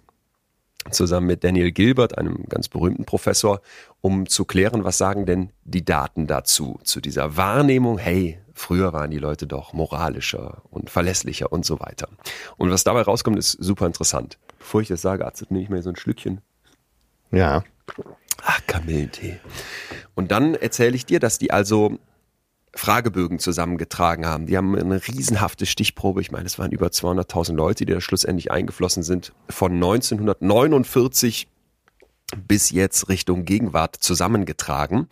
zusammen 0.91 1.27
mit 1.27 1.45
Daniel 1.45 1.73
Gilbert, 1.73 2.19
einem 2.19 2.45
ganz 2.49 2.69
berühmten 2.69 3.07
Professor, 3.07 3.61
um 4.03 4.29
zu 4.29 4.45
klären, 4.45 4.85
was 4.85 4.99
sagen 4.99 5.25
denn 5.25 5.51
die 5.65 5.85
Daten 5.85 6.27
dazu, 6.27 6.79
zu 6.85 7.01
dieser 7.01 7.39
Wahrnehmung, 7.39 7.97
hey, 7.97 8.39
früher 8.53 8.93
waren 8.93 9.11
die 9.11 9.19
Leute 9.19 9.47
doch 9.47 9.73
moralischer 9.73 10.63
und 10.71 10.91
verlässlicher 10.91 11.51
und 11.53 11.65
so 11.65 11.81
weiter. 11.81 12.09
Und 12.57 12.71
was 12.71 12.85
dabei 12.85 13.03
rauskommt, 13.03 13.39
ist 13.39 13.53
super 13.53 13.87
interessant. 13.87 14.39
Bevor 14.65 14.81
ich 14.81 14.89
das 14.89 15.03
sage, 15.03 15.27
Arzt, 15.27 15.51
nehme 15.51 15.63
ich 15.63 15.69
mir 15.69 15.83
so 15.83 15.91
ein 15.91 15.97
Schlückchen. 15.97 16.41
Ja. 17.31 17.65
Ach, 18.43 18.61
Kamillentee. 18.67 19.39
Und 20.15 20.31
dann 20.31 20.55
erzähle 20.55 20.97
ich 20.97 21.05
dir, 21.05 21.21
dass 21.21 21.39
die 21.39 21.51
also 21.51 21.99
Fragebögen 22.75 23.39
zusammengetragen 23.39 24.25
haben. 24.25 24.47
Die 24.47 24.57
haben 24.57 24.75
eine 24.75 25.07
riesenhafte 25.07 25.67
Stichprobe, 25.67 26.23
ich 26.23 26.31
meine, 26.31 26.47
es 26.47 26.59
waren 26.59 26.73
über 26.73 26.87
200.000 26.87 27.53
Leute, 27.55 27.85
die 27.85 27.93
da 27.93 28.01
schlussendlich 28.01 28.51
eingeflossen 28.51 29.03
sind, 29.03 29.35
von 29.51 29.73
1949 29.73 31.47
bis 32.49 32.71
jetzt 32.71 33.11
Richtung 33.11 33.45
Gegenwart 33.45 33.97
zusammengetragen 33.97 35.09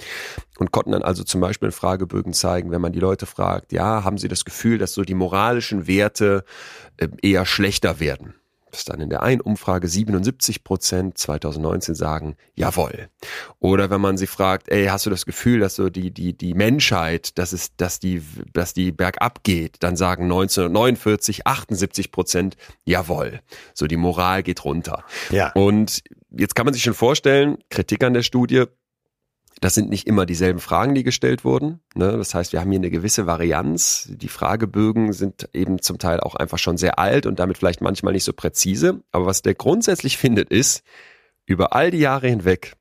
und 0.56 0.72
konnten 0.72 0.92
dann 0.92 1.02
also 1.02 1.24
zum 1.24 1.42
Beispiel 1.42 1.66
in 1.66 1.72
Fragebögen 1.72 2.32
zeigen, 2.32 2.70
wenn 2.70 2.80
man 2.80 2.94
die 2.94 3.00
Leute 3.00 3.26
fragt, 3.26 3.70
ja, 3.72 4.02
haben 4.02 4.16
sie 4.16 4.28
das 4.28 4.46
Gefühl, 4.46 4.78
dass 4.78 4.94
so 4.94 5.02
die 5.02 5.14
moralischen 5.14 5.86
Werte 5.86 6.42
äh, 6.96 7.08
eher 7.20 7.44
schlechter 7.44 8.00
werden? 8.00 8.32
Dass 8.72 8.84
dann 8.84 9.00
in 9.00 9.10
der 9.10 9.22
einen 9.22 9.42
Umfrage 9.42 9.86
77 9.86 10.64
Prozent 10.64 11.18
2019 11.18 11.94
sagen, 11.94 12.36
jawohl. 12.54 13.08
Oder 13.60 13.90
wenn 13.90 14.00
man 14.00 14.16
sie 14.16 14.26
fragt, 14.26 14.70
ey, 14.70 14.86
hast 14.86 15.04
du 15.04 15.10
das 15.10 15.26
Gefühl, 15.26 15.60
dass 15.60 15.76
so 15.76 15.90
die, 15.90 16.10
die, 16.10 16.36
die 16.36 16.54
Menschheit, 16.54 17.38
dass 17.38 17.52
es, 17.52 17.76
dass 17.76 18.00
die, 18.00 18.22
dass 18.52 18.72
die 18.72 18.90
bergab 18.90 19.44
geht, 19.44 19.76
dann 19.80 19.96
sagen 19.96 20.24
1949 20.24 21.46
78 21.46 22.10
Prozent, 22.10 22.56
jawohl. 22.84 23.40
So 23.74 23.86
die 23.86 23.98
Moral 23.98 24.42
geht 24.42 24.64
runter. 24.64 25.04
Ja. 25.30 25.52
Und 25.52 26.02
jetzt 26.30 26.54
kann 26.54 26.64
man 26.64 26.72
sich 26.72 26.82
schon 26.82 26.94
vorstellen, 26.94 27.58
Kritik 27.68 28.02
an 28.02 28.14
der 28.14 28.22
Studie, 28.22 28.64
das 29.62 29.74
sind 29.74 29.90
nicht 29.90 30.08
immer 30.08 30.26
dieselben 30.26 30.58
Fragen, 30.58 30.92
die 30.92 31.04
gestellt 31.04 31.44
wurden. 31.44 31.78
Ne? 31.94 32.16
Das 32.16 32.34
heißt, 32.34 32.52
wir 32.52 32.60
haben 32.60 32.70
hier 32.70 32.80
eine 32.80 32.90
gewisse 32.90 33.26
Varianz. 33.26 34.08
Die 34.10 34.26
Fragebögen 34.26 35.12
sind 35.12 35.48
eben 35.52 35.80
zum 35.80 35.98
Teil 35.98 36.18
auch 36.18 36.34
einfach 36.34 36.58
schon 36.58 36.76
sehr 36.76 36.98
alt 36.98 37.26
und 37.26 37.38
damit 37.38 37.58
vielleicht 37.58 37.80
manchmal 37.80 38.12
nicht 38.12 38.24
so 38.24 38.32
präzise. 38.32 39.04
Aber 39.12 39.26
was 39.26 39.42
der 39.42 39.54
grundsätzlich 39.54 40.18
findet, 40.18 40.50
ist, 40.50 40.82
über 41.46 41.74
all 41.74 41.92
die 41.92 41.98
Jahre 41.98 42.26
hinweg 42.26 42.74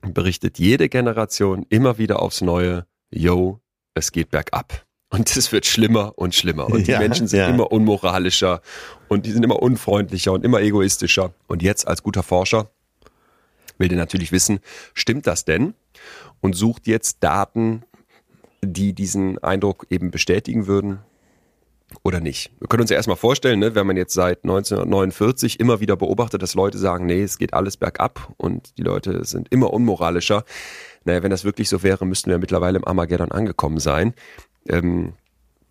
berichtet 0.00 0.58
jede 0.58 0.88
Generation 0.88 1.66
immer 1.68 1.98
wieder 1.98 2.22
aufs 2.22 2.40
Neue, 2.40 2.86
yo, 3.10 3.60
es 3.92 4.10
geht 4.10 4.30
bergab. 4.30 4.86
Und 5.10 5.36
es 5.36 5.52
wird 5.52 5.66
schlimmer 5.66 6.14
und 6.16 6.34
schlimmer. 6.34 6.68
Und 6.68 6.86
die 6.86 6.92
ja, 6.92 6.98
Menschen 6.98 7.26
sind 7.26 7.40
ja. 7.40 7.48
immer 7.48 7.72
unmoralischer 7.72 8.62
und 9.08 9.26
die 9.26 9.32
sind 9.32 9.44
immer 9.44 9.60
unfreundlicher 9.60 10.32
und 10.32 10.46
immer 10.46 10.62
egoistischer. 10.62 11.34
Und 11.46 11.62
jetzt 11.62 11.86
als 11.86 12.02
guter 12.02 12.22
Forscher 12.22 12.70
will 13.80 13.88
der 13.88 13.98
natürlich 13.98 14.30
wissen, 14.30 14.60
stimmt 14.94 15.26
das 15.26 15.44
denn? 15.44 15.74
Und 16.40 16.54
sucht 16.54 16.86
jetzt 16.86 17.18
Daten, 17.24 17.82
die 18.62 18.92
diesen 18.92 19.38
Eindruck 19.38 19.86
eben 19.90 20.10
bestätigen 20.10 20.66
würden 20.66 21.00
oder 22.02 22.20
nicht. 22.20 22.52
Wir 22.60 22.68
können 22.68 22.82
uns 22.82 22.90
ja 22.90 22.96
erstmal 22.96 23.16
vorstellen, 23.16 23.58
ne, 23.58 23.74
wenn 23.74 23.86
man 23.86 23.96
jetzt 23.96 24.14
seit 24.14 24.44
1949 24.44 25.58
immer 25.58 25.80
wieder 25.80 25.96
beobachtet, 25.96 26.42
dass 26.42 26.54
Leute 26.54 26.78
sagen, 26.78 27.06
nee, 27.06 27.22
es 27.22 27.38
geht 27.38 27.52
alles 27.52 27.76
bergab 27.76 28.32
und 28.36 28.78
die 28.78 28.82
Leute 28.82 29.24
sind 29.24 29.48
immer 29.50 29.72
unmoralischer. 29.72 30.44
Naja, 31.04 31.22
wenn 31.22 31.30
das 31.30 31.44
wirklich 31.44 31.68
so 31.68 31.82
wäre, 31.82 32.06
müssten 32.06 32.30
wir 32.30 32.38
mittlerweile 32.38 32.78
im 32.78 32.86
Armageddon 32.86 33.32
angekommen 33.32 33.80
sein. 33.80 34.14
Ähm, 34.68 35.14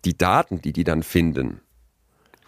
die 0.04 0.16
Daten, 0.16 0.60
die 0.60 0.72
die 0.72 0.84
dann 0.84 1.02
finden, 1.02 1.60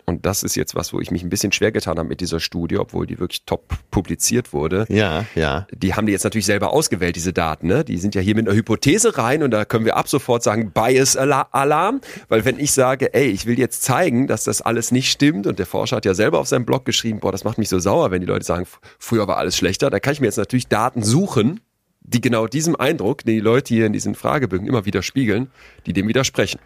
und 0.04 0.26
das 0.26 0.42
ist 0.42 0.56
jetzt 0.56 0.74
was, 0.74 0.92
wo 0.92 1.00
ich 1.00 1.10
mich 1.10 1.22
ein 1.22 1.28
bisschen 1.28 1.52
schwer 1.52 1.72
getan 1.72 1.98
habe 1.98 2.08
mit 2.08 2.20
dieser 2.20 2.40
Studie, 2.40 2.78
obwohl 2.78 3.06
die 3.06 3.18
wirklich 3.18 3.44
top 3.44 3.74
publiziert 3.90 4.52
wurde. 4.52 4.84
Ja, 4.88 5.24
ja. 5.34 5.66
Die 5.72 5.94
haben 5.94 6.06
die 6.06 6.12
jetzt 6.12 6.24
natürlich 6.24 6.46
selber 6.46 6.72
ausgewählt, 6.72 7.16
diese 7.16 7.32
Daten. 7.32 7.68
Ne? 7.68 7.84
Die 7.84 7.98
sind 7.98 8.14
ja 8.14 8.20
hier 8.20 8.34
mit 8.34 8.46
einer 8.46 8.56
Hypothese 8.56 9.16
rein 9.16 9.42
und 9.42 9.52
da 9.52 9.64
können 9.64 9.84
wir 9.84 9.96
ab 9.96 10.08
sofort 10.08 10.42
sagen, 10.42 10.72
Bias 10.72 11.16
Alarm. 11.16 12.00
Weil 12.28 12.44
wenn 12.44 12.58
ich 12.58 12.72
sage, 12.72 13.14
ey, 13.14 13.28
ich 13.28 13.46
will 13.46 13.58
jetzt 13.58 13.82
zeigen, 13.82 14.26
dass 14.26 14.44
das 14.44 14.60
alles 14.60 14.90
nicht 14.90 15.10
stimmt 15.10 15.46
und 15.46 15.58
der 15.58 15.66
Forscher 15.66 15.96
hat 15.96 16.04
ja 16.04 16.14
selber 16.14 16.40
auf 16.40 16.48
seinem 16.48 16.66
Blog 16.66 16.84
geschrieben, 16.84 17.20
boah, 17.20 17.32
das 17.32 17.44
macht 17.44 17.58
mich 17.58 17.68
so 17.68 17.78
sauer, 17.78 18.10
wenn 18.10 18.20
die 18.20 18.26
Leute 18.26 18.44
sagen, 18.44 18.66
früher 18.98 19.28
war 19.28 19.36
alles 19.36 19.56
schlechter, 19.56 19.90
da 19.90 20.00
kann 20.00 20.12
ich 20.12 20.20
mir 20.20 20.26
jetzt 20.26 20.36
natürlich 20.36 20.68
Daten 20.68 21.02
suchen, 21.02 21.60
die 22.04 22.20
genau 22.20 22.46
diesem 22.46 22.76
Eindruck, 22.76 23.24
den 23.24 23.34
die 23.34 23.40
Leute 23.40 23.74
hier 23.74 23.86
in 23.86 23.92
diesen 23.92 24.14
Fragebögen 24.14 24.66
immer 24.66 24.84
wieder 24.84 25.02
spiegeln, 25.02 25.50
die 25.86 25.92
dem 25.92 26.08
widersprechen. 26.08 26.60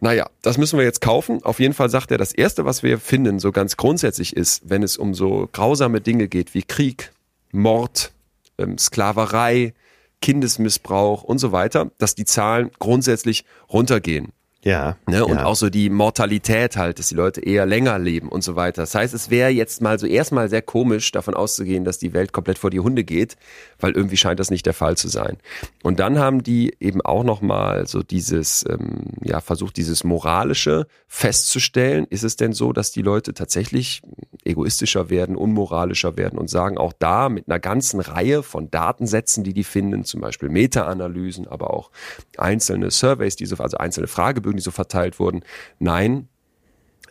Naja, 0.00 0.28
das 0.42 0.58
müssen 0.58 0.78
wir 0.78 0.84
jetzt 0.84 1.00
kaufen. 1.00 1.42
Auf 1.42 1.60
jeden 1.60 1.74
Fall 1.74 1.88
sagt 1.88 2.10
er, 2.10 2.18
das 2.18 2.32
Erste, 2.32 2.64
was 2.64 2.82
wir 2.82 2.98
finden, 2.98 3.38
so 3.38 3.52
ganz 3.52 3.76
grundsätzlich 3.76 4.36
ist, 4.36 4.68
wenn 4.68 4.82
es 4.82 4.96
um 4.96 5.14
so 5.14 5.48
grausame 5.52 6.00
Dinge 6.00 6.28
geht 6.28 6.54
wie 6.54 6.62
Krieg, 6.62 7.12
Mord, 7.52 8.12
ähm, 8.58 8.78
Sklaverei, 8.78 9.74
Kindesmissbrauch 10.20 11.22
und 11.22 11.38
so 11.38 11.52
weiter, 11.52 11.90
dass 11.98 12.14
die 12.14 12.24
Zahlen 12.24 12.70
grundsätzlich 12.78 13.44
runtergehen. 13.72 14.32
Ja. 14.64 14.96
Ne? 15.06 15.24
Und 15.24 15.36
ja. 15.36 15.44
auch 15.44 15.56
so 15.56 15.68
die 15.68 15.90
Mortalität 15.90 16.76
halt, 16.76 16.98
dass 16.98 17.08
die 17.08 17.14
Leute 17.14 17.42
eher 17.42 17.66
länger 17.66 17.98
leben 17.98 18.28
und 18.30 18.42
so 18.42 18.56
weiter. 18.56 18.82
Das 18.82 18.94
heißt, 18.94 19.12
es 19.12 19.28
wäre 19.28 19.50
jetzt 19.50 19.82
mal 19.82 19.98
so 19.98 20.06
erstmal 20.06 20.48
sehr 20.48 20.62
komisch, 20.62 21.12
davon 21.12 21.34
auszugehen, 21.34 21.84
dass 21.84 21.98
die 21.98 22.14
Welt 22.14 22.32
komplett 22.32 22.58
vor 22.58 22.70
die 22.70 22.80
Hunde 22.80 23.04
geht, 23.04 23.36
weil 23.78 23.92
irgendwie 23.92 24.16
scheint 24.16 24.40
das 24.40 24.50
nicht 24.50 24.64
der 24.64 24.72
Fall 24.72 24.96
zu 24.96 25.08
sein. 25.08 25.36
Und 25.82 26.00
dann 26.00 26.18
haben 26.18 26.42
die 26.42 26.74
eben 26.80 27.02
auch 27.02 27.24
nochmal 27.24 27.86
so 27.86 28.02
dieses, 28.02 28.64
ähm, 28.68 29.10
ja, 29.22 29.40
versucht, 29.40 29.76
dieses 29.76 30.02
Moralische 30.02 30.86
festzustellen. 31.08 32.06
Ist 32.08 32.24
es 32.24 32.36
denn 32.36 32.54
so, 32.54 32.72
dass 32.72 32.90
die 32.90 33.02
Leute 33.02 33.34
tatsächlich 33.34 34.02
egoistischer 34.44 35.10
werden, 35.10 35.36
unmoralischer 35.36 36.16
werden 36.16 36.38
und 36.38 36.48
sagen 36.48 36.78
auch 36.78 36.92
da 36.98 37.28
mit 37.28 37.48
einer 37.48 37.58
ganzen 37.58 38.00
Reihe 38.00 38.42
von 38.42 38.70
Datensätzen, 38.70 39.44
die 39.44 39.54
die 39.54 39.64
finden, 39.64 40.04
zum 40.04 40.20
Beispiel 40.20 40.48
Meta-Analysen, 40.48 41.48
aber 41.48 41.72
auch 41.72 41.90
einzelne 42.36 42.90
Surveys, 42.90 43.36
die 43.36 43.46
so, 43.46 43.56
also 43.56 43.78
einzelne 43.78 44.06
Fragebögen, 44.06 44.53
die 44.56 44.62
so 44.62 44.70
verteilt 44.70 45.18
wurden. 45.18 45.42
Nein, 45.78 46.28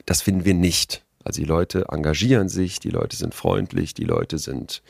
das 0.05 0.21
finden 0.21 0.45
wir 0.45 0.53
nicht. 0.53 1.03
Also 1.23 1.41
die 1.41 1.47
Leute 1.47 1.85
engagieren 1.89 2.49
sich, 2.49 2.79
die 2.79 2.89
Leute 2.89 3.15
sind 3.15 3.33
freundlich, 3.33 3.93
die 3.93 4.03
Leute 4.03 4.37
sind, 4.37 4.83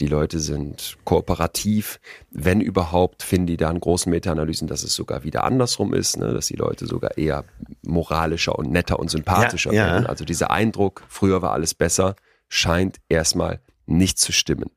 die 0.00 0.06
Leute 0.06 0.38
sind 0.38 0.96
kooperativ. 1.04 1.98
Wenn 2.30 2.60
überhaupt, 2.60 3.22
finden 3.22 3.48
die 3.48 3.56
da 3.56 3.70
in 3.70 3.80
großen 3.80 4.10
Meta-Analysen, 4.10 4.68
dass 4.68 4.84
es 4.84 4.94
sogar 4.94 5.24
wieder 5.24 5.44
andersrum 5.44 5.92
ist, 5.92 6.16
ne? 6.16 6.32
dass 6.32 6.46
die 6.46 6.56
Leute 6.56 6.86
sogar 6.86 7.18
eher 7.18 7.44
moralischer 7.82 8.56
und 8.56 8.70
netter 8.70 8.98
und 8.98 9.10
sympathischer 9.10 9.72
ja, 9.72 9.86
werden. 9.86 10.06
Also 10.06 10.24
dieser 10.24 10.50
Eindruck, 10.50 11.02
früher 11.08 11.42
war 11.42 11.52
alles 11.52 11.74
besser, 11.74 12.14
scheint 12.48 13.00
erstmal 13.08 13.60
nicht 13.86 14.18
zu 14.18 14.32
stimmen. 14.32 14.70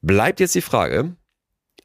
Bleibt 0.00 0.40
jetzt 0.40 0.54
die 0.54 0.62
Frage, 0.62 1.16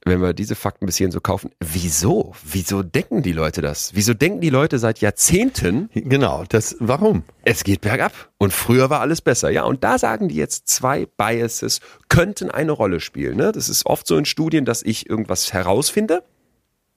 wenn 0.06 0.22
wir 0.22 0.34
diese 0.34 0.56
Fakten 0.56 0.86
bis 0.86 0.97
hierhin 0.97 1.12
so 1.12 1.20
kaufen, 1.20 1.49
wieso? 1.60 2.36
Wieso 2.43 2.84
denken 2.84 3.24
die 3.24 3.32
Leute 3.32 3.62
das? 3.62 3.91
Wieso 3.95 4.14
denken 4.14 4.39
die 4.39 4.51
Leute 4.51 4.78
seit 4.78 5.01
Jahrzehnten? 5.01 5.89
Genau, 5.93 6.43
das, 6.47 6.76
warum? 6.80 7.24
Es 7.43 7.64
geht 7.64 7.82
bergab. 7.82 8.14
Und 8.38 8.53
früher 8.53 8.91
war 8.91 9.01
alles 9.01 9.22
besser. 9.22 9.49
Ja, 9.49 9.64
und 9.64 9.84
da 9.84 9.97
sagen 9.97 10.30
die 10.30 10.36
jetzt 10.36 10.68
zwei 10.68 11.08
Biases 11.18 11.80
könnten 12.08 12.51
eine 12.51 12.72
Rolle 12.72 12.99
spielen. 12.99 13.38
Ne? 13.38 13.51
Das 13.51 13.68
ist 13.68 13.88
oft 13.88 14.06
so 14.06 14.16
in 14.16 14.26
Studien, 14.26 14.64
dass 14.64 14.84
ich 14.84 15.10
irgendwas 15.10 15.51
herausfinde. 15.53 16.24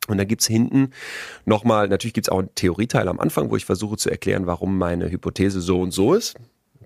Und 0.06 0.18
da 0.18 0.24
gibt's 0.24 0.46
hinten 0.46 0.90
nochmal, 1.46 1.88
natürlich 1.88 2.14
gibt's 2.14 2.28
auch 2.28 2.38
einen 2.38 2.54
Theorieteil 2.54 3.09
am 3.09 3.20
Anfang, 3.20 3.50
wo 3.50 3.56
ich 3.56 3.64
versuche 3.64 3.96
zu 3.96 4.11
erklären, 4.11 4.46
warum 4.46 4.76
meine 4.76 5.11
Hypothese 5.11 5.61
so 5.61 5.80
und 5.80 5.92
so 5.92 6.14
ist. 6.14 6.36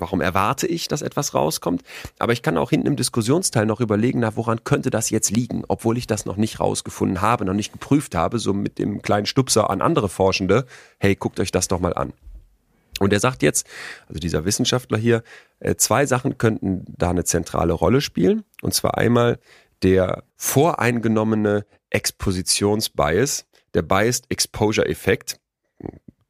Warum 0.03 0.21
erwarte 0.21 0.67
ich, 0.67 0.89
dass 0.89 1.01
etwas 1.01 1.33
rauskommt? 1.33 1.85
Aber 2.19 2.33
ich 2.33 2.43
kann 2.43 2.59
auch 2.59 2.71
hinten 2.71 2.89
im 2.89 2.97
Diskussionsteil 2.97 3.67
noch 3.67 3.81
überlegen, 3.81 4.19
na, 4.19 4.35
woran 4.35 4.65
könnte 4.65 4.91
das 4.91 5.11
jetzt 5.11 5.31
liegen, 5.31 5.63
obwohl 5.69 5.97
ich 5.97 6.09
das 6.09 6.27
noch 6.27 6.37
nicht 6.37 6.59
rausgefunden 6.59 7.23
habe, 7.23 7.45
noch 7.45 7.55
nicht 7.55 7.71
geprüft 7.71 8.17
habe, 8.17 8.41
so 8.41 8.53
mit 8.53 8.81
dem 8.81 9.01
kleinen 9.01 9.27
Stupser 9.27 9.71
an 9.71 9.81
andere 9.81 10.09
Forschende, 10.09 10.67
hey, 10.99 11.15
guckt 11.15 11.39
euch 11.39 11.53
das 11.53 11.69
doch 11.69 11.79
mal 11.79 11.95
an. 11.95 12.13
Und 12.99 13.13
er 13.13 13.21
sagt 13.21 13.45
jetzt, 13.45 13.65
also 14.09 14.19
dieser 14.19 14.45
Wissenschaftler 14.45 14.99
hier, 14.99 15.23
äh, 15.61 15.77
zwei 15.77 16.05
Sachen 16.05 16.37
könnten 16.37 16.85
da 16.99 17.11
eine 17.11 17.23
zentrale 17.23 17.73
Rolle 17.73 18.01
spielen. 18.01 18.43
Und 18.61 18.75
zwar 18.75 18.99
einmal 18.99 19.39
der 19.85 20.25
voreingenommene 20.35 21.65
Expositionsbias, 21.91 23.47
der 23.75 23.83
Biased 23.83 24.25
Exposure 24.31 24.89
Effekt 24.89 25.39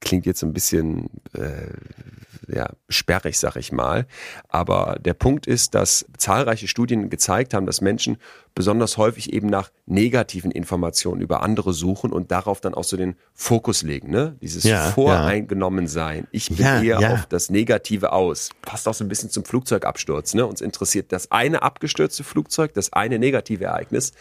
klingt 0.03 0.27
jetzt 0.27 0.41
so 0.41 0.47
ein 0.47 0.53
bisschen 0.53 1.09
äh, 1.33 2.55
ja, 2.55 2.71
sperrig, 2.89 3.39
sag 3.39 3.57
ich 3.57 3.73
mal. 3.73 4.07
Aber 4.49 4.99
der 5.01 5.15
Punkt 5.15 5.47
ist, 5.47 5.75
dass 5.75 6.05
zahlreiche 6.19 6.69
Studien 6.69 7.09
gezeigt 7.09 7.55
haben, 7.55 7.65
dass 7.67 7.81
Menschen 7.81 8.19
besonders 8.55 8.99
häufig 8.99 9.33
eben 9.33 9.47
nach 9.47 9.71
negativen 9.87 10.51
Informationen 10.51 11.23
über 11.23 11.43
andere 11.43 11.73
suchen 11.73 12.13
und 12.13 12.31
darauf 12.31 12.61
dann 12.61 12.75
auch 12.75 12.85
so 12.85 12.97
den 12.97 13.17
Fokus 13.33 13.83
legen. 13.83 14.11
Ne? 14.11 14.37
Dieses 14.43 14.65
Ja, 14.65 14.91
Voreingenommensein. 14.91 16.27
Ich 16.33 16.49
bin 16.49 16.59
Ja, 16.59 16.83
eher 16.83 17.01
ja. 17.01 17.15
auf 17.15 17.27
das 17.27 17.49
Negative 17.49 18.13
aus. 18.13 18.51
Passt 18.61 18.87
auch 18.89 18.95
so 18.95 19.05
ein 19.05 19.09
bisschen 19.09 19.31
zum 19.31 19.45
Flugzeugabsturz. 19.45 20.35
Ne? 20.35 20.45
Uns 20.45 20.61
interessiert 20.61 21.13
das 21.13 21.31
eine 21.31 21.63
abgestürzte 21.63 22.25
Flugzeug, 22.25 22.75
das 22.75 22.93
eine 22.93 23.19
negative 23.19 23.65
Ereignis. 23.65 24.13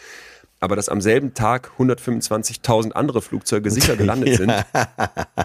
Aber 0.62 0.76
dass 0.76 0.88
am 0.88 1.00
selben 1.00 1.34
Tag 1.34 1.72
125.000 1.76 2.92
andere 2.92 3.20
Flugzeuge 3.20 3.68
sicher 3.68 3.96
gelandet 3.96 4.36
sind, 4.38 4.52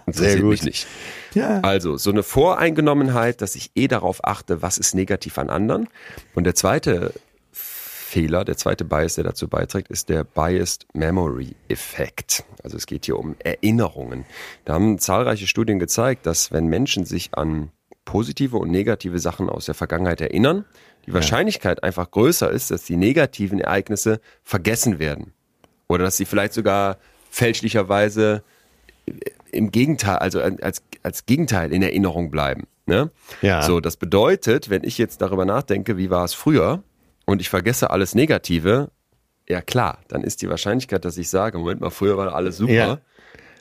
interessiert 0.06 0.42
gut. 0.42 0.50
mich 0.52 0.64
nicht. 0.64 0.88
Ja. 1.34 1.62
Also 1.62 1.98
so 1.98 2.12
eine 2.12 2.22
Voreingenommenheit, 2.22 3.42
dass 3.42 3.56
ich 3.56 3.72
eh 3.74 3.88
darauf 3.88 4.24
achte, 4.24 4.62
was 4.62 4.78
ist 4.78 4.94
negativ 4.94 5.40
an 5.40 5.50
anderen. 5.50 5.90
Und 6.36 6.44
der 6.44 6.54
zweite 6.54 7.16
Fehler, 7.52 8.46
der 8.46 8.58
zweite 8.58 8.86
Bias, 8.86 9.16
der 9.16 9.24
dazu 9.24 9.48
beiträgt, 9.48 9.88
ist 9.88 10.10
der 10.10 10.24
Biased 10.24 10.86
Memory 10.94 11.56
Effekt. 11.68 12.44
Also 12.64 12.78
es 12.78 12.86
geht 12.86 13.06
hier 13.06 13.18
um 13.18 13.36
Erinnerungen. 13.40 14.24
Da 14.66 14.76
haben 14.76 15.00
zahlreiche 15.00 15.48
Studien 15.48 15.80
gezeigt, 15.80 16.28
dass 16.28 16.52
wenn 16.52 16.68
Menschen 16.68 17.06
sich 17.06 17.32
an 17.34 17.72
positive 18.06 18.58
und 18.58 18.70
negative 18.70 19.18
Sachen 19.18 19.50
aus 19.50 19.66
der 19.66 19.74
Vergangenheit 19.74 20.22
erinnern, 20.22 20.66
die 21.08 21.14
Wahrscheinlichkeit 21.14 21.84
einfach 21.84 22.12
größer 22.12 22.52
ist, 22.52 22.70
dass 22.70 22.84
die 22.84 22.98
negativen 22.98 23.60
Ereignisse 23.60 24.20
vergessen 24.44 25.00
werden. 25.00 25.34
Oder 25.88 26.04
dass 26.04 26.18
sie 26.18 26.26
vielleicht 26.26 26.54
sogar 26.54 26.98
fälschlicherweise 27.32 28.44
im 29.52 29.72
Gegenteil, 29.72 30.18
also 30.18 30.42
als, 30.42 30.84
als 31.02 31.26
Gegenteil 31.26 31.72
in 31.72 31.82
Erinnerung 31.82 32.30
bleiben. 32.30 32.68
Ne? 32.86 33.10
Ja. 33.42 33.62
So, 33.62 33.80
das 33.80 33.96
bedeutet, 33.96 34.70
wenn 34.70 34.84
ich 34.84 34.98
jetzt 34.98 35.22
darüber 35.22 35.46
nachdenke, 35.46 35.98
wie 35.98 36.10
war 36.10 36.26
es 36.26 36.34
früher 36.34 36.84
und 37.26 37.42
ich 37.42 37.50
vergesse 37.50 37.90
alles 37.90 38.14
Negative, 38.14 38.92
ja 39.48 39.62
klar, 39.62 40.00
dann 40.10 40.24
ist 40.24 40.42
die 40.42 40.50
Wahrscheinlichkeit, 40.50 41.06
dass 41.06 41.18
ich 41.18 41.30
sage, 41.30 41.58
Moment 41.58 41.80
mal, 41.80 41.90
früher 41.90 42.18
war 42.18 42.34
alles 42.34 42.58
super, 42.58 42.74
Ja. 42.74 43.00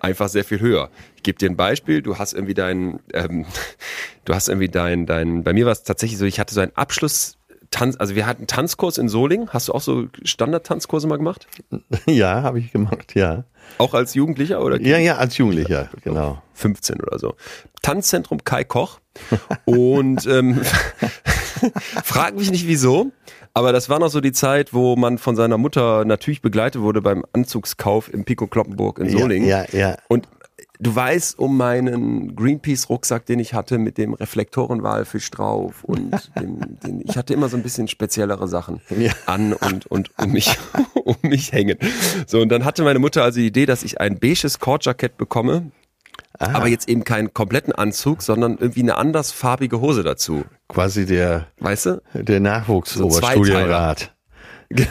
Einfach 0.01 0.29
sehr 0.29 0.45
viel 0.45 0.61
höher. 0.61 0.91
Ich 1.17 1.23
gebe 1.23 1.39
dir 1.39 1.51
ein 1.51 1.57
Beispiel, 1.57 2.03
du 2.03 2.19
hast 2.19 2.35
irgendwie 2.35 2.55
dein, 2.55 3.01
ähm, 3.13 3.47
du 4.25 4.35
hast 4.35 4.49
irgendwie 4.49 4.69
dein, 4.69 5.07
dein, 5.07 5.45
bei 5.45 5.53
mir 5.53 5.67
war 5.67 5.73
es 5.73 5.83
tatsächlich 5.83 6.19
so, 6.19 6.25
ich 6.25 6.41
hatte 6.41 6.55
so 6.55 6.61
einen 6.61 6.77
Abschluss, 6.77 7.39
Tanz, 7.71 7.97
also 7.99 8.15
wir 8.15 8.27
hatten 8.27 8.47
Tanzkurs 8.47 8.97
in 8.97 9.09
Solingen. 9.09 9.51
Hast 9.51 9.69
du 9.69 9.73
auch 9.73 9.81
so 9.81 10.07
Standard-Tanzkurse 10.23 11.07
mal 11.09 11.17
gemacht? 11.17 11.47
Ja, 12.07 12.43
habe 12.43 12.61
ich 12.61 12.73
gemacht, 12.73 13.15
ja. 13.15 13.45
Auch 13.79 13.95
als 13.95 14.15
Jugendlicher 14.15 14.63
oder 14.63 14.81
Ja, 14.81 14.99
ja, 14.99 15.17
als 15.17 15.37
Jugendlicher, 15.37 15.91
genau. 16.05 16.41
15 16.55 17.01
oder 17.01 17.19
so. 17.19 17.35
Tanzzentrum 17.83 18.45
Kai 18.45 18.65
Koch. 18.65 19.01
Und 19.65 20.27
ähm, 20.27 20.63
frag 22.05 22.37
mich 22.37 22.51
nicht 22.51 22.67
wieso, 22.69 23.11
aber 23.57 23.73
das 23.73 23.89
war 23.89 23.99
noch 23.99 24.11
so 24.11 24.21
die 24.21 24.33
Zeit, 24.33 24.75
wo 24.75 24.97
man 24.97 25.17
von 25.17 25.35
seiner 25.35 25.57
Mutter 25.57 26.05
natürlich 26.05 26.43
begleitet 26.43 26.83
wurde 26.83 27.01
beim 27.01 27.25
Anzugskauf 27.33 28.13
im 28.13 28.27
Pico 28.27 28.47
Kloppenburg 28.47 28.99
in 28.99 29.09
Solingen. 29.09 29.49
Ja, 29.49 29.65
ja, 29.73 29.79
ja. 29.79 29.97
Und 30.09 30.29
du 30.79 30.95
weißt 30.95 31.39
um 31.39 31.57
meinen 31.57 32.37
Greenpeace-Rucksack, 32.37 33.25
den 33.25 33.39
ich 33.39 33.55
hatte, 33.55 33.79
mit 33.79 33.97
dem 33.97 34.13
Reflektorenwalfisch 34.13 35.31
drauf 35.31 35.85
und 35.85 36.31
dem, 36.39 36.79
den, 36.85 37.01
ich 37.01 37.17
hatte 37.17 37.33
immer 37.33 37.49
so 37.49 37.57
ein 37.57 37.63
bisschen 37.63 37.89
speziellere 37.89 38.47
Sachen 38.47 38.83
Ja. 38.91 39.13
an 39.25 39.55
und, 39.55 39.87
und 39.87 40.11
um 40.19 40.33
mich, 40.33 40.59
um 40.95 41.17
mich 41.23 41.53
hängen. 41.53 41.79
So, 42.27 42.41
und 42.43 42.51
dann 42.51 42.67
hatte 42.67 42.83
meine 42.85 42.99
Mutter 42.99 43.23
also 43.23 43.41
die 43.41 43.47
Idee, 43.47 43.65
dass 43.65 43.85
ich 43.85 44.03
ein 44.03 44.19
beiges 44.19 44.59
Kordjackett 44.59 45.17
bekomme, 45.17 45.71
aber 46.39 46.67
jetzt 46.69 46.91
eben 46.91 47.05
keinen 47.05 47.33
kompletten 47.33 47.73
Anzug, 47.73 48.21
sondern 48.21 48.59
irgendwie 48.59 48.83
eine 48.83 48.97
andersfarbige 48.97 49.81
Hose 49.81 50.03
dazu. 50.03 50.45
Quasi 50.69 51.07
der, 51.07 51.47
Weißt 51.61 51.87
du? 51.87 52.03
der 52.15 52.41
Nachwuchsoberstudienrat. 52.41 54.13
Ja, 54.77 54.85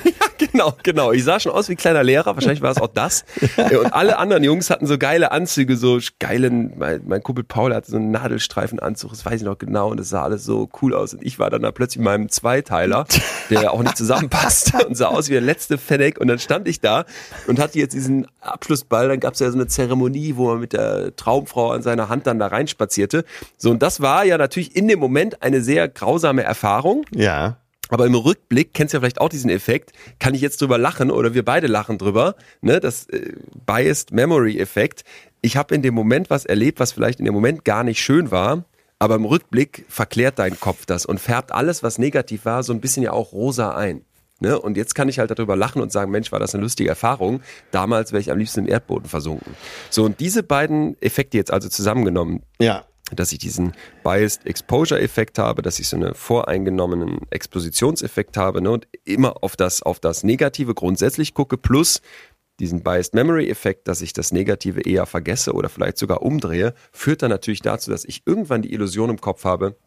genau, 0.56 0.74
genau. 0.84 1.12
Ich 1.12 1.24
sah 1.24 1.39
schon 1.39 1.51
aus 1.51 1.68
wie 1.70 1.74
ein 1.74 1.78
kleiner 1.78 2.03
Lehrer, 2.03 2.36
wahrscheinlich 2.36 2.62
war 2.62 2.72
es 2.72 2.78
auch 2.78 2.88
das. 2.88 3.26
Und 3.58 3.93
alle 3.93 4.18
anderen 4.18 4.43
Jungs 4.43 4.70
hatten 4.70 4.88
so 4.88 4.97
geile 4.97 5.32
Anzüge, 5.32 5.76
so 5.76 5.99
geilen, 6.20 6.74
mein, 6.78 7.01
mein 7.06 7.22
Kumpel 7.22 7.43
Paul 7.43 7.74
hatte 7.74 7.91
so 7.91 7.97
einen 7.97 8.12
Nadelstreifenanzug, 8.12 9.12
das 9.12 9.26
weiß 9.26 9.41
ich 9.41 9.45
noch 9.45 9.58
genau, 9.58 9.89
und 9.89 9.99
es 9.99 10.10
sah 10.10 10.24
alles 10.24 10.43
so 10.43 10.70
cool 10.82 10.93
aus. 10.93 11.14
Und 11.14 11.24
ich 11.24 11.39
war 11.39 11.49
dann 11.49 11.62
da 11.62 11.72
plötzlich 11.72 11.97
in 11.97 12.03
meinem 12.03 12.30
Zweiteiler, 12.30 13.06
der 13.49 13.74
auch 13.74 13.82
nicht 13.82 13.97
zusammenpasste 13.97 14.86
und 14.88 14.95
sah 14.95 15.08
aus 15.08 15.28
wie 15.30 15.34
der 15.34 15.41
letzte 15.41 15.78
Fennec. 15.78 16.20
Und 16.20 16.28
dann 16.28 16.39
stand 16.39 16.68
ich 16.68 16.80
da 16.80 17.06
und 17.47 17.60
hatte 17.60 17.80
jetzt 17.80 17.93
diesen 17.93 18.28
Abschlussball, 18.41 19.10
dann 19.10 19.20
gab 19.20 19.34
es 19.34 19.39
ja 19.39 19.49
so 19.49 19.58
eine 19.58 19.68
Zeremonie, 19.68 20.36
wo 20.36 20.49
man 20.49 20.60
mit 20.60 20.74
der 20.74 21.16
Traumfrau 21.16 21.72
an 21.72 21.82
seiner 21.82 22.10
Hand 22.10 22.28
dann 22.28 22.39
da 22.39 22.47
reinspazierte. 22.47 23.26
So, 23.58 23.72
und 23.72 23.82
das 23.82 24.01
war 24.01 24.24
ja 24.26 24.38
natürlich 24.38 24.76
in 24.76 24.88
dem 24.88 24.99
Moment 24.99 25.41
eine 25.41 25.62
sehr 25.62 25.88
grausame 25.88 26.43
Erfahrung. 26.43 27.06
Ja. 27.14 27.58
Aber 27.89 28.05
im 28.05 28.15
Rückblick, 28.15 28.73
kennst 28.73 28.93
du 28.93 28.97
ja 28.97 29.01
vielleicht 29.01 29.21
auch 29.21 29.29
diesen 29.29 29.49
Effekt, 29.49 29.91
kann 30.19 30.33
ich 30.33 30.41
jetzt 30.41 30.61
drüber 30.61 30.77
lachen 30.77 31.11
oder 31.11 31.33
wir 31.33 31.45
beide 31.45 31.67
lachen 31.67 31.97
drüber, 31.97 32.36
ne? 32.61 32.79
Das 32.79 33.07
äh, 33.09 33.33
Biased 33.65 34.11
Memory 34.11 34.59
Effekt. 34.59 35.03
Ich 35.41 35.57
habe 35.57 35.75
in 35.75 35.81
dem 35.81 35.93
Moment 35.93 36.29
was 36.29 36.45
erlebt, 36.45 36.79
was 36.79 36.91
vielleicht 36.91 37.19
in 37.19 37.25
dem 37.25 37.33
Moment 37.33 37.63
gar 37.65 37.83
nicht 37.83 37.99
schön 37.99 38.31
war, 38.31 38.65
aber 38.97 39.15
im 39.15 39.25
Rückblick 39.25 39.86
verklärt 39.88 40.39
dein 40.39 40.59
Kopf 40.59 40.86
das 40.86 41.05
und 41.05 41.19
färbt 41.19 41.51
alles, 41.51 41.83
was 41.83 41.99
negativ 41.99 42.45
war, 42.45 42.63
so 42.63 42.73
ein 42.73 42.81
bisschen 42.81 43.03
ja 43.03 43.11
auch 43.11 43.33
rosa 43.33 43.75
ein. 43.75 44.03
Ne? 44.41 44.59
Und 44.59 44.75
jetzt 44.75 44.95
kann 44.95 45.07
ich 45.07 45.19
halt 45.19 45.31
darüber 45.31 45.55
lachen 45.55 45.81
und 45.81 45.91
sagen, 45.91 46.11
Mensch, 46.11 46.31
war 46.31 46.39
das 46.39 46.53
eine 46.53 46.63
lustige 46.63 46.89
Erfahrung. 46.89 47.41
Damals 47.71 48.11
wäre 48.11 48.19
ich 48.19 48.31
am 48.31 48.38
liebsten 48.38 48.61
im 48.61 48.67
Erdboden 48.67 49.07
versunken. 49.07 49.55
So, 49.89 50.03
und 50.03 50.19
diese 50.19 50.43
beiden 50.43 51.01
Effekte 51.01 51.38
jetzt 51.38 51.51
also 51.51 51.69
zusammengenommen, 51.69 52.41
Ja. 52.59 52.86
Dass 53.12 53.32
ich 53.32 53.38
diesen 53.38 53.74
Biased 54.03 54.45
Exposure 54.45 54.99
Effekt 54.99 55.38
habe, 55.38 55.62
dass 55.62 55.80
ich 55.80 55.88
so 55.88 55.95
einen 55.95 56.16
voreingenommenen 56.16 57.20
Expositionseffekt 57.30 58.38
habe 58.38 58.62
ne, 58.62 58.72
und 58.72 58.88
immer 59.03 59.43
auf 59.43 59.56
das, 59.56 59.84
auf 59.84 59.99
das 59.99 60.24
Negative 60.24 60.74
grundsätzlich 60.74 61.34
gucke, 61.34 61.58
plus 61.58 62.01
diesen 62.60 62.84
Biased 62.84 63.14
Memory 63.14 63.49
Effekt, 63.49 63.88
dass 63.88 64.01
ich 64.01 64.14
das 64.14 64.32
Negative 64.32 64.82
eher 64.82 65.06
vergesse 65.06 65.53
oder 65.53 65.70
vielleicht 65.70 65.97
sogar 65.97 66.22
umdrehe, 66.22 66.74
führt 66.91 67.22
dann 67.22 67.30
natürlich 67.30 67.62
dazu, 67.62 67.91
dass 67.91 68.06
ich 68.06 68.24
irgendwann 68.26 68.62
die 68.62 68.74
Illusion 68.74 69.10
im 69.10 69.22
Kopf 69.22 69.43
habe, 69.43 69.78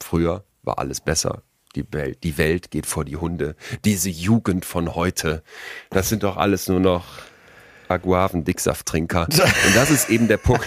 früher 0.00 0.44
war 0.62 0.78
alles 0.78 1.00
besser. 1.00 1.42
Die 1.76 1.84
Welt, 1.92 2.24
die 2.24 2.36
Welt 2.36 2.70
geht 2.70 2.86
vor 2.86 3.04
die 3.04 3.16
Hunde. 3.16 3.54
Diese 3.84 4.10
Jugend 4.10 4.64
von 4.64 4.94
heute, 4.94 5.42
das 5.88 6.08
sind 6.08 6.24
doch 6.24 6.36
alles 6.36 6.68
nur 6.68 6.80
noch 6.80 7.04
Aguaven-Dicksafttrinker. 7.88 9.24
Und 9.30 9.76
das 9.76 9.90
ist 9.90 10.10
eben 10.10 10.28
der 10.28 10.36
Punkt. 10.36 10.66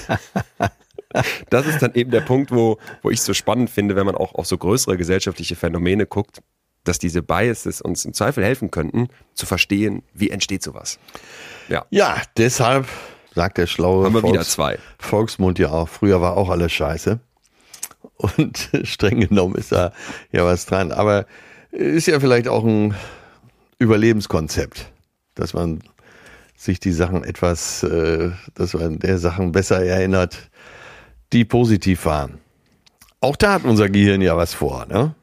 Das 1.49 1.67
ist 1.67 1.81
dann 1.81 1.93
eben 1.93 2.11
der 2.11 2.21
Punkt, 2.21 2.51
wo, 2.51 2.77
wo 3.01 3.09
ich 3.09 3.19
es 3.19 3.25
so 3.25 3.33
spannend 3.33 3.69
finde, 3.69 3.95
wenn 3.95 4.05
man 4.05 4.15
auch 4.15 4.33
auf 4.35 4.47
so 4.47 4.57
größere 4.57 4.97
gesellschaftliche 4.97 5.55
Phänomene 5.55 6.05
guckt, 6.05 6.41
dass 6.83 6.99
diese 6.99 7.21
Biases 7.21 7.81
uns 7.81 8.03
im 8.05 8.13
Zweifel 8.13 8.43
helfen 8.43 8.71
könnten, 8.71 9.07
zu 9.33 9.45
verstehen, 9.45 10.03
wie 10.13 10.29
entsteht 10.29 10.63
sowas. 10.63 10.99
Ja, 11.69 11.85
Ja, 11.89 12.21
deshalb 12.37 12.87
sagt 13.33 13.57
der 13.57 13.67
schlaue 13.67 14.05
haben 14.05 14.13
wir 14.13 14.23
wieder 14.23 14.35
Volks 14.35 14.51
zwei. 14.51 14.77
Volksmund 14.99 15.59
ja 15.59 15.71
auch, 15.71 15.87
früher 15.87 16.21
war 16.21 16.37
auch 16.37 16.49
alles 16.49 16.71
scheiße. 16.71 17.19
Und 18.17 18.69
streng 18.83 19.21
genommen 19.21 19.55
ist 19.55 19.71
da 19.71 19.93
ja 20.31 20.45
was 20.45 20.65
dran. 20.65 20.91
Aber 20.91 21.25
ist 21.71 22.07
ja 22.07 22.19
vielleicht 22.19 22.47
auch 22.47 22.63
ein 22.63 22.93
Überlebenskonzept, 23.79 24.91
dass 25.35 25.53
man 25.53 25.81
sich 26.55 26.79
die 26.79 26.91
Sachen 26.91 27.23
etwas, 27.23 27.83
äh, 27.83 28.31
dass 28.55 28.73
man 28.73 28.99
der 28.99 29.17
Sachen 29.17 29.51
besser 29.51 29.83
erinnert, 29.83 30.49
die 31.33 31.45
positiv 31.45 32.05
waren. 32.05 32.39
Auch 33.19 33.35
da 33.35 33.53
hat 33.53 33.63
unser 33.63 33.89
Gehirn 33.89 34.21
ja 34.21 34.37
was 34.37 34.53
vor, 34.53 34.85
ne? 34.85 35.15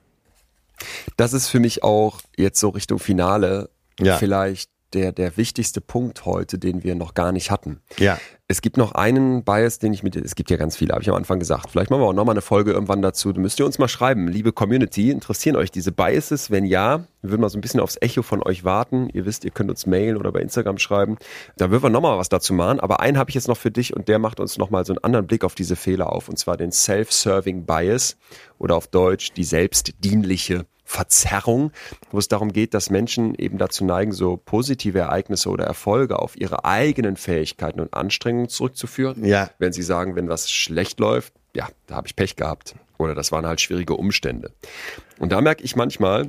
Das 1.16 1.32
ist 1.34 1.48
für 1.48 1.60
mich 1.60 1.82
auch 1.82 2.20
jetzt 2.36 2.58
so 2.58 2.70
Richtung 2.70 2.98
Finale 2.98 3.70
Ja. 4.00 4.16
vielleicht 4.16 4.69
der, 4.94 5.12
der 5.12 5.36
wichtigste 5.36 5.80
Punkt 5.80 6.24
heute, 6.24 6.58
den 6.58 6.82
wir 6.82 6.94
noch 6.94 7.14
gar 7.14 7.32
nicht 7.32 7.50
hatten. 7.50 7.80
Ja. 7.98 8.18
Es 8.48 8.62
gibt 8.62 8.76
noch 8.76 8.92
einen 8.92 9.44
Bias, 9.44 9.78
den 9.78 9.92
ich 9.92 10.02
mit, 10.02 10.16
es 10.16 10.34
gibt 10.34 10.50
ja 10.50 10.56
ganz 10.56 10.76
viele, 10.76 10.92
habe 10.92 11.02
ich 11.02 11.08
am 11.08 11.14
Anfang 11.14 11.38
gesagt. 11.38 11.70
Vielleicht 11.70 11.90
machen 11.90 12.02
wir 12.02 12.08
auch 12.08 12.12
nochmal 12.12 12.34
eine 12.34 12.40
Folge 12.40 12.72
irgendwann 12.72 13.00
dazu. 13.00 13.32
Da 13.32 13.40
müsst 13.40 13.60
ihr 13.60 13.66
uns 13.66 13.78
mal 13.78 13.86
schreiben, 13.86 14.26
liebe 14.26 14.52
Community, 14.52 15.10
interessieren 15.10 15.54
euch 15.54 15.70
diese 15.70 15.92
Biases? 15.92 16.50
Wenn 16.50 16.64
ja, 16.64 17.04
wir 17.22 17.30
würden 17.30 17.42
mal 17.42 17.48
so 17.48 17.58
ein 17.58 17.60
bisschen 17.60 17.78
aufs 17.78 17.96
Echo 18.00 18.22
von 18.22 18.42
euch 18.42 18.64
warten. 18.64 19.08
Ihr 19.12 19.24
wisst, 19.24 19.44
ihr 19.44 19.52
könnt 19.52 19.70
uns 19.70 19.86
mailen 19.86 20.16
oder 20.16 20.32
bei 20.32 20.40
Instagram 20.40 20.78
schreiben. 20.78 21.16
Da 21.56 21.70
würden 21.70 21.84
wir 21.84 21.90
nochmal 21.90 22.18
was 22.18 22.28
dazu 22.28 22.52
machen. 22.52 22.80
Aber 22.80 22.98
einen 22.98 23.18
habe 23.18 23.30
ich 23.30 23.34
jetzt 23.34 23.46
noch 23.46 23.56
für 23.56 23.70
dich 23.70 23.94
und 23.94 24.08
der 24.08 24.18
macht 24.18 24.40
uns 24.40 24.58
nochmal 24.58 24.84
so 24.84 24.94
einen 24.94 25.04
anderen 25.04 25.28
Blick 25.28 25.44
auf 25.44 25.54
diese 25.54 25.76
Fehler 25.76 26.12
auf. 26.12 26.28
Und 26.28 26.36
zwar 26.36 26.56
den 26.56 26.72
Self-Serving 26.72 27.66
Bias 27.66 28.16
oder 28.58 28.74
auf 28.74 28.88
Deutsch 28.88 29.32
die 29.32 29.44
selbstdienliche 29.44 30.66
Verzerrung, 30.90 31.70
wo 32.10 32.18
es 32.18 32.26
darum 32.26 32.52
geht, 32.52 32.74
dass 32.74 32.90
Menschen 32.90 33.36
eben 33.36 33.58
dazu 33.58 33.84
neigen, 33.84 34.10
so 34.10 34.36
positive 34.36 34.98
Ereignisse 34.98 35.48
oder 35.48 35.64
Erfolge 35.64 36.18
auf 36.18 36.36
ihre 36.36 36.64
eigenen 36.64 37.16
Fähigkeiten 37.16 37.78
und 37.78 37.94
Anstrengungen 37.94 38.48
zurückzuführen. 38.48 39.24
Ja. 39.24 39.50
Wenn 39.58 39.72
sie 39.72 39.82
sagen, 39.82 40.16
wenn 40.16 40.28
was 40.28 40.50
schlecht 40.50 40.98
läuft, 40.98 41.32
ja, 41.54 41.68
da 41.86 41.94
habe 41.94 42.08
ich 42.08 42.16
Pech 42.16 42.34
gehabt. 42.34 42.74
Oder 42.98 43.14
das 43.14 43.30
waren 43.30 43.46
halt 43.46 43.60
schwierige 43.60 43.94
Umstände. 43.94 44.50
Und 45.20 45.30
da 45.30 45.40
merke 45.40 45.62
ich 45.62 45.76
manchmal, 45.76 46.28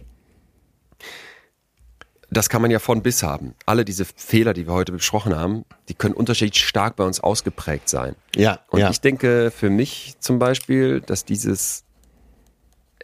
das 2.30 2.48
kann 2.48 2.62
man 2.62 2.70
ja 2.70 2.78
von 2.78 3.02
bis 3.02 3.24
haben. 3.24 3.56
Alle 3.66 3.84
diese 3.84 4.06
Fehler, 4.06 4.54
die 4.54 4.68
wir 4.68 4.74
heute 4.74 4.92
besprochen 4.92 5.36
haben, 5.36 5.66
die 5.90 5.96
können 5.96 6.14
unterschiedlich 6.14 6.64
stark 6.64 6.98
bei 6.98 7.04
uns 7.04 7.20
ausgeprägt 7.20 7.90
sein. 7.90 8.16
Ja, 8.36 8.60
Und 8.70 8.82
ja. 8.82 8.92
ich 8.92 9.02
denke 9.02 9.50
für 9.50 9.72
mich 9.72 10.18
zum 10.20 10.38
Beispiel, 10.38 11.02
dass 11.02 11.26
dieses, 11.26 11.84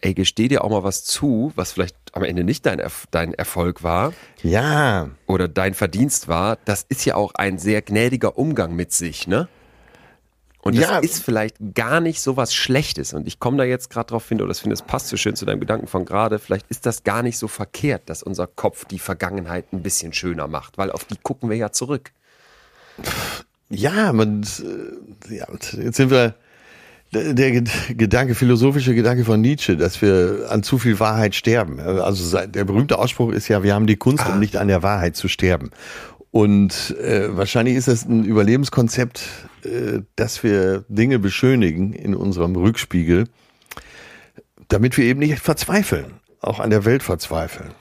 ey, 0.02 0.14
gesteh 0.14 0.48
dir 0.48 0.64
auch 0.64 0.69
mal 0.69 0.84
was 0.84 1.03
zu, 1.03 1.52
was 1.56 1.72
vielleicht 1.74 1.95
am 2.14 2.24
Ende 2.24 2.44
nicht 2.44 2.65
dein, 2.65 2.80
Erf 2.80 3.06
dein 3.11 3.34
Erfolg 3.34 3.84
war 3.84 4.14
ja, 4.44 5.10
oder 5.26 5.48
dein 5.48 5.74
Verdienst 5.74 6.28
war, 6.28 6.57
das 6.65 6.86
ist 6.88 7.06
ja 7.06 7.15
auch 7.15 7.34
ein 7.36 7.57
sehr 7.60 7.82
gnädiger 7.82 8.38
Umgang 8.38 8.76
mit 8.76 8.91
sich, 8.91 9.28
ne? 9.28 9.48
Und 10.61 10.76
das 10.78 10.90
Ja. 10.90 10.99
ist 10.99 11.24
vielleicht 11.24 11.56
gar 11.76 12.02
nicht 12.02 12.19
so 12.19 12.36
was 12.36 12.53
Schlechtes. 12.53 13.14
Und 13.14 13.26
ich 13.26 13.40
komme 13.40 13.57
da 13.57 13.64
jetzt 13.64 13.90
gerade 13.90 14.07
drauf 14.10 14.28
hin, 14.28 14.40
oder 14.41 14.49
das 14.49 14.60
finde, 14.60 14.74
es 14.74 14.82
passt 14.82 15.07
so 15.07 15.15
schön 15.15 15.36
zu 15.36 15.45
deinem 15.45 15.61
Gedanken 15.61 15.88
von 15.88 16.03
gerade. 16.03 16.40
Vielleicht 16.40 16.65
ist 16.69 16.86
das 16.86 17.03
gar 17.03 17.24
nicht 17.24 17.38
so 17.38 17.48
verkehrt, 17.48 18.10
dass 18.10 18.22
unser 18.22 18.48
Kopf 18.48 18.84
die 18.84 18.99
Vergangenheit 18.99 19.72
ein 19.72 19.82
bisschen 19.82 20.11
schöner 20.11 20.48
macht, 20.49 20.78
weil 20.78 20.91
auf 20.91 21.06
die 21.06 21.15
gucken 21.15 21.49
wir 21.49 21.56
ja 21.56 21.72
zurück. 21.72 22.11
Ja, 23.69 24.11
man, 24.11 24.44
äh, 25.30 25.36
ja, 25.36 25.48
und 25.48 25.72
jetzt 25.74 25.98
sind 25.98 26.10
wir 26.10 26.36
der 27.13 27.34
der 27.34 27.51
Ged- 27.51 27.95
Gedanke, 27.97 28.35
philosophische 28.35 28.93
Gedanke 28.95 29.25
von 29.25 29.41
Nietzsche, 29.41 29.77
dass 29.77 30.01
wir 30.01 30.47
an 30.49 30.63
zu 30.63 30.77
viel 30.77 30.99
Wahrheit 30.99 31.35
sterben. 31.35 31.79
Also 31.79 32.45
der 32.45 32.65
berühmte 32.65 32.99
Ausspruch 32.99 33.31
ist 33.31 33.47
ja, 33.47 33.63
wir 33.63 33.73
haben 33.73 33.88
die 33.88 33.95
Kunst, 33.97 34.27
um 34.27 34.39
nicht 34.39 34.57
an 34.57 34.67
der 34.67 34.84
Wahrheit 34.84 35.15
zu 35.15 35.27
sterben. 35.27 35.71
Und 36.31 36.95
äh, 37.01 37.35
wahrscheinlich 37.35 37.75
ist 37.75 37.88
das 37.88 38.05
ein 38.05 38.25
Überlebenskonzept, 38.25 39.21
äh, 39.63 40.01
dass 40.15 40.43
wir 40.43 40.84
Dinge 40.89 41.19
beschönigen 41.19 41.93
in 41.93 42.13
unserem 42.13 42.55
Rückspiegel, 42.55 43.25
damit 44.67 44.97
wir 44.97 45.05
eben 45.05 45.19
nicht 45.19 45.39
verzweifeln, 45.39 46.05
auch 46.41 46.59
an 46.59 46.69
der 46.69 46.84
Welt 46.85 47.01
verzweifeln. 47.01 47.71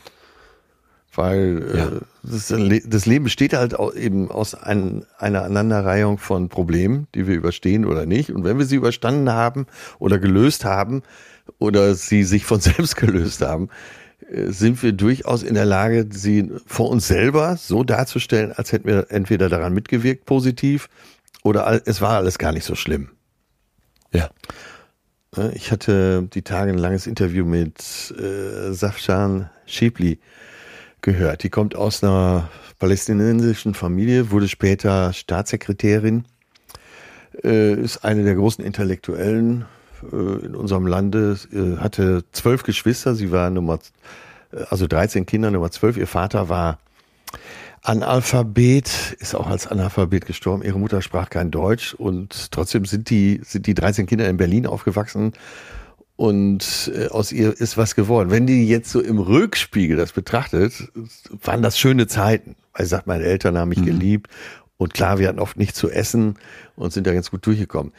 Weil 1.16 1.64
Ja. 1.74 1.86
äh, 1.88 2.00
das, 2.22 2.52
das 2.86 3.06
Leben 3.06 3.24
besteht 3.24 3.52
halt 3.52 3.74
eben 3.96 4.30
aus 4.30 4.54
ein, 4.54 5.04
einer 5.18 5.40
Aneinanderreihung 5.44 6.18
von 6.18 6.48
Problemen, 6.48 7.06
die 7.14 7.26
wir 7.26 7.34
überstehen 7.34 7.84
oder 7.84 8.06
nicht. 8.06 8.30
Und 8.30 8.44
wenn 8.44 8.58
wir 8.58 8.66
sie 8.66 8.76
überstanden 8.76 9.30
haben 9.30 9.66
oder 9.98 10.18
gelöst 10.18 10.64
haben 10.64 11.02
oder 11.58 11.94
sie 11.94 12.24
sich 12.24 12.44
von 12.44 12.60
selbst 12.68 12.96
gelöst 12.96 13.42
haben, 13.42 13.68
äh, 14.30 14.50
sind 14.50 14.82
wir 14.82 14.92
durchaus 14.92 15.42
in 15.42 15.54
der 15.54 15.66
Lage, 15.66 16.06
sie 16.10 16.50
vor 16.66 16.90
uns 16.90 17.06
selber 17.08 17.56
so 17.56 17.82
darzustellen, 17.84 18.52
als 18.52 18.72
hätten 18.72 18.88
wir 18.88 19.06
entweder 19.10 19.48
daran 19.48 19.72
mitgewirkt 19.72 20.24
positiv 20.26 20.88
oder 21.44 21.80
es 21.86 22.00
war 22.00 22.16
alles 22.16 22.38
gar 22.38 22.52
nicht 22.52 22.64
so 22.64 22.74
schlimm. 22.74 23.10
Ja. 24.12 24.30
Ne, 25.36 25.52
Ich 25.54 25.70
hatte 25.70 26.28
die 26.32 26.42
Tage 26.42 26.72
ein 26.72 26.78
langes 26.78 27.06
Interview 27.06 27.44
mit 27.44 27.80
äh, 28.18 28.72
Safjan 28.72 29.48
Schibli 29.66 30.18
gehört. 31.06 31.44
Die 31.44 31.50
kommt 31.50 31.76
aus 31.76 32.02
einer 32.02 32.50
palästinensischen 32.78 33.74
Familie, 33.74 34.30
wurde 34.32 34.48
später 34.48 35.12
Staatssekretärin, 35.12 36.24
äh, 37.42 37.74
ist 37.74 38.04
eine 38.04 38.24
der 38.24 38.34
großen 38.34 38.62
Intellektuellen 38.62 39.66
äh, 40.12 40.44
in 40.44 40.54
unserem 40.54 40.86
Lande, 40.86 41.38
äh, 41.52 41.80
hatte 41.80 42.24
zwölf 42.32 42.64
Geschwister, 42.64 43.14
sie 43.14 43.30
war 43.30 43.50
Nummer, 43.50 43.78
also 44.68 44.86
13 44.86 45.26
Kinder, 45.26 45.50
Nummer 45.50 45.70
zwölf. 45.70 45.96
Ihr 45.96 46.08
Vater 46.08 46.48
war 46.48 46.78
Analphabet, 47.82 49.16
ist 49.20 49.36
auch 49.36 49.46
als 49.46 49.68
Analphabet 49.68 50.26
gestorben. 50.26 50.64
Ihre 50.64 50.78
Mutter 50.78 51.02
sprach 51.02 51.30
kein 51.30 51.52
Deutsch 51.52 51.94
und 51.94 52.50
trotzdem 52.50 52.84
sind 52.84 53.10
die, 53.10 53.40
sind 53.44 53.68
die 53.68 53.74
13 53.74 54.06
Kinder 54.06 54.28
in 54.28 54.36
Berlin 54.36 54.66
aufgewachsen 54.66 55.34
und 56.16 56.90
äh, 56.94 57.08
aus 57.08 57.30
ihr 57.32 57.58
ist 57.60 57.76
was 57.76 57.94
geworden. 57.94 58.30
Wenn 58.30 58.46
die 58.46 58.66
jetzt 58.66 58.90
so 58.90 59.00
im 59.00 59.18
Rückspiegel 59.18 59.96
das 59.96 60.12
betrachtet, 60.12 60.90
waren 61.42 61.62
das 61.62 61.78
schöne 61.78 62.06
Zeiten. 62.06 62.56
Weil 62.72 62.86
sie 62.86 62.90
sagt, 62.90 63.06
meine 63.06 63.24
Eltern 63.24 63.56
haben 63.56 63.68
mich 63.70 63.84
geliebt 63.84 64.30
und 64.76 64.92
klar, 64.94 65.18
wir 65.18 65.28
hatten 65.28 65.38
oft 65.38 65.56
nichts 65.56 65.78
zu 65.78 65.90
essen 65.90 66.34
und 66.74 66.92
sind 66.92 67.06
da 67.06 67.12
ganz 67.14 67.30
gut 67.30 67.44
durchgekommen. 67.46 67.92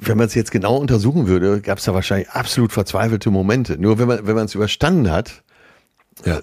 Wenn 0.00 0.18
man 0.18 0.26
es 0.26 0.34
jetzt 0.34 0.50
genau 0.50 0.76
untersuchen 0.76 1.28
würde, 1.28 1.60
gab 1.60 1.78
es 1.78 1.84
da 1.84 1.94
wahrscheinlich 1.94 2.30
absolut 2.30 2.72
verzweifelte 2.72 3.30
Momente. 3.30 3.78
Nur 3.78 3.98
wenn 3.98 4.08
man 4.08 4.26
wenn 4.26 4.34
man 4.34 4.46
es 4.46 4.54
überstanden 4.56 5.10
hat, 5.10 5.42
Ja. 6.24 6.40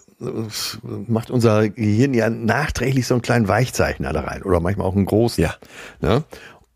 macht 1.08 1.30
unser 1.30 1.68
Gehirn 1.70 2.14
ja 2.14 2.30
nachträglich 2.30 3.08
so 3.08 3.14
einen 3.14 3.22
kleinen 3.22 3.48
Weichzeichner 3.50 4.14
da 4.14 4.22
rein 4.22 4.44
oder 4.44 4.60
manchmal 4.62 4.88
auch 4.88 4.96
einen 4.96 5.06
großen. 5.06 5.42
Ja. 5.44 5.56
Ne? 6.02 6.24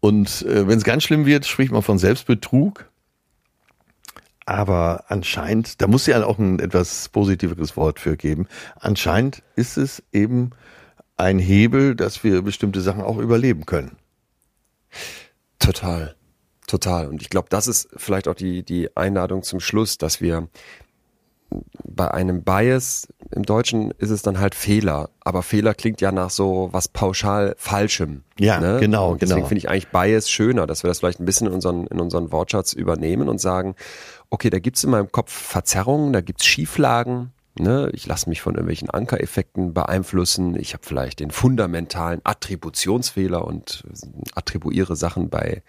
Und 0.02 0.42
äh, 0.44 0.68
wenn 0.68 0.78
es 0.78 0.84
ganz 0.84 1.04
schlimm 1.04 1.26
wird, 1.26 1.46
spricht 1.46 1.72
man 1.72 1.82
von 1.82 1.98
Selbstbetrug. 1.98 2.90
Aber 4.46 5.06
anscheinend, 5.08 5.82
da 5.82 5.88
muss 5.88 6.06
ja 6.06 6.24
auch 6.26 6.38
ein 6.38 6.60
etwas 6.60 7.10
positiveres 7.10 7.78
Wort 7.78 8.00
für 8.00 8.18
geben. 8.18 8.48
Anscheinend 8.76 9.42
ist 9.56 9.78
es 9.78 10.04
eben 10.12 10.52
ein 11.16 11.40
Hebel, 11.40 11.96
dass 11.96 12.24
wir 12.24 12.42
bestimmte 12.42 12.82
Sachen 12.82 13.02
auch 13.02 13.18
überleben 13.18 13.66
können. 13.66 13.98
Total. 15.60 16.16
Total. 16.68 17.08
Und 17.08 17.22
ich 17.22 17.30
glaube, 17.30 17.48
das 17.50 17.68
ist 17.68 17.90
vielleicht 17.96 18.28
auch 18.28 18.36
die, 18.36 18.64
die 18.64 18.96
Einladung 18.96 19.44
zum 19.44 19.60
Schluss, 19.60 19.98
dass 19.98 20.22
wir 20.22 20.48
bei 21.84 22.12
einem 22.12 22.44
Bias, 22.44 23.08
im 23.32 23.44
Deutschen 23.44 23.92
ist 23.92 24.10
es 24.10 24.22
dann 24.22 24.40
halt 24.40 24.56
Fehler, 24.56 25.10
aber 25.22 25.44
Fehler 25.44 25.74
klingt 25.74 26.02
ja 26.02 26.12
nach 26.12 26.30
so 26.30 26.70
was 26.72 26.88
pauschal 26.88 27.56
Falschem. 27.58 28.24
Ja, 28.40 28.60
ne? 28.60 28.80
genau, 28.80 29.12
Und 29.12 29.22
Deswegen 29.22 29.38
genau. 29.38 29.48
finde 29.48 29.60
ich 29.60 29.70
eigentlich 29.70 29.90
Bias 29.90 30.30
schöner, 30.30 30.68
dass 30.68 30.84
wir 30.84 30.90
das 30.90 31.00
vielleicht 31.00 31.20
ein 31.20 31.26
bisschen 31.26 31.48
in 31.48 31.54
unseren, 31.54 31.88
in 31.88 32.00
unseren 32.00 32.32
Wortschatz 32.32 32.74
übernehmen 32.74 33.30
und 33.30 33.40
sagen, 33.40 33.76
okay, 34.30 34.50
da 34.50 34.60
gibt's 34.60 34.84
in 34.84 34.92
meinem 34.92 35.12
Kopf 35.12 35.32
Verzerrungen, 35.32 36.14
da 36.14 36.22
gibt's 36.22 36.46
Schieflagen, 36.46 37.32
Ne, 37.60 37.92
ich 37.94 38.08
lasse 38.08 38.30
mich 38.30 38.42
von 38.42 38.56
irgendwelchen 38.56 38.90
Ankereffekten 38.90 39.76
beeinflussen. 39.76 40.60
Ich 40.60 40.74
habe 40.74 40.84
vielleicht 40.84 41.20
den 41.20 41.30
fundamentalen 41.30 42.20
Attributionsfehler 42.24 43.46
und 43.46 43.84
attribuiere 44.34 44.96
Sachen 44.96 45.30
bei 45.30 45.62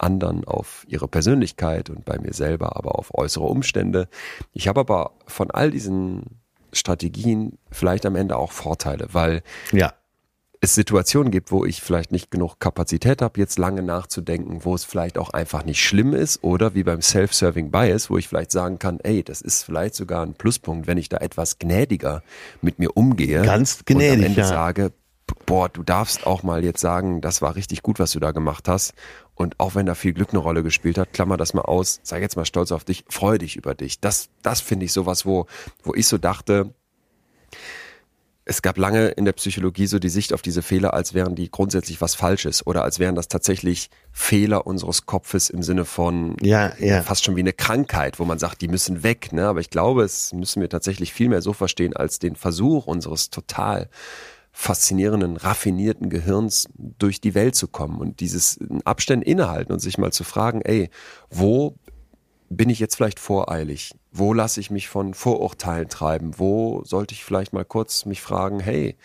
anderen 0.00 0.44
auf 0.44 0.84
ihre 0.88 1.08
Persönlichkeit 1.08 1.90
und 1.90 2.04
bei 2.04 2.18
mir 2.18 2.32
selber 2.32 2.76
aber 2.76 2.98
auf 2.98 3.14
äußere 3.14 3.44
Umstände. 3.44 4.08
Ich 4.52 4.68
habe 4.68 4.80
aber 4.80 5.12
von 5.26 5.50
all 5.50 5.70
diesen 5.70 6.40
Strategien 6.72 7.58
vielleicht 7.70 8.06
am 8.06 8.16
Ende 8.16 8.36
auch 8.36 8.52
Vorteile, 8.52 9.08
weil 9.12 9.42
Ja. 9.72 9.92
es 10.60 10.74
Situationen 10.74 11.30
gibt, 11.32 11.50
wo 11.52 11.64
ich 11.64 11.80
vielleicht 11.82 12.12
nicht 12.12 12.30
genug 12.30 12.60
Kapazität 12.60 13.22
habe, 13.22 13.40
jetzt 13.40 13.58
lange 13.58 13.82
nachzudenken, 13.82 14.64
wo 14.64 14.74
es 14.74 14.84
vielleicht 14.84 15.18
auch 15.18 15.30
einfach 15.30 15.64
nicht 15.64 15.82
schlimm 15.82 16.12
ist 16.14 16.44
oder 16.44 16.74
wie 16.74 16.84
beim 16.84 17.02
Self-Serving 17.02 17.70
Bias, 17.70 18.10
wo 18.10 18.18
ich 18.18 18.28
vielleicht 18.28 18.52
sagen 18.52 18.78
kann, 18.78 19.00
ey, 19.00 19.22
das 19.22 19.40
ist 19.40 19.64
vielleicht 19.64 19.94
sogar 19.94 20.24
ein 20.24 20.34
Pluspunkt, 20.34 20.86
wenn 20.86 20.98
ich 20.98 21.08
da 21.08 21.16
etwas 21.16 21.58
gnädiger 21.58 22.22
mit 22.60 22.78
mir 22.78 22.96
umgehe. 22.96 23.42
Ganz 23.42 23.78
und 23.78 23.86
gnädig, 23.86 24.18
am 24.18 24.24
Ende 24.24 24.40
ja. 24.42 24.46
sage, 24.46 24.92
boah, 25.46 25.68
du 25.68 25.82
darfst 25.82 26.26
auch 26.26 26.42
mal 26.42 26.62
jetzt 26.64 26.80
sagen, 26.80 27.20
das 27.20 27.40
war 27.42 27.56
richtig 27.56 27.82
gut, 27.82 27.98
was 27.98 28.12
du 28.12 28.20
da 28.20 28.32
gemacht 28.32 28.68
hast. 28.68 28.92
Und 29.40 29.58
auch 29.58 29.74
wenn 29.74 29.86
da 29.86 29.94
viel 29.94 30.12
Glück 30.12 30.28
eine 30.32 30.38
Rolle 30.38 30.62
gespielt 30.62 30.98
hat, 30.98 31.14
klammer 31.14 31.38
das 31.38 31.54
mal 31.54 31.62
aus, 31.62 31.98
sei 32.02 32.20
jetzt 32.20 32.36
mal 32.36 32.44
stolz 32.44 32.72
auf 32.72 32.84
dich, 32.84 33.06
freu 33.08 33.38
dich 33.38 33.56
über 33.56 33.74
dich. 33.74 33.98
Das, 33.98 34.28
das 34.42 34.60
finde 34.60 34.84
ich 34.84 34.92
sowas, 34.92 35.24
wo, 35.24 35.46
wo 35.82 35.94
ich 35.94 36.08
so 36.08 36.18
dachte, 36.18 36.74
es 38.44 38.60
gab 38.60 38.76
lange 38.76 39.08
in 39.08 39.24
der 39.24 39.32
Psychologie 39.32 39.86
so 39.86 39.98
die 39.98 40.10
Sicht 40.10 40.34
auf 40.34 40.42
diese 40.42 40.60
Fehler, 40.60 40.92
als 40.92 41.14
wären 41.14 41.36
die 41.36 41.50
grundsätzlich 41.50 42.02
was 42.02 42.14
Falsches 42.14 42.66
oder 42.66 42.82
als 42.84 42.98
wären 42.98 43.14
das 43.14 43.28
tatsächlich 43.28 43.88
Fehler 44.12 44.66
unseres 44.66 45.06
Kopfes 45.06 45.48
im 45.48 45.62
Sinne 45.62 45.86
von 45.86 46.36
Ja, 46.42 46.74
ja. 46.78 47.00
fast 47.00 47.24
schon 47.24 47.34
wie 47.34 47.40
eine 47.40 47.54
Krankheit, 47.54 48.18
wo 48.18 48.26
man 48.26 48.38
sagt, 48.38 48.60
die 48.60 48.68
müssen 48.68 49.02
weg. 49.02 49.32
Ne? 49.32 49.46
Aber 49.48 49.60
ich 49.60 49.70
glaube, 49.70 50.02
es 50.02 50.34
müssen 50.34 50.60
wir 50.60 50.68
tatsächlich 50.68 51.14
viel 51.14 51.30
mehr 51.30 51.40
so 51.40 51.54
verstehen 51.54 51.96
als 51.96 52.18
den 52.18 52.36
Versuch 52.36 52.86
unseres 52.86 53.30
total 53.30 53.88
faszinierenden, 54.60 55.38
raffinierten 55.38 56.10
Gehirns 56.10 56.68
durch 56.76 57.22
die 57.22 57.34
Welt 57.34 57.54
zu 57.54 57.66
kommen 57.66 57.98
und 57.98 58.20
dieses 58.20 58.58
in 58.58 58.82
Abständen 58.82 59.24
innehalten 59.24 59.72
und 59.72 59.78
sich 59.78 59.96
mal 59.96 60.12
zu 60.12 60.22
fragen, 60.22 60.60
ey, 60.60 60.90
wo 61.30 61.76
bin 62.50 62.68
ich 62.68 62.78
jetzt 62.78 62.96
vielleicht 62.96 63.20
voreilig? 63.20 63.94
Wo 64.12 64.34
lasse 64.34 64.60
ich 64.60 64.70
mich 64.70 64.90
von 64.90 65.14
Vorurteilen 65.14 65.88
treiben? 65.88 66.38
Wo 66.38 66.82
sollte 66.84 67.14
ich 67.14 67.24
vielleicht 67.24 67.54
mal 67.54 67.64
kurz 67.64 68.04
mich 68.04 68.20
fragen, 68.20 68.60
hey, 68.60 68.98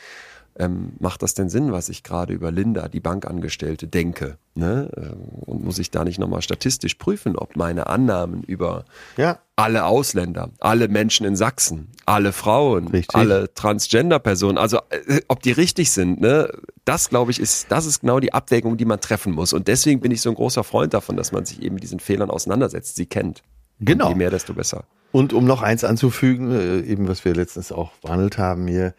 ähm, 0.58 0.94
macht 1.00 1.22
das 1.22 1.34
denn 1.34 1.50
Sinn, 1.50 1.72
was 1.74 1.90
ich 1.90 2.02
gerade 2.04 2.34
über 2.34 2.52
Linda, 2.52 2.88
die 2.88 3.00
Bankangestellte, 3.02 3.88
denke? 3.88 4.38
Ne? 4.54 4.90
Ähm, 4.96 5.20
Und 5.42 5.64
muss 5.66 5.80
ich 5.80 5.92
da 5.92 6.04
nicht 6.06 6.18
nochmal 6.18 6.42
statistisch 6.42 6.96
prüfen, 6.96 7.36
ob 7.36 7.56
meine 7.58 7.88
Annahmen 7.88 8.42
über 8.44 8.86
Ja. 9.18 9.40
alle 9.58 9.84
Ausländer, 9.86 10.52
alle 10.60 10.88
Menschen 10.88 11.26
in 11.26 11.36
Sachsen, 11.36 11.90
alle 12.06 12.32
Frauen, 12.32 12.88
Richtig. 12.88 13.16
alle 13.16 13.54
Transgender-Personen, 13.54 14.58
also 14.58 14.78
äh, 14.90 15.22
ob 15.28 15.42
die 15.42 15.52
richtig 15.52 15.92
sind, 15.92 16.22
ne? 16.22 16.50
Das 16.86 17.10
glaube 17.10 17.32
ich 17.32 17.40
ist, 17.40 17.72
das 17.72 17.86
ist 17.86 18.02
genau 18.02 18.20
die 18.20 18.32
Abwägung, 18.34 18.78
die 18.78 18.86
man 18.86 19.02
treffen 19.02 19.34
muss. 19.34 19.54
Und 19.54 19.68
deswegen 19.68 20.00
bin 20.02 20.12
ich 20.12 20.22
so 20.22 20.30
ein 20.30 20.36
großer 20.36 20.64
Freund 20.64 20.94
davon, 20.94 21.18
dass 21.18 21.32
man 21.32 21.44
sich 21.46 21.62
eben 21.62 21.76
mit 21.76 21.84
diesen 21.84 22.00
Fehlern 22.00 22.30
auseinandersetzt, 22.30 22.96
sie 22.96 23.08
kennt. 23.08 23.42
Genau. 23.80 24.06
Und 24.06 24.12
je 24.12 24.18
mehr, 24.18 24.30
desto 24.30 24.54
besser. 24.54 24.86
Und 25.12 25.32
um 25.34 25.46
noch 25.46 25.62
eins 25.62 25.84
anzufügen, 25.86 26.52
äh, 26.52 26.82
eben 26.82 27.08
was 27.08 27.24
wir 27.26 27.34
letztens 27.34 27.72
auch 27.72 27.92
behandelt 28.02 28.38
haben 28.38 28.68
hier, 28.68 28.94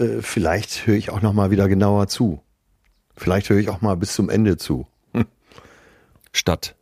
äh, 0.00 0.20
vielleicht 0.22 0.86
höre 0.86 0.96
ich 0.96 1.10
auch 1.10 1.22
noch 1.22 1.32
mal 1.32 1.50
wieder 1.50 1.68
genauer 1.68 2.08
zu. 2.08 2.40
Vielleicht 3.16 3.50
höre 3.50 3.58
ich 3.58 3.68
auch 3.68 3.80
mal 3.82 3.96
bis 3.96 4.14
zum 4.14 4.30
Ende 4.30 4.56
zu. 4.56 4.86
Statt 6.32 6.76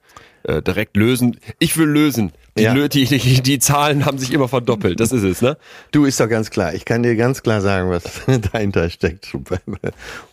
äh, 0.44 0.62
direkt 0.62 0.96
lösen. 0.96 1.38
Ich 1.58 1.76
will 1.76 1.88
lösen. 1.88 2.32
Die, 2.56 2.62
Ja. 2.64 2.74
Die, 2.88 3.04
die, 3.06 3.42
die 3.42 3.58
Zahlen 3.58 4.04
haben 4.04 4.18
sich 4.18 4.32
immer 4.32 4.48
verdoppelt. 4.48 5.00
Das 5.00 5.10
ist 5.12 5.22
es, 5.22 5.40
ne? 5.42 5.56
Du 5.90 6.04
ist 6.04 6.20
doch 6.20 6.28
ganz 6.28 6.50
klar. 6.50 6.74
Ich 6.74 6.84
kann 6.84 7.02
dir 7.02 7.16
ganz 7.16 7.42
klar 7.42 7.60
sagen, 7.60 7.90
was 7.90 8.04
dahinter 8.52 8.90
steckt. 8.90 9.34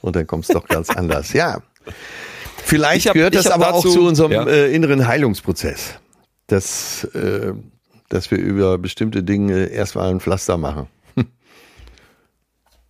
Und 0.01 0.15
dann 0.15 0.27
kommt 0.27 0.43
es 0.45 0.49
doch 0.49 0.67
ganz 0.67 0.89
anders. 0.95 1.33
Ja. 1.33 1.61
Vielleicht 2.63 3.05
Ich 3.05 3.07
hab- 3.07 3.13
gehört 3.13 3.35
das 3.35 3.47
aber 3.47 3.73
auch 3.73 3.83
dazu- 3.83 3.93
zu 3.93 4.07
unserem 4.07 4.31
ja. 4.31 4.45
äh, 4.47 4.73
inneren 4.73 5.07
Heilungsprozess. 5.07 5.95
Dass, 6.47 7.03
äh, 7.15 7.53
dass 8.09 8.29
wir 8.31 8.37
über 8.37 8.77
bestimmte 8.77 9.23
Dinge 9.23 9.65
erstmal 9.67 10.09
ein 10.11 10.19
Pflaster 10.19 10.57
machen. 10.57 10.87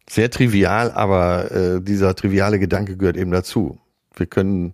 Sehr 0.09 0.29
trivial, 0.29 0.91
aber 0.91 1.51
äh, 1.51 1.81
dieser 1.81 2.15
triviale 2.15 2.59
Gedanke 2.59 2.95
gehört 2.95 3.17
eben 3.17 3.31
dazu. 3.31 3.79
Wir 4.15 4.27
können 4.27 4.73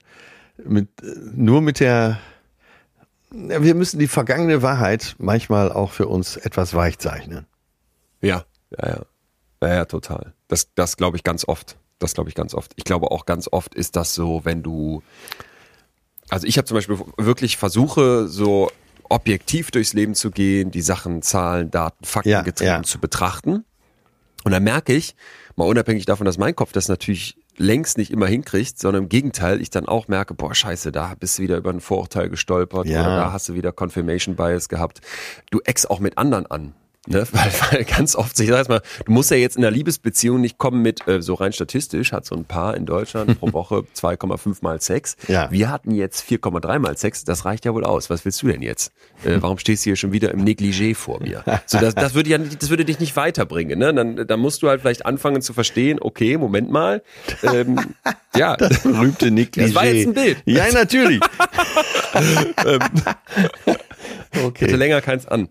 mit, 0.63 0.89
äh, 1.01 1.15
nur 1.33 1.61
mit 1.61 1.79
der, 1.79 2.19
wir 3.31 3.75
müssen 3.75 3.99
die 3.99 4.07
vergangene 4.07 4.61
Wahrheit 4.61 5.15
manchmal 5.17 5.71
auch 5.71 5.91
für 5.91 6.07
uns 6.07 6.35
etwas 6.37 6.73
weich 6.73 6.99
zeichnen. 6.99 7.45
Ja, 8.21 8.45
ja, 8.77 8.87
ja. 8.87 9.01
Ja, 9.63 9.75
ja, 9.75 9.85
total. 9.85 10.33
Das, 10.47 10.73
das 10.73 10.97
glaube 10.97 11.17
ich 11.17 11.23
ganz 11.23 11.47
oft. 11.47 11.77
Das 11.99 12.15
glaube 12.15 12.29
ich 12.29 12.35
ganz 12.35 12.55
oft. 12.55 12.73
Ich 12.77 12.83
glaube 12.83 13.11
auch 13.11 13.25
ganz 13.27 13.47
oft 13.51 13.75
ist 13.75 13.95
das 13.95 14.15
so, 14.15 14.43
wenn 14.43 14.63
du, 14.63 15.03
also 16.29 16.47
ich 16.47 16.57
habe 16.57 16.65
zum 16.65 16.75
Beispiel 16.75 16.97
wirklich 17.17 17.57
versuche, 17.57 18.27
so 18.27 18.71
objektiv 19.07 19.69
durchs 19.69 19.93
Leben 19.93 20.15
zu 20.15 20.31
gehen, 20.31 20.71
die 20.71 20.81
Sachen, 20.81 21.21
Zahlen, 21.21 21.69
Daten, 21.69 22.03
Fakten 22.05 22.29
Ja, 22.29 22.41
getrieben 22.41 22.69
ja. 22.69 22.83
zu 22.83 22.99
betrachten. 22.99 23.65
Und 24.43 24.51
dann 24.51 24.63
merke 24.63 24.93
ich, 24.93 25.15
mal 25.55 25.65
unabhängig 25.65 26.05
davon, 26.05 26.26
dass 26.26 26.38
mein 26.38 26.55
Kopf 26.55 26.72
das 26.72 26.88
natürlich 26.88 27.38
längst 27.57 27.97
nicht 27.97 28.11
immer 28.11 28.27
hinkriegt, 28.27 28.80
sondern 28.80 29.03
im 29.03 29.09
Gegenteil, 29.09 29.61
ich 29.61 29.69
dann 29.69 29.85
auch 29.88 30.07
merke, 30.07 30.34
boah, 30.34 30.55
scheiße, 30.55 30.91
da 30.91 31.13
bist 31.19 31.38
du 31.38 31.43
wieder 31.43 31.57
über 31.57 31.69
ein 31.69 31.81
Vorurteil 31.81 32.30
gestolpert 32.30 32.88
Ja. 32.88 33.01
oder 33.01 33.15
da 33.15 33.31
hast 33.34 33.49
du 33.49 33.53
wieder 33.53 33.72
Confirmation 33.72 34.35
Bias 34.35 34.69
gehabt. 34.69 35.01
Du 35.51 35.59
eckst 35.65 35.89
auch 35.89 35.99
mit 35.99 36.18
anderen 36.18 36.47
an. 36.47 36.73
Ne? 37.07 37.26
Weil, 37.32 37.52
weil 37.72 37.84
ganz 37.86 38.15
oft, 38.15 38.40
ich 38.40 38.48
sag 38.49 38.69
mal, 38.69 38.82
du 39.06 39.11
musst 39.11 39.32
ja 39.32 39.38
jetzt 39.38 39.57
in 39.57 39.64
einer 39.65 39.72
Liebesbeziehung 39.76 40.40
nicht 40.40 40.60
kommen 40.60 40.84
mit, 40.84 41.07
äh, 41.07 41.19
so 41.23 41.34
rein 41.34 41.52
statistisch 41.52 42.11
hat 42.11 42.26
so 42.26 42.36
ein 42.36 42.45
Paar 42.45 42.78
in 42.78 42.86
Deutschland 42.86 43.40
pro 43.40 43.52
Woche 43.53 43.86
2,5 43.95 44.57
mal 44.61 44.80
Sex. 44.80 45.18
Ja. 45.28 45.49
Wir 45.49 45.69
hatten 45.72 45.90
jetzt 45.95 46.23
4,3 46.30 46.78
mal 46.78 46.95
Sex, 46.95 47.23
das 47.23 47.44
reicht 47.44 47.65
ja 47.65 47.73
wohl 47.73 47.86
aus. 47.86 48.11
Was 48.11 48.23
willst 48.23 48.44
du 48.44 48.48
denn 48.49 48.61
jetzt? 48.61 48.91
Äh, 49.26 49.38
warum 49.41 49.57
stehst 49.57 49.84
du 49.84 49.90
hier 49.90 49.95
schon 49.95 50.11
wieder 50.11 50.32
im 50.32 50.44
Negligé 50.45 50.94
vor 50.94 51.19
mir? 51.23 51.44
So, 51.65 51.80
das, 51.80 51.95
das 51.95 52.14
würde 52.14 52.30
ja, 52.30 52.38
nicht- 52.38 52.61
das 52.61 52.69
würde 52.69 52.86
dich 52.86 52.99
nicht 52.99 53.15
weiterbringen. 53.15 53.80
Ne? 53.80 53.91
Dann, 53.95 54.28
dann 54.28 54.40
musst 54.40 54.61
du 54.61 54.69
halt 54.69 54.82
vielleicht 54.82 55.03
anfangen 55.07 55.41
zu 55.41 55.53
verstehen, 55.53 55.98
okay, 55.99 56.38
Moment 56.38 56.69
mal. 56.69 57.02
Ähm, 57.41 57.80
ja, 58.36 58.56
Berühmte 58.57 59.30
Negligé. 59.30 59.61
Das 59.64 59.73
war 59.76 59.86
jetzt 59.86 60.07
ein 60.07 60.14
Bild. 60.14 60.38
Ja, 60.45 60.72
natürlich. 60.72 61.19
hatte 62.14 62.80
okay. 64.44 64.72
länger 64.76 65.02
keins 65.02 65.26
an. 65.26 65.49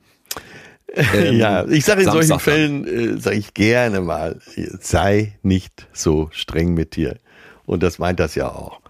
Ähm, 0.95 1.37
Ja, 1.39 1.67
ich 1.67 1.85
sage 1.85 2.03
in 2.03 2.11
solchen 2.11 2.29
Samstag 2.29 2.53
dann. 2.53 2.85
Fällen, 2.85 3.17
äh, 3.17 3.21
sage 3.21 3.37
ich 3.37 3.55
gerne 3.55 4.01
mal, 4.01 4.39
sei 4.81 5.39
nicht 5.43 5.87
so 5.93 6.29
streng 6.33 6.75
mit 6.75 6.97
dir. 6.97 7.19
Und 7.67 7.83
das 7.83 7.99
meint 7.99 8.19
das 8.21 8.35
ja 8.35 8.49
auch. 8.49 8.81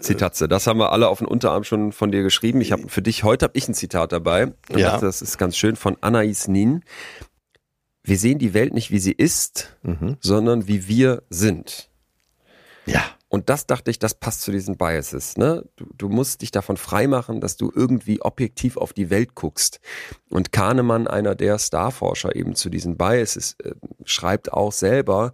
Zitatze. 0.00 0.48
Das 0.48 0.66
haben 0.66 0.78
wir 0.78 0.92
alle 0.92 1.08
auf 1.08 1.18
den 1.18 1.26
Unterarm 1.26 1.64
schon 1.64 1.92
von 1.92 2.10
dir 2.10 2.22
geschrieben. 2.22 2.62
Ich 2.62 2.72
habe 2.72 2.88
für 2.88 3.02
dich 3.02 3.22
heute 3.22 3.44
habe 3.44 3.56
ich 3.58 3.68
ein 3.68 3.74
Zitat 3.74 4.10
dabei. 4.12 4.52
Ja. 4.74 4.92
das, 4.92 5.00
das 5.02 5.22
ist 5.22 5.36
ganz 5.38 5.58
schön 5.58 5.76
von 5.76 5.98
Anais 6.00 6.48
Nin. 6.48 6.82
Wir 8.02 8.16
sehen 8.18 8.38
die 8.38 8.54
Welt 8.54 8.72
nicht 8.72 8.90
wie 8.90 8.98
sie 8.98 9.12
ist, 9.12 9.76
Mhm. 9.82 10.16
sondern 10.20 10.68
wie 10.68 10.88
wir 10.88 11.22
sind. 11.28 11.90
Ja. 12.86 13.02
Und 13.32 13.48
das 13.48 13.66
dachte 13.66 13.90
ich, 13.90 13.98
das 13.98 14.12
passt 14.12 14.42
zu 14.42 14.52
diesen 14.52 14.76
Biases. 14.76 15.38
Ne? 15.38 15.64
Du, 15.76 15.86
du 15.96 16.10
musst 16.10 16.42
dich 16.42 16.50
davon 16.50 16.76
freimachen, 16.76 17.40
dass 17.40 17.56
du 17.56 17.72
irgendwie 17.74 18.20
objektiv 18.20 18.76
auf 18.76 18.92
die 18.92 19.08
Welt 19.08 19.34
guckst. 19.34 19.80
Und 20.28 20.52
Kahnemann, 20.52 21.06
einer 21.06 21.34
der 21.34 21.58
Starforscher 21.58 22.36
eben 22.36 22.54
zu 22.54 22.68
diesen 22.68 22.98
Biases, 22.98 23.56
äh, 23.64 23.72
schreibt 24.04 24.52
auch 24.52 24.70
selber, 24.70 25.32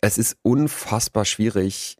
es 0.00 0.16
ist 0.16 0.36
unfassbar 0.42 1.24
schwierig, 1.24 1.96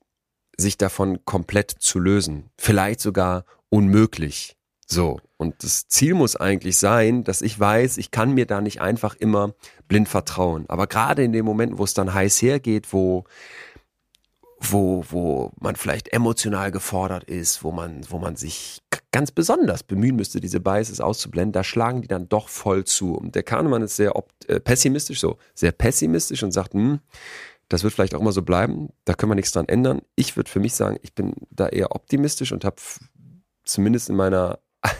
sich 0.56 0.78
davon 0.78 1.24
komplett 1.24 1.73
zu 1.73 1.98
lösen. 1.98 2.51
Vielleicht 2.56 3.01
sogar 3.01 3.44
unmöglich. 3.70 4.56
So. 4.86 5.19
Und 5.36 5.65
das 5.65 5.89
Ziel 5.89 6.15
muss 6.15 6.36
eigentlich 6.36 6.78
sein, 6.78 7.24
dass 7.24 7.43
ich 7.43 7.59
weiß, 7.59 7.98
ich 7.98 8.12
kann 8.12 8.35
mir 8.35 8.47
da 8.47 8.61
nicht 8.61 8.81
einfach 8.81 9.16
immer 9.16 9.52
blind 9.89 10.09
vertrauen. 10.09 10.65
Aber 10.69 10.86
gerade 10.86 11.24
in 11.24 11.32
den 11.32 11.44
Momenten, 11.44 11.78
wo 11.78 11.82
es 11.82 11.93
dann 11.93 12.15
heiß 12.15 12.40
hergeht, 12.40 12.93
wo 12.93 13.24
wo, 14.61 15.05
wo 15.09 15.53
man 15.61 15.77
vielleicht 15.77 16.13
emotional 16.13 16.71
gefordert 16.71 17.25
ist, 17.25 17.65
wo 17.65 17.73
man, 17.73 18.01
wo 18.09 18.19
man 18.19 18.37
sich 18.37 18.81
ganz 19.13 19.31
besonders 19.31 19.83
bemühen 19.83 20.17
müsste, 20.17 20.41
diese 20.41 20.61
Biases 20.61 21.01
auszublenden, 21.01 21.53
da 21.53 21.63
schlagen 21.63 22.03
die 22.03 22.09
dann 22.09 22.29
doch 22.29 22.49
voll 22.49 22.85
zu. 22.85 23.15
Und 23.15 23.35
der 23.35 23.43
Kahnemann 23.43 23.83
ist 23.83 23.97
sehr 23.97 24.13
äh, 24.47 24.61
pessimistisch, 24.61 25.21
so 25.21 25.39
sehr 25.55 25.73
pessimistisch 25.73 26.43
und 26.43 26.53
sagt, 26.53 26.75
hm, 26.75 27.01
das 27.69 27.83
wird 27.83 27.95
vielleicht 27.95 28.15
auch 28.15 28.21
immer 28.21 28.33
so 28.33 28.43
bleiben, 28.43 28.89
da 29.05 29.15
können 29.15 29.31
wir 29.31 29.37
nichts 29.37 29.53
dran 29.53 29.69
ändern. 29.69 30.03
Ich 30.17 30.37
würde 30.37 30.51
für 30.51 30.61
mich 30.61 30.75
sagen, 30.75 30.99
ich 31.03 31.15
bin 31.15 31.35
da 31.51 31.69
eher 31.69 31.95
optimistisch 31.95 32.53
und 32.53 32.65
habe 32.65 32.77
zumindest 33.65 34.11
in 34.11 34.17
meiner 34.17 34.59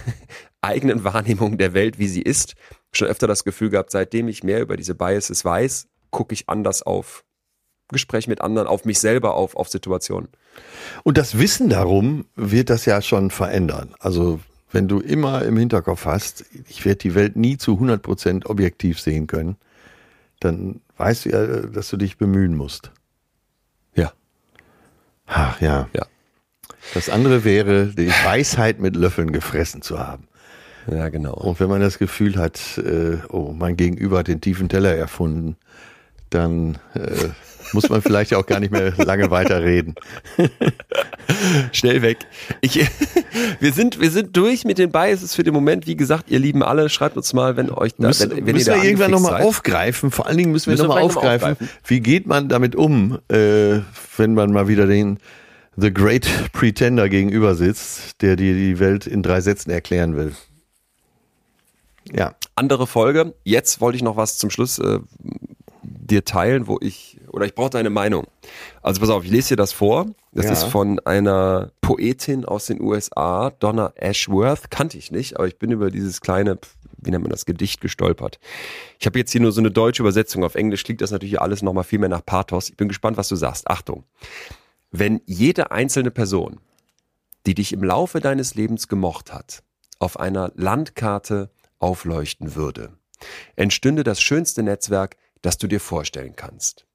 eigenen 0.61 1.05
Wahrnehmung 1.05 1.59
der 1.59 1.75
Welt, 1.75 1.99
wie 1.99 2.09
sie 2.09 2.23
ist, 2.23 2.55
schon 2.93 3.09
öfter 3.09 3.27
das 3.27 3.45
Gefühl 3.45 3.71
gehabt, 3.71 3.91
seitdem 3.91 4.29
ich 4.29 4.45
mehr 4.45 4.61
über 4.61 4.77
diese 4.77 4.95
Biases 4.95 5.45
weiß, 5.45 5.89
gucke 6.11 6.33
ich 6.33 6.49
anders 6.49 6.83
auf 6.83 7.25
Gespräch 7.89 8.29
mit 8.29 8.41
anderen, 8.41 8.67
auf 8.67 8.85
mich 8.85 8.99
selber, 8.99 9.35
auf, 9.35 9.57
auf 9.57 9.69
Situationen. 9.69 10.29
Und 11.03 11.19
das 11.19 11.39
Wissen 11.39 11.69
darum 11.69 12.27
wird 12.37 12.71
das 12.71 12.85
ja 12.87 13.03
schon 13.03 13.31
verändern. 13.31 13.95
Also 13.99 14.41
wenn 14.71 14.89
du 14.89 15.01
immer 15.01 15.43
im 15.43 15.57
Hinterkopf 15.57 16.05
hast, 16.05 16.45
ich 16.69 16.85
werde 16.85 16.99
die 16.99 17.15
Welt 17.15 17.37
nie 17.37 17.57
zu 17.57 17.73
100% 17.73 18.47
objektiv 18.47 19.01
sehen 19.01 19.27
können, 19.27 19.57
dann 20.41 20.81
weißt 20.97 21.25
du 21.25 21.31
ja, 21.31 21.47
dass 21.63 21.89
du 21.91 21.97
dich 21.97 22.19
bemühen 22.19 22.57
musst. 22.57 22.91
Ja. 23.95 24.13
Ach 25.27 25.61
ja. 25.61 25.89
Ja. 25.95 26.07
Das 26.93 27.09
andere 27.09 27.45
wäre, 27.45 27.87
die 27.87 28.09
Weisheit 28.09 28.79
mit 28.79 28.97
Löffeln 28.97 29.33
gefressen 29.33 29.81
zu 29.81 29.99
haben. 29.99 30.29
Ja, 30.91 31.09
genau. 31.09 31.35
Und 31.35 31.61
wenn 31.61 31.69
man 31.69 31.81
das 31.81 31.99
Gefühl 31.99 32.37
hat, 32.37 32.79
äh, 32.79 33.19
oh, 33.31 33.55
mein 33.57 33.77
Gegenüber 33.77 34.19
hat 34.19 34.29
den 34.29 34.41
tiefen 34.41 34.69
Teller 34.69 34.95
erfunden, 34.95 35.57
dann 36.31 36.79
äh, 36.95 37.31
muss 37.75 37.89
man 37.89 38.01
vielleicht 38.01 38.35
auch 38.35 38.47
gar 38.47 38.61
nicht 38.61 38.73
mehr 38.73 38.93
lange 38.97 39.31
weiterreden. 39.31 39.95
Schnell 41.73 42.03
weg. 42.03 42.19
Ich, 42.61 42.77
wir 43.61 43.73
sind, 43.73 44.01
wir 44.01 44.11
sind 44.11 44.37
durch 44.37 44.65
mit 44.65 44.79
den 44.79 44.91
Biases 44.91 45.35
für 45.35 45.43
den 45.43 45.53
Moment. 45.53 45.87
Wie 45.87 45.97
gesagt, 45.97 46.31
ihr 46.31 46.39
Lieben 46.39 46.63
alle, 46.63 46.89
schreibt 46.89 47.17
uns 47.17 47.33
mal, 47.33 47.57
wenn 47.57 47.71
euch 47.71 47.95
da, 47.97 48.09
müssen, 48.09 48.31
wenn, 48.31 48.47
wenn 48.47 48.55
müssen 48.55 48.71
ihr 48.71 48.77
wir 48.77 48.85
irgendwann 48.85 49.11
nochmal 49.11 49.43
aufgreifen. 49.43 50.11
Vor 50.11 50.27
allen 50.27 50.39
Dingen 50.39 50.53
müssen 50.53 50.71
wir 50.71 50.79
nochmal 50.79 51.03
aufgreifen, 51.03 51.53
aufgreifen. 51.53 51.69
wie 51.87 52.01
geht 52.01 52.27
man 52.27 52.49
damit 52.49 52.77
um, 52.77 53.19
äh, 53.29 53.81
wenn 54.17 54.35
man 54.35 54.53
mal 54.53 54.69
wieder 54.69 54.87
den 54.87 55.19
The 55.77 55.93
Great 55.93 56.29
Pretender 56.53 57.09
gegenüber 57.09 57.55
sitzt, 57.55 58.23
der 58.23 58.37
dir 58.37 58.55
die 58.55 58.79
Welt 58.79 59.07
in 59.07 59.23
drei 59.23 59.41
Sätzen 59.41 59.71
erklären 59.71 60.17
will. 60.17 60.33
Ja, 62.13 62.35
Andere 62.57 62.87
Folge. 62.87 63.35
Jetzt 63.43 63.81
wollte 63.81 63.97
ich 63.97 64.03
noch 64.03 64.17
was 64.17 64.39
zum 64.39 64.51
Schluss 64.51 64.79
äh, 64.79 65.01
dir 65.83 66.25
teilen, 66.25 66.69
wo 66.69 66.79
ich, 66.81 67.14
oder 67.35 67.47
ich 67.47 67.55
brauche 67.55 67.71
deine 67.71 67.91
Meinung. 67.91 68.27
Also 68.83 69.01
pass 69.01 69.11
auf, 69.11 69.25
ich 69.25 69.31
lese 69.31 69.51
dir 69.51 69.57
das 69.57 69.73
vor. 69.73 70.07
Das 70.33 70.47
Ja. 70.47 70.53
ist 70.53 70.65
von 70.65 71.01
einer 71.01 71.73
Poetin 71.81 72.45
aus 72.45 72.67
den 72.67 72.81
USA, 72.81 73.51
Donna 73.51 73.93
Ashworth. 73.97 74.71
Kannte 74.71 74.97
ich 74.99 75.11
nicht, 75.11 75.37
aber 75.37 75.47
ich 75.47 75.59
bin 75.59 75.71
über 75.71 75.91
dieses 75.91 76.21
kleine, 76.21 76.59
wie 76.97 77.11
nennt 77.11 77.23
man 77.25 77.31
das, 77.31 77.45
Gedicht 77.45 77.81
gestolpert. 77.81 78.39
Ich 78.99 79.07
habe 79.07 79.19
jetzt 79.19 79.33
hier 79.33 79.41
nur 79.41 79.53
so 79.53 79.61
eine 79.61 79.71
deutsche 79.71 80.03
Übersetzung. 80.03 80.45
Auf 80.45 80.55
Englisch 80.55 80.85
klingt 80.85 81.01
das 81.01 81.11
natürlich 81.11 81.41
alles 81.41 81.63
nochmal 81.63 81.85
viel 81.85 81.99
mehr 81.99 82.09
nach 82.09 82.25
Pathos. 82.25 82.69
Ich 82.71 82.77
bin 82.77 82.89
gespannt, 82.89 83.17
was 83.17 83.29
du 83.29 83.37
sagst. 83.37 83.69
Achtung. 83.69 84.05
Wenn 84.91 85.21
jede 85.27 85.71
einzelne 85.73 86.11
Person, 86.13 86.61
die 87.47 87.55
dich 87.55 87.73
im 87.73 87.83
Laufe 87.83 88.21
deines 88.21 88.55
Lebens 88.55 88.89
gemocht 88.89 89.33
hat, 89.33 89.63
auf 89.99 90.19
einer 90.21 90.53
Landkarte 90.55 91.51
aufleuchten 91.81 92.55
würde, 92.55 92.93
entstünde 93.57 94.05
das 94.05 94.21
schönste 94.21 94.63
Netzwerk, 94.63 95.17
das 95.43 95.59
du 95.59 95.67
dir 95.67 95.81
vorstellen 95.81 96.35
kannst. 96.37 96.87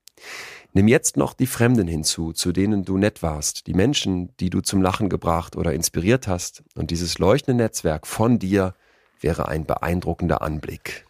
Nimm 0.74 0.88
jetzt 0.88 1.18
noch 1.18 1.34
die 1.34 1.48
Fremden 1.48 1.88
hinzu, 1.88 2.32
zu 2.32 2.52
denen 2.52 2.86
du 2.86 2.98
nett 2.98 3.24
warst, 3.24 3.66
die 3.66 3.74
Menschen, 3.74 4.36
die 4.38 4.52
du 4.52 4.62
zum 4.62 4.82
Lachen 4.82 5.10
gebracht 5.10 5.56
oder 5.56 5.74
inspiriert 5.74 6.28
hast, 6.28 6.64
und 6.76 6.92
dieses 6.92 7.18
leuchtende 7.18 7.64
Netzwerk 7.64 8.06
von 8.06 8.38
dir 8.38 8.76
wäre 9.20 9.48
ein 9.48 9.66
beeindruckender 9.66 10.42
Anblick. 10.42 11.06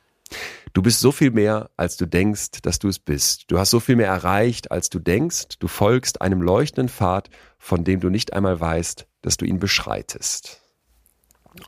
Du 0.73 0.81
bist 0.81 0.99
so 0.99 1.11
viel 1.11 1.31
mehr, 1.31 1.71
als 1.77 1.97
du 1.97 2.05
denkst, 2.05 2.61
dass 2.61 2.79
du 2.79 2.87
es 2.87 2.99
bist. 2.99 3.51
Du 3.51 3.57
hast 3.57 3.71
so 3.71 3.79
viel 3.79 3.95
mehr 3.95 4.07
erreicht, 4.07 4.71
als 4.71 4.89
du 4.89 4.99
denkst. 4.99 5.57
Du 5.59 5.67
folgst 5.67 6.21
einem 6.21 6.41
leuchtenden 6.41 6.89
Pfad, 6.89 7.29
von 7.57 7.83
dem 7.83 7.99
du 7.99 8.09
nicht 8.09 8.33
einmal 8.33 8.59
weißt, 8.59 9.07
dass 9.21 9.37
du 9.37 9.45
ihn 9.45 9.59
beschreitest. 9.59 10.61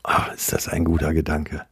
ah, 0.04 0.26
ist 0.34 0.52
das 0.52 0.68
ein 0.68 0.84
guter 0.84 1.12
Gedanke. 1.12 1.66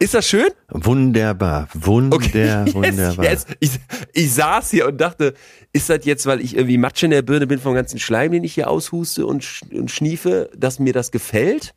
Ist 0.00 0.14
das 0.14 0.28
schön? 0.28 0.48
Wunderbar, 0.68 1.68
wunder, 1.74 2.18
Yes, 2.20 2.74
wunderbar. 2.74 3.24
yes. 3.24 3.46
Ich, 3.60 3.70
ich 4.12 4.32
saß 4.32 4.70
hier 4.70 4.86
und 4.86 5.00
dachte, 5.00 5.34
ist 5.72 5.90
das 5.90 6.04
jetzt, 6.04 6.26
weil 6.26 6.40
ich 6.40 6.54
irgendwie 6.56 6.78
Matsch 6.78 7.02
in 7.02 7.10
der 7.10 7.22
Birne 7.22 7.46
bin 7.46 7.58
vom 7.58 7.74
ganzen 7.74 7.98
Schleim, 7.98 8.30
den 8.32 8.44
ich 8.44 8.54
hier 8.54 8.70
aushuste 8.70 9.26
und, 9.26 9.42
sch 9.44 9.62
und 9.72 9.90
schniefe, 9.90 10.50
dass 10.56 10.78
mir 10.78 10.92
das 10.92 11.10
gefällt? 11.10 11.74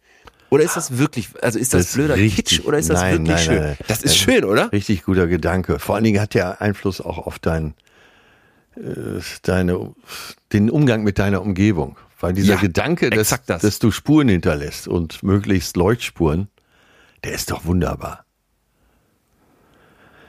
Oder 0.52 0.64
ist 0.64 0.76
das 0.76 0.98
wirklich, 0.98 1.30
also 1.41 1.57
ist 1.57 1.73
das, 1.73 1.85
Das 1.88 1.93
blöder 1.95 2.15
richtig- 2.15 2.45
Kitsch 2.60 2.65
oder 2.65 2.77
ist 2.77 2.89
das 2.89 2.99
Nein, 2.99 3.11
wirklich 3.14 3.30
nein, 3.35 3.39
schön? 3.45 3.64
nein. 3.64 3.77
Das 3.88 4.03
ist 4.03 4.18
schön, 4.18 4.43
oder? 4.43 4.72
Richtig 4.72 5.03
guter 5.03 5.26
Gedanke. 5.27 5.80
Vor 5.80 5.95
allen 5.95 6.03
Dingen 6.03 6.19
hat 6.22 6.34
der 6.34 6.61
Einfluss 6.61 6.99
auch 7.02 7.18
auf 7.26 7.39
dein, 7.39 7.73
äh, 8.76 9.22
deine, 9.43 9.93
den 10.52 10.69
Umgang 10.69 11.03
mit 11.03 11.19
deiner 11.19 11.41
Umgebung. 11.41 11.98
Weil 12.19 12.34
dieser 12.34 12.56
Ja, 12.56 12.60
Gedanke, 12.60 13.10
dass, 13.10 13.34
das. 13.48 13.61
dass 13.64 13.80
du 13.80 13.89
Spuren 13.91 14.27
hinterlässt 14.27 14.88
und 14.88 15.23
möglichst 15.23 15.76
Leuchtspuren, 15.77 16.49
der 17.23 17.34
ist 17.34 17.52
doch 17.52 17.65
wunderbar. 17.65 18.26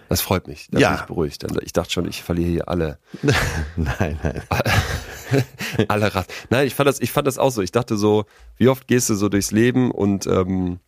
Das 0.09 0.21
freut 0.21 0.47
mich. 0.47 0.69
Da 0.71 0.79
Ja. 0.79 0.91
bin 0.91 0.99
ich 1.01 1.07
beruhigt. 1.07 1.45
Also 1.45 1.61
Ich 1.63 1.73
dachte 1.73 1.91
schon, 1.91 2.07
ich 2.07 2.23
verliere 2.23 2.51
hier 2.51 2.69
alle, 2.69 2.99
nein, 3.77 4.19
nein. 4.23 4.43
alle 5.89 6.15
Rat. 6.15 6.27
Nein, 6.51 6.67
ich 6.67 6.75
fand 6.75 6.87
das, 6.87 7.01
ich 7.01 7.11
fand 7.13 7.27
das 7.27 7.39
auch 7.39 7.51
so. 7.51 7.63
Ich 7.63 7.73
dachte 7.73 7.97
so, 7.97 8.27
wie 8.59 8.69
oft 8.69 8.87
gehst 8.89 9.09
du 9.09 9.15
so 9.15 9.31
durchs 9.31 9.53
Leben 9.53 9.91
und 9.91 10.27
ähm, 10.27 10.81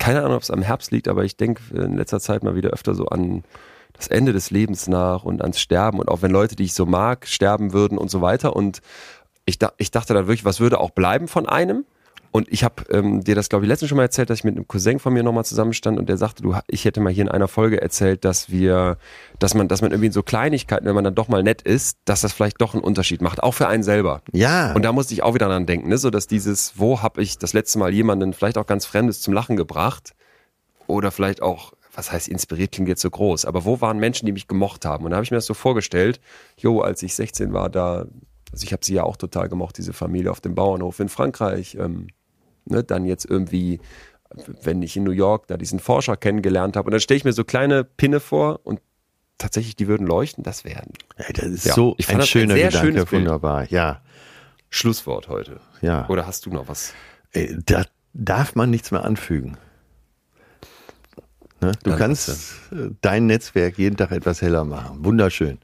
keine 0.00 0.20
Ahnung, 0.24 0.34
ob 0.36 0.42
es 0.42 0.50
am 0.50 0.62
Herbst 0.62 0.90
liegt, 0.90 1.06
aber 1.06 1.22
ich 1.24 1.36
denke 1.36 1.62
in 1.74 1.96
letzter 1.96 2.18
Zeit 2.18 2.42
mal 2.42 2.56
wieder 2.56 2.70
öfter 2.70 2.96
so 2.96 3.06
an 3.06 3.44
das 3.92 4.08
Ende 4.08 4.32
des 4.32 4.50
Lebens 4.50 4.88
nach 4.88 5.22
und 5.22 5.42
ans 5.42 5.60
Sterben 5.60 6.00
und 6.00 6.08
auch 6.08 6.22
wenn 6.22 6.32
Leute, 6.32 6.56
die 6.56 6.64
ich 6.64 6.74
so 6.74 6.84
mag, 6.86 7.28
sterben 7.28 7.72
würden 7.72 7.98
und 7.98 8.10
so 8.10 8.20
weiter. 8.20 8.56
Und 8.56 8.80
ich, 9.44 9.60
da, 9.60 9.70
ich 9.76 9.92
dachte 9.92 10.12
dann 10.12 10.26
wirklich, 10.26 10.44
was 10.44 10.58
würde 10.58 10.80
auch 10.80 10.90
bleiben 10.90 11.28
von 11.28 11.48
einem? 11.48 11.84
Und 12.32 12.50
ich 12.50 12.64
habe 12.64 12.82
ähm, 12.88 13.22
dir 13.22 13.34
das, 13.34 13.50
glaube 13.50 13.66
ich, 13.66 13.68
letztens 13.68 13.90
schon 13.90 13.96
mal 13.96 14.04
erzählt, 14.04 14.30
dass 14.30 14.38
ich 14.38 14.44
mit 14.44 14.56
einem 14.56 14.66
Cousin 14.66 14.98
von 14.98 15.12
mir 15.12 15.22
nochmal 15.22 15.44
zusammenstand 15.44 15.98
und 15.98 16.08
der 16.08 16.16
sagte, 16.16 16.42
du, 16.42 16.56
ich 16.66 16.86
hätte 16.86 17.00
mal 17.00 17.12
hier 17.12 17.24
in 17.24 17.28
einer 17.28 17.46
Folge 17.46 17.80
erzählt, 17.80 18.24
dass 18.24 18.50
wir, 18.50 18.96
dass 19.38 19.52
man, 19.54 19.68
dass 19.68 19.82
man 19.82 19.90
irgendwie 19.90 20.06
in 20.06 20.12
so 20.12 20.22
Kleinigkeiten, 20.22 20.86
wenn 20.86 20.94
man 20.94 21.04
dann 21.04 21.14
doch 21.14 21.28
mal 21.28 21.42
nett 21.42 21.60
ist, 21.60 21.98
dass 22.06 22.22
das 22.22 22.32
vielleicht 22.32 22.58
doch 22.62 22.72
einen 22.72 22.82
Unterschied 22.82 23.20
macht, 23.20 23.42
auch 23.42 23.52
für 23.52 23.68
einen 23.68 23.82
selber. 23.82 24.22
Ja. 24.32 24.72
Und 24.72 24.82
da 24.82 24.92
musste 24.92 25.12
ich 25.12 25.22
auch 25.22 25.34
wieder 25.34 25.48
dran 25.48 25.66
denken, 25.66 25.90
ne? 25.90 25.98
so 25.98 26.08
dass 26.08 26.26
dieses, 26.26 26.72
wo 26.78 27.02
habe 27.02 27.20
ich 27.20 27.36
das 27.36 27.52
letzte 27.52 27.78
Mal 27.78 27.92
jemanden 27.92 28.32
vielleicht 28.32 28.56
auch 28.56 28.66
ganz 28.66 28.86
Fremdes 28.86 29.20
zum 29.20 29.34
Lachen 29.34 29.56
gebracht 29.56 30.14
oder 30.86 31.10
vielleicht 31.10 31.42
auch, 31.42 31.74
was 31.94 32.12
heißt 32.12 32.28
inspiriert 32.28 32.72
klingt 32.72 32.88
jetzt 32.88 33.02
so 33.02 33.10
groß, 33.10 33.44
aber 33.44 33.66
wo 33.66 33.82
waren 33.82 33.98
Menschen, 33.98 34.24
die 34.24 34.32
mich 34.32 34.48
gemocht 34.48 34.86
haben? 34.86 35.04
Und 35.04 35.10
da 35.10 35.16
habe 35.16 35.24
ich 35.24 35.30
mir 35.30 35.36
das 35.36 35.44
so 35.44 35.52
vorgestellt, 35.52 36.18
jo, 36.56 36.80
als 36.80 37.02
ich 37.02 37.14
16 37.14 37.52
war, 37.52 37.68
da, 37.68 38.06
also 38.50 38.64
ich 38.64 38.72
habe 38.72 38.82
sie 38.82 38.94
ja 38.94 39.02
auch 39.02 39.18
total 39.18 39.50
gemocht, 39.50 39.76
diese 39.76 39.92
Familie 39.92 40.30
auf 40.30 40.40
dem 40.40 40.54
Bauernhof 40.54 40.98
in 40.98 41.10
Frankreich, 41.10 41.74
ähm, 41.74 42.06
ne? 42.64 42.82
dann 42.84 43.04
jetzt 43.04 43.24
irgendwie, 43.28 43.80
wenn 44.62 44.82
ich 44.82 44.96
in 44.96 45.04
New 45.04 45.10
York 45.12 45.46
da 45.46 45.56
diesen 45.56 45.78
Forscher 45.80 46.16
kennengelernt 46.16 46.76
habe 46.76 46.86
und 46.86 46.92
dann 46.92 47.00
stelle 47.00 47.18
ich 47.18 47.24
mir 47.24 47.32
so 47.32 47.44
kleine 47.44 47.84
Pinne 47.84 48.20
vor 48.20 48.60
und 48.64 48.80
tatsächlich, 49.38 49.74
die 49.76 49.88
würden 49.88 50.06
leuchten, 50.06 50.44
das 50.44 50.64
ein 50.64 50.92
Ey, 51.16 51.32
das 51.32 51.46
ist 51.46 51.64
Ja, 51.66 51.74
so 51.74 51.94
ich 51.98 52.08
ein 52.08 52.18
das 52.18 52.24
ein 52.26 52.28
schöner 52.28 52.54
sehr 52.54 52.68
Gedanke, 52.68 52.86
schönes 52.86 53.04
Bild. 53.06 53.22
wunderbar. 53.22 53.68
Ja, 53.70 54.02
Schlusswort 54.70 55.28
heute. 55.28 55.60
ja. 55.80 56.08
Oder 56.08 56.26
hast 56.26 56.46
du 56.46 56.50
noch 56.50 56.68
was? 56.68 56.94
Ey, 57.32 57.56
da 57.66 57.84
darf 58.14 58.54
man 58.54 58.70
nichts 58.70 58.90
mehr 58.90 59.04
anfügen. 59.04 59.56
Ne? 61.60 61.72
Du 61.82 61.90
Dann 61.90 61.98
kannst 61.98 62.28
äh, 62.72 62.90
dein 63.00 63.26
Netzwerk 63.26 63.78
jeden 63.78 63.96
Tag 63.96 64.10
etwas 64.12 64.42
heller 64.42 64.64
machen. 64.64 65.04
Wunderschön. 65.04 65.58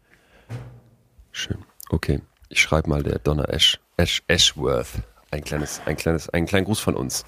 Schön. 1.33 1.59
Okay. 1.91 2.21
Ich 2.49 2.61
schreibe 2.63 2.89
mal 2.89 3.03
der 3.03 3.19
Donna 3.19 3.45
Ash, 3.45 3.79
Ash, 3.97 4.23
Ashworth. 4.29 4.89
Ein 5.31 5.45
kleines, 5.45 5.83
ein 5.85 5.97
kleines, 5.97 6.31
einen 6.31 6.47
kleinen 6.47 6.65
Gruß 6.65 6.81
von 6.81 6.97
uns. 6.97 7.27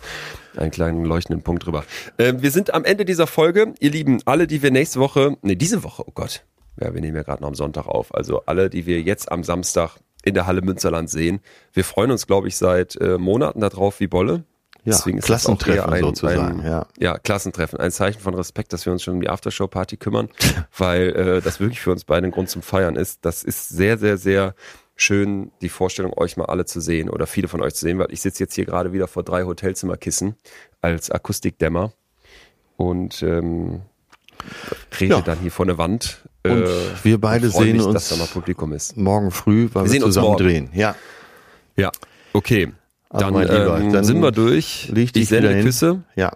Einen 0.56 0.70
kleinen 0.70 1.04
leuchtenden 1.04 1.42
Punkt 1.42 1.66
drüber. 1.66 1.84
Äh, 2.16 2.34
wir 2.38 2.50
sind 2.50 2.72
am 2.72 2.84
Ende 2.84 3.04
dieser 3.04 3.26
Folge. 3.26 3.74
Ihr 3.78 3.90
Lieben, 3.90 4.20
alle, 4.24 4.46
die 4.46 4.62
wir 4.62 4.70
nächste 4.70 5.00
Woche, 5.00 5.36
nee, 5.42 5.54
diese 5.54 5.82
Woche, 5.82 6.04
oh 6.06 6.12
Gott. 6.14 6.42
Ja, 6.80 6.94
wir 6.94 7.00
nehmen 7.02 7.16
ja 7.16 7.22
gerade 7.22 7.42
noch 7.42 7.48
am 7.48 7.54
Sonntag 7.54 7.86
auf. 7.86 8.14
Also 8.14 8.42
alle, 8.46 8.70
die 8.70 8.86
wir 8.86 9.02
jetzt 9.02 9.30
am 9.30 9.44
Samstag 9.44 9.98
in 10.24 10.34
der 10.34 10.46
Halle 10.46 10.62
Münsterland 10.62 11.10
sehen. 11.10 11.40
Wir 11.72 11.84
freuen 11.84 12.10
uns, 12.10 12.26
glaube 12.26 12.48
ich, 12.48 12.56
seit 12.56 12.96
äh, 12.96 13.18
Monaten 13.18 13.60
darauf 13.60 14.00
wie 14.00 14.06
Bolle. 14.06 14.44
Ja, 14.84 14.92
Deswegen 14.92 15.18
ist 15.18 15.26
Klassentreffen 15.26 15.92
ein, 15.92 16.02
sozusagen, 16.02 16.60
ein, 16.60 16.66
ja. 16.66 16.86
ja, 16.98 17.18
Klassentreffen. 17.18 17.78
Ein 17.78 17.90
Zeichen 17.90 18.20
von 18.20 18.34
Respekt, 18.34 18.72
dass 18.72 18.86
wir 18.86 18.92
uns 18.94 19.02
schon 19.02 19.14
um 19.14 19.20
die 19.20 19.28
Aftershow-Party 19.28 19.98
kümmern, 19.98 20.30
weil 20.78 21.08
äh, 21.10 21.40
das 21.42 21.60
wirklich 21.60 21.80
für 21.80 21.90
uns 21.92 22.04
beide 22.04 22.26
ein 22.26 22.30
Grund 22.30 22.48
zum 22.48 22.62
Feiern 22.62 22.96
ist. 22.96 23.26
Das 23.26 23.42
ist 23.42 23.68
sehr, 23.68 23.98
sehr, 23.98 24.16
sehr 24.16 24.54
schön, 25.00 25.50
die 25.62 25.68
Vorstellung, 25.68 26.12
euch 26.16 26.36
mal 26.36 26.46
alle 26.46 26.64
zu 26.66 26.80
sehen 26.80 27.08
oder 27.08 27.26
viele 27.26 27.48
von 27.48 27.62
euch 27.62 27.74
zu 27.74 27.84
sehen, 27.86 27.98
weil 27.98 28.12
ich 28.12 28.20
sitze 28.20 28.42
jetzt 28.44 28.54
hier 28.54 28.66
gerade 28.66 28.92
wieder 28.92 29.08
vor 29.08 29.22
drei 29.22 29.44
Hotelzimmerkissen 29.44 30.34
als 30.80 31.10
Akustikdämmer 31.10 31.92
und 32.76 33.22
ähm, 33.22 33.82
rede 35.00 35.14
Ja. 35.14 35.20
dann 35.20 35.38
hier 35.40 35.50
vor 35.50 35.66
eine 35.66 35.78
Wand. 35.78 36.22
Und 36.42 36.64
wir 37.02 37.20
beide 37.20 37.46
und 37.46 37.52
sehen 37.52 37.76
mich, 37.76 37.84
uns- 37.86 37.94
dass 37.94 38.08
da 38.08 38.16
mal 38.16 38.26
Publikum 38.26 38.72
ist. 38.72 38.96
Morgen 38.96 39.30
früh, 39.30 39.68
weil 39.72 39.84
wir, 39.84 39.90
sehen 39.90 40.02
uns 40.02 40.14
zusammen 40.14 40.36
drehen. 40.36 40.70
Ja. 40.74 40.94
Ja, 41.76 41.90
okay. 42.32 42.72
Dann, 43.10 43.34
ähm, 43.34 43.92
dann 43.92 44.04
sind 44.04 44.20
wir 44.22 44.30
durch. 44.32 44.88
dich 44.92 45.14
ich 45.16 45.28
sende. 45.28 45.62
Küsse. 45.62 46.02
Ja. 46.14 46.32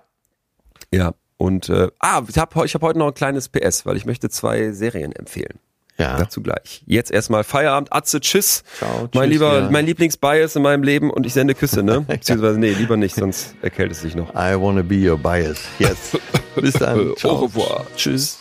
Ja. 0.93 1.15
Und 1.37 1.69
äh, 1.69 1.89
ah, 1.99 2.23
ich 2.29 2.39
habe 2.39 2.65
ich 2.67 2.75
hab 2.75 2.83
heute 2.83 2.99
noch 2.99 3.09
ein 3.09 3.15
kleines 3.15 3.49
PS, 3.49 3.87
weil 3.87 3.97
ich 3.97 4.07
möchte 4.07 4.29
zwei 4.31 4.73
Serien 4.73 5.13
empfehlen. 5.13 5.59
Ja. 5.97 6.19
Dazu 6.19 6.43
gleich. 6.43 6.83
Jetzt 6.87 7.11
erstmal 7.11 7.45
Feierabend, 7.45 7.93
Atze, 7.93 8.21
tschüss. 8.21 8.65
Ciao, 8.79 9.09
mein 9.15 9.31
tschüss, 9.31 9.33
lieber, 9.33 9.61
ja. 9.61 9.71
mein 9.71 9.87
Lieblingsbias 9.87 10.57
in 10.57 10.63
meinem 10.63 10.83
Leben 10.83 11.11
und 11.11 11.25
ich 11.25 11.33
sende 11.33 11.55
Küsse, 11.55 11.83
ne? 11.83 12.01
Beziehungsweise 12.09 12.59
nee, 12.59 12.73
lieber 12.73 12.97
nicht, 12.97 13.15
sonst 13.15 13.55
erkältet 13.63 13.97
es 13.97 14.03
sich 14.03 14.17
noch. 14.17 14.31
I 14.31 14.59
wanna 14.59 14.83
be 14.83 15.09
your 15.09 15.17
bias. 15.17 15.61
Yes. 15.79 16.19
Bis 16.57 16.75
dann. 16.75 17.11
Au 17.11 17.15
Ciao. 17.15 17.37
revoir. 17.37 17.87
Tschüss. 17.97 18.39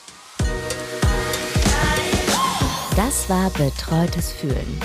Das 2.96 3.30
war 3.30 3.50
Betreutes 3.52 4.32
Fühlen. 4.32 4.80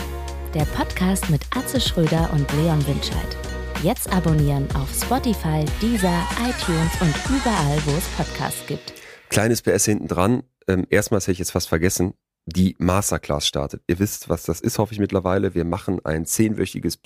Der 0.54 0.64
Podcast 0.64 1.28
mit 1.30 1.42
Atze 1.54 1.80
Schröder 1.80 2.30
und 2.32 2.50
Leon 2.54 2.86
Winscheid. 2.86 3.36
Jetzt 3.82 4.12
abonnieren 4.12 4.66
auf 4.74 4.88
Spotify, 4.92 5.64
Deezer, 5.80 6.26
iTunes 6.40 6.90
und 7.00 7.14
überall, 7.28 7.78
wo 7.84 7.96
es 7.96 8.04
Podcasts 8.16 8.66
gibt. 8.66 8.94
Kleines 9.28 9.62
PS 9.62 9.84
hinten 9.84 10.08
dran. 10.08 10.42
Ähm, 10.66 10.86
erstmals 10.90 11.24
hätte 11.24 11.32
ich 11.32 11.38
jetzt 11.38 11.52
fast 11.52 11.68
vergessen. 11.68 12.14
Die 12.50 12.74
Masterclass 12.78 13.46
startet. 13.46 13.82
Ihr 13.88 13.98
wisst, 13.98 14.30
was 14.30 14.44
das 14.44 14.62
ist, 14.62 14.78
hoffe 14.78 14.94
ich 14.94 15.00
mittlerweile. 15.00 15.54
Wir 15.54 15.66
machen 15.66 16.00
ein 16.04 16.24
zehnwöchiges 16.24 16.96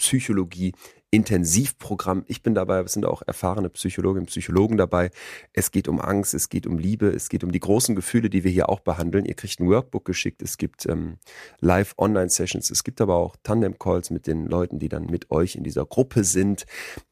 Psychologie-Intensivprogramm. 1.13 2.25
Ich 2.27 2.43
bin 2.43 2.55
dabei, 2.55 2.81
es 2.81 2.95
sind 2.95 3.05
auch 3.05 3.23
erfahrene 3.27 3.69
Psychologinnen 3.69 4.23
und 4.23 4.31
Psychologen 4.31 4.79
dabei. 4.79 5.11
Es 5.53 5.71
geht 5.71 5.87
um 5.87 6.01
Angst, 6.01 6.33
es 6.33 6.49
geht 6.49 6.67
um 6.67 6.79
Liebe, 6.79 7.09
es 7.09 7.29
geht 7.29 7.45
um 7.45 7.53
die 7.53 7.61
großen 7.61 7.95
Gefühle, 7.95 8.31
die 8.31 8.45
wir 8.45 8.51
hier 8.51 8.71
auch 8.71 8.81
behandeln. 8.81 9.27
Ihr 9.27 9.35
kriegt 9.35 9.61
ein 9.61 9.69
Workbook 9.69 10.07
geschickt, 10.07 10.41
es 10.41 10.57
gibt 10.57 10.87
ähm, 10.87 11.19
Live-Online-Sessions, 11.61 12.71
es 12.71 12.83
gibt 12.83 13.03
aber 13.03 13.17
auch 13.17 13.37
Tandem-Calls 13.43 14.09
mit 14.11 14.27
den 14.27 14.47
Leuten, 14.47 14.79
die 14.79 14.89
dann 14.89 15.05
mit 15.05 15.31
euch 15.31 15.55
in 15.55 15.65
dieser 15.65 15.85
Gruppe 15.85 16.25
sind. 16.25 16.65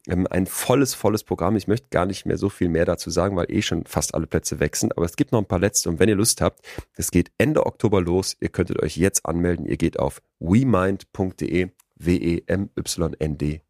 Ähm, 0.09 0.27
ein 0.31 0.47
volles, 0.47 0.95
volles 0.95 1.23
Programm. 1.23 1.57
Ich 1.57 1.69
möchte 1.69 1.89
gar 1.91 2.07
nicht 2.07 2.25
mehr 2.25 2.39
so 2.39 2.49
viel 2.49 2.71
mehr 2.71 2.87
dazu 2.87 3.11
sagen, 3.11 3.37
weil 3.37 3.51
eh 3.51 3.61
schon 3.61 3.85
fast 3.85 4.15
alle 4.15 4.27
Plätze 4.27 4.61
weg. 4.61 4.79
Aber 4.97 5.05
es 5.05 5.17
gibt 5.17 5.33
noch 5.33 5.41
ein 5.41 5.47
paar 5.47 5.59
letzte. 5.59 5.91
Und 5.91 5.99
wenn 5.99 6.09
ihr 6.09 6.17
Lust 6.17 6.41
habt, 6.41 6.61
es 6.97 7.11
geht 7.11 7.31
Ende 7.37 7.67
Oktober 7.67 8.01
los. 8.01 8.37
Ihr 8.41 8.49
könntet 8.49 8.81
euch 8.83 8.97
jetzt 8.97 9.27
anmelden. 9.27 9.67
Ihr 9.67 9.77
geht 9.77 9.99
auf 9.99 10.23
wemind.de, 10.39 11.69
W-E-M-Y-N-D.de, 11.97 13.61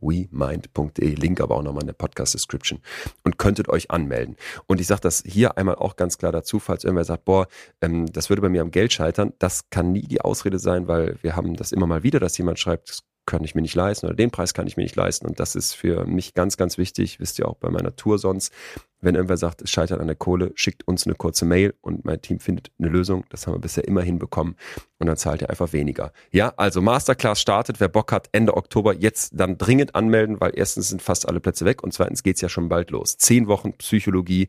wemind.de, 0.00 1.14
Link 1.14 1.40
aber 1.40 1.56
auch 1.56 1.62
nochmal 1.62 1.82
in 1.82 1.88
der 1.88 1.94
Podcast-Description 1.94 2.80
und 3.24 3.38
könntet 3.38 3.68
euch 3.68 3.90
anmelden. 3.90 4.36
Und 4.66 4.80
ich 4.80 4.86
sage 4.86 5.00
das 5.00 5.22
hier 5.26 5.56
einmal 5.56 5.76
auch 5.76 5.96
ganz 5.96 6.18
klar 6.18 6.32
dazu, 6.32 6.58
falls 6.58 6.84
irgendwer 6.84 7.04
sagt, 7.04 7.24
boah, 7.24 7.46
ähm, 7.80 8.06
das 8.12 8.28
würde 8.28 8.42
bei 8.42 8.48
mir 8.48 8.62
am 8.62 8.70
Geld 8.70 8.92
scheitern. 8.92 9.32
Das 9.38 9.70
kann 9.70 9.92
nie 9.92 10.02
die 10.02 10.20
Ausrede 10.20 10.58
sein, 10.58 10.88
weil 10.88 11.18
wir 11.22 11.36
haben 11.36 11.56
das 11.56 11.72
immer 11.72 11.86
mal 11.86 12.02
wieder, 12.02 12.20
dass 12.20 12.36
jemand 12.38 12.58
schreibt, 12.58 12.90
das 12.90 13.02
kann 13.26 13.42
ich 13.42 13.54
mir 13.54 13.62
nicht 13.62 13.74
leisten 13.74 14.06
oder 14.06 14.14
den 14.14 14.30
Preis 14.30 14.54
kann 14.54 14.66
ich 14.66 14.76
mir 14.76 14.84
nicht 14.84 14.96
leisten. 14.96 15.26
Und 15.26 15.40
das 15.40 15.56
ist 15.56 15.74
für 15.74 16.06
mich 16.06 16.34
ganz, 16.34 16.56
ganz 16.56 16.78
wichtig. 16.78 17.20
Wisst 17.20 17.38
ihr 17.38 17.48
auch 17.48 17.56
bei 17.56 17.70
meiner 17.70 17.96
Tour 17.96 18.18
sonst. 18.18 18.52
Wenn 19.00 19.14
irgendwer 19.14 19.36
sagt, 19.36 19.62
es 19.62 19.70
scheitert 19.70 20.00
an 20.00 20.06
der 20.06 20.16
Kohle, 20.16 20.52
schickt 20.54 20.86
uns 20.86 21.06
eine 21.06 21.14
kurze 21.14 21.44
Mail 21.44 21.74
und 21.80 22.04
mein 22.04 22.20
Team 22.22 22.40
findet 22.40 22.70
eine 22.78 22.88
Lösung. 22.88 23.24
Das 23.30 23.46
haben 23.46 23.54
wir 23.54 23.58
bisher 23.60 23.86
immer 23.86 24.02
hinbekommen. 24.02 24.56
Und 24.98 25.06
dann 25.06 25.16
zahlt 25.16 25.42
ihr 25.42 25.50
einfach 25.50 25.72
weniger. 25.72 26.12
Ja, 26.30 26.54
also 26.56 26.80
Masterclass 26.80 27.40
startet. 27.40 27.80
Wer 27.80 27.88
Bock 27.88 28.12
hat, 28.12 28.28
Ende 28.32 28.56
Oktober 28.56 28.94
jetzt 28.94 29.32
dann 29.34 29.58
dringend 29.58 29.94
anmelden, 29.94 30.40
weil 30.40 30.52
erstens 30.54 30.88
sind 30.88 31.02
fast 31.02 31.28
alle 31.28 31.40
Plätze 31.40 31.64
weg 31.64 31.82
und 31.82 31.92
zweitens 31.92 32.22
geht's 32.22 32.40
ja 32.40 32.48
schon 32.48 32.68
bald 32.68 32.90
los. 32.90 33.16
Zehn 33.18 33.46
Wochen 33.48 33.74
Psychologie 33.74 34.48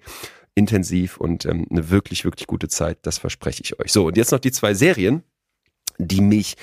intensiv 0.56 1.18
und 1.18 1.46
ähm, 1.46 1.68
eine 1.70 1.90
wirklich, 1.90 2.24
wirklich 2.26 2.48
gute 2.48 2.68
Zeit. 2.68 3.00
Das 3.04 3.18
verspreche 3.18 3.62
ich 3.64 3.80
euch. 3.80 3.92
So, 3.92 4.08
und 4.08 4.18
jetzt 4.18 4.32
noch 4.32 4.40
die 4.40 4.52
zwei 4.52 4.74
Serien, 4.74 5.24
die 6.00 6.22
mich 6.22 6.56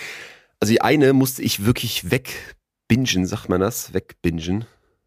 also 0.64 0.72
die 0.72 0.80
eine 0.80 1.12
musste 1.12 1.42
ich 1.42 1.66
wirklich 1.66 2.10
wegbingen, 2.10 3.26
sagt 3.26 3.50
man 3.50 3.60
das, 3.60 3.92
wegbingen, 3.92 4.64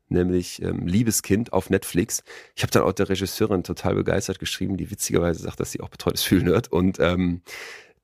nämlich 0.09 0.61
ähm, 0.61 0.88
Liebeskind 0.88 1.53
auf 1.53 1.69
Netflix. 1.69 2.23
Ich 2.55 2.63
habe 2.63 2.71
dann 2.71 2.84
auch 2.84 2.93
der 2.93 3.09
Regisseurin 3.09 3.63
total 3.63 3.95
begeistert 3.95 4.39
geschrieben, 4.39 4.77
die 4.77 4.89
witzigerweise 4.91 5.41
sagt, 5.41 5.59
dass 5.59 5.71
sie 5.71 5.81
auch 5.81 5.89
betreutes 5.89 6.23
Fühlen 6.23 6.47
hört 6.47 6.71
und 6.71 6.99
ähm, 6.99 7.41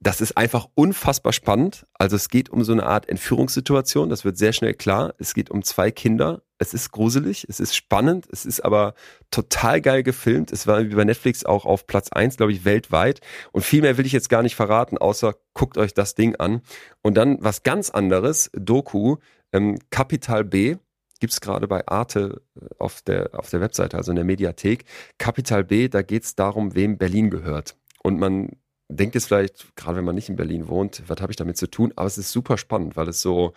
das 0.04 0.20
ist 0.20 0.36
einfach 0.36 0.68
unfassbar 0.76 1.32
spannend. 1.32 1.86
Also 1.94 2.18
es 2.18 2.28
geht 2.28 2.50
um 2.50 2.64
so 2.66 2.74
eine 2.74 2.86
Art 2.86 3.08
Entführungssituation, 3.08 4.10
das 4.10 4.26
wird 4.26 4.38
sehr 4.38 4.52
schnell 4.52 4.74
klar. 4.74 5.14
Es 5.18 5.34
geht 5.34 5.50
um 5.50 5.64
zwei 5.64 5.92
Kinder. 5.92 6.42
Es 6.58 6.74
ist 6.74 6.92
gruselig, 6.92 7.46
es 7.48 7.62
ist 7.62 7.74
spannend, 7.76 8.28
es 8.32 8.46
ist 8.46 8.64
aber 8.64 8.96
total 9.32 9.82
geil 9.82 10.04
gefilmt. 10.04 10.52
Es 10.52 10.68
war 10.68 10.84
wie 10.84 10.96
bei 10.96 11.06
Netflix 11.06 11.46
auch 11.46 11.66
auf 11.66 11.88
Platz 11.88 12.12
eins, 12.12 12.36
glaube 12.36 12.52
ich, 12.52 12.66
weltweit. 12.66 13.22
Und 13.54 13.64
viel 13.64 13.82
mehr 13.82 13.98
will 13.98 14.06
ich 14.06 14.12
jetzt 14.12 14.30
gar 14.30 14.44
nicht 14.44 14.56
verraten, 14.56 14.98
außer 14.98 15.36
guckt 15.54 15.78
euch 15.78 15.94
das 15.94 16.16
Ding 16.16 16.36
an. 16.36 16.62
Und 17.02 17.16
dann 17.16 17.38
was 17.40 17.64
ganz 17.64 17.90
anderes, 17.90 18.52
Doku, 18.54 19.18
ähm, 19.54 19.80
Kapital 19.90 20.44
B, 20.44 20.76
gibt's 21.24 21.40
gerade 21.40 21.70
bei 21.70 21.88
Arte 21.88 22.42
äh, 22.60 22.66
auf 22.80 23.02
der, 23.02 23.30
auf 23.32 23.50
der 23.50 23.62
Webseite, 23.62 23.96
also 23.96 24.12
in 24.12 24.18
der 24.18 24.26
Mediathek. 24.26 24.84
Kapital 25.18 25.64
B, 25.64 25.88
da 25.88 26.02
geht's 26.02 26.36
darum, 26.36 26.76
wem 26.76 26.98
Berlin 26.98 27.30
gehört. 27.30 27.78
Und 28.04 28.20
man 28.20 28.58
denkt 28.90 29.16
jetzt 29.16 29.28
vielleicht, 29.28 29.74
gerade 29.78 30.00
wenn 30.00 30.04
man 30.04 30.16
nicht 30.16 30.28
in 30.28 30.36
Berlin 30.36 30.68
wohnt, 30.68 31.02
was 31.08 31.22
habe 31.22 31.32
ich 31.32 31.38
damit 31.38 31.56
zu 31.56 31.68
tun? 31.68 31.94
Aber 31.96 32.08
es 32.08 32.18
ist 32.18 32.34
super 32.34 32.58
spannend, 32.58 32.98
weil 32.98 33.08
es 33.08 33.22
so 33.22 33.54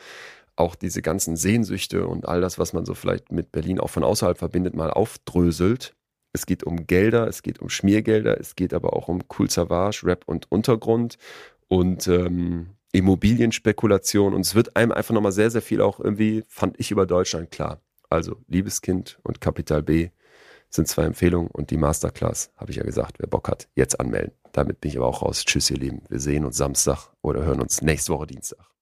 auch 0.54 0.76
diese 0.76 1.02
ganzen 1.02 1.34
Sehnsüchte 1.34 2.06
und 2.06 2.28
all 2.28 2.40
das, 2.40 2.56
was 2.56 2.72
man 2.72 2.84
so 2.84 2.94
vielleicht 2.94 3.32
mit 3.32 3.50
Berlin 3.50 3.80
auch 3.80 3.90
von 3.90 4.04
außerhalb 4.04 4.38
verbindet, 4.38 4.76
mal 4.76 4.92
aufdröselt. 4.92 5.96
Es 6.32 6.46
geht 6.46 6.62
um 6.62 6.86
Gelder, 6.86 7.26
es 7.26 7.42
geht 7.42 7.58
um 7.58 7.68
Schmiergelder, 7.68 8.38
es 8.38 8.54
geht 8.54 8.74
aber 8.74 8.92
auch 8.92 9.08
um 9.08 9.24
Cool 9.36 9.50
Savage, 9.50 10.02
Rap 10.04 10.22
und 10.26 10.52
Untergrund 10.52 11.18
und 11.66 12.06
ähm, 12.06 12.75
Immobilienspekulation. 12.92 14.34
Und 14.34 14.42
es 14.42 14.54
wird 14.54 14.76
einem 14.76 14.92
einfach 14.92 15.14
nochmal 15.14 15.32
sehr, 15.32 15.50
sehr 15.50 15.62
viel 15.62 15.80
auch 15.80 16.00
irgendwie, 16.00 16.44
fand 16.48 16.78
ich, 16.78 16.90
über 16.90 17.06
Deutschland 17.06 17.50
klar. 17.50 17.80
Also 18.08 18.36
Liebeskind 18.48 19.18
und 19.22 19.40
Kapital 19.40 19.82
B 19.82 20.10
sind 20.70 20.88
zwei 20.88 21.04
Empfehlungen 21.04 21.50
und 21.50 21.70
die 21.70 21.76
Masterclass, 21.76 22.50
habe 22.56 22.70
ich 22.70 22.76
ja 22.76 22.84
gesagt, 22.84 23.18
wer 23.18 23.28
Bock 23.28 23.48
hat, 23.48 23.68
jetzt 23.74 23.98
anmelden. 24.00 24.32
Damit 24.52 24.80
bin 24.80 24.90
ich 24.90 24.96
aber 24.96 25.06
auch 25.06 25.22
raus. 25.22 25.44
Tschüss, 25.44 25.70
ihr 25.70 25.78
Lieben. 25.78 26.02
Wir 26.08 26.20
sehen 26.20 26.44
uns 26.44 26.56
Samstag 26.56 27.10
oder 27.22 27.44
hören 27.44 27.60
uns 27.60 27.82
nächste 27.82 28.12
Woche 28.12 28.26
Dienstag. 28.26 28.75